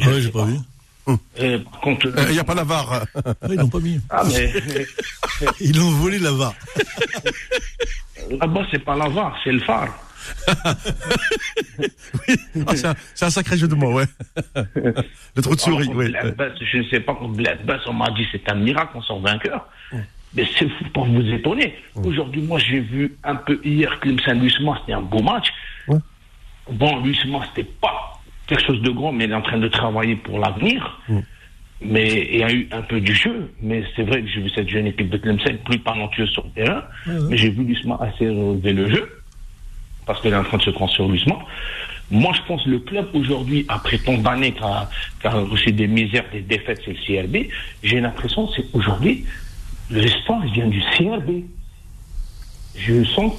Ah 0.00 0.06
ouais, 0.08 0.20
j'ai 0.20 0.30
pas 0.30 0.44
vu. 0.44 0.56
Euh, 1.08 1.58
contre, 1.82 2.12
Il 2.28 2.32
n'y 2.32 2.38
a 2.38 2.44
pas 2.44 2.54
la 2.54 2.64
VAR. 2.64 3.04
Ah, 3.14 3.34
ils 3.48 3.56
l'ont 3.56 3.68
pas 3.68 3.80
mis. 3.80 4.00
Ah, 4.08 4.22
mais 4.26 4.52
Ils 5.60 5.76
l'ont 5.76 5.90
volé 5.90 6.18
la 6.18 6.32
VAR. 6.32 6.54
là-bas, 8.30 8.66
c'est 8.70 8.84
pas 8.84 8.96
la 8.96 9.08
VAR, 9.08 9.36
c'est 9.42 9.52
le 9.52 9.60
phare. 9.60 9.88
Ah, 12.66 12.76
c'est 13.14 13.24
un, 13.24 13.30
sacré 13.30 13.56
jeu 13.56 13.66
de 13.66 13.74
mots, 13.74 13.94
ouais. 13.94 14.04
Le 15.34 15.42
trou 15.42 15.56
de 15.56 15.60
souris, 15.60 15.88
Alors, 15.88 15.96
oui. 15.96 16.12
Je 16.60 16.78
ne 16.78 16.84
sais 16.84 17.00
pas, 17.00 17.18
Bass, 17.64 17.80
on 17.86 17.92
m'a 17.92 18.08
dit 18.10 18.26
c'est 18.30 18.48
un 18.48 18.54
miracle, 18.54 18.92
on 18.94 19.02
sort 19.02 19.20
vainqueur. 19.20 19.66
Mais 20.34 20.46
c'est 20.56 20.68
fou 20.68 20.84
pour 20.94 21.06
vous 21.06 21.26
étonner. 21.28 21.74
Aujourd'hui, 21.94 22.42
moi, 22.42 22.58
j'ai 22.60 22.80
vu 22.80 23.16
un 23.24 23.34
peu 23.34 23.60
hier 23.64 23.98
Clemson 24.00 24.34
Lusma, 24.34 24.78
c'était 24.80 24.92
un 24.92 25.02
beau 25.02 25.22
match. 25.22 25.48
Ouais. 25.88 25.98
Bon, 26.70 27.02
Lusma, 27.02 27.40
c'était 27.48 27.68
pas 27.68 28.11
quelque 28.46 28.66
chose 28.66 28.82
de 28.82 28.90
grand, 28.90 29.12
mais 29.12 29.24
il 29.24 29.30
est 29.30 29.34
en 29.34 29.42
train 29.42 29.58
de 29.58 29.68
travailler 29.68 30.16
pour 30.16 30.38
l'avenir. 30.38 31.00
Mais 31.84 32.28
il 32.32 32.38
y 32.38 32.42
a 32.44 32.52
eu 32.52 32.68
un 32.70 32.82
peu 32.82 33.00
du 33.00 33.12
jeu, 33.12 33.52
mais 33.60 33.82
c'est 33.96 34.04
vrai 34.04 34.22
que 34.22 34.28
j'ai 34.28 34.40
vu 34.40 34.50
cette 34.50 34.68
jeune 34.68 34.86
équipe 34.86 35.10
de 35.10 35.16
Clemson 35.16 35.56
plus 35.64 35.80
talentueuse 35.80 36.30
sur 36.30 36.44
le 36.44 36.50
terrain, 36.50 36.84
mais 37.28 37.36
j'ai 37.36 37.50
vu 37.50 37.64
Lusma 37.64 37.98
assez 38.00 38.28
relever 38.28 38.72
le 38.72 38.88
jeu, 38.88 39.22
parce 40.06 40.20
qu'elle 40.20 40.32
est 40.32 40.36
en 40.36 40.44
train 40.44 40.58
de 40.58 40.62
se 40.62 40.70
construire 40.70 41.08
Lusma. 41.08 41.38
Moi, 42.10 42.32
je 42.34 42.42
pense 42.46 42.62
que 42.64 42.70
le 42.70 42.78
club 42.78 43.08
aujourd'hui, 43.14 43.64
après 43.68 43.98
tant 43.98 44.18
d'années 44.18 44.52
qu'a 44.52 44.88
qu'a 45.20 45.30
reçu 45.30 45.72
des 45.72 45.88
misères, 45.88 46.24
des 46.30 46.42
défaites, 46.42 46.80
c'est 46.84 46.92
le 46.92 47.22
CRB, 47.22 47.48
j'ai 47.82 48.00
l'impression 48.00 48.46
que 48.46 48.52
c'est 48.56 48.66
aujourd'hui, 48.74 49.24
l'espoir 49.90 50.40
vient 50.46 50.68
du 50.68 50.80
CRB. 50.96 51.42
Je 52.76 53.02
sens 53.04 53.32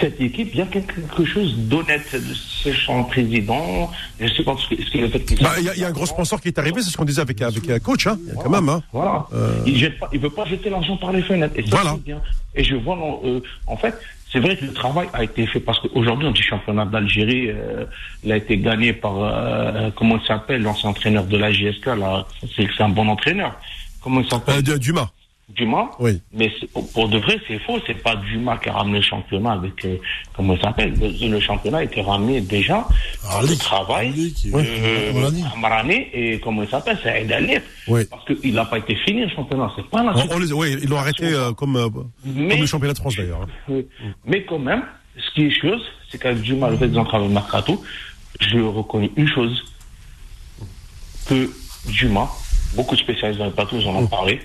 cette 0.00 0.20
équipe, 0.20 0.50
il 0.52 0.58
y 0.58 0.62
a 0.62 0.66
quelque 0.66 1.24
chose 1.24 1.54
d'honnête, 1.56 2.14
c'est 2.62 2.74
son 2.74 3.04
président, 3.04 3.90
je 4.20 4.28
sais 4.28 4.42
pas 4.42 4.56
ce 4.56 4.74
que, 4.74 4.82
ce 4.82 4.90
que 4.90 4.98
le 4.98 5.08
fait 5.08 5.20
qu'il 5.20 5.38
Bah, 5.42 5.52
Il 5.58 5.70
y, 5.76 5.80
y 5.80 5.84
a 5.84 5.88
un 5.88 5.92
gros 5.92 6.06
sponsor 6.06 6.40
qui 6.40 6.48
est 6.48 6.58
arrivé, 6.58 6.82
c'est 6.82 6.90
ce 6.90 6.96
qu'on 6.96 7.04
disait 7.04 7.20
avec, 7.22 7.40
avec 7.42 7.68
un 7.70 7.78
coach, 7.78 8.06
hein, 8.06 8.18
quand 8.42 8.50
même. 8.50 8.68
Hein. 8.68 8.82
Voilà. 8.92 9.26
Il 9.66 9.96
pas, 9.98 10.08
il 10.12 10.20
veut 10.20 10.30
pas 10.30 10.44
jeter 10.44 10.70
l'argent 10.70 10.96
par 10.96 11.12
les 11.12 11.22
fenêtres. 11.22 11.54
Et 11.56 11.62
ça, 11.62 11.68
Voilà. 11.70 11.96
bien. 12.04 12.20
Et 12.54 12.64
je 12.64 12.74
vois, 12.76 12.96
euh, 13.24 13.40
en 13.66 13.76
fait, 13.76 13.94
c'est 14.30 14.40
vrai 14.40 14.56
que 14.56 14.64
le 14.66 14.72
travail 14.72 15.08
a 15.14 15.24
été 15.24 15.46
fait 15.46 15.60
parce 15.60 15.78
qu'aujourd'hui, 15.80 16.28
on 16.28 16.32
dit 16.32 16.42
championnat 16.42 16.84
d'Algérie, 16.84 17.48
euh, 17.50 17.84
il 18.24 18.30
a 18.32 18.36
été 18.36 18.58
gagné 18.58 18.92
par, 18.92 19.14
euh, 19.18 19.90
comment 19.96 20.18
il 20.20 20.26
s'appelle, 20.26 20.62
l'ancien 20.62 20.90
entraîneur 20.90 21.24
de 21.24 21.36
la 21.36 21.50
GSK, 21.50 21.86
là, 21.98 22.26
c'est 22.56 22.68
un 22.82 22.88
bon 22.90 23.08
entraîneur. 23.08 23.58
Comment 24.02 24.20
il 24.20 24.28
s'appelle? 24.28 24.56
Euh, 24.58 24.62
de- 24.62 24.76
Dumas. 24.76 25.10
Dumas. 25.56 25.90
Oui. 25.98 26.20
Mais 26.32 26.52
pour- 26.92 27.08
de 27.08 27.18
vrai, 27.18 27.38
c'est 27.48 27.58
faux. 27.60 27.78
C'est 27.86 27.94
pas 28.02 28.16
Dumas 28.16 28.58
qui 28.58 28.68
a 28.68 28.74
ramené 28.74 28.98
le 28.98 29.02
championnat 29.02 29.52
avec, 29.52 29.84
euh, 29.84 29.96
comment 30.36 30.54
il 30.54 30.60
s'appelle? 30.60 30.92
Le, 31.00 31.28
le 31.28 31.40
championnat 31.40 31.78
a 31.78 31.84
été 31.84 32.00
ramené 32.02 32.40
déjà 32.42 32.86
par 33.22 33.42
le 33.42 33.56
travail. 33.56 34.08
Arlik, 34.08 34.36
Euh, 34.54 35.30
et 36.12 36.38
comment 36.40 36.62
il 36.62 36.68
s'appelle, 36.68 36.98
c'est 37.02 37.08
Aïd 37.10 37.32
Alif. 37.32 37.62
Oui. 37.88 38.04
Parce 38.10 38.24
qu'il 38.26 38.52
n'a 38.54 38.66
pas 38.66 38.78
été 38.78 38.94
fini 38.96 39.22
le 39.22 39.30
championnat. 39.30 39.72
C'est 39.74 39.86
pas 39.88 40.02
la 40.04 40.16
On- 40.16 40.28
on 40.32 40.38
les- 40.38 40.52
oui, 40.52 40.76
ils 40.82 40.88
l'ont 40.88 40.98
arrêté 40.98 41.24
euh, 41.24 41.52
comme, 41.52 41.76
euh, 41.76 41.88
Mais- 42.24 42.48
comme 42.48 42.60
le 42.60 42.66
championnat 42.66 42.92
de 42.94 42.98
France, 42.98 43.16
d'ailleurs. 43.16 43.46
hein. 43.68 43.80
Mais 44.26 44.44
quand 44.44 44.58
même, 44.58 44.82
ce 45.16 45.30
qui 45.34 45.46
est 45.46 45.60
chose, 45.60 45.80
c'est 46.10 46.18
qu'avec 46.18 46.42
Dumas, 46.42 46.70
le 46.70 46.76
fait 46.76 46.88
travaillé 46.90 47.26
au 47.28 47.32
mercato, 47.32 47.82
je 48.40 48.58
reconnais 48.58 49.10
une 49.16 49.26
chose, 49.28 49.64
que 51.26 51.50
Dumas, 51.86 52.28
beaucoup 52.74 52.94
de 52.94 53.00
spécialistes 53.00 53.38
dans 53.38 53.46
le 53.46 53.52
plateau, 53.52 53.76
ils 53.78 53.86
en 53.88 53.96
ont 53.96 54.06
parlé, 54.06 54.40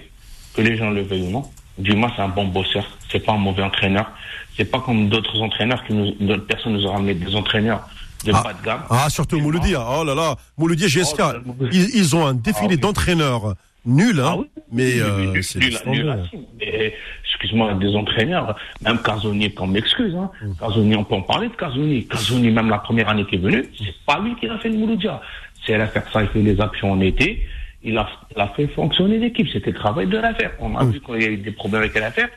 que 0.56 0.62
les 0.62 0.78
gens 0.78 0.90
le 0.92 1.02
veuillent 1.02 1.28
ou 1.28 1.32
non, 1.32 1.44
Dumas, 1.78 2.12
c'est 2.16 2.22
un 2.22 2.28
bon 2.28 2.46
bosseur, 2.46 2.86
c'est 3.12 3.20
pas 3.26 3.34
un 3.34 3.38
mauvais 3.38 3.64
entraîneur, 3.64 4.12
c'est 4.56 4.66
pas 4.70 4.80
comme 4.80 5.10
d'autres 5.10 5.42
entraîneurs 5.42 5.84
qui 5.86 5.94
nous, 5.94 6.12
d'autres 6.20 6.46
personnes 6.46 6.74
nous 6.74 6.86
ont 6.86 6.94
ramené 6.94 7.14
des 7.16 7.36
entraîneurs 7.36 7.88
de 8.26 8.32
Ah. 8.34 8.42
bas 8.44 8.54
de 8.54 8.64
gamme. 8.66 8.84
Ah, 8.90 9.10
surtout 9.10 9.40
Mouloudi. 9.40 9.76
hein. 9.76 9.84
Oh 10.00 10.04
là 10.04 10.14
là, 10.16 10.36
Mouloudi 10.58 10.88
GSK. 10.88 11.20
Oh, 11.20 11.32
Mouloudi. 11.46 11.78
Ils, 11.94 12.00
ils 12.00 12.16
ont 12.16 12.26
un 12.26 12.34
défilé 12.36 12.68
Ah 12.70 12.76
oui. 12.76 12.78
d'entraîneurs 12.80 13.56
nuls, 13.86 14.20
hein. 14.20 14.30
Ah 14.34 14.38
oui. 14.38 14.46
Mais 14.72 15.00
euh, 15.02 15.42
c'est 15.42 15.60
nul- 15.60 15.78
nul. 15.88 16.16
Mais, 16.60 16.94
Excuse-moi, 17.26 17.74
des 17.74 17.94
entraîneurs, 17.96 18.56
même 18.82 19.00
Casoni, 19.02 19.52
qu'on 19.54 19.68
m'excuse, 19.68 20.16
hein. 20.16 20.30
Mm. 20.42 20.54
Casoni, 20.60 20.96
on 20.96 21.04
peut 21.04 21.16
en 21.16 21.22
parler 21.24 21.50
de 21.50 21.54
Casoni. 21.56 22.06
Casoni, 22.08 22.52
même 22.52 22.70
la 22.70 22.78
première 22.78 23.10
année 23.10 23.26
qui 23.26 23.36
est 23.36 23.40
venue, 23.40 23.66
c'est 23.78 23.94
pas 24.06 24.20
lui 24.20 24.36
qui 24.36 24.48
a 24.48 24.58
fait 24.60 24.70
le 24.70 24.78
Mouloudia. 24.78 25.20
C'est 25.66 25.78
l'affaire 25.78 26.04
ça, 26.14 26.22
il 26.22 26.30
fait 26.30 26.42
les 26.42 26.62
actions 26.62 26.92
en 26.92 27.02
été. 27.02 27.46
Il 27.84 27.97
a, 27.97 28.07
il 28.35 28.41
a 28.41 28.47
fait 28.55 28.68
fonctionner 28.68 29.18
l'équipe. 29.18 29.47
C'était 29.51 29.72
le 29.72 29.77
travail 29.77 30.07
de 30.07 30.18
l'affaire. 30.18 30.51
On 30.60 30.76
a 30.77 30.85
vu 30.85 30.99
qu'il 31.01 31.22
y 31.22 31.26
a 31.26 31.30
eu 31.30 31.38
des 31.38 31.51
problèmes 31.51 31.81
avec 31.81 31.95
l'affaire. 31.95 32.30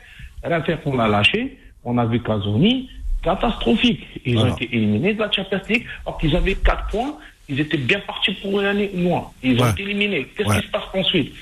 L'affaire 0.43 0.81
qu'on 0.81 0.99
a 0.99 1.07
lâché, 1.07 1.57
on 1.83 1.97
a 1.97 2.05
vu 2.05 2.21
Casoni. 2.21 2.89
catastrophique. 3.23 4.05
Ils 4.25 4.35
Voilà. 4.35 4.51
ont 4.51 4.55
été 4.55 4.69
éliminés 4.75 5.13
de 5.13 5.19
la 5.19 5.31
Champions 5.31 5.59
League, 5.67 5.85
alors 6.05 6.17
qu'ils 6.19 6.35
avaient 6.35 6.53
4 6.55 6.87
points, 6.87 7.17
ils 7.49 7.59
étaient 7.59 7.77
bien 7.77 7.99
partis 8.01 8.31
pour 8.33 8.61
l'année 8.61 8.91
ou 8.93 8.99
moins. 8.99 9.31
Ils 9.43 9.61
ont 9.61 9.69
été 9.69 9.81
éliminés. 9.83 10.27
Qu'est-ce 10.37 10.47
Ouais. 10.49 10.59
qui 10.61 10.67
se 10.67 10.71
passe 10.71 10.83
ensuite? 10.93 11.33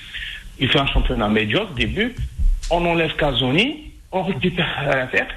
Il 0.60 0.69
fait 0.69 0.80
un 0.80 0.88
championnat 0.88 1.27
médiocre, 1.27 1.73
début, 1.73 2.15
on 2.72 2.84
enlève 2.86 3.15
Casoni, 3.18 3.91
on 4.11 4.23
récupère 4.23 4.73
à 4.80 4.95
la 4.95 5.07
fête. 5.07 5.27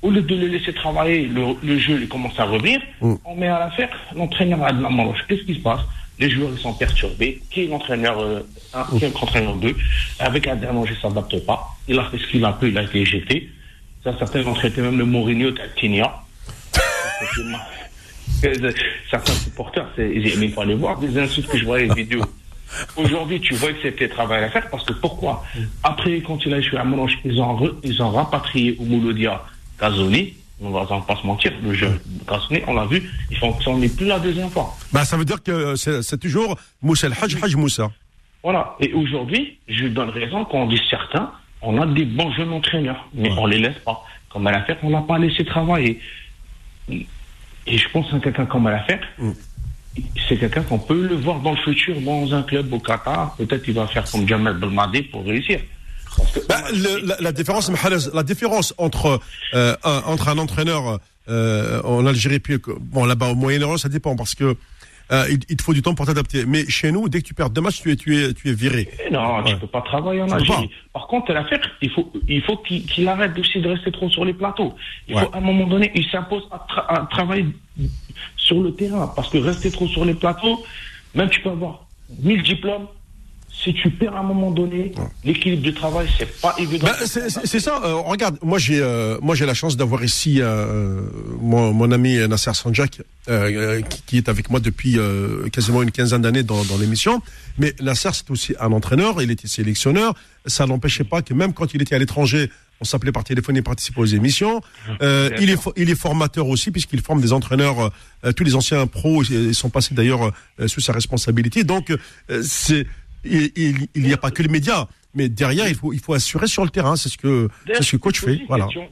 Au 0.00 0.10
lieu 0.10 0.22
de 0.22 0.34
le 0.34 0.46
laisser 0.46 0.72
travailler, 0.72 1.26
le, 1.26 1.42
le 1.62 1.78
jeu 1.78 1.98
il 2.00 2.08
commence 2.08 2.38
à 2.40 2.44
revenir, 2.44 2.80
Mm. 3.00 3.14
on 3.24 3.34
met 3.36 3.48
à 3.48 3.58
la 3.58 3.70
fête, 3.72 3.90
l'entraîneur 4.16 4.62
a 4.64 4.72
de 4.72 4.82
la 4.82 4.88
manche. 4.88 5.18
Qu'est-ce 5.28 5.42
qui 5.42 5.54
se 5.54 5.60
passe? 5.60 5.80
Les 6.18 6.30
joueurs 6.30 6.50
ils 6.52 6.58
sont 6.58 6.74
perturbés. 6.74 7.40
Qui 7.50 7.64
est 7.64 7.66
l'entraîneur 7.66 8.18
euh, 8.18 8.40
qui 8.98 9.04
est 9.04 9.14
l'entraîneur 9.14 9.56
2 9.56 9.74
Avec 10.18 10.46
un 10.46 10.56
dernier, 10.56 10.84
il 10.90 10.96
s'adapte 11.00 11.44
pas. 11.44 11.68
Il 11.86 11.98
a 11.98 12.04
fait 12.10 12.18
ce 12.18 12.26
qu'il 12.26 12.44
a 12.44 12.52
pu, 12.52 12.68
il 12.68 12.78
a 12.78 12.82
été 12.82 13.04
jeté. 13.04 13.48
Ça, 14.04 14.14
certains 14.18 14.44
ont 14.46 14.54
traité 14.54 14.80
même 14.80 14.98
le 14.98 15.04
Mourinho 15.04 15.50
d'Altinia. 15.50 16.22
Certains 19.10 19.32
supporters, 19.32 19.88
ils 19.98 20.22
n'aimaient 20.22 20.54
pas 20.54 20.64
les 20.64 20.74
voir, 20.74 20.98
des 20.98 21.18
insultes 21.18 21.48
que 21.48 21.58
je 21.58 21.64
voyais 21.64 21.88
les 21.88 21.94
vidéos. 21.94 22.24
Aujourd'hui, 22.96 23.40
tu 23.40 23.54
vois 23.54 23.72
que 23.72 23.82
c'était 23.82 24.08
travail 24.08 24.44
à 24.44 24.50
faire 24.50 24.68
parce 24.70 24.84
que 24.84 24.92
pourquoi? 24.92 25.44
Après, 25.82 26.20
quand 26.20 26.44
il 26.44 26.54
a 26.54 26.58
échoué 26.58 26.78
à 26.78 26.84
Morange, 26.84 27.18
ils 27.24 27.40
ont, 27.40 27.76
ils 27.82 28.02
ont 28.02 28.10
rapatrié 28.10 28.76
au 28.78 28.84
Mouloudia 28.84 29.44
Gazoni. 29.80 30.34
On 30.60 30.70
va 30.70 30.80
on 30.90 30.98
va 30.98 31.04
pas 31.06 31.16
se 31.16 31.26
mentir, 31.26 31.52
le 31.62 31.72
jeu 31.72 32.00
Gazoni, 32.28 32.62
on 32.66 32.74
l'a 32.74 32.86
vu, 32.86 33.08
il 33.30 33.36
fonctionne 33.36 33.88
plus 33.90 34.06
la 34.06 34.18
deuxième 34.18 34.50
fois. 34.50 34.76
Bah, 34.92 35.04
ça 35.04 35.16
veut 35.16 35.24
dire 35.24 35.42
que 35.42 35.76
c'est 35.76 36.02
c'est 36.02 36.18
toujours 36.18 36.56
Moussa 36.82 37.06
Hajj, 37.06 37.36
Hajj 37.40 37.54
Moussa. 37.54 37.90
Voilà. 38.42 38.76
Et 38.80 38.92
aujourd'hui, 38.92 39.58
je 39.68 39.86
donne 39.86 40.10
raison 40.10 40.44
quand 40.44 40.58
on 40.58 40.66
dit 40.66 40.80
certains, 40.90 41.30
on 41.62 41.80
a 41.80 41.86
des 41.86 42.04
bons 42.04 42.32
jeunes 42.32 42.52
entraîneurs, 42.52 43.08
mais 43.14 43.30
on 43.32 43.46
les 43.46 43.58
laisse 43.58 43.78
pas. 43.84 44.04
Comme 44.30 44.46
à 44.46 44.52
la 44.52 44.62
fête, 44.64 44.78
on 44.82 44.90
l'a 44.90 45.02
pas 45.02 45.18
laissé 45.18 45.44
travailler. 45.44 46.00
Et 46.90 47.76
je 47.76 47.88
pense 47.90 48.12
à 48.12 48.18
quelqu'un 48.18 48.46
comme 48.46 48.66
à 48.66 48.70
la 48.72 48.82
fête, 48.84 49.02
c'est 50.28 50.38
quelqu'un 50.38 50.62
qu'on 50.62 50.78
peut 50.78 51.06
le 51.06 51.16
voir 51.16 51.40
dans 51.40 51.52
le 51.52 51.56
futur 51.58 52.00
dans 52.00 52.32
un 52.34 52.42
club 52.42 52.72
au 52.72 52.78
Qatar. 52.78 53.34
Peut-être 53.36 53.62
qu'il 53.62 53.74
va 53.74 53.86
faire 53.86 54.10
comme 54.10 54.26
Jamel 54.26 54.54
Belmadi 54.54 55.02
pour 55.02 55.24
réussir. 55.24 55.60
Bah, 56.48 56.62
le- 56.72 57.06
la, 57.06 57.16
la 57.20 57.32
différence, 57.32 57.70
la 58.14 58.22
différence 58.22 58.74
entre 58.78 59.20
euh, 59.54 59.76
un, 59.84 60.02
entre 60.06 60.28
un 60.28 60.38
entraîneur 60.38 60.98
euh, 61.28 61.82
en 61.82 62.06
Algérie 62.06 62.38
puis 62.40 62.56
bon 62.80 63.04
là-bas 63.04 63.28
au 63.30 63.34
Moyen-Orient, 63.34 63.76
ça 63.78 63.88
dépend 63.88 64.16
parce 64.16 64.34
que 64.34 64.56
euh, 65.10 65.24
il, 65.30 65.38
il 65.48 65.56
te 65.56 65.62
faut 65.62 65.72
du 65.72 65.80
temps 65.80 65.94
pour 65.94 66.04
t'adapter. 66.06 66.44
Mais 66.46 66.66
chez 66.68 66.92
nous, 66.92 67.08
dès 67.08 67.22
que 67.22 67.26
tu 67.26 67.32
perds 67.34 67.48
deux 67.50 67.62
matchs, 67.62 67.80
tu 67.80 67.90
es 67.90 67.96
tu 67.96 68.16
es 68.22 68.34
tu 68.34 68.48
es 68.50 68.52
viré. 68.52 68.88
Eh 69.06 69.10
Non, 69.10 69.42
tu 69.42 69.52
Ouais. 69.54 69.58
peux 69.58 69.66
pas 69.66 69.80
travailler 69.80 70.20
en 70.20 70.26
Tu 70.26 70.34
Algérie. 70.34 70.70
Par 70.92 71.06
contre, 71.06 71.32
la 71.32 71.44
fête, 71.46 71.62
il 71.80 71.90
faut, 71.90 72.12
il 72.28 72.42
faut 72.42 72.58
qu'il 72.58 73.08
arrête 73.08 73.38
aussi 73.38 73.58
de 73.60 73.68
rester 73.70 73.90
trop 73.90 74.10
sur 74.10 74.24
les 74.26 74.34
plateaux. 74.34 74.74
Il 75.08 75.14
Ouais. 75.14 75.22
faut, 75.22 75.30
à 75.34 75.38
un 75.38 75.40
moment 75.40 75.66
donné, 75.66 75.90
il 75.94 76.04
s'impose 76.10 76.42
à, 76.50 76.56
tra- 76.70 76.86
à 76.88 77.06
travailler 77.10 77.46
sur 78.36 78.60
le 78.62 78.74
terrain. 78.74 79.10
Parce 79.16 79.30
que 79.30 79.38
rester 79.38 79.70
trop 79.70 79.88
sur 79.88 80.04
les 80.04 80.14
plateaux, 80.14 80.62
même 81.14 81.30
tu 81.30 81.40
peux 81.40 81.50
avoir 81.50 81.86
1000 82.22 82.42
diplômes. 82.42 82.86
Si 83.64 83.74
tu 83.74 83.90
perds 83.90 84.14
à 84.14 84.20
un 84.20 84.22
moment 84.22 84.50
donné, 84.52 84.92
l'équilibre 85.24 85.62
du 85.62 85.74
travail, 85.74 86.06
c'est 86.16 86.40
pas 86.40 86.54
évident. 86.58 86.86
Bah, 86.86 86.96
c'est 87.04 87.60
ça. 87.60 87.80
euh, 87.84 87.94
regarde, 87.94 88.38
moi 88.42 88.58
j'ai 88.58 88.78
euh, 88.80 89.18
moi 89.20 89.34
j'ai 89.34 89.46
la 89.46 89.54
chance 89.54 89.76
d'avoir 89.76 90.04
ici 90.04 90.40
euh, 90.40 91.00
mon, 91.40 91.72
mon 91.72 91.90
ami 91.90 92.16
Nasser 92.28 92.54
Sanjak 92.54 93.00
qui, 93.26 94.02
qui 94.06 94.16
est 94.16 94.28
avec 94.28 94.48
moi 94.48 94.60
depuis 94.60 94.96
quasiment 95.52 95.82
une 95.82 95.90
quinzaine 95.90 96.22
d'années 96.22 96.44
dans, 96.44 96.64
dans 96.64 96.78
l'émission. 96.78 97.20
Mais 97.58 97.74
Nasser 97.80 98.10
c'est 98.12 98.30
aussi 98.30 98.54
un 98.60 98.72
entraîneur. 98.72 99.20
Il 99.22 99.30
était 99.30 99.48
sélectionneur. 99.48 100.14
Ça 100.46 100.64
n'empêchait 100.66 101.04
pas 101.04 101.20
que 101.22 101.34
même 101.34 101.52
quand 101.52 101.74
il 101.74 101.82
était 101.82 101.94
à 101.94 101.98
l'étranger, 101.98 102.50
on 102.80 102.84
s'appelait 102.84 103.12
par 103.12 103.24
téléphone 103.24 103.56
et 103.56 103.62
participait 103.62 104.00
aux 104.00 104.04
émissions. 104.06 104.60
Euh, 105.02 105.30
il 105.40 105.50
est 105.50 105.58
il 105.76 105.90
est 105.90 105.96
formateur 105.96 106.46
aussi 106.48 106.70
puisqu'il 106.70 107.00
forme 107.02 107.20
des 107.20 107.32
entraîneurs. 107.32 107.90
euh, 108.24 108.32
tous 108.32 108.44
les 108.44 108.54
anciens 108.54 108.86
pros 108.86 109.24
ils 109.24 109.54
sont 109.54 109.68
passés 109.68 109.94
d'ailleurs 109.94 110.32
euh, 110.60 110.68
sous 110.68 110.80
sa 110.80 110.92
responsabilité. 110.92 111.64
Donc 111.64 111.92
c'est 112.42 112.86
il 113.30 114.02
n'y 114.02 114.12
a 114.12 114.16
pas 114.16 114.30
que 114.30 114.42
les 114.42 114.48
médias, 114.48 114.86
mais 115.14 115.28
derrière, 115.28 115.68
il 115.68 115.74
faut, 115.74 115.92
il 115.92 116.00
faut 116.00 116.14
assurer 116.14 116.46
sur 116.46 116.64
le 116.64 116.70
terrain. 116.70 116.96
C'est 116.96 117.08
ce 117.08 117.18
que, 117.18 117.48
c'est 117.66 117.82
ce 117.82 117.92
que 117.92 117.96
coach 117.98 118.20
fait. 118.20 118.40
Voilà. 118.48 118.64
question. 118.66 118.88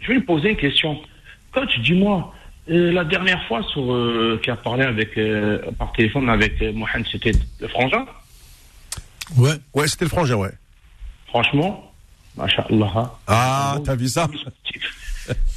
Je 0.00 0.08
vais 0.08 0.14
lui 0.14 0.22
poser 0.22 0.50
une 0.50 0.56
question. 0.56 0.98
Coach, 1.52 1.78
dis-moi, 1.80 2.34
euh, 2.70 2.92
la 2.92 3.04
dernière 3.04 3.42
fois 3.46 3.62
sur, 3.72 3.92
euh, 3.92 4.40
qui 4.42 4.50
a 4.50 4.56
parlé 4.56 4.84
avec, 4.84 5.16
euh, 5.18 5.58
par 5.78 5.92
téléphone 5.92 6.28
avec 6.28 6.60
Mohamed, 6.60 7.06
c'était 7.10 7.32
le 7.60 7.68
frangin? 7.68 8.04
Ouais. 9.36 9.54
Ouais, 9.72 9.86
c'était 9.88 10.04
le 10.04 10.10
frangin, 10.10 10.36
ouais. 10.36 10.52
Franchement, 11.28 11.92
Masha'Allah. 12.36 13.14
Ah, 13.26 13.78
t'as 13.84 13.94
vu 13.96 14.08
ça? 14.08 14.28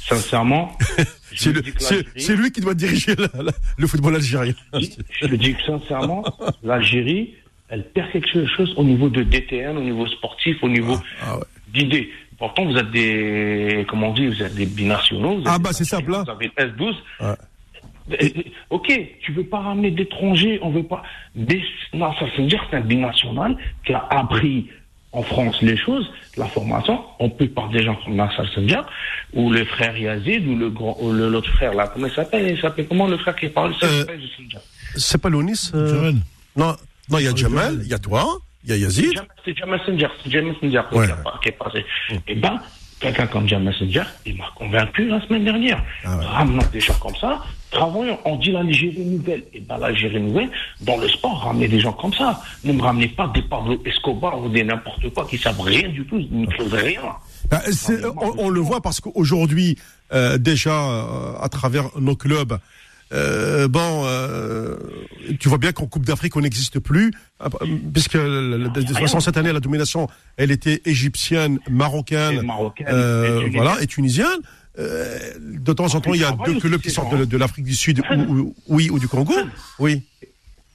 Sincèrement, 0.08 0.76
C'est 1.36 2.34
lui 2.36 2.50
qui 2.50 2.60
doit 2.62 2.74
diriger 2.74 3.14
la- 3.16 3.42
la- 3.42 3.52
le 3.76 3.86
football 3.86 4.14
algérien. 4.16 4.54
je 5.20 5.26
le 5.26 5.36
dis 5.36 5.54
sincèrement, 5.66 6.24
l'Algérie, 6.62 7.34
elle 7.68 7.84
perd 7.90 8.10
quelque 8.12 8.46
chose 8.46 8.72
au 8.76 8.84
niveau 8.84 9.08
de 9.08 9.22
DTN, 9.22 9.76
au 9.76 9.82
niveau 9.82 10.06
sportif, 10.06 10.56
au 10.62 10.68
niveau 10.68 10.96
Ah, 11.22 11.36
ouais. 11.38 11.44
d'idées. 11.72 12.10
Pourtant, 12.38 12.64
vous 12.66 12.76
êtes 12.76 12.90
des, 12.92 13.84
comment 13.88 14.10
on 14.10 14.14
dit, 14.14 14.26
vous 14.28 14.42
êtes 14.42 14.54
des 14.54 14.66
binationaux. 14.66 15.34
vous 15.36 15.40
êtes 15.42 15.48
Ah, 15.48 15.58
bah, 15.58 15.70
c'est 15.72 15.84
simple, 15.84 16.14
hein. 16.14 16.22
Vous 16.24 16.30
avez 16.30 16.50
le 16.56 16.64
S12. 16.66 16.94
Ouais. 17.20 17.26
Eh, 18.20 18.32
eh, 18.38 18.52
Ok, 18.70 18.90
tu 19.20 19.32
veux 19.32 19.44
pas 19.44 19.58
ramener 19.58 19.90
d'étrangers, 19.90 20.58
on 20.62 20.70
veut 20.70 20.82
pas. 20.84 21.02
Des... 21.34 21.62
Non, 21.92 22.12
ça 22.14 22.24
veut 22.38 22.46
dire 22.46 22.60
que 22.62 22.66
c'est 22.70 22.76
un 22.76 22.80
binational 22.80 23.56
qui 23.84 23.92
a 23.92 24.06
appris 24.10 24.68
en 25.12 25.22
France 25.22 25.60
les 25.62 25.76
choses, 25.76 26.08
la 26.36 26.46
formation. 26.46 27.02
On 27.18 27.28
peut 27.28 27.48
par 27.48 27.68
des 27.70 27.82
gens 27.82 27.96
comme 28.04 28.14
Nassar 28.14 28.46
Sendia, 28.54 28.86
ou 29.34 29.50
le 29.50 29.64
frère 29.64 29.96
Yazid, 29.98 30.46
ou 30.46 30.54
le 30.56 30.70
grand, 30.70 30.96
ou 31.00 31.12
le- 31.12 31.28
l'autre 31.28 31.50
frère 31.50 31.74
là. 31.74 31.88
Comment 31.88 32.06
il 32.06 32.12
s'appelle? 32.12 32.50
Il 32.50 32.60
s'appelle 32.60 32.86
comment 32.88 33.08
le 33.08 33.18
frère 33.18 33.34
qui 33.36 33.48
parle? 33.48 33.74
C'est 33.80 33.86
Euh. 33.86 34.04
C'est 34.96 35.20
pas 35.20 35.28
Lounis 35.28 35.70
euh? 35.74 36.12
Non, 36.56 36.74
non, 37.10 37.18
il 37.18 37.24
y 37.24 37.28
a 37.28 37.34
Jamal, 37.34 37.80
il 37.82 37.88
y 37.88 37.94
a 37.94 37.98
toi, 37.98 38.38
il 38.64 38.70
y 38.70 38.72
a 38.72 38.76
Yazid. 38.76 39.20
C'est 39.44 39.56
Jamal 39.56 39.80
Messenger, 39.80 40.08
c'est 40.22 40.30
Jamal 40.30 40.54
Ouais. 40.92 41.06
qui, 41.42 41.48
est 41.48 41.52
passé. 41.52 41.84
Et 42.26 42.34
ben, 42.34 42.58
quelqu'un 43.00 43.26
comme 43.26 43.48
Jamal 43.48 43.72
Messenger, 43.72 44.02
il 44.26 44.36
m'a 44.36 44.50
convaincu 44.56 45.06
la 45.08 45.20
semaine 45.26 45.44
dernière. 45.44 45.82
Ah 46.04 46.16
ouais. 46.16 46.24
Ramenons 46.24 46.64
des 46.72 46.80
gens 46.80 46.94
comme 47.00 47.16
ça, 47.16 47.42
travaillons, 47.70 48.18
on 48.24 48.36
dit 48.36 48.50
l'Algérie 48.50 49.04
nouvelle. 49.04 49.44
Et 49.54 49.60
ben 49.60 49.78
l'Algérie 49.78 50.20
nouvelle, 50.20 50.50
dans 50.82 50.96
le 50.96 51.08
sport, 51.08 51.44
ramenez 51.44 51.68
des 51.68 51.80
gens 51.80 51.92
comme 51.92 52.12
ça. 52.12 52.40
Ne 52.64 52.72
me 52.72 52.82
ramenez 52.82 53.08
pas 53.08 53.30
des 53.34 53.42
Pablo 53.42 53.80
Escobar 53.84 54.40
ou 54.40 54.48
des 54.48 54.64
n'importe 54.64 55.08
quoi 55.14 55.26
qui 55.26 55.38
savent 55.38 55.60
rien 55.60 55.88
du 55.88 56.04
tout, 56.06 56.18
ils 56.18 56.40
ne 56.40 56.46
trouvent 56.46 56.74
rien. 56.74 57.00
Bah, 57.50 57.62
on 58.36 58.50
le 58.50 58.60
voit 58.60 58.82
parce 58.82 59.00
qu'aujourd'hui, 59.00 59.78
euh, 60.12 60.36
déjà, 60.36 60.70
euh, 60.72 61.32
à 61.40 61.48
travers 61.48 61.84
nos 61.98 62.16
clubs, 62.16 62.58
euh, 63.12 63.68
bon, 63.68 64.02
euh, 64.04 64.76
tu 65.40 65.48
vois 65.48 65.58
bien 65.58 65.72
qu'en 65.72 65.86
Coupe 65.86 66.04
d'Afrique, 66.04 66.36
on 66.36 66.40
n'existe 66.40 66.78
plus, 66.78 67.10
euh, 67.42 67.48
puisque 67.92 68.14
le- 68.14 68.68
de 68.68 68.94
67 68.94 69.36
années, 69.36 69.52
la 69.52 69.60
domination, 69.60 70.08
elle 70.36 70.50
était 70.50 70.82
égyptienne, 70.84 71.58
marocaine, 71.70 72.38
Et 72.38 72.42
marocaine, 72.46 72.86
euh, 72.90 73.24
et 73.24 73.28
tunisienne. 73.40 73.62
voilà, 73.62 73.82
et 73.82 73.86
tunisienne. 73.86 74.40
Euh, 74.78 75.18
de 75.40 75.72
temps 75.72 75.92
en 75.94 76.00
temps, 76.00 76.14
il 76.14 76.20
y 76.20 76.24
a 76.24 76.36
deux 76.46 76.60
clubs 76.60 76.80
qui 76.80 76.90
sortent 76.90 77.16
de, 77.16 77.24
de 77.24 77.36
l'Afrique 77.36 77.64
du 77.64 77.74
Sud, 77.74 78.00
ou, 78.10 78.32
ou- 78.32 78.54
oui, 78.68 78.90
ou 78.90 78.98
du 78.98 79.08
Congo. 79.08 79.34
Oui. 79.80 80.02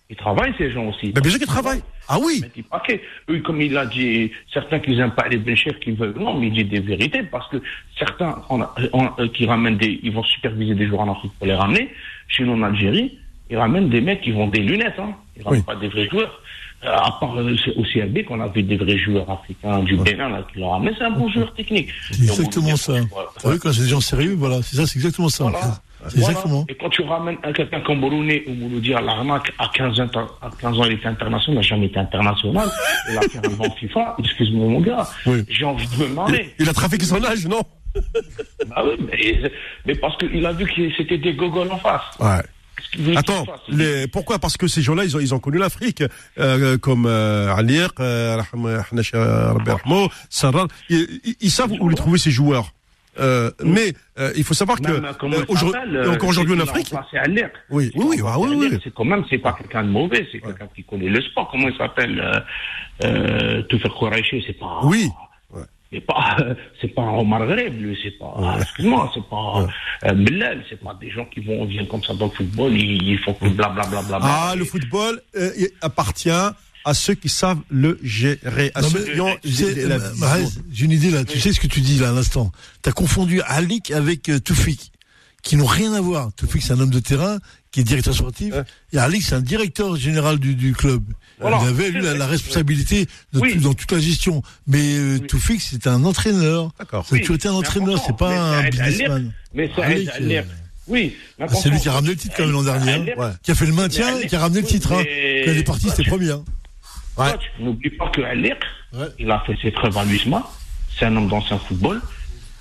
Ils 0.09 0.17
travaillent, 0.17 0.53
ces 0.57 0.69
gens 0.71 0.85
aussi. 0.87 1.11
Mais 1.15 1.21
bien 1.21 1.29
sûr 1.31 1.39
qu'ils 1.39 1.47
travaillent. 1.47 1.81
Ah 2.09 2.19
oui. 2.19 2.43
Que, 2.87 2.93
eux, 3.31 3.39
comme 3.39 3.61
il 3.61 3.75
a 3.77 3.85
dit, 3.85 4.29
certains 4.53 4.79
qui 4.79 4.91
n'aiment 4.95 5.15
pas 5.15 5.27
les 5.29 5.37
béchers, 5.37 5.73
qui 5.81 5.91
veulent, 5.93 6.13
non, 6.19 6.37
mais 6.37 6.47
il 6.47 6.53
dit 6.53 6.65
des 6.65 6.81
vérités, 6.81 7.23
parce 7.23 7.49
que 7.49 7.57
certains 7.97 8.43
on 8.49 8.61
a- 8.61 8.75
on- 8.91 9.09
euh, 9.19 9.29
qui 9.29 9.45
ramènent 9.45 9.77
des, 9.77 9.99
ils 10.03 10.11
vont 10.11 10.23
superviser 10.23 10.75
des 10.75 10.85
joueurs 10.87 11.01
en 11.01 11.13
Afrique 11.13 11.31
pour 11.39 11.47
les 11.47 11.55
ramener. 11.55 11.89
Chez 12.27 12.43
nous, 12.43 12.53
en 12.53 12.63
Algérie, 12.63 13.17
ils 13.49 13.57
ramènent 13.57 13.89
des 13.89 14.01
mecs 14.01 14.21
qui 14.21 14.31
vont 14.31 14.47
des 14.47 14.59
lunettes, 14.61 14.99
hein. 14.99 15.13
Ils 15.37 15.43
ramènent 15.43 15.59
Oui. 15.61 15.65
pas 15.65 15.75
des 15.79 15.87
vrais 15.87 16.07
joueurs. 16.09 16.39
Euh, 16.85 16.89
à 16.91 17.15
part 17.17 17.37
euh, 17.37 17.55
au 17.77 17.83
CRB 17.83 18.25
qu'on 18.25 18.41
a 18.41 18.47
vu 18.49 18.61
des 18.61 18.75
vrais 18.75 18.97
joueurs 18.97 19.29
africains 19.29 19.79
du 19.83 19.95
Bénin, 19.95 20.27
là, 20.27 20.45
qui 20.51 20.59
l'ont 20.59 20.69
ramené, 20.71 20.91
c'est 20.97 21.05
un 21.05 21.11
bon 21.11 21.29
joueur 21.29 21.53
technique. 21.53 21.87
C'est 22.11 22.21
exactement 22.23 22.75
ça. 22.75 22.93
Ouais. 22.93 22.99
Savez, 23.37 23.57
quand 23.57 23.71
c'est 23.71 23.83
des 23.83 23.87
gens 23.87 24.01
sérieux, 24.01 24.35
voilà, 24.37 24.61
c'est 24.61 24.75
ça, 24.75 24.85
c'est 24.85 24.97
exactement 24.99 25.29
ça. 25.29 25.45
Voilà. 25.45 25.59
C'est 26.09 26.17
Voilà. 26.19 26.31
exactement. 26.31 26.65
Et 26.67 26.75
quand 26.75 26.89
tu 26.89 27.01
ramènes 27.03 27.37
un- 27.45 27.53
quelqu'un 27.53 27.79
comme 27.79 28.01
Bourouné 28.01 28.43
ou 28.47 28.53
Mouloudi 28.53 28.93
à 28.93 28.99
l'arnaque, 28.99 29.53
à 29.57 29.69
15 29.73 29.97
ans, 30.01 30.09
à 30.41 30.49
15 30.59 30.77
ans, 30.77 30.83
il 30.83 30.91
était 30.93 31.07
international, 31.07 31.53
il 31.53 31.55
n'a 31.55 31.61
jamais 31.61 31.85
été 31.85 31.99
international. 31.99 32.67
Il 33.09 33.17
a 33.17 33.21
fait 33.21 33.37
un 33.47 33.49
vent 33.51 33.71
FIFA, 33.79 34.15
excuse-moi 34.19 34.67
mon 34.67 34.81
gars. 34.81 35.07
Oui. 35.25 35.45
J'ai 35.47 35.63
envie 35.63 35.87
de 35.87 36.03
me 36.03 36.09
marrer. 36.09 36.53
Il 36.59 36.67
a 36.67 36.73
trafiqué 36.73 37.05
son 37.05 37.23
âge, 37.23 37.47
non? 37.47 37.61
Bah 38.67 38.83
oui, 38.85 39.05
mais, 39.11 39.51
mais 39.85 39.95
parce 39.95 40.17
qu'il 40.17 40.45
a 40.45 40.51
vu 40.53 40.65
que 40.65 40.91
c'était 40.97 41.17
des 41.17 41.33
gogoles 41.33 41.71
en 41.71 41.77
face. 41.77 42.01
Ouais. 42.19 43.15
Attends, 43.15 43.45
les, 43.69 44.07
pourquoi? 44.07 44.39
Parce 44.39 44.57
que 44.57 44.67
ces 44.67 44.81
gens-là, 44.81 45.03
ils 45.05 45.15
ont, 45.15 45.19
ils 45.19 45.33
ont 45.33 45.39
connu 45.39 45.57
l'Afrique, 45.57 46.03
euh, 46.39 46.77
comme 46.77 47.05
euh, 47.05 47.53
Alier, 47.53 47.85
euh, 47.99 48.41
Rahmo, 48.51 50.09
Sarrar. 50.29 50.67
Ils, 50.89 51.07
ils- 51.23 51.35
ils 51.41 51.51
savent 51.51 51.71
où 51.79 51.89
les 51.89 51.95
trouver 51.95 52.17
ces 52.19 52.31
joueurs. 52.31 52.71
Euh, 53.19 53.51
mais 53.63 53.93
euh, 54.17 54.31
il 54.35 54.43
faut 54.43 54.55
savoir 54.55 54.79
que 54.81 54.91
Même, 54.91 55.05
euh, 55.05 55.11
il 55.21 55.45
aujourd'hui, 55.47 55.79
euh, 55.95 56.11
encore 56.13 56.29
aujourd'hui 56.29 56.55
en 56.55 56.59
Afrique, 56.61 56.91
Aller. 57.13 57.45
Oui, 57.69 57.91
oui, 57.95 58.05
oui, 58.09 58.17
ah 58.25 58.39
oui, 58.39 58.55
oui. 58.57 58.79
C'est 58.83 58.91
quand 58.93 59.05
même, 59.05 59.23
c'est 59.29 59.37
pas 59.37 59.53
quelqu'un 59.53 59.83
de 59.83 59.89
mauvais, 59.89 60.27
c'est 60.31 60.39
quelqu'un 60.39 60.67
qui 60.75 60.83
connaît 60.83 61.09
le 61.09 61.21
sport. 61.21 61.47
Comment 61.51 61.67
il 61.69 61.77
s'appelle 61.77 62.19
euh, 62.19 62.39
euh, 63.05 63.61
Toufek 63.63 63.91
Kouraïchi, 63.91 64.43
c'est 64.47 64.53
pas. 64.57 64.79
Oui. 64.83 65.09
Mais 65.93 66.01
pas, 66.01 66.35
c'est 66.81 66.87
pas 66.89 67.03
un 67.03 67.17
Omar 67.19 67.45
Gharib, 67.47 67.79
lui, 67.81 67.97
c'est 68.03 68.17
pas, 68.17 68.57
excuse-moi, 68.61 69.11
c'est 69.13 69.23
pas 69.29 69.67
euh, 70.09 70.13
Bellal, 70.13 70.63
c'est 70.69 70.79
pas 70.83 70.97
des 70.99 71.09
gens 71.11 71.25
qui 71.25 71.39
vont, 71.41 71.63
viennent 71.65 71.87
comme 71.87 72.03
ça 72.03 72.13
dans 72.13 72.25
le 72.25 72.31
football, 72.31 72.73
ils, 72.73 73.01
ils 73.03 73.19
font 73.19 73.33
que 73.33 73.47
blablabla. 73.47 74.01
Bla, 74.01 74.01
bla, 74.01 74.19
bla, 74.19 74.27
Ah, 74.49 74.55
le 74.55 74.65
football 74.65 75.21
euh, 75.37 75.51
appartient 75.81 76.29
à 76.85 76.93
ceux 76.93 77.13
qui 77.13 77.29
savent 77.29 77.61
le 77.69 77.97
gérer. 78.03 78.71
À 78.75 78.81
Non, 78.81 78.89
ceux 78.89 79.05
mais, 79.07 79.13
qui 79.13 79.21
ont 79.21 79.35
tu 79.41 79.51
sais, 79.51 79.73
la- 79.87 79.97
la 79.99 80.03
euh, 80.05 80.45
J'ai 80.71 80.83
une 80.85 80.91
idée 80.91 81.11
là. 81.11 81.23
Tu 81.23 81.39
sais 81.39 81.53
ce 81.53 81.59
que 81.61 81.67
tu 81.67 81.79
dis 81.79 81.97
là 81.99 82.09
à 82.09 82.11
l'instant. 82.11 82.51
Tu 82.83 82.89
as 82.89 82.91
confondu 82.91 83.41
Alik 83.45 83.91
avec 83.91 84.27
euh, 84.27 84.39
Toufik, 84.39 84.91
qui 85.43 85.55
n'ont 85.55 85.65
rien 85.65 85.93
à 85.93 86.01
voir. 86.01 86.33
Toufik, 86.35 86.61
c'est 86.61 86.73
un 86.73 86.79
homme 86.81 86.89
de 86.89 86.99
terrain 86.99 87.37
qui 87.73 87.81
est 87.81 87.83
directeur 87.83 88.13
sportif. 88.13 88.53
Ouais. 88.53 88.63
Et 88.93 88.97
Alik, 88.99 89.23
c'est 89.23 89.35
un 89.35 89.41
directeur 89.41 89.95
général 89.97 90.39
du, 90.39 90.55
du 90.55 90.73
club. 90.73 91.03
Voilà. 91.41 91.59
Il 91.63 91.67
avait 91.67 91.89
lui 91.89 92.01
la, 92.01 92.13
la 92.13 92.27
responsabilité 92.27 93.07
de 93.33 93.39
Oui. 93.39 93.53
tout- 93.53 93.59
dans 93.61 93.73
toute 93.73 93.91
la 93.91 93.99
gestion. 93.99 94.41
Mais 94.67 94.95
euh, 94.95 95.17
Oui. 95.19 95.27
Toufik, 95.27 95.59
c'est 95.59 95.87
un 95.87 96.05
entraîneur. 96.05 96.71
D'accord. 96.79 97.03
Ça 97.05 97.13
Oui, 97.13 97.21
toujours 97.21 97.35
été 97.35 97.47
un 97.49 97.53
entraîneur, 97.53 98.01
c'est 98.05 98.15
pas 98.15 98.29
mais 98.29 98.67
un 98.67 98.69
businessman. 98.69 99.33
Mais 99.53 99.69
un- 99.77 99.81
euh, 100.21 100.41
Oui, 100.87 101.15
ah, 101.39 101.47
c'est 101.47 101.69
lui 101.69 101.79
qui 101.79 101.89
a 101.89 101.93
ramené 101.93 102.11
le 102.13 102.17
titre 102.17 102.35
quand 102.37 102.43
même 102.43 102.51
l'an 102.53 102.63
dernier. 102.63 102.91
hein. 102.91 103.05
Ouais. 103.17 103.31
Qui 103.41 103.51
a 103.51 103.55
fait 103.55 103.65
le 103.65 103.73
maintien 103.73 104.19
et 104.19 104.27
qui 104.27 104.35
a 104.35 104.39
ramené 104.39 104.61
le 104.61 104.67
titre. 104.67 104.91
hein. 104.93 105.03
Quand 105.03 105.51
il 105.51 105.57
est 105.57 105.63
parti, 105.65 105.89
c'était 105.89 106.03
premier. 106.09 106.31
hein. 106.31 106.43
Ouais. 107.17 107.33
N'oublie 107.59 107.89
pas 107.91 108.09
que 108.09 108.21
Ouais. 108.21 109.07
il 109.19 109.31
a 109.31 109.41
fait 109.47 109.55
ses 109.61 109.71
preuves 109.71 109.97
à 109.97 110.05
l'USMA, 110.05 110.47
c'est 110.97 111.05
un 111.05 111.15
homme 111.15 111.27
d'ancien 111.27 111.57
football, 111.57 112.01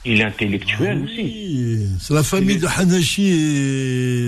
il 0.04 0.20
est 0.20 0.24
intellectuel 0.24 1.02
aussi. 1.04 1.22
Oui, 1.22 1.86
C'est 2.00 2.14
la 2.14 2.22
famille 2.22 2.58
de 2.58 2.66
Hanashi 2.66 3.28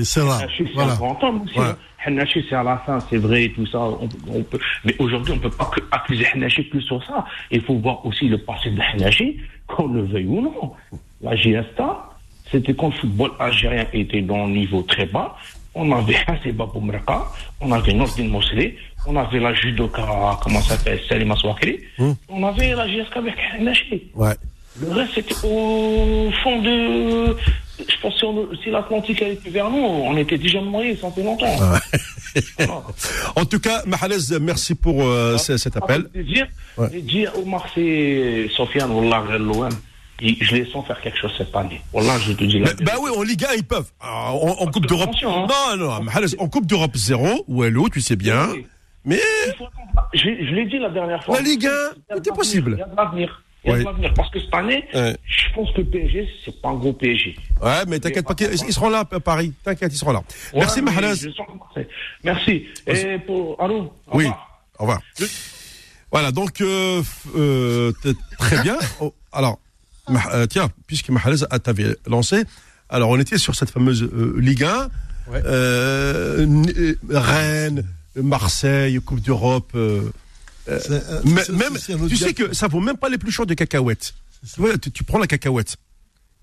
et 0.01 0.05
Sarah. 0.05 0.39
Hanachi, 0.39 0.65
c'est 0.67 0.73
Voilà. 0.75 0.93
un 0.93 0.97
grand 0.97 1.23
homme 1.25 1.43
aussi. 1.43 1.59
Ouais. 1.59 1.65
hein. 1.67 1.77
Hanachi, 2.07 2.45
c'est 2.49 2.55
à 2.55 2.63
la 2.63 2.77
fin, 2.85 2.99
c'est 3.09 3.17
vrai, 3.17 3.51
tout 3.55 3.67
ça. 3.67 3.79
on- 3.81 4.09
on 4.29 4.43
peut- 4.43 4.59
Mais 4.85 4.95
aujourd'hui, 4.99 5.33
on 5.33 5.37
ne 5.37 5.41
peut 5.41 5.51
pas 5.51 5.71
accuser 5.91 6.27
Hanachi 6.33 6.69
que 6.69 6.81
sur 6.81 7.03
ça. 7.07 7.25
Il 7.51 7.63
faut 7.63 7.77
voir 7.79 8.05
aussi 8.05 8.29
le 8.29 8.39
passé 8.39 8.71
de 8.71 8.81
Hanachi, 8.81 9.39
qu'on 9.67 9.89
le 9.89 10.03
veuille 10.03 10.27
ou 10.27 10.43
non. 10.43 10.73
La 11.23 11.35
Giesta, 11.35 12.11
c'était 12.53 12.75
quand 12.75 12.89
le 12.91 12.95
football 13.01 13.31
algérien 13.39 13.87
était 13.95 14.21
dans 14.21 14.45
un 14.45 14.49
niveau 14.51 14.83
très 14.83 15.07
bas. 15.07 15.35
On 15.75 15.91
avait 15.93 16.17
Hasseba 16.29 16.67
Boumraka, 16.67 17.25
on 17.61 17.73
avait 17.73 17.95
Nordin 17.95 18.29
Mosley, 18.29 18.77
on 19.07 19.17
avait 19.17 19.41
la 19.41 19.53
judoka, 19.55 20.39
comment 20.43 20.61
ça 20.61 20.77
s'appelle, 20.77 21.01
Salima 21.09 21.35
Swakri, 21.37 21.81
on 22.29 22.45
avait 22.45 22.75
la 22.75 22.87
GSK 22.87 23.17
avec 23.17 23.35
Hanachi. 23.59 24.03
Ouais. 24.15 24.35
Le 24.81 24.91
reste, 24.93 25.13
c'était 25.15 25.35
au 25.45 26.31
fond 26.43 26.61
de. 26.63 27.37
Je 27.79 28.01
pense 28.01 28.15
que 28.15 28.19
si 28.63 28.69
on- 28.69 28.73
l'Atlantique 28.73 29.21
elle 29.23 29.33
était 29.33 29.51
vers 29.51 29.69
nous, 29.71 29.79
on 29.79 30.17
était 30.17 30.39
déjà 30.39 30.61
noyés, 30.61 30.97
ça 30.97 31.11
fait 31.11 31.23
longtemps. 31.23 31.47
Voilà. 32.59 32.83
En 33.37 33.45
tout 33.45 33.61
cas, 33.61 33.83
Mahalez, 33.87 34.39
merci 34.41 34.75
pour 34.75 35.03
euh, 35.03 35.37
ce- 35.39 35.57
cet 35.57 35.77
appel. 35.77 36.07
Dire, 36.15 36.47
Ouais. 36.77 36.89
et 36.93 37.01
dire 37.01 37.33
au 37.39 37.45
Marseille, 37.45 38.51
Sofiane, 38.57 38.91
Wallah, 38.91 39.39
l'OM, 39.39 39.69
je 40.21 40.55
les 40.57 40.65
sens 40.71 40.87
faire 40.87 41.01
quelque 41.01 41.19
chose 41.19 41.33
cette 41.39 41.55
année. 41.55 41.81
Wallah, 41.93 42.19
je 42.19 42.33
te 42.33 42.45
dis 42.45 42.59
la 42.59 42.67
Bah, 42.75 42.83
bah 42.83 42.93
oui, 43.01 43.11
en 43.17 43.23
Ligue 43.23 43.45
1, 43.45 43.55
ils 43.57 43.65
peuvent. 43.65 43.91
Alors, 44.01 44.45
en, 44.45 44.63
en 44.65 44.67
Coupe 44.71 44.87
d'Europe. 44.87 45.11
hein. 45.23 45.47
Non, 45.49 45.77
non, 45.77 46.03
Mahalez, 46.03 46.35
en 46.39 46.49
Coupe 46.49 46.67
d'Europe, 46.67 46.97
zéro. 46.97 47.45
Ou 47.49 47.63
Hello, 47.65 47.89
tu 47.89 48.01
sais 48.01 48.17
bien. 48.17 48.49
Oui. 48.53 48.67
Mais. 49.05 49.21
Je, 50.15 50.21
je 50.21 50.55
l'ai 50.55 50.65
dit 50.67 50.79
la 50.79 50.91
dernière 50.91 51.23
fois. 51.23 51.37
La 51.37 51.43
Ligue 51.43 51.67
1, 51.67 51.69
Il 51.69 51.73
y 51.73 51.75
a 51.75 51.89
de 51.91 51.93
tout 51.95 52.01
est 52.01 52.09
l'avenir, 52.15 52.35
possible. 52.35 52.73
Il 52.77 52.79
y 52.79 52.83
a 52.83 52.87
de 52.87 52.97
l'avenir. 52.97 53.43
Ouais. 53.73 53.85
Parce 54.15 54.31
que 54.31 54.41
cette 54.41 54.55
année, 54.55 54.85
Ouais. 54.95 55.16
je 55.24 55.53
pense 55.55 55.70
que 55.73 55.78
le 55.81 55.86
PSG, 55.86 56.28
c'est 56.45 56.61
pas 56.61 56.69
un 56.69 56.74
gros 56.74 56.93
PSG. 56.93 57.35
Ouais, 57.62 57.85
mais 57.89 57.99
t'inquiète 57.99 58.27
pas, 58.27 58.35
ils 58.39 58.73
seront 58.73 58.91
là 58.91 59.05
à 59.11 59.20
Paris. 59.20 59.53
T'inquiète, 59.65 59.93
ils 59.93 59.97
seront 59.99 60.12
là. 60.12 60.23
Merci, 60.55 60.81
Ouais, 60.81 60.93
Marseille- 60.93 61.32
Merci. 62.23 62.66
Et 62.86 63.19
pour. 63.19 63.61
Allô 63.61 63.93
au 64.09 64.19
Oui, 64.19 64.24
revoir. 64.24 64.61
au 64.78 64.82
revoir. 64.82 65.01
Voilà, 66.12 66.31
donc, 66.31 66.61
euh, 66.61 67.03
euh, 67.36 67.93
très 68.39 68.62
bien. 68.62 68.77
Oh, 69.01 69.12
alors, 69.32 69.59
euh, 70.32 70.47
tiens, 70.47 70.69
puisque 70.86 71.09
Mahalez 71.09 71.43
a- 71.51 71.59
t'avait 71.59 71.97
lancé, 72.07 72.45
alors 72.89 73.11
on 73.11 73.19
était 73.19 73.39
sur 73.39 73.55
cette 73.55 73.70
fameuse 73.70 74.03
euh, 74.03 74.36
Ligue 74.39 74.65
1, 74.65 74.89
Ouais. 75.28 75.41
euh, 75.45 76.43
N- 76.45 76.66
euh, 76.78 76.95
Rennes, 77.11 77.85
Marseille, 78.16 79.01
Coupe 79.01 79.20
d'Europe. 79.20 79.73
Euh, 80.69 81.23
même, 81.24 81.77
tu 82.09 82.16
sais 82.16 82.35
que 82.35 82.55
ça 82.55 82.69
vaut 82.69 82.81
même 82.81 82.97
pas 82.97 83.09
les 83.09 83.19
plus 83.19 83.31
chauds 83.32 83.47
de 83.47 83.55
cacahuètes. 83.55 84.15
Tu, 84.55 84.61
vois, 84.61 84.77
tu, 84.78 84.91
tu 84.91 85.05
prends 85.05 85.19
la 85.19 85.27
cacahuète 85.27 85.77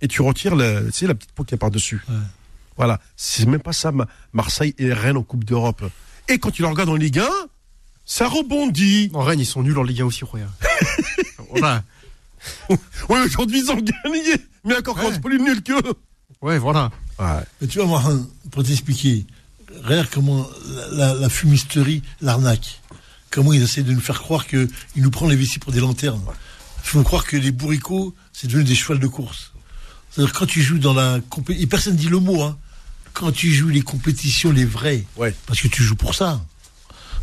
et 0.02 0.08
tu 0.08 0.22
retires 0.22 0.56
le, 0.56 0.86
tu 0.88 0.92
sais, 0.92 1.08
la 1.08 1.16
petite 1.16 1.32
peau 1.32 1.44
qui 1.44 1.54
est 1.56 1.58
par-dessus. 1.58 2.02
Ouais. 2.10 2.16
Voilà, 2.78 3.00
c'est 3.16 3.46
même 3.46 3.62
pas 3.62 3.74
ça, 3.74 3.92
Ma- 3.92 4.08
Marseille 4.34 4.74
et 4.80 4.92
Rennes 4.94 5.18
en 5.18 5.24
Coupe 5.24 5.44
d'Europe. 5.44 5.84
Et 6.28 6.40
quand 6.40 6.52
tu 6.52 6.62
le 6.62 6.68
regardes 6.68 6.90
en 6.90 6.96
Ligue 6.96 7.20
1, 7.20 7.28
ça 8.06 8.28
rebondit. 8.28 9.12
En 9.14 9.22
Rennes, 9.22 9.40
ils 9.40 9.46
sont 9.46 9.62
nuls 9.62 9.78
en 9.78 9.84
Ligue 9.84 10.02
1 10.02 10.06
aussi, 10.06 10.24
Roya. 10.24 10.48
voilà. 11.50 11.84
Oui, 12.70 13.20
aujourd'hui 13.26 13.60
ils 13.60 13.70
ont 13.72 13.76
gagné, 13.76 14.34
mais 14.64 14.78
encore 14.78 14.96
quand 14.96 15.08
Ouais. 15.08 15.14
c'est 15.14 15.22
plus 15.22 15.40
nul 15.40 15.62
qu'eux. 15.62 15.94
Ouais, 16.42 16.58
voilà. 16.58 16.90
Ouais. 17.20 17.28
Mais 17.62 17.68
tu 17.68 17.78
vois, 17.80 17.88
moi, 17.88 18.04
pour 18.50 18.64
t'expliquer, 18.64 19.28
regarde 19.84 20.08
comment 20.12 20.48
la, 20.68 20.88
la- 20.90 21.14
la 21.14 21.30
fumisterie, 21.30 22.02
l'arnaque, 22.20 22.81
comment 23.32 23.54
ils 23.54 23.64
essaient 23.64 23.82
de 23.84 23.94
nous 23.94 24.00
faire 24.02 24.20
croire 24.22 24.46
qu'ils 24.46 24.68
nous 24.98 25.10
prennent 25.10 25.30
les 25.30 25.36
vessies 25.36 25.58
pour 25.60 25.72
des 25.72 25.80
lanternes. 25.80 26.22
Ils 26.84 26.88
font 26.90 27.04
croire 27.04 27.26
que 27.26 27.38
les 27.38 27.52
bourricots, 27.52 28.14
c'est 28.34 28.48
devenu 28.48 28.64
des 28.64 28.76
chevals 28.76 29.00
de 29.00 29.08
course. 29.08 29.54
C'est-à-dire 30.12 30.34
quand 30.34 30.46
tu 30.46 30.62
joues 30.62 30.78
dans 30.80 30.94
la 30.94 31.20
compétition, 31.30 31.64
et 31.64 31.68
personne 31.68 31.96
dit 31.96 32.10
le 32.10 32.20
mot, 32.20 32.44
hein, 32.44 32.58
quand 33.14 33.32
tu 33.32 33.52
joues 33.54 33.70
les 33.70 33.82
compétitions, 33.82 34.52
les 34.52 34.66
vraies, 34.66 35.06
Ouais. 35.18 35.34
parce 35.48 35.60
que 35.62 35.68
tu 35.68 35.84
joues 35.84 35.96
pour 35.96 36.14
ça, 36.16 36.44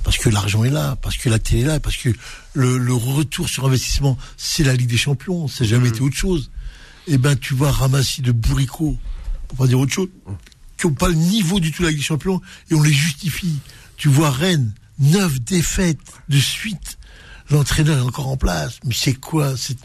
parce 0.05 0.17
que 0.17 0.29
l'argent 0.31 0.65
est 0.65 0.71
là, 0.71 0.97
parce 0.97 1.17
que 1.19 1.29
la 1.29 1.39
télé 1.39 1.63
est 1.63 1.65
là, 1.67 1.81
parce 1.81 1.97
que 1.97 2.09
le, 2.55 2.79
le 2.79 2.95
retour 2.95 3.49
sur 3.49 3.67
investissement, 3.67 4.17
c'est 4.39 4.65
la 4.65 4.75
Ligue 4.75 4.89
des 4.89 4.97
Champions, 4.97 5.49
ça 5.49 5.65
n'a 5.65 5.71
jamais 5.71 5.89
été 5.91 6.01
autre 6.01 6.17
chose. 6.17 6.51
Eh 7.07 7.19
ben, 7.19 7.37
tu 7.37 7.53
vois 7.55 7.71
ramasser 7.73 8.23
de 8.23 8.33
bourricots, 8.33 8.97
pour 9.49 9.59
pas 9.59 9.67
dire 9.67 9.79
autre 9.81 9.93
chose, 9.93 10.09
qui 10.79 10.87
n'ont 10.87 10.95
pas 10.95 11.09
le 11.09 11.15
niveau 11.15 11.59
du 11.61 11.73
tout 11.73 11.83
de 11.83 11.87
la 11.89 11.91
Ligue 11.91 12.01
des 12.01 12.07
Champions, 12.07 12.41
et 12.71 12.75
on 12.75 12.83
les 12.83 12.93
justifie. 12.93 13.57
Tu 13.97 14.09
vois 14.09 14.31
Rennes, 14.31 14.73
neuf 14.99 15.41
défaites 15.41 15.99
de 16.29 16.39
suite. 16.39 16.99
L'entraîneur 17.51 17.99
est 17.99 18.03
encore 18.03 18.29
en 18.29 18.37
place. 18.37 18.79
Mais 18.85 18.95
c'est 18.95 19.15
quoi 19.15 19.57
cette... 19.57 19.79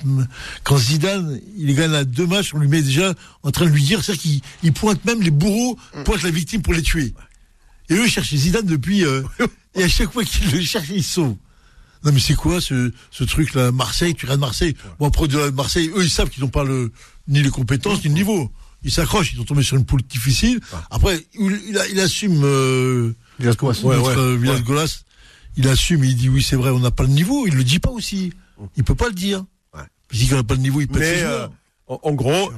Quand 0.64 0.78
Zidane, 0.78 1.40
il 1.58 1.74
gagne 1.76 1.94
à 1.94 2.04
deux 2.04 2.28
matchs, 2.28 2.54
on 2.54 2.60
lui 2.60 2.68
met 2.68 2.82
déjà 2.82 3.14
en 3.44 3.52
train 3.52 3.66
de 3.66 3.70
lui 3.70 3.84
dire, 3.84 4.04
c'est-à-dire 4.04 4.22
qu'il 4.22 4.42
il 4.64 4.74
pointe 4.74 5.04
même 5.06 5.22
les 5.22 5.32
bourreaux, 5.32 5.78
pointe 6.04 6.24
la 6.24 6.32
victime 6.32 6.62
pour 6.62 6.74
les 6.74 6.82
tuer. 6.82 7.14
Et 7.90 7.94
eux, 7.94 8.06
ils 8.06 8.12
cherchent 8.12 8.36
Zidane 8.36 8.66
depuis... 8.66 9.06
euh, 9.06 9.24
et 9.76 9.84
à 9.84 9.88
chaque 9.88 10.12
fois 10.12 10.26
qu'ils 10.26 10.52
le 10.52 10.62
cherchent, 10.62 10.90
ils 10.90 11.04
sauvent. 11.04 11.36
Non 12.06 12.12
mais 12.12 12.20
c'est 12.20 12.36
quoi 12.36 12.60
ce, 12.60 12.92
ce 13.12 13.24
truc-là? 13.24 13.72
Marseille, 13.72 14.14
tu 14.14 14.26
regardes 14.26 14.42
Marseille. 14.42 14.76
Bon 15.00 15.08
après 15.08 15.30
de 15.30 15.52
Marseille, 15.52 15.90
eux 15.96 16.04
ils 16.04 16.10
savent 16.10 16.30
qu'ils 16.30 16.44
n'ont 16.44 16.50
pas 16.50 16.66
le 16.66 16.92
ni 17.30 17.42
les 17.42 17.50
compétences 17.50 18.00
ni 18.04 18.10
le 18.10 18.16
niveau. 18.16 18.52
Ils 18.84 18.92
s'accrochent, 18.92 19.32
ils 19.32 19.38
sont 19.38 19.46
tombés 19.46 19.64
sur 19.64 19.78
une 19.78 19.86
poule 19.86 20.02
difficile. 20.04 20.60
Après, 20.92 21.26
il, 21.40 21.62
il 21.70 21.82
il 21.92 22.00
assume 22.02 22.42
euh, 22.44 23.16
Villas-Boas. 23.40 23.74
notre, 23.84 23.86
ouais, 23.86 24.32
ouais. 24.32 24.38
Villas-Golas. 24.38 25.04
Il 25.56 25.68
assume, 25.68 26.04
il 26.04 26.16
dit 26.16 26.30
oui 26.30 26.42
c'est 26.42 26.56
vrai, 26.56 26.72
on 26.72 26.80
n'a 26.80 26.92
pas 26.92 27.04
le 27.04 27.10
niveau. 27.10 27.46
Il 27.48 27.56
le 27.56 27.64
dit 27.64 27.80
pas 27.80 27.92
aussi. 27.92 28.34
Il 28.78 28.84
peut 28.84 28.96
pas 28.96 29.08
le 29.08 29.14
dire. 29.14 29.40
Ouais. 29.74 29.82
Parce 30.10 30.22
qu'il 30.24 30.34
n'a 30.34 30.44
pas 30.44 30.56
le 30.56 30.62
niveau, 30.62 30.82
il 30.82 30.88
peut 30.88 31.00
Mais 31.00 31.16
ses 31.16 31.22
euh, 31.24 31.38
joueurs. 31.38 31.52
en, 31.88 32.00
en 32.04 32.12
gros, 32.14 32.52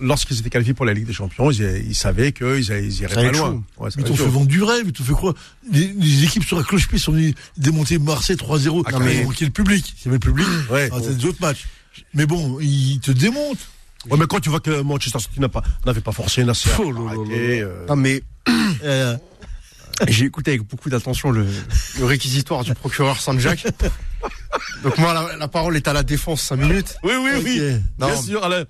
lorsqu'ils 0.00 0.38
étaient 0.38 0.48
qualifiés 0.50 0.72
pour 0.74 0.86
la 0.86 0.94
Ligue 0.94 1.06
des 1.06 1.12
Champions, 1.12 1.50
ils, 1.50 1.84
ils 1.88 1.94
savaient 1.94 2.32
qu'ils 2.32 2.46
ils 2.70 3.00
iraient 3.02 3.30
pas 3.32 3.38
loin. 3.38 3.62
Ouais, 3.78 3.90
va 3.90 4.02
t'ont 4.02 4.14
fait 4.14 4.26
vendre 4.26 4.46
du 4.46 4.62
rêve, 4.62 4.84
ils 4.86 4.92
t'ont 4.92 5.04
fait 5.04 5.12
quoi 5.12 5.34
les, 5.72 5.88
les 5.88 6.24
équipes 6.24 6.44
sur 6.44 6.56
la 6.56 6.62
cloche-pied 6.64 6.98
sont 6.98 7.12
venues 7.12 7.34
démonter 7.56 7.98
Marseille 7.98 8.36
3-0. 8.36 8.82
Ah, 8.86 8.92
non, 8.92 8.98
mais 9.00 9.04
mais- 9.06 9.14
ils 9.16 9.20
ont 9.22 9.24
manqué 9.24 9.44
le 9.44 9.50
public. 9.50 9.94
Il 10.00 10.04
y 10.04 10.08
avait 10.08 10.16
le 10.16 10.20
public. 10.20 10.46
Ouais. 10.70 10.88
Ah, 10.92 10.98
c'est 11.02 11.16
des 11.18 11.24
autres 11.26 11.40
matchs. 11.42 11.66
Mais 12.14 12.24
bon, 12.26 12.58
ils 12.60 13.00
te 13.00 13.10
démontent. 13.10 13.58
Ouais, 14.08 14.16
mais 14.16 14.26
quand 14.26 14.40
tu 14.40 14.48
vois 14.48 14.60
que 14.60 14.80
Manchester 14.82 15.18
City 15.18 15.40
n'a 15.40 15.48
pas, 15.48 15.62
n'avait 15.84 16.00
pas 16.00 16.12
forcé 16.12 16.44
Nasser, 16.44 16.70
Oh 16.78 17.08
arrêtez, 17.08 17.60
euh, 17.62 17.84
Non, 17.88 17.96
mais 17.96 18.22
Euh, 18.84 19.16
j'ai 20.06 20.26
écouté 20.26 20.52
avec 20.52 20.62
beaucoup 20.62 20.90
d'attention 20.90 21.30
le, 21.30 21.46
le 21.98 22.04
réquisitoire 22.04 22.62
du 22.64 22.74
procureur 22.74 23.20
Saint-Jacques. 23.20 23.66
Donc 24.82 24.96
moi, 24.98 25.12
la, 25.12 25.36
la 25.36 25.48
parole 25.48 25.76
est 25.76 25.88
à 25.88 25.92
la 25.92 26.02
défense 26.02 26.42
5 26.42 26.56
minutes. 26.56 26.96
Oui, 27.02 27.12
oui, 27.20 27.30
oui. 27.44 27.60
Bien 27.98 28.16
sûr, 28.20 28.44
allez. 28.44 28.64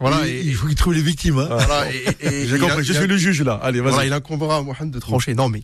Voilà, 0.00 0.26
il, 0.26 0.34
et, 0.34 0.40
il 0.42 0.54
faut 0.54 0.66
qu'ils 0.66 0.76
trouvent 0.76 0.92
les 0.94 1.02
victimes. 1.02 1.38
Hein. 1.38 1.48
voilà, 1.50 1.90
et, 1.92 1.96
et- 2.20 2.26
et 2.26 2.46
J'ai 2.48 2.56
il 2.56 2.60
compris, 2.60 2.78
a- 2.78 2.82
je 2.82 2.92
a- 2.92 2.96
suis 2.98 3.06
le 3.06 3.16
juge 3.16 3.42
là. 3.42 3.54
Allez, 3.62 3.80
vas-y. 3.80 3.92
Voilà, 3.92 4.06
il 4.06 4.12
incombera 4.12 4.56
à 4.58 4.62
Mohamed 4.62 4.90
de 4.90 4.98
trancher. 4.98 5.34
Non, 5.34 5.48
mais 5.48 5.62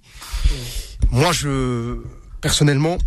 moi, 1.11 1.33
je 1.33 1.97
personnellement, 2.41 2.99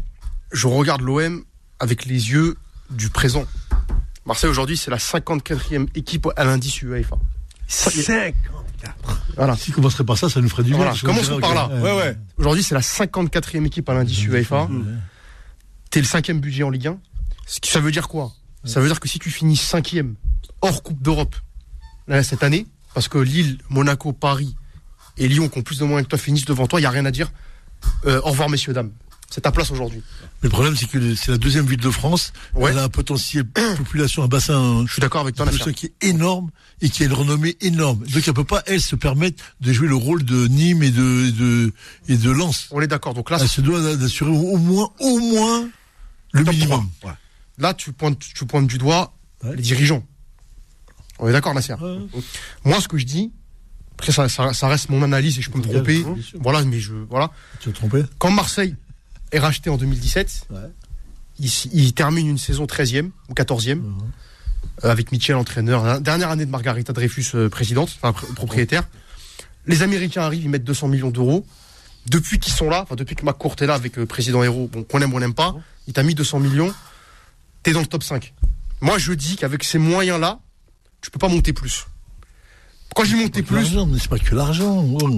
je 0.51 0.67
regarde 0.67 1.01
l'OM 1.01 1.43
avec 1.79 2.05
les 2.05 2.31
yeux 2.31 2.55
du 2.89 3.09
présent. 3.09 3.45
Marseille 4.25 4.49
aujourd'hui, 4.49 4.77
c'est 4.77 4.91
la 4.91 4.97
54e 4.97 5.87
équipe 5.95 6.27
à 6.37 6.43
l'indice 6.45 6.81
UEFA. 6.81 7.15
5. 7.67 8.35
Voilà. 9.35 9.55
S'ils 9.55 9.73
commenceraient 9.73 10.03
par 10.03 10.17
ça, 10.17 10.29
ça 10.29 10.41
nous 10.41 10.49
ferait 10.49 10.63
du 10.63 10.69
bien. 10.69 10.77
Voilà, 10.77 10.93
commençons 11.01 11.39
par 11.39 11.53
là. 11.55 11.67
Ouais, 11.81 11.97
ouais. 11.97 12.17
Aujourd'hui, 12.37 12.63
c'est 12.63 12.75
la 12.75 12.81
54e 12.81 13.65
équipe 13.65 13.87
à 13.89 13.93
l'indice 13.93 14.23
UEFA. 14.23 14.67
T'es 15.89 15.99
le 15.99 16.05
cinquième 16.05 16.39
budget 16.39 16.63
en 16.63 16.69
Ligue 16.69 16.87
1. 16.87 16.97
Ce 17.45 17.59
qui- 17.59 17.69
Ça 17.71 17.79
veut 17.79 17.91
dire 17.91 18.07
quoi? 18.07 18.31
Ça 18.63 18.79
veut 18.79 18.87
dire 18.87 18.99
que 18.99 19.07
si 19.09 19.19
tu 19.19 19.29
finis 19.29 19.57
cinquième 19.57 20.15
hors 20.61 20.83
Coupe 20.83 21.01
d'Europe 21.01 21.35
cette 22.23 22.43
année, 22.43 22.65
parce 22.93 23.07
que 23.07 23.17
Lille, 23.17 23.57
Monaco, 23.69 24.13
Paris 24.13 24.55
et 25.17 25.27
Lyon 25.27 25.49
qui 25.49 25.59
ont 25.59 25.61
plus 25.61 25.79
de 25.79 25.83
moyens 25.85 26.05
que 26.05 26.09
toi 26.09 26.19
finissent 26.19 26.45
devant 26.45 26.67
toi, 26.67 26.79
il 26.79 26.83
y 26.83 26.85
a 26.85 26.89
rien 26.89 27.05
à 27.05 27.11
dire. 27.11 27.31
Euh, 28.05 28.21
au 28.23 28.29
revoir 28.31 28.49
messieurs 28.49 28.73
dames. 28.73 28.91
C'est 29.33 29.41
ta 29.41 29.51
place 29.51 29.71
aujourd'hui. 29.71 30.03
Mais 30.43 30.49
le 30.49 30.49
problème, 30.49 30.75
c'est 30.75 30.85
que 30.85 31.15
c'est 31.15 31.31
la 31.31 31.39
deuxième 31.39 31.65
ville 31.65 31.79
de 31.79 31.89
France. 31.89 32.33
Ouais. 32.53 32.69
Elle 32.69 32.77
a 32.77 32.83
un 32.83 32.89
potentiel 32.89 33.43
population, 33.77 34.21
un 34.21 34.27
bassin, 34.27 34.85
Je 34.85 34.91
suis 34.91 35.01
d'accord 35.01 35.21
avec 35.21 35.33
toi, 35.33 35.47
qui 35.73 35.87
est 35.87 36.07
énorme 36.07 36.51
et 36.81 36.89
qui 36.89 37.01
a 37.01 37.07
une 37.07 37.13
renommée 37.13 37.57
énorme. 37.61 37.97
Donc 38.05 38.27
elle 38.27 38.33
peut 38.35 38.43
pas, 38.43 38.61
elle, 38.67 38.79
se 38.79 38.95
permettre 38.95 39.43
de 39.59 39.73
jouer 39.73 39.87
le 39.87 39.95
rôle 39.95 40.23
de 40.23 40.45
Nîmes 40.49 40.83
et 40.83 40.91
de, 40.91 41.31
de, 41.31 41.73
et 42.09 42.17
de 42.17 42.29
Lens. 42.29 42.67
On 42.69 42.79
est 42.79 42.85
d'accord. 42.85 43.15
Donc 43.15 43.31
là, 43.31 43.39
Elle 43.41 43.47
se 43.47 43.61
doit 43.61 43.95
d'assurer 43.95 44.29
au 44.29 44.57
moins, 44.57 44.91
au 44.99 45.17
moins, 45.17 45.67
le 46.33 46.43
minimum. 46.43 46.87
3. 46.99 47.09
Ouais. 47.09 47.17
là, 47.57 47.73
tu 47.73 47.91
pointes, 47.91 48.19
tu 48.19 48.45
pointes 48.45 48.67
du 48.67 48.77
doigt 48.77 49.15
Ouais. 49.43 49.55
les 49.55 49.63
dirigeants. 49.63 50.05
On 51.17 51.27
est 51.27 51.31
d'accord, 51.31 51.55
Nasser. 51.55 51.75
Moi, 52.63 52.79
ce 52.79 52.87
que 52.87 52.99
je 52.99 53.05
dis, 53.05 53.31
après, 53.93 54.11
ça, 54.11 54.29
ça, 54.29 54.53
ça 54.53 54.67
reste 54.67 54.89
mon 54.89 55.01
analyse 55.01 55.39
et 55.39 55.41
je 55.41 55.49
peux 55.49 55.57
me 55.57 55.63
tromper. 55.63 56.05
Voilà, 56.39 56.63
mais 56.63 56.79
je, 56.79 56.93
voilà. 56.93 57.31
Tu 57.59 57.71
te 57.71 57.75
tromper 57.75 58.03
Quand 58.19 58.29
Marseille 58.29 58.75
est 59.33 59.39
racheté 59.39 59.69
en 59.69 59.77
2017, 59.77 60.47
Ouais. 60.51 60.59
il, 61.73 61.93
termine 61.93 62.27
une 62.27 62.37
saison 62.37 62.65
13e 62.65 63.09
ou 63.29 63.33
14e 63.33 63.81
euh, 64.83 64.89
avec 64.91 65.11
Michel 65.11 65.35
entraîneur. 65.35 65.83
La 65.83 65.99
Dernière 65.99 66.29
année 66.29 66.45
de 66.45 66.51
Margarita 66.51 66.93
Dreyfus 66.93 67.25
euh, 67.35 67.49
présidente, 67.49 67.97
enfin 68.01 68.11
pr- 68.17 68.33
propriétaire. 68.33 68.83
Les 69.65 69.81
Américains 69.81 70.21
arrivent, 70.23 70.43
ils 70.43 70.49
mettent 70.49 70.63
200 70.63 70.87
millions 70.87 71.09
d'euros. 71.11 71.45
Depuis 72.07 72.37
qu'ils 72.39 72.53
sont 72.53 72.69
là, 72.69 72.81
enfin 72.83 72.95
depuis 72.95 73.15
que 73.15 73.25
McCourt 73.25 73.55
est 73.61 73.65
là 73.65 73.75
avec 73.75 73.95
le 73.95 74.05
président 74.05 74.43
Hérault, 74.43 74.69
bon, 74.71 74.83
qu'on 74.83 75.01
aime 75.01 75.13
ou 75.13 75.17
on 75.17 75.19
n'aime 75.19 75.33
pas, 75.33 75.55
il 75.87 75.93
t'a 75.93 76.03
mis 76.03 76.15
200 76.15 76.39
millions, 76.39 76.73
t'es 77.63 77.71
dans 77.71 77.79
le 77.79 77.85
top 77.87 78.03
5. 78.03 78.33
Moi 78.81 78.97
je 78.97 79.13
dis 79.13 79.37
qu'avec 79.37 79.63
ces 79.63 79.77
moyens-là, 79.77 80.39
tu 81.01 81.09
peux 81.11 81.19
pas 81.19 81.29
monter 81.29 81.53
plus. 81.53 81.85
Quand 82.95 83.05
j'ai 83.05 83.15
monté 83.15 83.41
plus, 83.41 83.55
l'argent, 83.55 83.85
mais 83.87 83.97
c'est 83.99 84.09
pas 84.09 84.19
que 84.19 84.35
l'argent. 84.35 84.85
oh. 85.01 85.09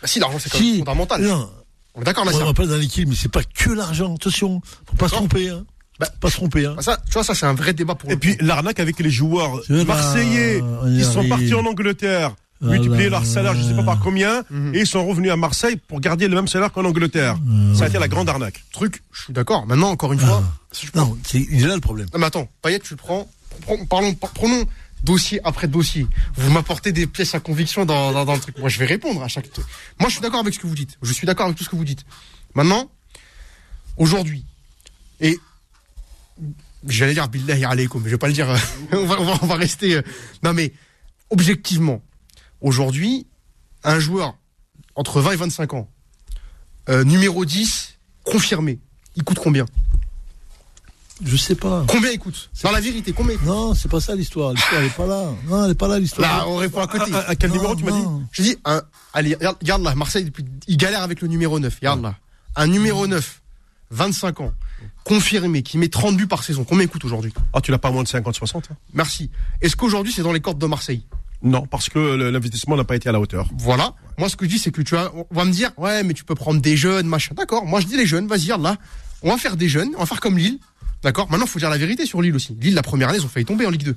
bah 0.00 0.06
si 0.08 0.20
l'argent 0.20 0.38
c'est 0.38 0.48
quand 0.50 0.58
même 0.60 0.72
Si. 0.72 0.78
fondamental. 0.78 1.20
Non, 1.22 1.50
On 1.94 2.02
est 2.02 2.04
d'accord, 2.04 2.24
on 2.32 2.44
rappelle 2.44 2.68
dans 2.68 2.76
l'équipe, 2.76 3.08
mais 3.08 3.14
c'est 3.16 3.30
pas 3.30 3.42
que 3.42 3.70
l'argent. 3.70 4.14
Attention, 4.14 4.60
faut 4.86 4.96
pas 4.96 5.08
se 5.08 5.14
tromper. 5.14 5.48
Hein. 5.50 5.64
Bah, 5.98 6.08
pas 6.20 6.30
se 6.30 6.36
tromper. 6.36 6.64
Hein. 6.66 6.74
Bah, 6.76 6.82
ça, 6.82 6.98
tu 7.06 7.12
vois, 7.12 7.24
ça 7.24 7.34
c'est 7.34 7.46
un 7.46 7.52
vrai 7.54 7.72
débat 7.74 7.94
pour 7.94 8.08
Et 8.10 8.14
le 8.14 8.18
puis 8.18 8.36
coup. 8.36 8.44
l'arnaque 8.44 8.80
avec 8.80 8.98
les 9.00 9.10
joueurs 9.10 9.60
marseillais 9.86 10.62
qui 10.96 11.04
sont 11.04 11.28
partis 11.28 11.52
en 11.54 11.66
Angleterre, 11.66 12.34
multiplier 12.62 13.08
leur 13.10 13.24
salaire, 13.26 13.54
je 13.54 13.62
sais 13.62 13.74
pas 13.74 13.82
par 13.82 14.00
combien, 14.00 14.42
Mhm. 14.50 14.74
et 14.74 14.80
ils 14.80 14.86
sont 14.86 15.04
revenus 15.06 15.30
à 15.30 15.36
Marseille 15.36 15.76
pour 15.76 16.00
garder 16.00 16.28
le 16.28 16.34
même 16.36 16.46
salaire 16.48 16.72
qu'en 16.72 16.84
Angleterre. 16.84 17.36
Ça 17.74 17.84
a 17.84 17.88
été 17.88 17.98
la 17.98 18.08
grande 18.08 18.28
arnaque. 18.28 18.62
truc, 18.72 19.02
je 19.12 19.22
suis 19.24 19.32
d'accord. 19.32 19.66
Maintenant, 19.66 19.90
encore 19.90 20.12
une 20.12 20.20
fois, 20.20 20.42
si 20.72 20.86
je 20.86 20.92
prends- 20.92 21.06
Non, 21.06 21.18
c'est 21.26 21.38
il 21.50 21.64
est 21.64 21.66
là 21.66 21.74
le 21.74 21.80
problème. 21.80 22.06
Non, 22.14 22.20
mais 22.20 22.26
attends, 22.26 22.48
Payet, 22.62 22.78
tu 22.78 22.94
le 22.94 22.98
prends. 22.98 23.28
Parlons, 23.90 24.14
par- 24.14 24.30
prenons 24.30 24.64
dossier 25.04 25.40
après 25.44 25.68
dossier. 25.68 26.06
Vous 26.34 26.50
m'apportez 26.50 26.92
des 26.92 27.06
pièces 27.06 27.34
à 27.34 27.40
conviction 27.40 27.84
dans, 27.84 28.12
dans, 28.12 28.24
dans 28.24 28.34
le 28.34 28.40
truc. 28.40 28.58
Moi, 28.58 28.68
je 28.68 28.78
vais 28.78 28.86
répondre 28.86 29.22
à 29.22 29.28
chaque. 29.28 29.50
truc. 29.50 29.64
Moi, 29.98 30.08
je 30.08 30.14
suis 30.14 30.22
d'accord 30.22 30.40
avec 30.40 30.54
ce 30.54 30.58
que 30.58 30.66
vous 30.66 30.74
dites. 30.74 30.98
Je 31.02 31.12
suis 31.12 31.26
d'accord 31.26 31.46
avec 31.46 31.56
tout 31.56 31.64
ce 31.64 31.68
que 31.70 31.76
vous 31.76 31.84
dites. 31.84 32.04
Maintenant, 32.54 32.90
aujourd'hui, 33.96 34.44
et 35.20 35.38
j'allais 36.86 37.14
dire 37.14 37.28
billahi 37.28 37.64
alaykoum, 37.64 38.02
mais 38.02 38.08
je 38.08 38.14
vais 38.14 38.18
pas 38.18 38.28
le 38.28 38.32
dire. 38.32 38.48
on 38.92 39.46
va 39.46 39.54
rester. 39.54 39.96
euh, 39.96 40.02
non, 40.42 40.52
mais 40.52 40.72
objectivement, 41.30 42.02
aujourd'hui, 42.60 43.26
un 43.84 43.98
joueur 43.98 44.36
entre 44.94 45.20
20 45.20 45.32
et 45.32 45.36
25 45.36 45.74
ans, 45.74 45.88
euh, 46.88 47.04
numéro 47.04 47.44
10, 47.44 47.98
confirmé, 48.24 48.78
il 49.16 49.22
coûte 49.22 49.38
combien? 49.38 49.66
Je 51.24 51.36
sais 51.36 51.54
pas. 51.54 51.84
Combien 51.86 52.10
il 52.10 52.18
coûte 52.18 52.50
Dans 52.62 52.70
la 52.72 52.80
vérité, 52.80 53.12
combien 53.12 53.36
Non, 53.44 53.74
c'est 53.74 53.90
pas 53.90 54.00
ça 54.00 54.14
l'histoire. 54.14 54.52
L'histoire 54.52 54.80
elle 54.80 54.86
est 54.86 54.96
pas 54.96 55.06
là. 55.06 55.30
Non, 55.48 55.64
elle 55.64 55.70
est 55.72 55.74
pas 55.74 55.86
là 55.88 55.94
Là, 55.94 56.00
l'histoire. 56.00 56.48
on 56.48 56.56
répond 56.56 56.80
à 56.80 56.86
côté. 56.86 57.12
À, 57.12 57.18
à- 57.18 57.30
à 57.30 57.34
quel 57.36 57.50
Non, 57.50 57.56
numéro 57.56 57.74
tu 57.76 57.84
m'as 57.84 57.92
dit. 57.92 58.04
Je 58.32 58.42
dis, 58.42 58.56
un, 58.64 58.82
allez, 59.12 59.34
regarde, 59.34 59.56
regarde 59.60 59.82
là, 59.82 59.94
Marseille, 59.94 60.24
depuis, 60.24 60.44
il 60.66 60.76
galère 60.76 61.02
avec 61.02 61.20
le 61.20 61.28
numéro 61.28 61.58
9. 61.58 61.74
Regarde 61.76 62.02
là. 62.02 62.14
Un 62.56 62.66
numéro 62.66 63.06
9, 63.06 63.40
25 63.90 64.40
ans, 64.40 64.52
confirmé, 65.04 65.62
qui 65.62 65.78
met 65.78 65.88
30 65.88 66.16
buts 66.16 66.26
par 66.26 66.42
saison. 66.42 66.64
Combien 66.64 66.84
il 66.84 66.88
coûte 66.88 67.04
aujourd'hui 67.04 67.32
Ah, 67.52 67.60
tu 67.60 67.70
l'as 67.70 67.78
pas 67.78 67.90
moins 67.90 68.02
de 68.02 68.08
50-60 68.08 68.64
hein 68.70 68.76
Merci. 68.94 69.30
Est-ce 69.60 69.76
qu'aujourd'hui, 69.76 70.12
c'est 70.14 70.22
dans 70.22 70.32
les 70.32 70.40
cordes 70.40 70.58
de 70.58 70.66
Marseille 70.66 71.04
Non, 71.42 71.66
parce 71.66 71.88
que 71.88 71.98
l'investissement 72.30 72.76
n'a 72.76 72.84
pas 72.84 72.96
été 72.96 73.08
à 73.08 73.12
la 73.12 73.20
hauteur. 73.20 73.48
Voilà. 73.56 73.94
Moi, 74.18 74.28
ce 74.28 74.36
que 74.36 74.44
je 74.46 74.50
dis, 74.50 74.58
c'est 74.58 74.70
que 74.72 74.82
tu 74.82 74.94
vas, 74.94 75.12
on 75.14 75.34
va 75.34 75.44
me 75.44 75.52
dire, 75.52 75.70
ouais, 75.76 76.02
mais 76.02 76.14
tu 76.14 76.24
peux 76.24 76.34
prendre 76.34 76.60
des 76.60 76.76
jeunes, 76.76 77.06
machin. 77.06 77.34
D'accord. 77.36 77.64
Moi, 77.66 77.80
je 77.80 77.86
dis 77.86 77.96
les 77.96 78.06
jeunes, 78.06 78.26
vas-y, 78.26 78.42
regarde 78.44 78.62
là. 78.62 78.76
On 79.22 79.30
va 79.30 79.36
faire 79.38 79.56
des 79.56 79.68
jeunes, 79.68 79.90
on 79.96 80.00
va 80.00 80.06
faire 80.06 80.20
comme 80.20 80.38
Lille. 80.38 80.58
D'accord. 81.02 81.30
Maintenant, 81.30 81.46
faut 81.46 81.58
dire 81.58 81.70
la 81.70 81.78
vérité 81.78 82.06
sur 82.06 82.20
Lille 82.22 82.34
aussi. 82.34 82.56
Lille, 82.60 82.74
la 82.74 82.82
première 82.82 83.08
année, 83.08 83.18
ils 83.18 83.24
ont 83.24 83.28
failli 83.28 83.46
tomber 83.46 83.66
en 83.66 83.70
Ligue 83.70 83.84
2. 83.84 83.96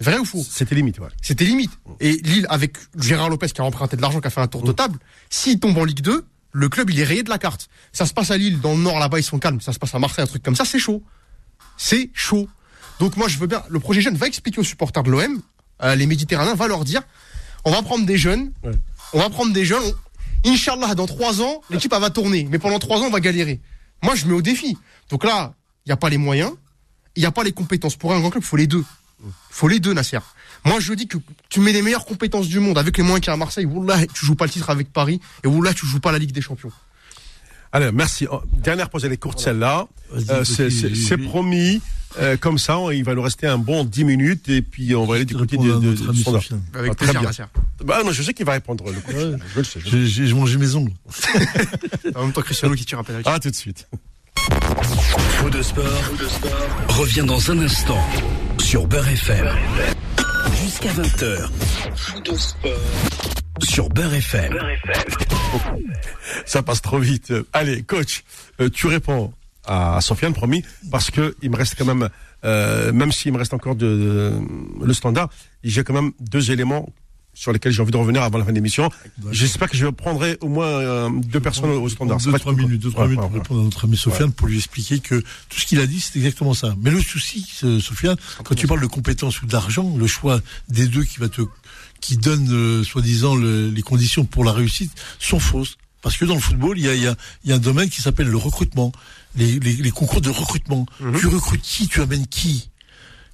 Vrai 0.00 0.18
ou 0.18 0.24
faux 0.24 0.42
C'était 0.48 0.74
limite, 0.74 0.98
ouais. 0.98 1.08
C'était 1.22 1.44
limite. 1.44 1.70
Et 2.00 2.12
Lille, 2.24 2.46
avec 2.50 2.76
Gérard 2.98 3.28
Lopez 3.30 3.48
qui 3.48 3.60
a 3.60 3.64
emprunté 3.64 3.96
de 3.96 4.02
l'argent, 4.02 4.20
qui 4.20 4.26
a 4.26 4.30
fait 4.30 4.40
un 4.40 4.46
tour 4.48 4.62
de 4.62 4.72
table, 4.72 4.98
s'il 5.30 5.60
tombe 5.60 5.76
en 5.78 5.84
Ligue 5.84 6.00
2, 6.00 6.24
le 6.52 6.68
club, 6.68 6.90
il 6.90 6.98
est 7.00 7.04
rayé 7.04 7.22
de 7.22 7.28
la 7.30 7.38
carte. 7.38 7.68
Ça 7.92 8.06
se 8.06 8.12
passe 8.14 8.30
à 8.30 8.36
Lille, 8.36 8.60
dans 8.60 8.72
le 8.74 8.80
nord, 8.80 8.98
là-bas, 8.98 9.18
ils 9.18 9.22
sont 9.24 9.38
calmes. 9.38 9.60
Ça 9.60 9.72
se 9.72 9.78
passe 9.78 9.94
à 9.94 9.98
Marseille, 9.98 10.24
un 10.24 10.26
truc 10.26 10.42
comme 10.42 10.56
ça, 10.56 10.64
c'est 10.64 10.78
chaud. 10.78 11.02
C'est 11.76 12.10
chaud. 12.14 12.48
Donc 13.00 13.16
moi, 13.16 13.28
je 13.28 13.38
veux 13.38 13.46
bien, 13.46 13.62
le 13.68 13.80
projet 13.80 14.00
jeune 14.00 14.16
va 14.16 14.26
expliquer 14.26 14.60
aux 14.60 14.64
supporters 14.64 15.02
de 15.02 15.10
l'OM, 15.10 15.40
euh, 15.82 15.94
les 15.96 16.06
Méditerranéens, 16.06 16.54
va 16.54 16.68
leur 16.68 16.84
dire, 16.84 17.02
on 17.64 17.72
va 17.72 17.82
prendre 17.82 18.06
des 18.06 18.16
jeunes, 18.16 18.52
Ouais. 18.62 18.70
on 19.12 19.18
va 19.18 19.28
prendre 19.30 19.52
des 19.52 19.64
jeunes, 19.64 19.82
on- 19.84 20.48
Inch'Allah, 20.50 20.94
dans 20.94 21.06
trois 21.06 21.40
ans, 21.40 21.62
l'équipe, 21.70 21.92
elle 21.92 22.00
va 22.00 22.10
tourner. 22.10 22.46
Mais 22.50 22.58
pendant 22.58 22.78
trois 22.78 22.98
ans, 23.00 23.06
on 23.06 23.10
va 23.10 23.20
galérer. 23.20 23.60
Moi, 24.02 24.14
je 24.14 24.26
mets 24.26 24.34
au 24.34 24.42
défi. 24.42 24.76
Donc 25.08 25.24
là, 25.24 25.54
il 25.86 25.88
n'y 25.88 25.92
a 25.92 25.96
pas 25.96 26.08
les 26.10 26.18
moyens, 26.18 26.52
il 27.16 27.20
n'y 27.20 27.26
a 27.26 27.30
pas 27.30 27.44
les 27.44 27.52
compétences. 27.52 27.96
Pour 27.96 28.12
un 28.12 28.20
grand 28.20 28.30
club, 28.30 28.42
il 28.42 28.46
faut 28.46 28.56
les 28.56 28.66
deux. 28.66 28.84
Il 29.24 29.30
faut 29.50 29.68
les 29.68 29.80
deux, 29.80 29.92
Nasser. 29.94 30.18
Moi, 30.64 30.80
je 30.80 30.92
dis 30.94 31.06
que 31.06 31.18
tu 31.48 31.60
mets 31.60 31.72
les 31.72 31.82
meilleures 31.82 32.04
compétences 32.06 32.48
du 32.48 32.58
monde 32.58 32.78
avec 32.78 32.96
les 32.96 33.02
moyens 33.02 33.20
qu'il 33.20 33.28
y 33.28 33.30
a 33.30 33.34
à 33.34 33.36
Marseille. 33.36 33.64
Wallah, 33.66 34.06
tu 34.12 34.24
joues 34.26 34.34
pas 34.34 34.46
le 34.46 34.50
titre 34.50 34.70
avec 34.70 34.92
Paris. 34.92 35.20
Et 35.44 35.46
Wallah, 35.48 35.72
tu 35.74 35.86
joues 35.86 36.00
pas 36.00 36.10
la 36.12 36.18
Ligue 36.18 36.32
des 36.32 36.40
Champions. 36.40 36.72
Allez, 37.72 37.90
merci. 37.92 38.26
Oh, 38.30 38.40
Dernière 38.52 38.88
pause, 38.88 39.04
elle 39.04 39.12
est 39.12 39.16
courte 39.16 39.40
celle-là. 39.40 39.86
Euh, 40.30 40.44
c'est 40.44 41.18
promis. 41.18 41.80
Euh, 42.20 42.36
comme 42.36 42.58
ça, 42.58 42.78
on- 42.78 42.90
il 42.92 43.02
va 43.02 43.14
nous 43.14 43.22
rester 43.22 43.46
un 43.48 43.58
bon 43.58 43.84
10 43.84 44.04
minutes 44.04 44.48
et 44.48 44.62
puis 44.62 44.94
on 44.94 45.04
va 45.04 45.16
aller 45.16 45.24
du 45.24 45.34
côté 45.34 45.56
de, 45.56 45.62
à 45.72 45.76
de, 45.80 45.92
de. 45.94 46.78
Avec 46.78 46.92
Ah, 46.92 46.94
plaisir, 46.94 47.20
bien. 47.20 47.28
Nasser. 47.28 47.42
Bah 47.84 48.02
non, 48.04 48.12
je 48.12 48.22
sais 48.22 48.32
qu'il 48.32 48.46
va 48.46 48.52
répondre. 48.52 48.84
Le. 48.84 49.32
Ouais. 49.32 49.38
Je 49.52 49.58
le 49.58 49.64
sais. 49.64 49.80
J'ai 50.06 50.32
mangé 50.32 50.56
mes 50.56 50.74
ongles. 50.76 50.92
En 52.14 52.22
même 52.22 52.32
temps, 52.32 52.42
Cristiano 52.42 52.74
qui 52.76 52.84
tire 52.84 52.98
un 53.00 53.04
pénalty. 53.04 53.28
Ah, 53.32 53.40
tout 53.40 53.50
de 53.50 53.54
suite. 53.56 53.88
Faux 54.38 55.50
de 55.50 55.62
sport, 55.62 55.84
revient 56.88 57.24
dans 57.26 57.50
un 57.50 57.58
instant 57.60 57.98
sur 58.58 58.86
Beurre 58.86 59.08
FM. 59.08 59.48
Jusqu'à 60.62 60.90
20h. 60.90 61.48
Faux 61.96 62.20
de 62.20 62.34
sport 62.36 62.70
sur 63.62 63.88
Beurre 63.88 64.14
FM. 64.14 64.58
Ça 66.46 66.62
passe 66.62 66.82
trop 66.82 66.98
vite. 66.98 67.32
Allez, 67.52 67.82
coach, 67.82 68.24
euh, 68.60 68.68
tu 68.70 68.86
réponds 68.86 69.32
à 69.66 70.00
Sofiane, 70.00 70.34
promis, 70.34 70.62
parce 70.90 71.10
que 71.10 71.34
il 71.42 71.50
me 71.50 71.56
reste 71.56 71.74
quand 71.78 71.86
même, 71.86 72.08
euh, 72.44 72.92
même 72.92 73.12
s'il 73.12 73.32
me 73.32 73.38
reste 73.38 73.54
encore 73.54 73.76
de, 73.76 73.86
de- 73.86 74.32
le 74.84 74.92
standard, 74.92 75.30
j'ai 75.62 75.84
quand 75.84 75.94
même 75.94 76.12
deux 76.20 76.50
éléments 76.50 76.90
sur 77.34 77.52
lesquels 77.52 77.72
j'ai 77.72 77.82
envie 77.82 77.90
de 77.90 77.96
revenir 77.96 78.22
avant 78.22 78.38
la 78.38 78.44
fin 78.44 78.50
de 78.50 78.54
l'émission. 78.56 78.88
J'espère 79.32 79.68
que 79.68 79.76
je 79.76 79.86
prendrai 79.86 80.38
au 80.40 80.48
moins 80.48 80.66
euh, 80.66 81.10
deux 81.10 81.40
personnes 81.40 81.70
au 81.70 81.88
standard. 81.88 82.18
Deux, 82.18 82.30
trois 82.38 82.52
minutes, 82.68 82.80
deux, 82.82 82.90
trois 82.90 83.04
minutes 83.08 83.20
pour 83.28 83.30
répondre 83.42 83.60
à 83.60 83.64
notre 83.64 83.84
ami 83.84 83.96
Sofiane 83.96 84.32
pour 84.32 84.46
lui 84.48 84.56
expliquer 84.56 85.00
que 85.00 85.16
tout 85.48 85.58
ce 85.60 85.66
qu'il 85.66 85.80
a 85.80 85.86
dit, 85.86 86.00
c'est 86.00 86.16
exactement 86.18 86.54
ça. 86.54 86.74
Mais 86.80 86.90
le 86.90 87.00
souci, 87.02 87.46
euh, 87.64 87.80
Sofiane, 87.80 88.16
quand 88.44 88.54
tu 88.54 88.66
parles 88.66 88.80
de 88.80 88.86
compétences 88.86 89.42
ou 89.42 89.46
d'argent, 89.46 89.94
le 89.96 90.06
choix 90.06 90.40
des 90.68 90.86
deux 90.86 91.04
qui 91.04 91.18
va 91.18 91.28
te, 91.28 91.42
qui 92.00 92.16
donne, 92.16 92.48
euh, 92.52 92.84
soi-disant, 92.84 93.34
le- 93.34 93.68
les 93.70 93.82
conditions 93.82 94.24
pour 94.24 94.44
la 94.44 94.52
réussite 94.52 94.92
sont 95.18 95.40
fausses. 95.40 95.76
Parce 96.02 96.16
que 96.18 96.26
dans 96.26 96.34
le 96.34 96.40
football, 96.40 96.78
il 96.78 96.84
y 96.84 96.88
a, 96.88 96.94
y 96.94 97.06
a, 97.06 97.16
y 97.46 97.52
a 97.52 97.54
un 97.54 97.58
domaine 97.58 97.88
qui 97.88 98.02
s'appelle 98.02 98.28
le 98.28 98.36
recrutement, 98.36 98.92
les, 99.36 99.58
les, 99.58 99.72
les 99.72 99.90
concours 99.90 100.20
de 100.20 100.28
recrutement. 100.30 100.86
Tu 101.18 101.26
recrutes 101.26 101.62
qui, 101.62 101.88
tu 101.88 102.00
amènes 102.02 102.26
qui? 102.26 102.68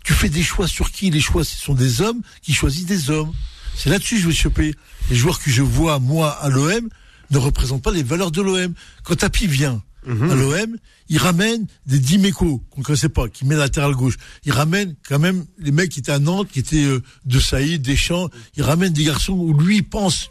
Tu 0.05 0.13
fais 0.15 0.29
des 0.29 0.43
choix 0.43 0.69
sur 0.69 0.93
qui? 0.93 1.11
Les 1.11 1.21
choix, 1.21 1.45
ce 1.45 1.57
sont 1.57 1.75
des 1.75 2.01
hommes 2.01 2.21
qui 2.43 2.55
choisissent 2.55 2.87
des 2.87 3.11
hommes. 3.11 3.33
C'est 3.83 3.89
là-dessus 3.91 4.17
que 4.17 4.21
je 4.23 4.27
vais 4.29 4.35
choper. 4.35 4.75
Les 5.09 5.17
joueurs 5.17 5.39
que 5.41 5.51
je 5.51 5.63
vois, 5.63 5.99
moi, 5.99 6.31
à 6.33 6.49
l'OM, 6.51 6.89
ne 7.31 7.39
représentent 7.39 7.83
pas 7.83 7.93
les 7.93 8.03
valeurs 8.03 8.31
de 8.31 8.43
l'OM. 8.43 8.75
Quand 9.05 9.17
Tapi 9.17 9.47
vient 9.47 9.83
à 10.07 10.35
l'OM, 10.35 10.77
il 11.09 11.19
ramène 11.19 11.67
des 11.87 11.99
Dimeco, 11.99 12.63
qu'on 12.71 12.81
ne 12.81 12.85
connaissait 12.85 13.09
pas, 13.09 13.29
qui 13.29 13.45
met 13.45 13.55
latéral 13.57 13.93
gauche. 13.95 14.17
Il 14.45 14.53
ramène 14.53 14.95
quand 15.09 15.19
même 15.19 15.45
les 15.59 15.73
mecs 15.73 15.91
qui 15.91 16.01
étaient 16.01 16.13
à 16.13 16.19
Nantes, 16.19 16.49
qui 16.51 16.59
étaient 16.59 16.85
euh, 16.85 17.03
de 17.25 17.39
Saïd, 17.41 17.83
Deschamps. 17.83 18.29
Il 18.57 18.63
ramène 18.63 18.93
des 18.93 19.05
garçons 19.05 19.33
où 19.35 19.53
lui 19.59 19.77
il 19.77 19.83
pense, 19.89 20.31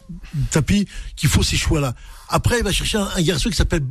Tapi, 0.51 0.87
qu'il 1.15 1.29
faut 1.29 1.43
ces 1.43 1.57
choix-là. 1.57 1.95
Après, 2.29 2.59
il 2.59 2.63
va 2.63 2.71
chercher 2.71 2.97
un, 2.97 3.09
un 3.15 3.21
garçon 3.21 3.49
qui 3.49 3.55
s'appelle 3.55 3.81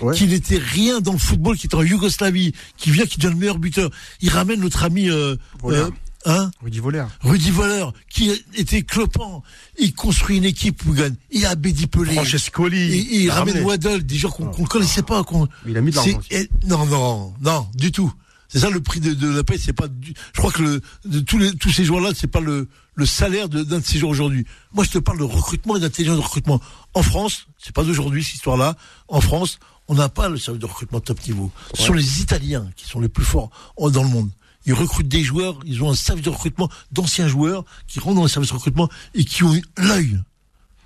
Ouais. 0.00 0.14
qui 0.16 0.26
n'était 0.26 0.58
rien 0.58 1.00
dans 1.00 1.12
le 1.12 1.18
football, 1.18 1.56
qui 1.56 1.68
est 1.68 1.74
en 1.74 1.82
Yougoslavie, 1.82 2.52
qui 2.76 2.90
vient, 2.90 3.06
qui 3.06 3.18
devient 3.18 3.32
le 3.32 3.38
meilleur 3.38 3.58
buteur. 3.58 3.90
Il 4.20 4.30
ramène 4.30 4.60
notre 4.60 4.82
ami, 4.82 5.08
euh, 5.08 5.36
euh, 5.64 5.90
hein, 6.24 6.50
Rudy 6.62 6.80
Voller. 6.80 7.04
Rudy 7.20 7.50
Voller, 7.50 7.86
qui 8.10 8.30
était 8.54 8.82
clopant. 8.82 9.42
Il 9.78 9.94
construit 9.94 10.36
une 10.38 10.44
équipe 10.44 10.84
où 10.86 10.94
il. 10.94 11.14
Il 11.30 11.46
a 11.46 11.54
Bédi 11.54 11.86
Pelé. 11.86 12.14
Francescoli. 12.14 13.06
Il 13.10 13.30
a 13.30 13.34
ramène. 13.34 13.62
Waddle, 13.64 14.04
des 14.04 14.16
gens 14.16 14.30
qu'on 14.30 14.46
ne 14.62 14.66
connaissait 14.66 15.02
pas. 15.02 15.22
il 15.66 15.76
a 15.76 15.80
mis 15.80 15.90
de 15.90 15.96
l'argent 15.96 16.18
Non, 16.66 16.86
non, 16.86 17.34
non, 17.40 17.68
du 17.74 17.92
tout. 17.92 18.12
C'est 18.48 18.60
ça 18.60 18.70
le 18.70 18.80
prix 18.80 19.00
de, 19.00 19.14
de 19.14 19.28
la 19.28 19.42
paix. 19.42 19.58
C'est 19.58 19.72
pas. 19.72 19.88
Du, 19.88 20.14
je 20.32 20.38
crois 20.40 20.52
que 20.52 20.62
le, 20.62 20.80
de 21.06 21.20
tous 21.20 21.38
les 21.38 21.52
tous 21.56 21.70
ces 21.72 21.84
joueurs-là, 21.84 22.10
c'est 22.14 22.28
pas 22.28 22.40
le 22.40 22.68
le 22.94 23.06
salaire 23.06 23.48
de- 23.48 23.64
d'un 23.64 23.80
de, 23.80 23.84
ces 23.84 23.98
joueurs 23.98 24.12
aujourd'hui. 24.12 24.46
Moi, 24.72 24.84
je 24.84 24.90
te 24.90 24.98
parle 24.98 25.18
de 25.18 25.24
recrutement 25.24 25.76
et 25.76 25.80
d'intelligence 25.80 26.16
de 26.18 26.22
recrutement. 26.22 26.60
En 26.94 27.02
France, 27.02 27.46
c'est 27.58 27.74
pas 27.74 27.82
d'aujourd'hui 27.82 28.22
cette 28.22 28.34
histoire-là. 28.34 28.76
En 29.08 29.20
France, 29.20 29.58
On 29.88 29.94
n'a 29.96 30.08
pas 30.08 30.30
le 30.30 30.38
service 30.38 30.60
de 30.62 30.66
recrutement 30.66 31.00
top 31.00 31.18
niveau. 31.26 31.50
Ce 31.74 31.82
sont 31.82 31.92
les 31.92 32.22
Italiens 32.22 32.70
qui 32.74 32.86
sont 32.88 33.00
les 33.00 33.10
plus 33.10 33.24
forts 33.24 33.50
dans 33.78 34.02
le 34.02 34.08
monde. 34.08 34.30
Ils 34.66 34.74
recrutent 34.74 35.08
des 35.08 35.22
joueurs, 35.22 35.58
ils 35.64 35.82
ont 35.82 35.90
un 35.90 35.94
service 35.94 36.24
de 36.24 36.30
recrutement 36.30 36.70
d'anciens 36.92 37.28
joueurs 37.28 37.64
qui 37.86 38.00
rentrent 38.00 38.16
dans 38.16 38.22
le 38.22 38.28
service 38.28 38.50
de 38.50 38.54
recrutement 38.56 38.88
et 39.14 39.24
qui 39.24 39.42
ont 39.44 39.60
l'œil 39.76 40.18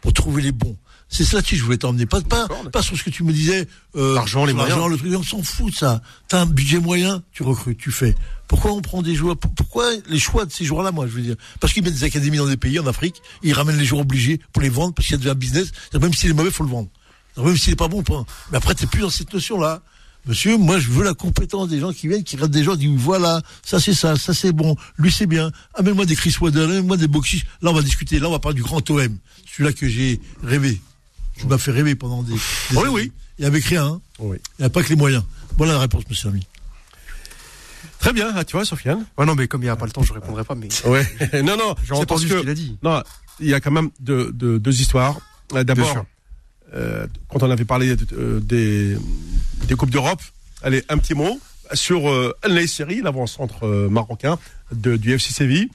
pour 0.00 0.12
trouver 0.12 0.42
les 0.42 0.52
bons. 0.52 0.76
C'est 1.10 1.24
ça 1.24 1.40
que 1.40 1.56
je 1.56 1.64
voulais 1.64 1.78
t'emmener. 1.78 2.04
Pas, 2.04 2.20
pas, 2.20 2.46
pas 2.70 2.82
sur 2.82 2.94
ce 2.98 3.02
que 3.02 3.08
tu 3.08 3.22
me 3.24 3.32
disais. 3.32 3.66
Euh, 3.96 4.14
L'argent, 4.14 4.44
les 4.44 4.52
moyens. 4.52 4.90
le 4.90 4.96
truc. 4.98 5.10
On 5.16 5.22
s'en 5.22 5.42
fout 5.42 5.72
de 5.72 5.74
ça. 5.76 6.02
T'as 6.28 6.42
un 6.42 6.46
budget 6.46 6.80
moyen, 6.80 7.22
tu 7.32 7.42
recrutes, 7.44 7.78
tu 7.78 7.90
fais. 7.90 8.14
Pourquoi 8.46 8.72
on 8.72 8.82
prend 8.82 9.00
des 9.00 9.14
joueurs? 9.14 9.36
Pour- 9.38 9.54
Pourquoi 9.54 9.86
les 10.08 10.18
choix 10.18 10.44
de 10.44 10.52
ces 10.52 10.66
joueurs-là, 10.66 10.92
moi, 10.92 11.06
je 11.06 11.12
veux 11.12 11.22
dire? 11.22 11.36
Parce 11.60 11.72
qu'ils 11.72 11.82
mettent 11.82 11.94
des 11.94 12.04
académies 12.04 12.36
dans 12.36 12.46
des 12.46 12.58
pays, 12.58 12.78
en 12.78 12.86
Afrique, 12.86 13.22
ils 13.42 13.54
ramènent 13.54 13.78
les 13.78 13.86
joueurs 13.86 14.02
obligés 14.02 14.38
pour 14.52 14.60
les 14.62 14.68
vendre, 14.68 14.92
parce 14.92 15.06
qu'il 15.08 15.14
y 15.14 15.18
a 15.18 15.18
déjà 15.18 15.30
un 15.30 15.34
business. 15.34 15.70
Même 15.98 16.12
s'il 16.12 16.28
est 16.30 16.34
mauvais, 16.34 16.50
faut 16.50 16.64
le 16.64 16.68
vendre. 16.70 16.88
Même 17.38 17.56
s'il 17.56 17.72
est 17.72 17.76
pas 17.76 17.88
bon, 17.88 18.02
point. 18.02 18.26
Mais 18.50 18.58
après, 18.58 18.74
t'es 18.74 18.86
plus 18.86 19.00
dans 19.00 19.10
cette 19.10 19.32
notion-là. 19.32 19.80
Monsieur, 20.28 20.56
moi, 20.58 20.78
je 20.78 20.88
veux 20.90 21.02
la 21.02 21.14
compétence 21.14 21.68
des 21.70 21.80
gens 21.80 21.92
qui 21.92 22.06
viennent, 22.06 22.22
qui 22.22 22.36
regardent 22.36 22.52
des 22.52 22.62
gens, 22.62 22.72
qui 22.76 22.86
disent, 22.86 23.00
voilà, 23.00 23.40
ça 23.64 23.80
c'est 23.80 23.94
ça, 23.94 24.14
ça 24.16 24.34
c'est 24.34 24.52
bon, 24.52 24.76
lui 24.98 25.10
c'est 25.10 25.26
bien. 25.26 25.50
Amène-moi 25.74 26.04
des 26.04 26.14
Chris 26.16 26.36
Waddle, 26.40 26.60
amène-moi 26.64 26.96
des 26.98 27.08
Boxis. 27.08 27.44
Là, 27.62 27.70
on 27.70 27.74
va 27.74 27.80
discuter. 27.82 28.18
Là, 28.20 28.28
on 28.28 28.32
va 28.32 28.38
parler 28.38 28.56
du 28.56 28.62
grand 28.62 28.88
OM. 28.90 29.16
Celui-là 29.50 29.72
que 29.72 29.88
j'ai 29.88 30.20
rêvé. 30.42 30.80
Je 31.38 31.46
m'as 31.46 31.56
fait 31.58 31.70
rêver 31.70 31.94
pendant 31.94 32.22
des, 32.22 32.34
des 32.34 32.38
Oui, 32.72 32.78
années. 32.78 32.88
oui. 32.90 33.12
Et 33.38 33.46
avec 33.46 33.64
rien, 33.64 33.86
hein. 33.86 34.00
Oui. 34.18 34.36
Il 34.58 34.62
n'y 34.62 34.66
a 34.66 34.70
pas 34.70 34.82
que 34.82 34.88
les 34.90 34.96
moyens. 34.96 35.24
Voilà 35.56 35.72
la 35.74 35.78
réponse, 35.80 36.02
monsieur 36.10 36.28
ami. 36.28 36.46
Très 37.98 38.12
bien, 38.12 38.30
ah, 38.34 38.44
tu 38.44 38.52
vois, 38.52 38.64
Sofiane. 38.64 39.06
Ouais, 39.16 39.24
non, 39.26 39.34
mais 39.34 39.48
comme 39.48 39.62
il 39.62 39.66
n'y 39.66 39.70
a 39.70 39.76
pas 39.76 39.86
le 39.86 39.92
temps, 39.92 40.02
je 40.02 40.12
répondrai 40.12 40.44
pas. 40.44 40.54
Mais 40.54 40.68
Ouais. 40.84 41.06
non, 41.42 41.56
non, 41.56 41.74
j'ai 41.86 41.94
entendu 41.94 42.28
que 42.28 42.34
ce 42.34 42.40
qu'il 42.40 42.50
a 42.50 42.54
dit. 42.54 42.76
non, 42.82 43.02
il 43.40 43.48
y 43.48 43.54
a 43.54 43.60
quand 43.60 43.70
même 43.70 43.90
deux, 43.98 44.30
deux, 44.32 44.58
deux 44.58 44.80
histoires. 44.80 45.16
Euh, 45.52 45.64
Bien 45.64 45.64
D'abord, 45.64 45.90
sûr. 45.90 46.04
Euh, 46.74 47.06
quand 47.28 47.42
on 47.42 47.50
avait 47.50 47.64
parlé 47.64 47.94
euh, 48.12 48.40
des, 48.40 48.96
des 49.66 49.74
coupes 49.74 49.90
d'Europe, 49.90 50.20
allez, 50.62 50.84
un 50.88 50.98
petit 50.98 51.14
mot 51.14 51.40
sur 51.74 52.08
euh, 52.08 52.34
Nasseri, 52.48 53.02
l'avant-centre 53.02 53.66
euh, 53.66 53.88
marocain 53.88 54.38
de, 54.72 54.96
du 54.96 55.12
FC 55.14 55.32
Séville, 55.32 55.68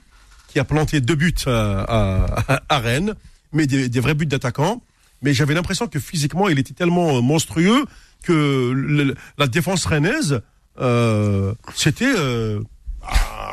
qui 0.48 0.60
a 0.60 0.64
planté 0.64 1.02
deux 1.02 1.15
buts 1.15 1.34
euh, 1.48 1.84
à, 1.88 2.61
à 2.70 2.80
Rennes, 2.80 3.15
mais 3.53 3.68
des, 3.68 3.90
des 3.90 3.99
vrais 3.99 4.14
buts 4.15 4.26
d'attaquant. 4.26 4.82
Mais 5.22 5.34
j'avais 5.34 5.53
l'impression 5.53 5.88
que 5.88 5.99
physiquement, 5.99 6.49
il 6.49 6.60
était 6.60 6.74
tellement 6.74 7.18
euh, 7.18 7.22
monstrueux 7.22 7.86
que 8.24 8.72
le- 8.76 9.15
la 9.38 9.48
défense 9.48 9.86
rennaise, 9.86 10.41
c'était, 11.76 12.14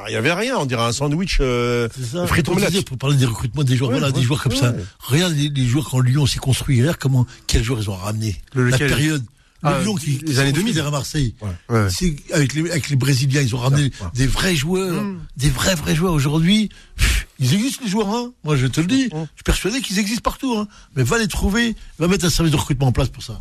il 0.08 0.12
y 0.12 0.16
avait 0.16 0.32
rien. 0.32 0.56
On 0.58 0.66
dirait 0.66 0.82
un 0.82 0.92
sandwich 0.92 1.38
euh, 1.40 1.88
frites 2.26 2.46
Pour, 2.46 2.54
omelette. 2.56 2.70
dire, 2.72 2.84
pour 2.84 2.98
parler 2.98 3.16
des 3.16 3.26
recrutements 3.26 3.64
des 3.64 3.76
joueurs, 3.76 3.90
Ouais, 3.90 3.98
voilà, 3.98 4.12
ouais, 4.14 4.20
des 4.20 4.26
joueurs 4.26 4.42
comme 4.42 4.54
ça. 4.54 4.74
Regarde 5.00 5.34
les, 5.34 5.48
les 5.48 5.66
joueurs 5.66 5.88
quand 5.90 6.00
Lyon 6.00 6.26
s'est 6.26 6.38
construit. 6.38 6.80
Regarde 6.80 6.96
comment, 6.98 7.26
quels 7.46 7.62
joueurs 7.64 7.80
ils 7.80 7.90
ont 7.90 7.94
ramené. 7.96 8.36
Le- 8.54 8.64
La 8.68 8.76
lequel 8.76 8.88
période. 8.88 9.22
Le 9.62 9.68
Ah, 9.68 9.80
Lyon 9.82 9.94
qui, 9.94 10.12
les 10.12 10.18
qui 10.18 10.24
années 10.38 10.52
construit 10.52 10.52
2000. 10.54 10.74
derrière 10.74 10.90
Marseille. 10.92 11.34
Ouais. 11.68 11.88
C'est 11.90 12.16
avec 12.32 12.54
les, 12.54 12.70
avec 12.70 12.88
les 12.88 12.96
Brésiliens, 12.96 13.42
ils 13.42 13.54
ont 13.54 13.58
ramené 13.58 13.84
Ouais. 13.84 14.06
des 14.14 14.26
vrais 14.26 14.54
joueurs, 14.56 15.02
des 15.36 15.50
vrais 15.50 15.74
vrais 15.74 15.94
joueurs 15.94 16.14
aujourd'hui. 16.14 16.70
pff, 16.96 17.26
Ils 17.40 17.54
existent 17.54 17.82
les 17.84 17.90
joueurs, 17.90 18.08
hein. 18.10 18.32
Moi, 18.44 18.54
je 18.56 18.66
te 18.66 18.80
le 18.80 18.86
dis. 18.86 19.08
Je 19.10 19.16
suis 19.16 19.44
persuadé 19.44 19.80
qu'ils 19.80 19.98
existent 19.98 20.22
partout, 20.22 20.54
hein. 20.56 20.68
Mais 20.94 21.02
va 21.02 21.18
les 21.18 21.26
trouver, 21.26 21.74
va 21.98 22.06
mettre 22.06 22.24
un 22.26 22.30
service 22.30 22.52
de 22.52 22.56
recrutement 22.58 22.86
en 22.88 22.92
place 22.92 23.08
pour 23.08 23.22
ça. 23.22 23.40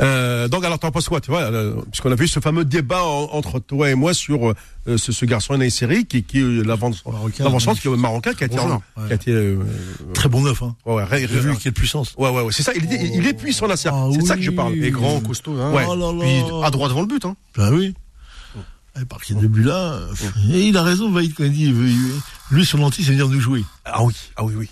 Euh, 0.00 0.46
donc 0.48 0.64
alors 0.64 0.78
t'en 0.78 0.92
penses 0.92 1.08
quoi 1.08 1.20
tu 1.20 1.32
vois 1.32 1.40
euh, 1.42 1.74
puisqu'on 1.90 2.12
a 2.12 2.14
vu 2.14 2.28
ce 2.28 2.38
fameux 2.38 2.64
débat 2.64 3.02
en- 3.02 3.28
entre 3.32 3.58
toi 3.58 3.90
et 3.90 3.96
moi 3.96 4.14
sur 4.14 4.50
euh, 4.86 4.96
ce, 4.96 5.10
ce 5.10 5.24
garçon 5.24 5.58
Nasseri 5.58 6.06
qui 6.06 6.22
qui 6.22 6.40
Marocain, 6.40 7.42
l'avant-centre 7.42 7.80
qui 7.80 7.88
est 7.88 7.96
marocain 7.96 8.32
qui 8.34 8.44
a 8.44 8.46
été 8.46 8.56
Bon 8.56 8.62
joueur, 8.68 8.80
qui 9.06 9.12
a 9.12 9.14
été 9.16 9.32
euh, 9.32 9.58
Très 10.14 10.28
bon 10.28 10.42
neuf, 10.42 10.62
hein. 10.62 10.76
ouais 10.86 10.94
ouais, 10.94 11.04
ré- 11.04 11.20
J'ai 11.22 11.40
vu 11.40 11.50
ré- 11.50 11.56
quelle 11.60 11.72
puissance. 11.72 12.14
ouais 12.18 12.30
ouais, 12.30 12.42
ouais, 12.42 12.52
c'est 12.52 12.62
ça 12.62 12.72
il 12.76 12.84
est, 12.84 13.10
il 13.16 13.26
est 13.26 13.34
puissant 13.34 13.66
Nasser 13.66 13.90
Ah 13.92 14.06
c'est 14.14 14.24
ça 14.26 14.36
que 14.36 14.42
je 14.42 14.52
parle 14.52 14.74
Et 14.82 14.90
grand, 14.92 15.20
costaud. 15.20 15.58
Hein. 15.60 15.72
Ouais. 15.72 15.84
Oh 15.88 15.96
là 15.96 16.12
là. 16.12 16.20
Puis 16.20 16.64
à 16.64 16.70
droit 16.70 16.88
devant 16.88 17.00
le 17.00 17.08
but. 17.08 17.24
Hein. 17.24 17.34
Ben 17.56 17.72
oui. 17.74 17.94
Et 19.00 19.04
par 19.04 19.20
qu'il 19.20 19.36
y 19.36 19.38
a 19.38 19.42
deux 19.42 19.48
buts 19.48 19.62
là. 19.62 19.92
euh, 19.92 20.14
Et 20.52 20.68
il 20.68 20.76
a 20.76 20.82
raison, 20.82 21.10
Vaïd, 21.10 21.34
quand 21.34 21.44
il 21.44 21.52
dit, 21.52 21.66
il 21.66 21.74
veut- 21.74 21.88
il- 21.88 22.20
lui, 22.50 22.64
son 22.66 22.82
anti, 22.82 23.04
c'est 23.04 23.12
venir 23.12 23.28
nous 23.28 23.40
jouer. 23.40 23.64
ah 23.84 24.02
oui 24.02 24.14
ah 24.36 24.44
oui 24.44 24.54
oui 24.56 24.68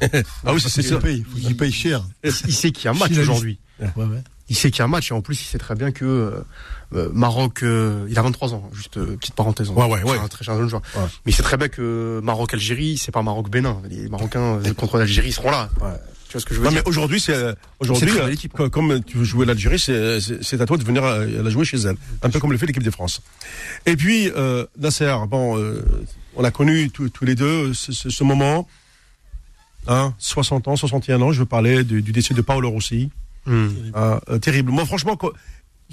ah 0.46 0.54
oui 0.54 0.60
c'est 0.60 0.80
Il 0.82 0.88
ça 0.88 0.98
paye, 0.98 1.22
faut 1.30 1.38
qu'il 1.38 1.56
paye 1.56 1.70
cher. 1.72 2.02
Il 2.24 2.32
sait 2.32 2.70
qu'il 2.72 2.86
y 2.86 2.88
a 2.88 2.92
un 2.92 2.94
match 2.94 3.12
aujourd'hui. 3.18 3.58
Ouais, 3.80 3.90
ouais. 3.96 4.22
Il 4.48 4.56
sait 4.56 4.70
qu'il 4.70 4.78
y 4.78 4.82
a 4.82 4.86
un 4.86 4.88
match 4.88 5.10
et 5.10 5.14
en 5.14 5.20
plus 5.20 5.40
il 5.42 5.44
sait 5.44 5.58
très 5.58 5.74
bien 5.74 5.92
que 5.92 6.04
euh, 6.06 6.40
euh, 6.94 7.10
Maroc, 7.12 7.62
euh, 7.62 8.06
il 8.10 8.18
a 8.18 8.22
23 8.22 8.54
ans, 8.54 8.68
juste 8.72 8.96
euh, 8.96 9.16
petite 9.16 9.34
parenthèse. 9.34 9.68
hein. 9.70 9.74
Ouais, 9.74 9.84
ouais, 9.86 10.00
C'est 10.04 10.10
ouais. 10.10 10.18
un 10.18 10.28
très 10.28 10.44
jeune 10.44 10.68
joueur. 10.68 10.82
Ouais. 10.96 11.02
Mais 11.26 11.32
il 11.32 11.34
sait 11.34 11.42
très 11.42 11.56
bien 11.58 11.68
que 11.68 12.20
Maroc-Algérie, 12.24 12.96
c'est 12.98 13.12
pas 13.12 13.22
Maroc-Bénin. 13.22 13.80
Les 13.90 14.08
Marocains 14.08 14.58
contre 14.76 14.96
l'Algérie 14.98 15.32
seront 15.32 15.50
là. 15.50 15.68
Ouais. 15.82 15.88
Tu 16.30 16.36
vois 16.36 16.40
ce 16.40 16.46
que 16.46 16.54
je 16.54 16.60
veux 16.60 16.64
non 16.64 16.70
mais 16.70 16.82
aujourd'hui 16.86 17.20
c'est 17.20 17.34
aujourd'hui 17.80 18.08
euh, 18.20 18.26
hein. 18.60 18.68
comme 18.70 19.02
tu 19.02 19.18
veux 19.18 19.24
jouer 19.24 19.44
l'Algérie 19.44 19.78
c'est 19.80 20.60
à 20.60 20.64
toi 20.66 20.76
de 20.78 20.84
venir 20.84 21.02
la 21.04 21.50
jouer 21.50 21.64
chez 21.64 21.76
elle 21.78 21.96
un 22.22 22.30
peu 22.30 22.38
comme 22.38 22.52
le 22.52 22.56
fait 22.58 22.66
l'équipe 22.66 22.82
de 22.84 22.90
France 22.92 23.20
et 23.84 23.96
puis 23.96 24.30
euh, 24.36 24.64
Nasser 24.78 25.12
bon 25.28 25.58
euh, 25.58 25.82
on 26.36 26.44
a 26.44 26.50
connu 26.52 26.88
tous 26.90 27.10
les 27.24 27.34
deux 27.34 27.74
ce, 27.74 27.90
ce, 27.92 28.10
ce 28.10 28.22
moment 28.24 28.68
hein 29.88 30.14
60 30.18 30.68
ans 30.68 30.76
61 30.76 31.20
ans 31.20 31.32
je 31.32 31.40
veux 31.40 31.46
parler 31.46 31.82
du, 31.84 32.00
du 32.00 32.12
décès 32.12 32.32
de 32.34 32.40
Paolo 32.42 32.70
Rossi 32.70 33.10
Hmm. 33.46 33.68
Ah, 33.94 34.20
euh, 34.28 34.38
terrible. 34.38 34.70
Moi, 34.70 34.84
franchement, 34.84 35.16
quoi, 35.16 35.32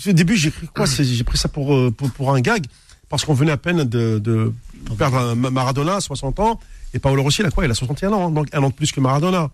au 0.05 0.11
début, 0.11 0.35
j'ai 0.35 0.51
pris 0.51 0.67
quoi 0.67 0.85
c'est- 0.85 1.05
J'ai 1.05 1.23
pris 1.23 1.37
ça 1.37 1.47
pour, 1.47 1.67
pour, 1.93 2.11
pour 2.11 2.35
un 2.35 2.41
gag, 2.41 2.65
parce 3.07 3.23
qu'on 3.23 3.33
venait 3.33 3.53
à 3.53 3.57
peine 3.57 3.85
de, 3.85 4.19
de 4.19 4.51
perdre 4.97 5.33
Maradona 5.33 5.95
à 5.95 6.01
60 6.01 6.41
ans, 6.41 6.59
et 6.93 6.99
Paolo 6.99 7.23
Rossi, 7.23 7.41
il 7.43 7.45
a 7.47 7.49
quoi? 7.51 7.63
Il 7.63 7.71
a 7.71 7.73
61 7.73 8.11
ans, 8.11 8.27
hein, 8.27 8.31
donc 8.31 8.49
un 8.53 8.61
an 8.63 8.67
de 8.67 8.73
plus 8.73 8.91
que 8.91 8.99
Maradona. 8.99 9.49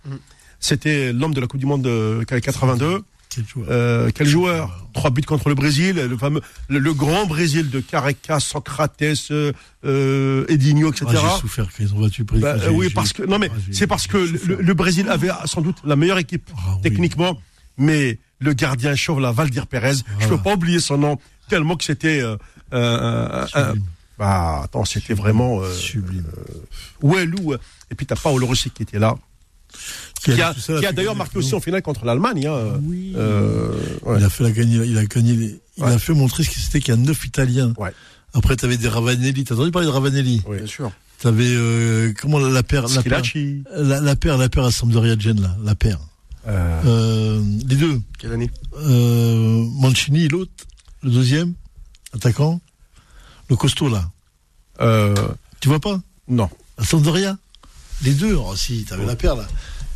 C'était 0.63 1.11
l'homme 1.11 1.33
de 1.33 1.41
la 1.41 1.47
Coupe 1.47 1.59
du 1.59 1.65
Monde 1.65 1.81
de 1.81 2.23
82. 2.25 3.01
Quel 3.29 3.45
joueur. 3.47 3.67
Euh, 3.69 4.09
quel 4.15 4.27
joueur 4.27 4.87
Trois 4.93 5.09
buts 5.09 5.23
contre 5.23 5.49
le 5.49 5.55
Brésil, 5.55 5.95
le 5.95 6.17
fameux, 6.17 6.41
le, 6.69 6.79
le 6.79 6.93
grand 6.93 7.25
Brésil 7.25 7.69
de 7.69 7.79
Careca, 7.81 8.39
Socrates, 8.39 9.01
euh, 9.31 9.51
euh, 9.83 10.45
Edinho, 10.47 10.89
etc. 10.91 11.07
Ah, 11.09 11.31
j'ai 11.35 11.41
souffert 11.41 11.65
quand 11.65 11.83
ils 11.83 11.93
ont 11.93 11.99
battu 11.99 12.21
le 12.21 12.25
Brésil. 12.25 12.43
Bah, 12.43 12.55
euh, 12.63 12.69
oui, 12.69 12.89
parce 12.91 13.11
que 13.11 13.23
non 13.23 13.39
mais 13.39 13.49
Ah, 13.51 13.57
c'est 13.73 13.87
parce 13.87 14.07
que 14.07 14.17
le, 14.17 14.73
Brésil 14.73 15.09
avait 15.09 15.31
sans 15.45 15.61
doute 15.61 15.77
la 15.83 15.95
meilleure 15.95 16.19
équipe 16.19 16.49
Ah, 16.55 16.75
oui. 16.75 16.81
techniquement, 16.83 17.37
mais 17.77 18.19
le 18.39 18.53
gardien 18.53 18.95
chauve 18.95 19.19
là, 19.19 19.31
Valdir 19.33 19.67
Pérez, 19.67 19.95
je 20.19 20.27
peux 20.27 20.37
pas 20.37 20.53
oublier 20.53 20.79
son 20.79 20.97
nom 20.99 21.17
tellement 21.49 21.75
que 21.75 21.83
c'était 21.83 22.21
euh, 22.21 22.37
euh, 22.73 22.77
euh, 23.43 23.47
euh, 23.55 23.73
bah 24.19 24.61
attends, 24.65 24.85
c'était 24.85 25.15
vraiment 25.15 25.59
euh, 25.59 25.73
Sublime. 25.73 26.25
Ouelou, 27.01 27.53
euh, 27.53 27.57
et 27.89 27.95
puis 27.95 28.05
t'as 28.05 28.15
pas 28.15 28.29
Rossi 28.29 28.69
qui 28.69 28.83
était 28.83 28.99
là, 28.99 29.15
qui 30.23 30.85
a, 30.85 30.91
d'ailleurs 30.91 31.15
marqué 31.15 31.37
aussi 31.37 31.53
en 31.55 31.59
finale 31.59 31.81
contre 31.81 32.05
l'Allemagne. 32.05 32.47
Hein, 32.47 32.79
oui. 32.83 33.13
euh, 33.15 33.71
ouais. 34.03 34.17
Il 34.19 34.23
a 34.23 34.29
fait 34.29 34.43
la 34.43 34.51
gagner, 34.51 34.77
il 34.85 34.97
a 34.97 35.05
gagné, 35.05 35.33
les- 35.33 35.61
il 35.77 35.83
Ouais. 35.83 35.91
a 35.91 35.99
fait 35.99 36.13
montrer 36.13 36.43
ce 36.43 36.49
que 36.49 36.55
c'était 36.59 36.79
qu'il 36.79 36.93
y 36.93 36.97
a 36.97 36.99
neuf 36.99 37.25
Italiens. 37.25 37.73
Ouais. 37.77 37.91
Après, 38.33 38.55
t'avais 38.55 38.77
des 38.77 38.87
Ravanelli. 38.87 39.43
T'as 39.43 39.55
entendu 39.55 39.71
parler 39.71 39.87
de 39.87 39.91
Ravanelli? 39.91 40.41
Oui. 40.47 40.57
Bien 40.57 40.65
sûr. 40.67 40.91
T'avais, 41.19 41.45
euh, 41.47 42.13
comment 42.19 42.37
la, 42.39 42.49
la 42.49 42.63
paire, 42.63 42.87
la 42.87 43.01
paire, 43.03 43.21
la, 43.71 44.01
la 44.01 44.15
paire, 44.15 44.37
la 44.37 44.49
paire 44.49 44.65
à 44.65 44.71
Sampdoria 44.71 45.17
Gen, 45.17 45.39
là, 45.41 45.55
la 45.63 45.75
paire. 45.75 45.99
euh, 46.47 46.81
Euh, 46.85 47.41
les 47.67 47.75
deux. 47.75 48.01
Quelle 48.19 48.33
année? 48.33 48.49
Euh, 48.77 49.65
Mancini, 49.79 50.27
l'autre, 50.27 50.51
le 51.01 51.11
deuxième, 51.11 51.53
attaquant. 52.13 52.59
Le 53.49 53.55
costaud, 53.55 53.89
là. 53.89 54.09
euh, 54.81 55.13
Tu 55.59 55.69
vois 55.69 55.79
pas? 55.79 56.01
non. 56.27 56.49
À 56.77 56.83
Sampdoria? 56.83 57.37
Les 58.03 58.13
deux. 58.13 58.35
Oh, 58.35 58.55
si, 58.55 58.83
t'avais 58.83 59.05
la 59.05 59.15
paire, 59.15 59.35
là. 59.35 59.47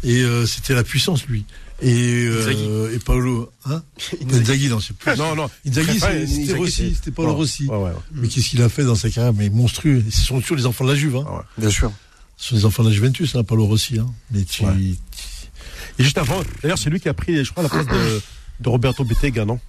Et, 0.04 0.22
euh, 0.22 0.46
c'était 0.46 0.74
la 0.74 0.84
puissance, 0.84 1.26
lui. 1.28 1.46
Et, 1.82 2.26
euh, 2.28 2.92
et 2.96 3.00
Paolo, 3.00 3.52
hein? 3.66 3.84
Inzaghi, 4.32 4.68
non, 4.70 4.80
c'est 4.80 4.96
plus. 4.98 5.16
Non, 5.16 5.36
non. 5.36 5.50
Inzaghi, 5.66 6.00
c'était 6.28 6.54
Rossi, 6.54 6.96
c'était 6.96 7.12
Paolo 7.12 7.30
Ouais, 7.30 7.36
Rossi. 7.36 7.68
ouais, 7.68 7.78
ouais. 7.78 7.92
Mais 8.14 8.28
qu'est-ce 8.28 8.50
qu'il 8.50 8.62
a 8.64 8.70
fait 8.70 8.84
dans 8.84 8.96
sa 8.96 9.10
carrière 9.10 9.34
Mais 9.34 9.50
monstrueux. 9.50 10.04
Ce 10.10 10.22
sont 10.26 10.40
toujours 10.42 10.58
les 10.58 10.66
enfants 10.66 10.86
de 10.86 10.90
la 10.92 10.96
Juve. 10.96 11.16
Hein. 11.18 11.26
Ah 11.28 11.34
ouais. 11.38 11.42
Bien 11.60 11.70
sûr. 11.70 11.92
Ce 12.38 12.50
sont 12.50 12.56
les 12.56 12.66
enfants 12.66 12.84
de 12.84 12.90
la 12.90 12.96
Juventus, 12.96 13.36
hein, 13.36 13.44
Paolo 13.44 13.66
Rossi. 13.66 14.00
Hein. 14.00 14.08
Mais 14.32 14.44
tu... 14.44 14.64
Ouais. 14.66 14.74
Et 16.00 16.04
juste 16.04 16.18
avant, 16.18 16.42
d'ailleurs, 16.62 16.78
c'est 16.80 16.90
lui 16.90 17.00
qui 17.00 17.10
a 17.10 17.14
pris, 17.14 17.44
je 17.44 17.52
crois, 17.52 17.64
la 17.64 17.70
place 17.70 17.86
de, 17.88 18.22
de 18.60 18.70
Roberto 18.70 19.04
Bettega, 19.04 19.46
non? 19.46 19.60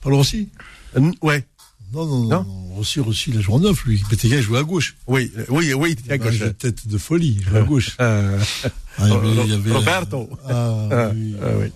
Paolo 0.00 0.16
Rossi? 0.18 0.48
Euh, 0.96 1.10
Ouais. 1.22 1.44
Non 1.92 2.06
non, 2.06 2.18
non, 2.24 2.28
Non. 2.28 2.46
Rossi, 2.74 3.00
Rossi, 3.00 3.30
il 3.30 3.38
a 3.38 3.40
joué 3.42 3.54
en 3.54 3.60
neuf, 3.60 3.84
lui. 3.84 4.02
Bettega, 4.10 4.36
il 4.36 4.42
jouait 4.42 4.58
à 4.58 4.62
gauche. 4.62 4.96
Oui, 5.06 5.30
euh, 5.36 5.44
oui, 5.50 5.74
oui, 5.74 5.90
il 5.90 6.00
était 6.00 6.12
à 6.12 6.14
Il 6.16 6.20
gauche. 6.22 6.34
avait 6.40 6.46
une 6.46 6.54
tête 6.54 6.88
de 6.88 6.96
folie, 6.98 7.36
il 7.38 7.44
jouait 7.44 7.58
à 7.58 7.62
gauche. 7.62 7.96
Euh, 8.00 8.38
Ah, 8.98 9.04
il 9.06 9.08
y 9.08 9.12
avait- 9.12 9.28
il 9.44 9.50
y 9.50 9.54
avait- 9.54 9.72
Roberto. 9.72 10.30
Ah, 10.48 10.88
Ah, 10.90 11.08
oui. 11.14 11.36
ah, 11.42 11.46
oui. 11.60 11.66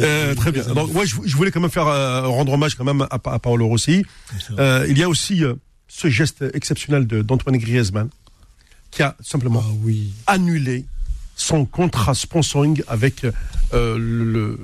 Euh, 0.00 0.34
très 0.34 0.50
bien. 0.52 0.64
Donc, 0.74 0.92
ouais, 0.94 1.06
je, 1.06 1.16
je 1.24 1.36
voulais 1.36 1.50
quand 1.52 1.60
même 1.60 1.70
faire 1.70 1.86
euh, 1.86 2.26
rendre 2.26 2.52
hommage 2.52 2.74
quand 2.74 2.84
même 2.84 3.06
à, 3.10 3.18
Pa- 3.20 3.32
à 3.32 3.38
Paolo 3.38 3.66
Rossi. 3.68 4.04
Il 4.58 4.98
y 4.98 5.02
a 5.04 5.08
aussi 5.08 5.42
ce 5.86 6.08
geste 6.10 6.44
exceptionnel 6.54 7.06
d'Antoine 7.06 7.56
Griezmann 7.56 8.08
qui 8.90 9.02
a 9.02 9.16
simplement 9.20 9.62
oui. 9.84 10.12
annulé 10.26 10.84
son 11.36 11.64
contrat 11.64 12.14
sponsoring 12.14 12.82
avec 12.88 13.24
euh, 13.72 13.96
le, 13.98 14.58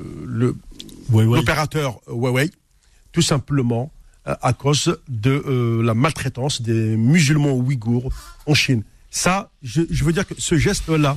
l'opérateur 1.09 2.01
Huawei, 2.09 2.51
tout 3.13 3.23
simplement 3.23 3.93
à 4.25 4.53
cause 4.53 4.99
de 5.09 5.31
euh, 5.47 5.83
la 5.83 5.95
maltraitance 5.95 6.63
des 6.63 6.97
musulmans 6.97 7.53
ouïghours 7.55 8.11
en 8.47 8.55
Chine. 8.55 8.83
Ça, 9.11 9.51
je, 9.63 9.83
je 9.91 10.05
veux 10.05 10.13
dire 10.13 10.27
que 10.27 10.35
ce 10.39 10.57
geste-là 10.57 11.17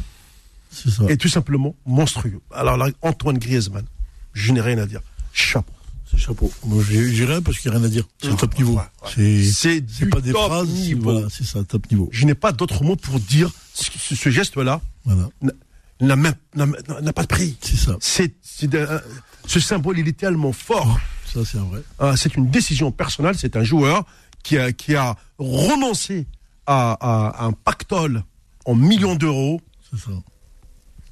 est 1.10 1.18
tout 1.18 1.30
simplement 1.30 1.76
monstrueux. 1.86 2.42
Alors 2.54 2.78
là, 2.78 2.90
Antoine 3.02 3.38
Griezmann, 3.38 3.86
je 4.34 4.52
n'ai 4.52 4.62
rien 4.62 4.78
à 4.78 4.86
dire. 4.86 5.02
Chapeau. 5.34 5.72
C'est 6.10 6.18
chapeau. 6.18 6.52
Moi, 6.66 6.84
rien 6.88 7.42
parce 7.42 7.60
qu'il 7.60 7.70
n'y 7.72 7.76
a 7.76 7.80
rien 7.80 7.88
à 7.88 7.90
dire. 7.90 8.06
C'est 8.22 8.36
top 8.38 8.58
niveau. 8.58 8.74
Ouais, 8.76 8.82
ouais. 9.18 9.44
C'est 9.44 9.82
pas 10.10 10.22
des 10.22 10.32
top 10.32 10.46
phrases. 10.46 10.68
niveau. 10.70 11.12
Voilà, 11.12 11.28
c'est 11.30 11.44
ça, 11.46 11.64
top 11.64 11.90
niveau. 11.92 12.08
Je 12.12 12.26
n'ai 12.26 12.36
pas 12.36 12.52
d'autres 12.52 12.84
mots 12.84 12.96
pour 12.96 13.20
dire 13.20 13.52
ce, 13.74 14.16
ce- 14.16 14.30
geste-là 14.30 14.82
Voilà, 15.06 15.30
n'a- 15.42 17.14
pas 17.14 17.24
de 17.24 17.28
prix. 17.28 17.58
c'est 17.62 17.76
ça. 17.78 17.98
C'est 18.00 18.34
un- 18.76 19.02
ce 19.48 19.60
symbole, 19.60 20.00
il 20.00 20.08
est 20.08 20.18
tellement 20.18 20.54
fort. 20.54 20.98
Ça, 21.44 21.52
c'est 21.52 21.58
un 21.58 21.64
vrai. 21.66 21.82
Ah, 22.00 22.16
c'est 22.18 22.36
une 22.36 22.50
décision 22.50 22.92
personnelle. 22.92 23.36
C'est 23.38 23.56
un 23.56 23.64
joueur 23.64 24.06
qui 24.44 24.58
a, 24.58 24.72
qui 24.72 24.96
a 24.96 25.16
renoncé 25.38 26.26
à, 26.66 26.98
à 27.40 27.46
un 27.46 27.52
pactole 27.52 28.24
en 28.66 28.76
millions 28.76 29.16
d'euros. 29.16 29.62
C'est 29.92 30.00
ça. 30.00 30.12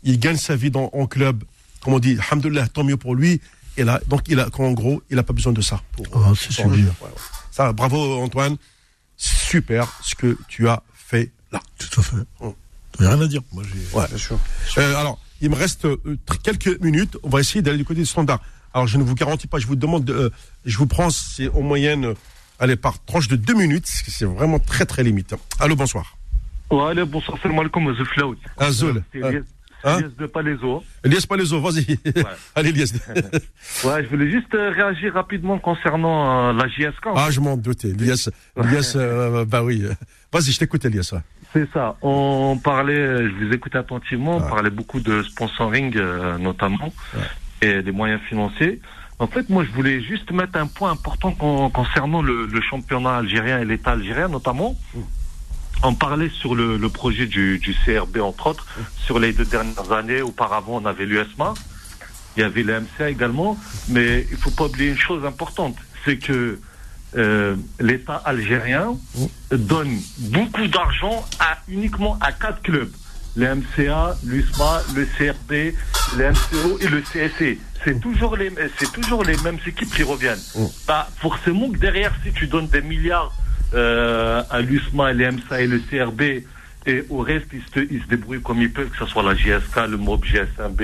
Il 0.04 0.20
gagne 0.20 0.38
sa 0.38 0.56
vie 0.56 0.72
dans, 0.72 0.90
en 0.94 1.06
club. 1.08 1.44
Comme 1.82 1.94
on 1.94 2.00
dit, 2.00 2.18
alhamdoulilah, 2.30 2.68
tant 2.68 2.84
mieux 2.84 2.98
pour 2.98 3.16
lui. 3.16 3.42
Et 3.78 3.84
là, 3.84 4.00
donc, 4.08 4.24
il 4.28 4.40
a, 4.40 4.48
en 4.58 4.72
gros, 4.72 5.04
il 5.10 5.18
n'a 5.18 5.24
pas 5.24 5.34
besoin 5.34 5.54
de 5.54 5.62
ça. 5.62 5.82
Pour, 5.92 6.06
Ah, 6.16 6.32
c'est. 6.36 6.64
Ouais, 6.66 6.76
ouais. 6.76 6.92
Ça, 7.52 7.72
bravo 7.74 8.22
Antoine. 8.22 8.58
Super 9.18 9.88
ce 10.04 10.16
que 10.16 10.38
tu 10.48 10.68
as 10.68 10.82
fait 10.94 11.32
là. 11.52 11.62
Tout 11.78 12.00
à 12.00 12.04
fait. 12.04 12.16
Hum. 12.42 12.54
Il 13.00 13.06
rien 13.06 13.22
à 13.22 13.28
dire. 13.28 13.42
Moi. 13.52 13.64
Ouais. 13.94 14.06
Euh, 14.78 14.96
alors, 14.98 15.20
il 15.42 15.50
me 15.50 15.56
reste 15.56 15.86
euh, 15.86 16.18
quelques 16.44 16.82
minutes. 16.82 17.18
On 17.24 17.30
va 17.30 17.40
essayer 17.42 17.62
d'aller 17.62 17.78
du 17.78 17.86
côté 17.86 18.00
du 18.02 18.06
standard. 18.06 18.42
Alors, 18.76 18.88
je 18.88 18.98
ne 18.98 19.04
vous 19.04 19.16
garantis 19.16 19.48
pas, 19.48 19.58
je 19.58 19.68
vous 19.68 19.78
demande, 19.78 20.04
de, 20.04 20.14
euh, 20.14 20.30
je 20.66 20.78
vous 20.78 20.86
prends, 20.86 21.10
c'est 21.10 21.48
en 21.56 21.62
moyenne, 21.62 22.08
euh, 22.08 22.14
allez, 22.60 22.76
par 22.76 23.02
tranche 23.06 23.30
de 23.30 23.38
deux 23.38 23.54
minutes, 23.54 23.86
c'est 23.88 24.26
vraiment 24.26 24.60
très 24.60 24.86
très 24.86 25.02
limite. 25.02 25.34
Allô, 25.62 25.78
bonsoir. 25.78 26.18
Ouais, 26.70 26.94
bonsoir, 27.06 27.38
salam 27.42 27.58
alaikum. 27.58 27.88
Azul. 28.58 29.02
C'est 29.14 29.24
Euh, 29.24 29.30
Elias, 29.30 29.44
hein 29.86 29.98
Elias 30.00 30.10
de 30.20 30.26
Palaiso. 30.26 30.84
Elias 31.06 31.26
Palaiso, 31.26 31.62
vas-y. 31.62 31.98
allez, 32.56 32.72
Elias. 32.72 32.92
Ouais, 33.86 34.04
je 34.04 34.10
voulais 34.10 34.30
juste 34.30 34.54
euh, 34.54 34.72
réagir 34.72 35.14
rapidement 35.14 35.58
concernant 35.58 36.50
euh, 36.50 36.54
la 36.54 36.68
JSK. 36.68 37.06
ah, 37.16 37.32
je 37.32 37.40
m'en 37.40 37.56
doutais. 37.56 37.92
Elias, 37.92 38.30
Elias 38.58 38.92
euh, 38.98 39.46
bah 39.46 39.64
oui. 39.64 39.86
Vas-y, 40.34 40.52
je 40.52 40.60
t'écoute, 40.60 40.84
Elias. 40.84 41.14
C'est 41.54 41.72
ça. 41.72 41.96
On 42.02 42.60
parlait, 42.62 43.30
je 43.30 43.46
vous 43.46 43.54
écoutais 43.54 43.78
attentivement, 43.78 44.36
on 44.36 44.42
parlait 44.42 44.70
beaucoup 44.70 45.00
de 45.00 45.24
sponsoring 45.24 45.96
notamment 46.40 46.92
et 47.62 47.82
des 47.82 47.92
moyens 47.92 48.22
financiers. 48.28 48.80
En 49.20 49.28
fait, 49.28 49.50
moi, 49.50 49.64
je 49.64 49.72
voulais 49.72 50.02
juste 50.02 50.32
mettre 50.32 50.58
un 50.60 50.68
point 50.68 50.92
important 50.92 51.32
con- 51.32 51.70
concernant 51.70 52.22
le, 52.22 52.48
le 52.48 52.62
championnat 52.62 53.18
algérien 53.18 53.60
et 53.60 53.66
l'État 53.66 53.92
algérien 53.92 54.28
notamment. 54.28 54.76
On 55.84 55.94
parlait 55.94 56.30
sur 56.30 56.56
le, 56.56 56.78
le 56.78 56.90
projet 56.90 57.26
du, 57.28 57.60
du 57.60 57.74
CRB, 57.86 58.18
entre 58.18 58.48
autres, 58.48 58.66
sur 58.98 59.20
les 59.20 59.34
deux 59.34 59.46
dernières 59.46 59.92
années. 59.92 60.22
Auparavant, 60.22 60.82
on 60.82 60.86
avait 60.86 61.06
l'USMA, 61.06 61.54
il 62.36 62.42
y 62.42 62.44
avait 62.44 62.64
le 62.64 62.82
MCA 62.82 63.10
également, 63.10 63.58
mais 63.90 64.26
il 64.32 64.38
faut 64.38 64.52
pas 64.52 64.66
oublier 64.66 64.90
une 64.92 64.98
chose 64.98 65.26
importante, 65.26 65.76
c'est 66.04 66.18
que 66.18 66.60
euh, 67.18 67.56
l'État 67.80 68.16
algérien 68.26 68.98
donne 69.52 69.98
beaucoup 70.32 70.68
d'argent 70.68 71.26
à 71.40 71.58
uniquement 71.70 72.18
à 72.20 72.32
quatre 72.34 72.62
clubs. 72.62 72.92
Le 73.38 73.54
MCA, 73.56 74.16
l'USMA, 74.26 74.82
le 74.96 75.06
CRB, 75.06 75.76
le 76.18 76.32
MCO 76.32 76.78
et 76.80 76.88
le 76.88 77.02
CSE. 77.02 77.60
C'est 77.84 78.00
toujours 78.00 78.36
les, 78.36 78.52
c'est 78.78 78.92
toujours 78.92 79.24
les 79.24 79.38
mêmes 79.38 79.60
équipes 79.66 79.94
qui 79.94 80.04
reviennent. 80.04 80.40
Bah, 80.88 81.08
forcément 81.18 81.70
que 81.70 81.78
derrière, 81.78 82.14
si 82.24 82.32
tu 82.34 82.48
donnes 82.48 82.68
des 82.68 82.82
milliards 82.82 83.34
euh, 83.74 84.42
à 84.50 84.62
l'USMA, 84.62 85.14
le 85.14 85.32
MCA 85.32 85.62
et 85.62 85.68
le 85.68 85.80
CRB, 85.80 86.22
et 86.88 87.04
au 87.10 87.20
reste, 87.20 87.48
ils 87.54 87.64
se, 87.74 87.80
ils 87.92 88.02
se 88.02 88.08
débrouillent 88.08 88.42
comme 88.42 88.62
ils 88.62 88.72
peuvent, 88.72 88.90
que 88.90 88.98
ce 88.98 89.06
soit 89.06 89.24
la 89.24 89.36
GSK, 89.36 89.88
le 89.90 89.98
MOB, 89.98 90.24
GSMB, 90.24 90.82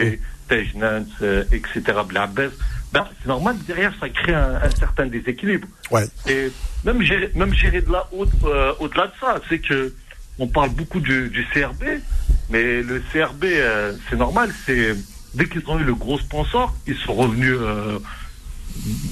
Tej 0.47 0.71
Nantes, 0.75 1.07
euh, 1.21 1.43
etc., 1.51 1.81
Blabez. 2.07 2.49
Ben, 2.91 3.07
c'est 3.21 3.27
normal 3.27 3.55
que 3.57 3.67
derrière, 3.67 3.93
ça 3.99 4.09
crée 4.09 4.33
un, 4.33 4.55
un 4.55 4.69
certain 4.71 5.05
déséquilibre. 5.05 5.67
Ouais. 5.91 6.05
Et 6.27 6.51
même 6.83 7.01
gérer, 7.01 7.31
même 7.35 7.53
gérer 7.53 7.81
de 7.81 7.91
là, 7.91 8.07
au, 8.11 8.25
euh, 8.45 8.73
au-delà 8.79 9.07
de 9.07 9.13
ça, 9.19 9.39
c'est 9.47 9.59
que 9.59 9.93
on 10.39 10.47
parle 10.47 10.71
beaucoup 10.71 10.99
du, 10.99 11.29
du 11.29 11.45
CRB, 11.53 11.83
mais 12.49 12.81
le 12.81 13.01
CRB, 13.13 13.43
euh, 13.45 13.93
c'est 14.09 14.15
normal, 14.15 14.51
c'est 14.65 14.95
dès 15.33 15.47
qu'ils 15.47 15.63
ont 15.67 15.79
eu 15.79 15.83
le 15.83 15.95
gros 15.95 16.17
sponsor, 16.19 16.75
ils 16.87 16.97
sont 16.97 17.13
revenus 17.13 17.55
euh, 17.59 17.99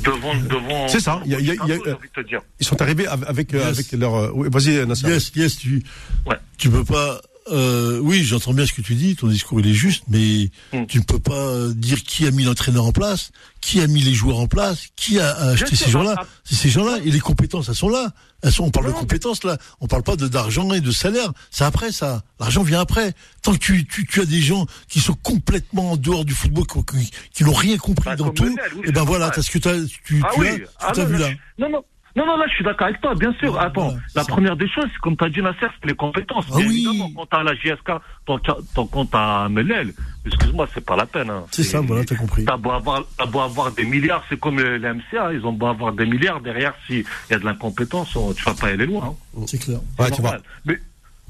devant 0.03 0.35
devant. 0.35 0.87
C'est 0.87 0.99
ça, 0.99 1.21
il 1.25 1.31
y 1.31 1.35
a- 1.35 1.39
y 1.39 1.51
a- 1.51 1.53
y 1.53 1.59
a- 1.59 1.65
j'ai 1.67 1.73
envie 1.93 2.07
de 2.15 2.21
te 2.21 2.27
dire. 2.27 2.41
Ils 2.59 2.65
sont 2.65 2.81
arrivés 2.81 3.07
av- 3.07 3.25
avec, 3.27 3.53
euh, 3.53 3.59
Yes. 3.59 3.67
avec 3.79 3.91
leur. 3.93 4.15
euh, 4.15 4.31
oui, 4.33 4.47
vas-y, 4.51 4.85
Nasser. 4.85 5.07
Yes, 5.07 5.31
yes, 5.35 5.57
tu, 5.57 5.83
Ouais. 6.25 6.37
tu 6.57 6.69
peux 6.69 6.83
pas. 6.85 7.21
Euh, 7.51 7.99
oui, 7.99 8.23
j'entends 8.23 8.53
bien 8.53 8.65
ce 8.65 8.73
que 8.73 8.81
tu 8.81 8.95
dis. 8.95 9.15
Ton 9.15 9.27
discours 9.27 9.59
il 9.59 9.67
est 9.67 9.73
juste, 9.73 10.03
mais 10.07 10.49
Mm. 10.73 10.85
tu 10.87 10.99
ne 10.99 11.03
peux 11.03 11.19
pas 11.19 11.33
euh, 11.33 11.73
dire 11.73 12.03
qui 12.03 12.25
a 12.27 12.31
mis 12.31 12.43
l'entraîneur 12.43 12.85
en 12.85 12.91
place, 12.91 13.31
qui 13.61 13.81
a 13.81 13.87
mis 13.87 14.01
les 14.01 14.13
joueurs 14.13 14.39
en 14.39 14.47
place, 14.47 14.87
qui 14.95 15.19
a, 15.19 15.29
a 15.31 15.49
acheté 15.51 15.75
ces 15.75 15.89
gens-là. 15.89 16.15
ah, 16.19 16.25
C'est 16.43 16.55
ces 16.55 16.69
gens-là 16.69 16.99
et 17.03 17.11
les 17.11 17.19
compétences, 17.19 17.69
elles 17.69 17.75
sont 17.75 17.89
là. 17.89 18.13
Elles 18.41 18.51
sont. 18.53 18.63
On 18.63 18.71
parle 18.71 18.87
de 18.87 18.91
compétences 18.93 19.43
là. 19.43 19.57
On 19.81 19.87
parle 19.87 20.03
pas 20.03 20.15
d'argent 20.15 20.71
et 20.73 20.79
de 20.81 20.91
salaire. 20.91 21.31
C'est 21.51 21.65
après 21.65 21.91
ça. 21.91 22.23
L'argent 22.39 22.63
vient 22.63 22.79
après. 22.79 23.13
Tant 23.41 23.51
que 23.53 23.57
tu, 23.57 23.85
tu, 23.85 24.05
tu 24.07 24.21
as 24.21 24.25
des 24.25 24.39
gens 24.41 24.65
qui 24.87 24.99
sont 25.01 25.13
complètement 25.15 25.91
en 25.91 25.97
dehors 25.97 26.23
du 26.23 26.33
football, 26.33 26.65
qui, 26.65 26.83
qui, 27.05 27.11
qui 27.33 27.43
n'ont 27.43 27.51
rien 27.53 27.77
compris 27.77 28.05
Bah, 28.11 28.15
dans 28.15 28.29
tout, 28.31 28.43
Lionel, 28.45 28.71
oui, 28.75 28.81
et 28.85 28.91
ben 28.91 29.01
c'est 29.01 29.07
voilà, 29.07 29.25
normal. 29.25 29.31
t'as 29.35 29.41
ce 29.41 29.51
que 29.51 29.59
tu, 30.05 30.21
Ah 30.23 30.29
tu 30.33 30.39
oui, 30.39 30.47
as, 30.47 30.55
ah 30.87 30.91
tu 30.93 30.99
as 31.01 31.03
non, 31.03 31.09
vu 31.09 31.17
là, 31.17 31.29
non, 31.57 31.69
non. 31.69 31.83
Non, 32.19 32.25
non, 32.25 32.37
là, 32.37 32.45
je 32.49 32.53
suis 32.55 32.63
d'accord 32.65 32.87
avec 32.87 32.99
toi, 32.99 33.15
bien 33.15 33.33
sûr. 33.39 33.57
Attends, 33.59 33.93
la 34.13 34.25
première 34.25 34.57
des 34.57 34.67
choses, 34.67 34.89
comme 35.01 35.15
tu 35.15 35.23
as 35.23 35.29
dit, 35.29 35.41
Nasser, 35.41 35.67
c'est 35.81 35.87
les 35.87 35.95
compétences. 35.95 36.45
Ah 36.51 36.57
Bien 36.57 36.67
oui. 36.67 36.85
évidemment, 36.85 37.09
quand 37.15 37.25
t'as 37.27 37.43
la 37.43 37.55
JSK, 37.55 37.91
ton, 38.25 38.39
ton 38.75 38.85
compte 38.87 39.09
à 39.13 39.47
Melel, 39.49 39.93
excuse-moi, 40.25 40.67
c'est 40.73 40.85
pas 40.85 40.97
la 40.97 41.05
peine. 41.05 41.29
Hein. 41.29 41.45
C'est 41.51 41.63
ça, 41.63 41.79
voilà, 41.79 42.03
t'as 42.03 42.15
compris. 42.15 42.43
T'as 42.43 42.57
beau 42.57 42.71
avoir, 42.71 43.03
t'as 43.17 43.25
beau 43.25 43.39
avoir 43.39 43.71
des 43.71 43.85
milliards, 43.85 44.23
c'est 44.27 44.37
comme 44.39 44.57
le, 44.59 44.77
le 44.77 44.93
MCA, 44.95 45.31
ils 45.33 45.45
ont 45.45 45.53
beau 45.53 45.67
avoir 45.67 45.93
des 45.93 46.05
milliards 46.05 46.41
derrière, 46.41 46.73
s'il 46.85 47.05
y 47.31 47.33
a 47.33 47.39
de 47.39 47.45
l'incompétence, 47.45 48.17
tu 48.35 48.43
vas 48.43 48.53
pas 48.53 48.67
aller 48.67 48.85
loin. 48.85 49.15
hein. 49.37 49.43
C'est 49.47 49.59
clair. 49.63 49.79
Ouais, 49.97 50.05
C'est 50.07 50.15
tu 50.15 50.21
vois. 50.21 50.31
normal. 50.31 50.41
Mais, 50.65 50.79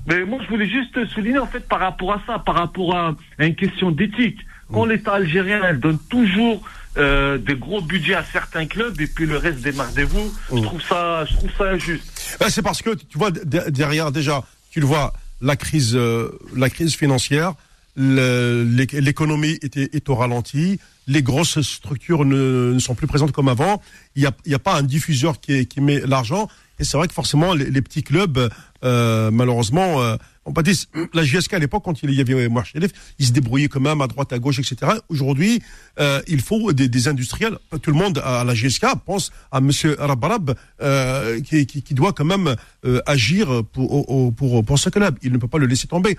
mais 0.07 0.23
moi, 0.25 0.39
je 0.43 0.49
voulais 0.49 0.67
juste 0.69 1.05
souligner, 1.09 1.37
en 1.39 1.45
fait, 1.47 1.67
par 1.67 1.79
rapport 1.81 2.13
à 2.13 2.21
ça, 2.25 2.39
par 2.39 2.55
rapport 2.55 2.95
à, 2.95 3.13
à 3.37 3.45
une 3.45 3.55
question 3.55 3.91
d'éthique. 3.91 4.39
Quand 4.73 4.85
Mm. 4.85 4.89
l'État 4.89 5.13
algérien, 5.13 5.61
elle 5.67 5.79
donne 5.79 5.97
toujours 6.09 6.61
euh, 6.97 7.37
des 7.37 7.55
gros 7.55 7.81
budgets 7.81 8.15
à 8.15 8.25
certains 8.31 8.65
clubs 8.65 8.99
et 8.99 9.07
puis 9.07 9.25
le 9.25 9.37
reste 9.37 9.59
démerdez-vous, 9.61 10.33
Mm. 10.51 10.57
je 10.57 10.61
trouve 10.63 10.81
ça, 10.81 11.25
je 11.25 11.35
trouve 11.35 11.49
ça 11.57 11.65
injuste. 11.65 12.03
Ben, 12.39 12.49
c'est 12.49 12.61
parce 12.63 12.81
que 12.81 12.95
tu 12.95 13.17
vois 13.17 13.31
de- 13.31 13.69
derrière 13.69 14.11
déjà, 14.11 14.43
tu 14.71 14.79
le 14.79 14.85
vois, 14.85 15.13
la 15.41 15.55
crise, 15.55 15.95
euh, 15.95 16.29
la 16.55 16.69
crise 16.69 16.95
financière, 16.95 17.53
l'économie 17.95 19.57
est, 19.61 19.77
est 19.77 20.09
au 20.09 20.15
ralenti, 20.15 20.79
les 21.07 21.23
grosses 21.23 21.61
structures 21.61 22.25
ne, 22.25 22.73
ne 22.73 22.79
sont 22.79 22.95
plus 22.95 23.07
présentes 23.07 23.31
comme 23.31 23.47
avant. 23.47 23.81
Il 24.15 24.21
n'y 24.21 24.27
a, 24.27 24.31
y 24.45 24.53
a 24.53 24.59
pas 24.59 24.75
un 24.75 24.83
diffuseur 24.83 25.39
qui, 25.39 25.67
met 25.81 25.99
l'argent. 26.05 26.47
Et 26.79 26.83
c'est 26.83 26.97
vrai 26.97 27.07
que 27.07 27.13
forcément, 27.13 27.53
les, 27.53 27.69
les 27.69 27.81
petits 27.81 28.03
clubs, 28.03 28.49
euh, 28.83 29.31
malheureusement, 29.31 30.01
on 30.49 30.53
peut 30.53 30.63
dire, 30.63 30.75
la 31.13 31.23
JSK 31.23 31.53
à 31.53 31.59
l'époque, 31.59 31.83
quand 31.85 32.01
il 32.01 32.11
y 32.11 32.19
avait 32.21 32.49
Marchelef, 32.49 32.91
ils 33.19 33.27
se 33.27 33.31
débrouillaient 33.31 33.67
quand 33.67 33.79
même 33.79 34.01
à 34.01 34.07
droite, 34.07 34.33
à 34.33 34.39
gauche, 34.39 34.57
etc. 34.59 34.93
Aujourd'hui, 35.09 35.61
euh, 35.99 36.21
il 36.27 36.41
faut 36.41 36.73
des, 36.73 36.89
des 36.89 37.07
industriels. 37.07 37.57
Tout 37.83 37.91
le 37.91 37.97
monde 37.97 38.19
à 38.23 38.43
la 38.43 38.53
GSK 38.55 38.85
pense 39.05 39.31
à 39.51 39.61
Monsieur 39.61 39.95
Rabarab, 39.99 40.55
euh, 40.81 41.39
qui, 41.41 41.65
qui, 41.67 41.83
qui 41.83 41.93
doit 41.93 42.13
quand 42.13 42.25
même 42.25 42.55
euh, 42.85 42.99
agir 43.05 43.63
pour, 43.71 44.09
au- 44.09 44.31
pour, 44.31 44.65
pour 44.65 44.79
ce 44.79 44.89
club. 44.89 45.17
Il 45.21 45.31
ne 45.31 45.37
peut 45.37 45.47
pas 45.47 45.59
le 45.59 45.67
laisser 45.67 45.87
tomber. 45.87 46.17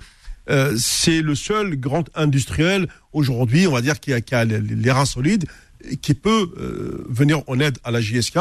Euh, 0.49 0.75
c'est 0.79 1.21
le 1.23 1.35
seul 1.35 1.77
grand 1.77 2.09
industriel 2.15 2.89
aujourd'hui, 3.13 3.67
on 3.67 3.73
va 3.73 3.83
dire, 3.83 3.99
qui 4.01 4.13
a, 4.13 4.21
qui 4.21 4.35
a 4.35 4.45
les, 4.45 4.61
les 4.61 4.91
reins 4.93 5.05
solides, 5.05 5.45
qui 6.03 6.15
peut 6.15 6.51
euh, 6.59 7.05
venir 7.09 7.43
en 7.49 7.59
aide 7.59 7.79
à 7.85 7.91
la 7.91 8.01
JSK 8.01 8.39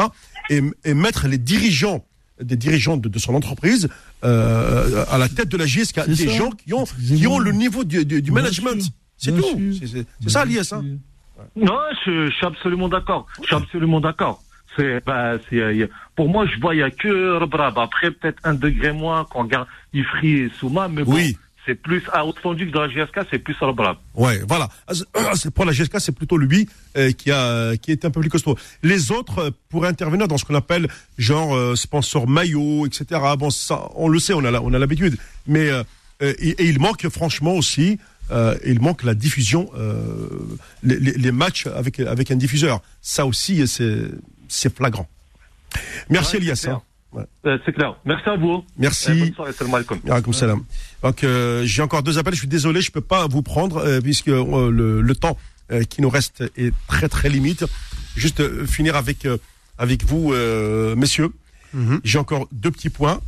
et, 0.50 0.62
et 0.84 0.94
mettre 0.94 1.26
les 1.26 1.38
dirigeants 1.38 2.04
des 2.40 2.56
dirigeants 2.56 2.96
de, 2.96 3.08
de 3.08 3.18
son 3.18 3.34
entreprise 3.34 3.88
euh, 4.24 5.04
à 5.10 5.18
la 5.18 5.28
tête 5.28 5.48
de 5.48 5.56
la 5.56 5.66
JSK, 5.66 6.06
des 6.06 6.14
ça. 6.16 6.30
gens 6.30 6.50
qui 6.50 6.72
ont, 6.74 6.84
qui 6.84 7.26
ont 7.26 7.38
le 7.38 7.52
niveau 7.52 7.84
du, 7.84 8.04
du, 8.04 8.30
management. 8.30 8.82
C'est 9.16 9.32
tout. 9.32 9.58
C'est- 9.80 10.28
ça 10.28 10.44
l'IS. 10.44 10.72
Hein. 10.72 10.84
Non, 11.56 11.78
je, 12.04 12.26
je 12.26 12.32
suis 12.34 12.46
absolument 12.46 12.88
d'accord. 12.88 13.26
Je 13.40 13.46
suis 13.46 13.54
absolument 13.56 14.00
d'accord. 14.00 14.42
C'est, 14.76 15.04
bah, 15.04 15.32
c'est, 15.48 15.58
euh, 15.60 15.86
pour 16.14 16.28
moi, 16.28 16.46
je 16.46 16.60
vois, 16.60 16.74
il 16.74 16.78
y 16.78 16.82
a 16.82 16.90
que 16.90 17.38
Rebrab. 17.38 17.78
Après, 17.78 18.10
peut-être 18.10 18.38
un 18.44 18.54
degré 18.54 18.92
moins 18.92 19.26
quand 19.28 19.40
on 19.40 19.42
regarde 19.42 19.66
Ifri 19.92 20.32
et 20.32 20.50
Souma, 20.58 20.88
mais 20.88 21.02
bon, 21.02 21.14
Oui. 21.14 21.36
C'est 21.70 21.74
plus, 21.76 22.02
à 22.12 22.24
haute 22.26 22.38
fondue 22.40 22.66
que 22.66 22.72
dans 22.72 22.82
la 22.82 22.88
GSK, 22.88 23.20
c'est 23.30 23.38
plus 23.38 23.56
Rebrab. 23.60 23.96
Ouais, 24.14 24.40
voilà. 24.48 24.68
C'est 25.34 25.50
pour 25.52 25.64
la 25.64 25.72
GSK, 25.72 26.00
c'est 26.00 26.12
plutôt 26.14 26.36
lui 26.36 26.68
euh, 26.96 27.12
qui 27.12 27.30
a 27.30 27.76
qui 27.76 27.92
est 27.92 28.04
un 28.04 28.10
peu 28.10 28.20
plus 28.20 28.30
costaud. 28.30 28.56
Les 28.82 29.12
autres 29.12 29.38
euh, 29.38 29.50
pourraient 29.68 29.88
intervenir 29.88 30.26
dans 30.28 30.38
ce 30.38 30.44
qu'on 30.44 30.54
appelle 30.56 30.88
genre 31.18 31.54
euh, 31.54 31.76
sponsor 31.76 32.26
maillot, 32.28 32.86
etc. 32.86 33.20
Bon, 33.38 33.50
ça, 33.50 33.88
on 33.94 34.08
le 34.08 34.18
sait, 34.18 34.32
on 34.34 34.44
a 34.44 34.50
la- 34.50 34.62
on 34.62 34.72
a 34.74 34.78
l'habitude. 34.78 35.16
Mais 35.46 35.68
et, 36.20 36.30
et 36.50 36.64
il 36.66 36.78
manque 36.80 37.08
franchement 37.08 37.54
aussi, 37.54 37.98
euh, 38.30 38.56
il 38.66 38.80
manque 38.80 39.02
la 39.04 39.14
diffusion, 39.14 39.70
euh, 39.78 40.28
les, 40.82 40.98
les- 40.98 41.12
les 41.12 41.32
matchs 41.32 41.66
avec 41.66 41.98
avec 42.00 42.30
un 42.30 42.36
diffuseur. 42.36 42.80
Ça 43.00 43.24
aussi, 43.26 43.66
c'est 43.68 44.02
c'est 44.48 44.74
flagrant. 44.76 45.08
Merci 46.08 46.36
Ouais, 46.36 46.42
Elias. 46.42 46.66
C'est 47.12 47.18
clair. 47.18 47.26
Ouais. 47.44 47.50
Euh, 47.50 47.58
c'est 47.64 47.72
clair. 47.72 47.96
Merci 48.04 48.28
à 48.28 48.36
vous. 48.36 48.64
Merci. 48.78 49.20
Bonne 49.20 49.34
soirée, 49.34 49.52
salam. 50.32 50.62
Donc 51.02 51.24
euh, 51.24 51.64
j'ai 51.64 51.82
encore 51.82 52.02
deux 52.02 52.18
appels. 52.18 52.34
Je 52.34 52.40
suis 52.40 52.48
désolé, 52.48 52.80
je 52.80 52.90
peux 52.90 53.00
pas 53.00 53.26
vous 53.26 53.42
prendre 53.42 53.78
euh, 53.78 54.00
puisque 54.00 54.28
euh, 54.28 54.70
le, 54.70 55.00
le 55.00 55.14
temps 55.14 55.36
euh, 55.72 55.82
qui 55.84 56.02
nous 56.02 56.10
reste 56.10 56.44
est 56.56 56.72
très 56.86 57.08
très 57.08 57.28
limite. 57.28 57.64
Juste 58.16 58.40
euh, 58.40 58.66
finir 58.66 58.96
avec 58.96 59.24
euh, 59.26 59.38
avec 59.78 60.04
vous, 60.04 60.32
euh, 60.32 60.94
messieurs. 60.96 61.30
Mhm. 61.72 62.00
J'ai 62.04 62.18
encore 62.18 62.46
deux 62.52 62.70
petits 62.70 62.90
points. 62.90 63.20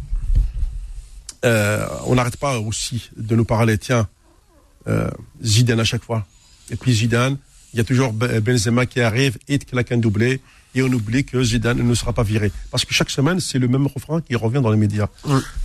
Euh, 1.44 1.86
on 2.06 2.14
n'arrête 2.14 2.36
pas 2.36 2.58
aussi 2.60 3.10
de 3.16 3.34
nous 3.34 3.44
parler. 3.44 3.78
Tiens, 3.78 4.06
euh, 4.86 5.10
Zidane 5.42 5.80
à 5.80 5.84
chaque 5.84 6.04
fois. 6.04 6.26
Et 6.70 6.76
puis 6.76 6.92
Zidane, 6.92 7.36
il 7.72 7.78
y 7.78 7.80
a 7.80 7.84
toujours 7.84 8.12
Be- 8.12 8.38
Benzema 8.40 8.86
qui 8.86 9.00
arrive 9.00 9.38
et 9.48 9.58
qui 9.58 9.66
claque 9.66 9.90
un 9.92 9.96
doublé. 9.98 10.40
Et 10.74 10.82
on 10.82 10.86
oublie 10.92 11.24
que 11.24 11.42
Zidane 11.42 11.82
ne 11.82 11.94
sera 11.94 12.12
pas 12.12 12.22
viré. 12.22 12.50
Parce 12.70 12.84
que 12.84 12.94
chaque 12.94 13.10
semaine, 13.10 13.40
c'est 13.40 13.58
le 13.58 13.68
même 13.68 13.86
refrain 13.86 14.20
qui 14.20 14.34
revient 14.36 14.60
dans 14.62 14.70
les 14.70 14.78
médias. 14.78 15.08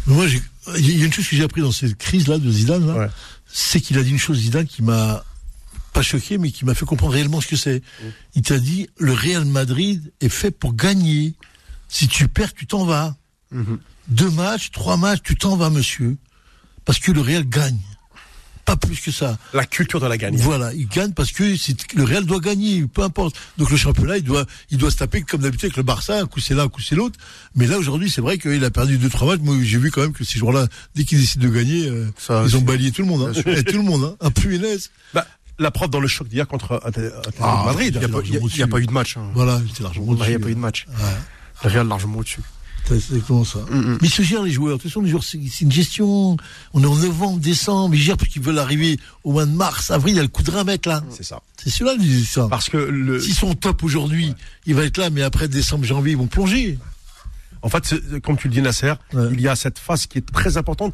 Moi, 0.05 0.27
j'ai- 0.27 0.41
il 0.77 0.97
y 0.97 1.01
a 1.01 1.05
une 1.05 1.13
chose 1.13 1.27
que 1.27 1.35
j'ai 1.35 1.43
appris 1.43 1.61
dans 1.61 1.71
cette 1.71 1.97
crise-là 1.97 2.38
de 2.39 2.51
Zidane, 2.51 2.89
Ouais. 2.91 3.07
c'est 3.45 3.79
qu'il 3.79 3.97
a 3.97 4.03
dit 4.03 4.09
une 4.09 4.19
chose, 4.19 4.38
Zidane, 4.39 4.65
qui 4.67 4.84
m'a 4.84 5.23
pas 5.93 6.01
choqué, 6.01 6.38
mais 6.38 6.51
qui 6.51 6.65
m'a 6.65 6.73
fait 6.75 6.85
comprendre 6.85 7.13
réellement 7.13 7.39
ce 7.41 7.47
que 7.47 7.55
c'est. 7.55 7.81
Il 8.35 8.41
t'a 8.41 8.59
dit, 8.59 8.88
le 8.99 9.13
Real 9.13 9.45
Madrid 9.45 10.11
est 10.21 10.29
fait 10.29 10.51
pour 10.51 10.73
gagner. 10.75 11.34
Si 11.88 12.07
tu 12.09 12.27
perds, 12.27 12.53
tu 12.53 12.67
t'en 12.67 12.84
vas. 12.85 13.15
Deux 14.09 14.29
matchs, 14.29 14.71
trois 14.71 14.97
matchs, 14.97 15.19
tu 15.23 15.35
t'en 15.38 15.55
vas, 15.55 15.69
monsieur. 15.69 16.17
Parce 16.85 16.99
que 16.99 17.11
le 17.13 17.21
Real 17.21 17.47
gagne. 17.47 17.79
Pas 18.68 18.76
plus 18.76 18.99
que 18.99 19.11
ça. 19.11 19.38
La 19.53 19.65
culture 19.65 19.99
de 20.02 20.07
la 20.07 20.18
gagne. 20.18 20.35
Voilà, 20.35 20.73
il 20.73 20.88
gagne 20.89 21.14
parce 21.14 21.31
que 21.31 21.44
le 21.95 22.03
Real 22.03 22.26
doit 22.26 22.39
gagner, 22.41 22.85
peu 22.85 23.02
importe. 23.02 23.35
Donc 23.57 23.72
le 23.72 23.77
championnat, 23.77 24.18
il 24.18 24.23
doit, 24.23 24.45
il 24.72 24.77
doit 24.77 24.91
se 24.91 24.98
taper 24.98 25.22
comme 25.22 25.39
d'habitude 25.41 25.68
avec 25.68 25.77
le 25.77 25.84
Barça, 25.84 26.19
un 26.19 26.26
coup 26.26 26.41
c'est 26.41 26.53
l'un, 26.53 26.64
un 26.65 26.68
coup 26.68 26.81
c'est 26.81 26.95
l'autre. 26.95 27.18
Mais 27.56 27.65
là 27.65 27.77
aujourd'hui, 27.80 28.11
c'est 28.11 28.19
vrai 28.19 28.38
qu'il 28.38 28.64
a 28.65 28.69
perdu 28.69 28.98
deux 28.98 29.10
trois 29.10 29.26
matchs. 29.30 29.39
Moi, 29.41 29.56
j'ai 29.64 29.77
vu 29.77 29.89
quand 29.89 30.02
même 30.02 30.11
que 30.11 30.26
ces 30.26 30.38
joueurs-là, 30.38 30.68
dès 30.95 31.06
qu'ils 31.06 31.19
décident 31.22 31.48
de 31.48 31.49
gagner, 31.53 31.88
euh, 31.88 32.07
Ça, 32.18 32.44
ils 32.45 32.57
ont 32.57 32.61
balayé 32.61 32.91
tout 32.91 33.03
le 33.03 33.07
monde. 33.07 33.31
Hein. 33.35 33.41
Eh, 33.45 33.64
tout 33.64 33.77
le 33.77 33.84
monde, 33.84 34.03
hein. 34.03 34.15
un 34.19 34.31
punaise. 34.31 34.91
Bah, 35.14 35.26
la 35.60 35.72
preuve 35.72 35.89
dans 35.89 36.02
le 36.02 36.07
choc 36.10 36.27
d'hier 36.27 36.45
contre 36.45 36.81
Ah, 36.84 37.64
Madrid. 37.65 37.94
Il 37.95 37.99
n'y 37.99 38.06
a, 38.06 38.10
pas- 38.10 38.18
a- 38.18 38.80
a 38.80 38.81
eu 38.81 38.85
de 38.85 38.91
match. 38.91 39.15
hein. 39.15 39.31
Voilà, 39.34 39.61
Il 39.65 39.81
n'y 39.81 39.85
a 39.88 39.89
au-dessus. 40.02 40.39
pas 40.39 40.49
eu 40.49 40.56
de 40.56 40.60
match. 40.60 40.85
Ouais. 40.89 41.03
Le 41.64 41.69
Real 41.69 41.88
largement 41.88 42.18
au-dessus. 42.19 42.41
C'est 42.88 42.99
c'est 42.99 43.14
exactement 43.14 43.43
ça. 43.43 43.59
Mm, 43.69 43.97
Mais 44.01 44.07
ils 44.07 44.11
se 44.11 44.22
gèrent 44.22 44.43
les 44.43 44.51
joueurs. 44.51 44.77
De 44.77 44.81
toute 44.81 44.89
façon, 44.91 45.01
les 45.01 45.09
joueurs, 45.09 45.23
c'est 45.23 45.39
c'est 45.51 45.65
une 45.65 45.72
gestion. 45.72 46.38
On 46.73 46.84
est 46.84 46.85
en 46.85 46.95
novembre, 46.95 47.39
décembre. 47.39 47.95
Ils 47.95 48.01
gèrent 48.01 48.18
parce 48.18 48.30
qu'ils 48.30 48.41
veulent 48.41 48.59
arriver 48.59 48.99
au 49.23 49.34
mois 49.34 49.45
de 49.45 49.51
mars, 49.51 49.91
avril. 49.91 50.14
Il 50.14 50.18
y 50.18 50.19
a 50.19 50.23
le 50.23 50.27
coup 50.30 50.43
de 50.43 50.51
là. 50.85 51.03
C'est 51.09 51.23
ça. 51.23 51.41
C'est 51.57 51.69
disent 51.97 52.30
ça. 52.30 52.47
Parce 52.49 52.69
que 52.69 52.77
le, 52.77 53.19
S'ils 53.19 53.34
sont 53.34 53.53
top 53.55 53.84
aujourd'hui, 53.84 54.34
il 54.65 54.76
va 54.76 54.84
être 54.85 54.97
là, 54.97 55.09
mais 55.09 55.22
après 55.23 55.47
décembre, 55.47 55.84
janvier, 55.85 56.14
ils 56.14 56.18
vont 56.18 56.27
plonger. 56.27 56.77
En 57.64 57.69
fait, 57.69 57.85
c'est- 57.85 58.22
comme 58.22 58.38
tu 58.38 58.47
le 58.47 58.53
dis, 58.53 58.61
Nasser, 58.61 58.93
Ouais. 59.14 59.30
il 59.34 59.41
y 59.41 59.47
a 59.47 59.55
cette 59.55 59.80
phase 59.80 60.05
qui 60.05 60.19
est 60.19 60.26
très 60.31 60.57
importante. 60.57 60.93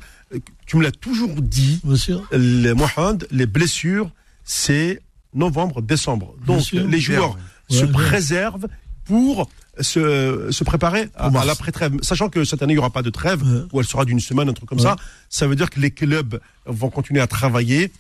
Tu 0.66 0.78
me 0.78 0.84
l'as 0.84 0.92
toujours 0.92 1.30
dit, 1.42 1.80
sûr. 1.96 2.24
les 2.32 2.74
Mohand, 2.74 3.18
les 3.32 3.46
blessures, 3.46 4.10
c'est 4.46 5.02
novembre, 5.34 5.82
décembre. 5.82 6.34
Donc, 6.48 6.72
les 6.72 7.00
joueurs 7.00 7.38
Ouais, 7.70 7.78
se 7.80 7.86
préservent 7.86 8.68
pour 9.06 9.50
se, 9.80 10.50
se 10.52 10.64
préparer 10.64 11.10
à, 11.16 11.28
à 11.28 11.46
l'après-trêve. 11.46 11.98
Sachant 12.02 12.30
que 12.30 12.44
cette 12.46 12.62
année, 12.62 12.74
il 12.74 12.76
n'y 12.76 12.80
aura 12.80 12.92
pas 12.92 13.02
de 13.02 13.10
trêve, 13.10 13.42
Ouais. 13.44 13.62
ou 13.74 13.80
elle 13.80 13.88
sera 13.88 14.06
d'une 14.06 14.20
semaine, 14.20 14.50
un 14.50 14.54
truc 14.54 14.70
comme 14.70 14.78
Ouais. 14.80 14.84
ça. 14.84 14.96
Ça 15.30 15.48
veut 15.48 15.56
dire 15.56 15.70
que 15.70 15.80
les 15.80 15.92
clubs 15.92 16.40
vont 16.66 16.90
continuer 16.90 17.22
à 17.22 17.28
travailler 17.28 17.92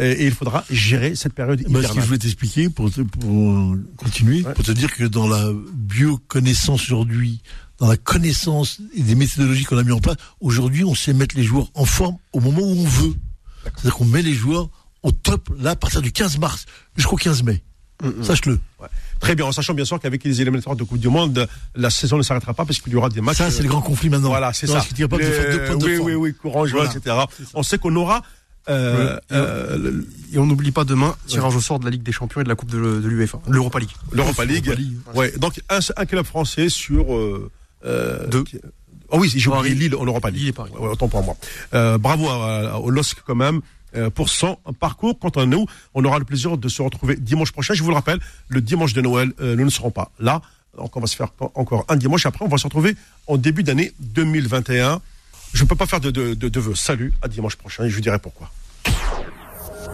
euh, 0.00 0.14
et 0.16 0.26
il 0.26 0.32
faudra 0.32 0.64
gérer 0.70 1.14
cette 1.16 1.32
période 1.34 1.58
Bah, 1.58 1.64
ce 1.66 1.72
que 1.72 1.74
je 1.74 1.78
hivernale. 1.84 2.04
voulais 2.06 2.18
t'expliquer 2.18 2.70
pour, 2.70 2.90
te- 2.90 3.00
pour 3.02 3.76
continuer, 3.96 4.42
Ouais. 4.42 4.54
pour 4.54 4.64
te 4.64 4.72
dire 4.72 4.94
que 4.94 5.04
dans 5.04 5.26
la 5.28 5.52
bioconnaissance 5.74 6.82
aujourd'hui, 6.84 7.40
dans 7.78 7.88
la 7.88 7.96
connaissance 7.96 8.80
et 8.94 9.02
des 9.02 9.14
méthodologies 9.14 9.64
qu'on 9.64 9.78
a 9.78 9.82
mis 9.82 9.92
en 9.92 10.00
place, 10.00 10.16
aujourd'hui, 10.40 10.84
on 10.84 10.94
sait 10.94 11.12
mettre 11.12 11.36
les 11.36 11.44
joueurs 11.44 11.68
en 11.74 11.84
forme 11.84 12.16
au 12.32 12.40
moment 12.40 12.62
où 12.62 12.70
on 12.78 12.84
veut. 12.84 13.14
C'est-à-dire 13.64 13.94
qu'on 13.94 14.04
met 14.06 14.22
les 14.22 14.32
joueurs 14.34 14.70
au 15.02 15.12
top, 15.12 15.50
là, 15.60 15.70
à 15.70 15.76
partir 15.76 16.00
du 16.02 16.10
15 16.10 16.38
mars 16.38 16.66
jusqu'au 16.96 17.16
15 17.16 17.42
mai. 17.42 17.62
Sache-le. 18.22 18.60
Ouais. 18.80 18.86
Très 19.20 19.34
bien, 19.34 19.46
en 19.46 19.52
sachant 19.52 19.74
bien 19.74 19.84
sûr 19.84 19.98
qu'avec 19.98 20.22
les 20.24 20.40
éliminatoires 20.40 20.76
de 20.76 20.84
Coupe 20.84 20.98
du 20.98 21.08
Monde, 21.08 21.48
la 21.74 21.90
saison 21.90 22.16
ne 22.18 22.22
s'arrêtera 22.22 22.54
pas 22.54 22.64
parce 22.64 22.78
qu'il 22.80 22.92
y 22.92 22.96
aura 22.96 23.08
des 23.08 23.20
matchs. 23.20 23.38
Ça, 23.38 23.50
c'est 23.50 23.62
le 23.62 23.68
grand 23.68 23.80
conflit 23.82 24.08
maintenant. 24.10 24.28
Voilà, 24.28 24.52
c'est 24.52 24.66
ça. 24.66 24.84
Capable 24.96 25.22
de 25.22 25.28
Les- 25.28 25.34
oui, 25.86 25.96
forme. 25.96 26.08
oui, 26.10 26.14
oui, 26.14 26.34
courant, 26.34 26.66
juin, 26.66 26.84
Voilà. 26.84 26.98
etc. 26.98 27.16
On 27.54 27.62
sait 27.62 27.78
qu'on 27.78 27.94
aura. 27.96 28.22
euh, 28.68 29.16
euh, 29.32 30.02
Et 30.32 30.38
on 30.38 30.44
n'oublie 30.46 30.72
pas 30.72 30.84
demain, 30.84 31.16
tirage 31.26 31.56
au 31.56 31.60
sort 31.60 31.78
de 31.78 31.84
la 31.86 31.90
Ligue 31.90 32.02
des 32.02 32.12
Champions 32.12 32.42
et 32.42 32.44
de 32.44 32.48
la 32.50 32.54
Coupe 32.54 32.70
de, 32.70 32.76
de 33.00 33.08
l'UEFA, 33.08 33.38
l'Europa 33.48 33.78
League. 33.78 33.90
l'Europa 34.12 34.44
League. 34.44 34.66
League. 34.76 34.96
Ouais, 35.14 35.32
donc 35.38 35.60
un, 35.70 35.78
un 35.96 36.04
club 36.06 36.26
français 36.26 36.68
sur 36.68 37.14
euh, 37.14 37.50
euh, 37.86 38.26
Deux. 38.26 38.44
qui- 38.44 38.60
Oh 39.10 39.16
oui, 39.18 39.32
j'ai 39.34 39.48
oublié. 39.48 39.74
Lille 39.74 39.94
en 39.96 40.04
Europa 40.04 40.28
League. 40.28 40.40
Lille 40.40 40.48
et 40.50 40.52
Paris. 40.52 40.70
Ouais, 40.78 40.86
autant 40.90 41.08
pour 41.08 41.22
moi. 41.22 41.34
Euh, 41.72 41.96
bravo 41.96 42.28
à- 42.28 42.72
à- 42.74 42.76
au 42.76 42.90
LOSC 42.90 43.16
quand 43.26 43.34
même. 43.34 43.62
Euh, 43.96 44.10
Pour 44.10 44.28
son 44.28 44.56
parcours, 44.78 45.18
quant 45.18 45.30
à 45.30 45.46
nous, 45.46 45.66
on 45.94 46.04
aura 46.04 46.18
le 46.18 46.24
plaisir 46.24 46.56
de 46.58 46.68
se 46.68 46.82
retrouver 46.82 47.16
dimanche 47.16 47.52
prochain. 47.52 47.74
Je 47.74 47.82
vous 47.82 47.90
le 47.90 47.94
rappelle, 47.94 48.20
le 48.48 48.60
dimanche 48.60 48.92
de 48.92 49.00
Noël, 49.00 49.32
euh, 49.40 49.56
nous 49.56 49.64
ne 49.64 49.70
serons 49.70 49.90
pas 49.90 50.10
là. 50.18 50.42
Donc 50.76 50.96
on 50.96 51.00
va 51.00 51.06
se 51.06 51.16
faire 51.16 51.28
encore 51.54 51.84
un 51.88 51.96
dimanche. 51.96 52.26
Après, 52.26 52.44
on 52.44 52.48
va 52.48 52.58
se 52.58 52.64
retrouver 52.64 52.96
en 53.26 53.36
début 53.36 53.62
d'année 53.62 53.92
2021. 54.00 55.00
Je 55.52 55.62
ne 55.62 55.68
peux 55.68 55.74
pas 55.74 55.86
faire 55.86 56.00
de, 56.00 56.10
de, 56.10 56.34
de, 56.34 56.60
vœux. 56.60 56.74
Salut, 56.74 57.12
à 57.22 57.28
dimanche 57.28 57.56
prochain 57.56 57.84
et 57.84 57.90
je 57.90 57.94
vous 57.94 58.00
dirai 58.00 58.18
pourquoi. 58.18 58.50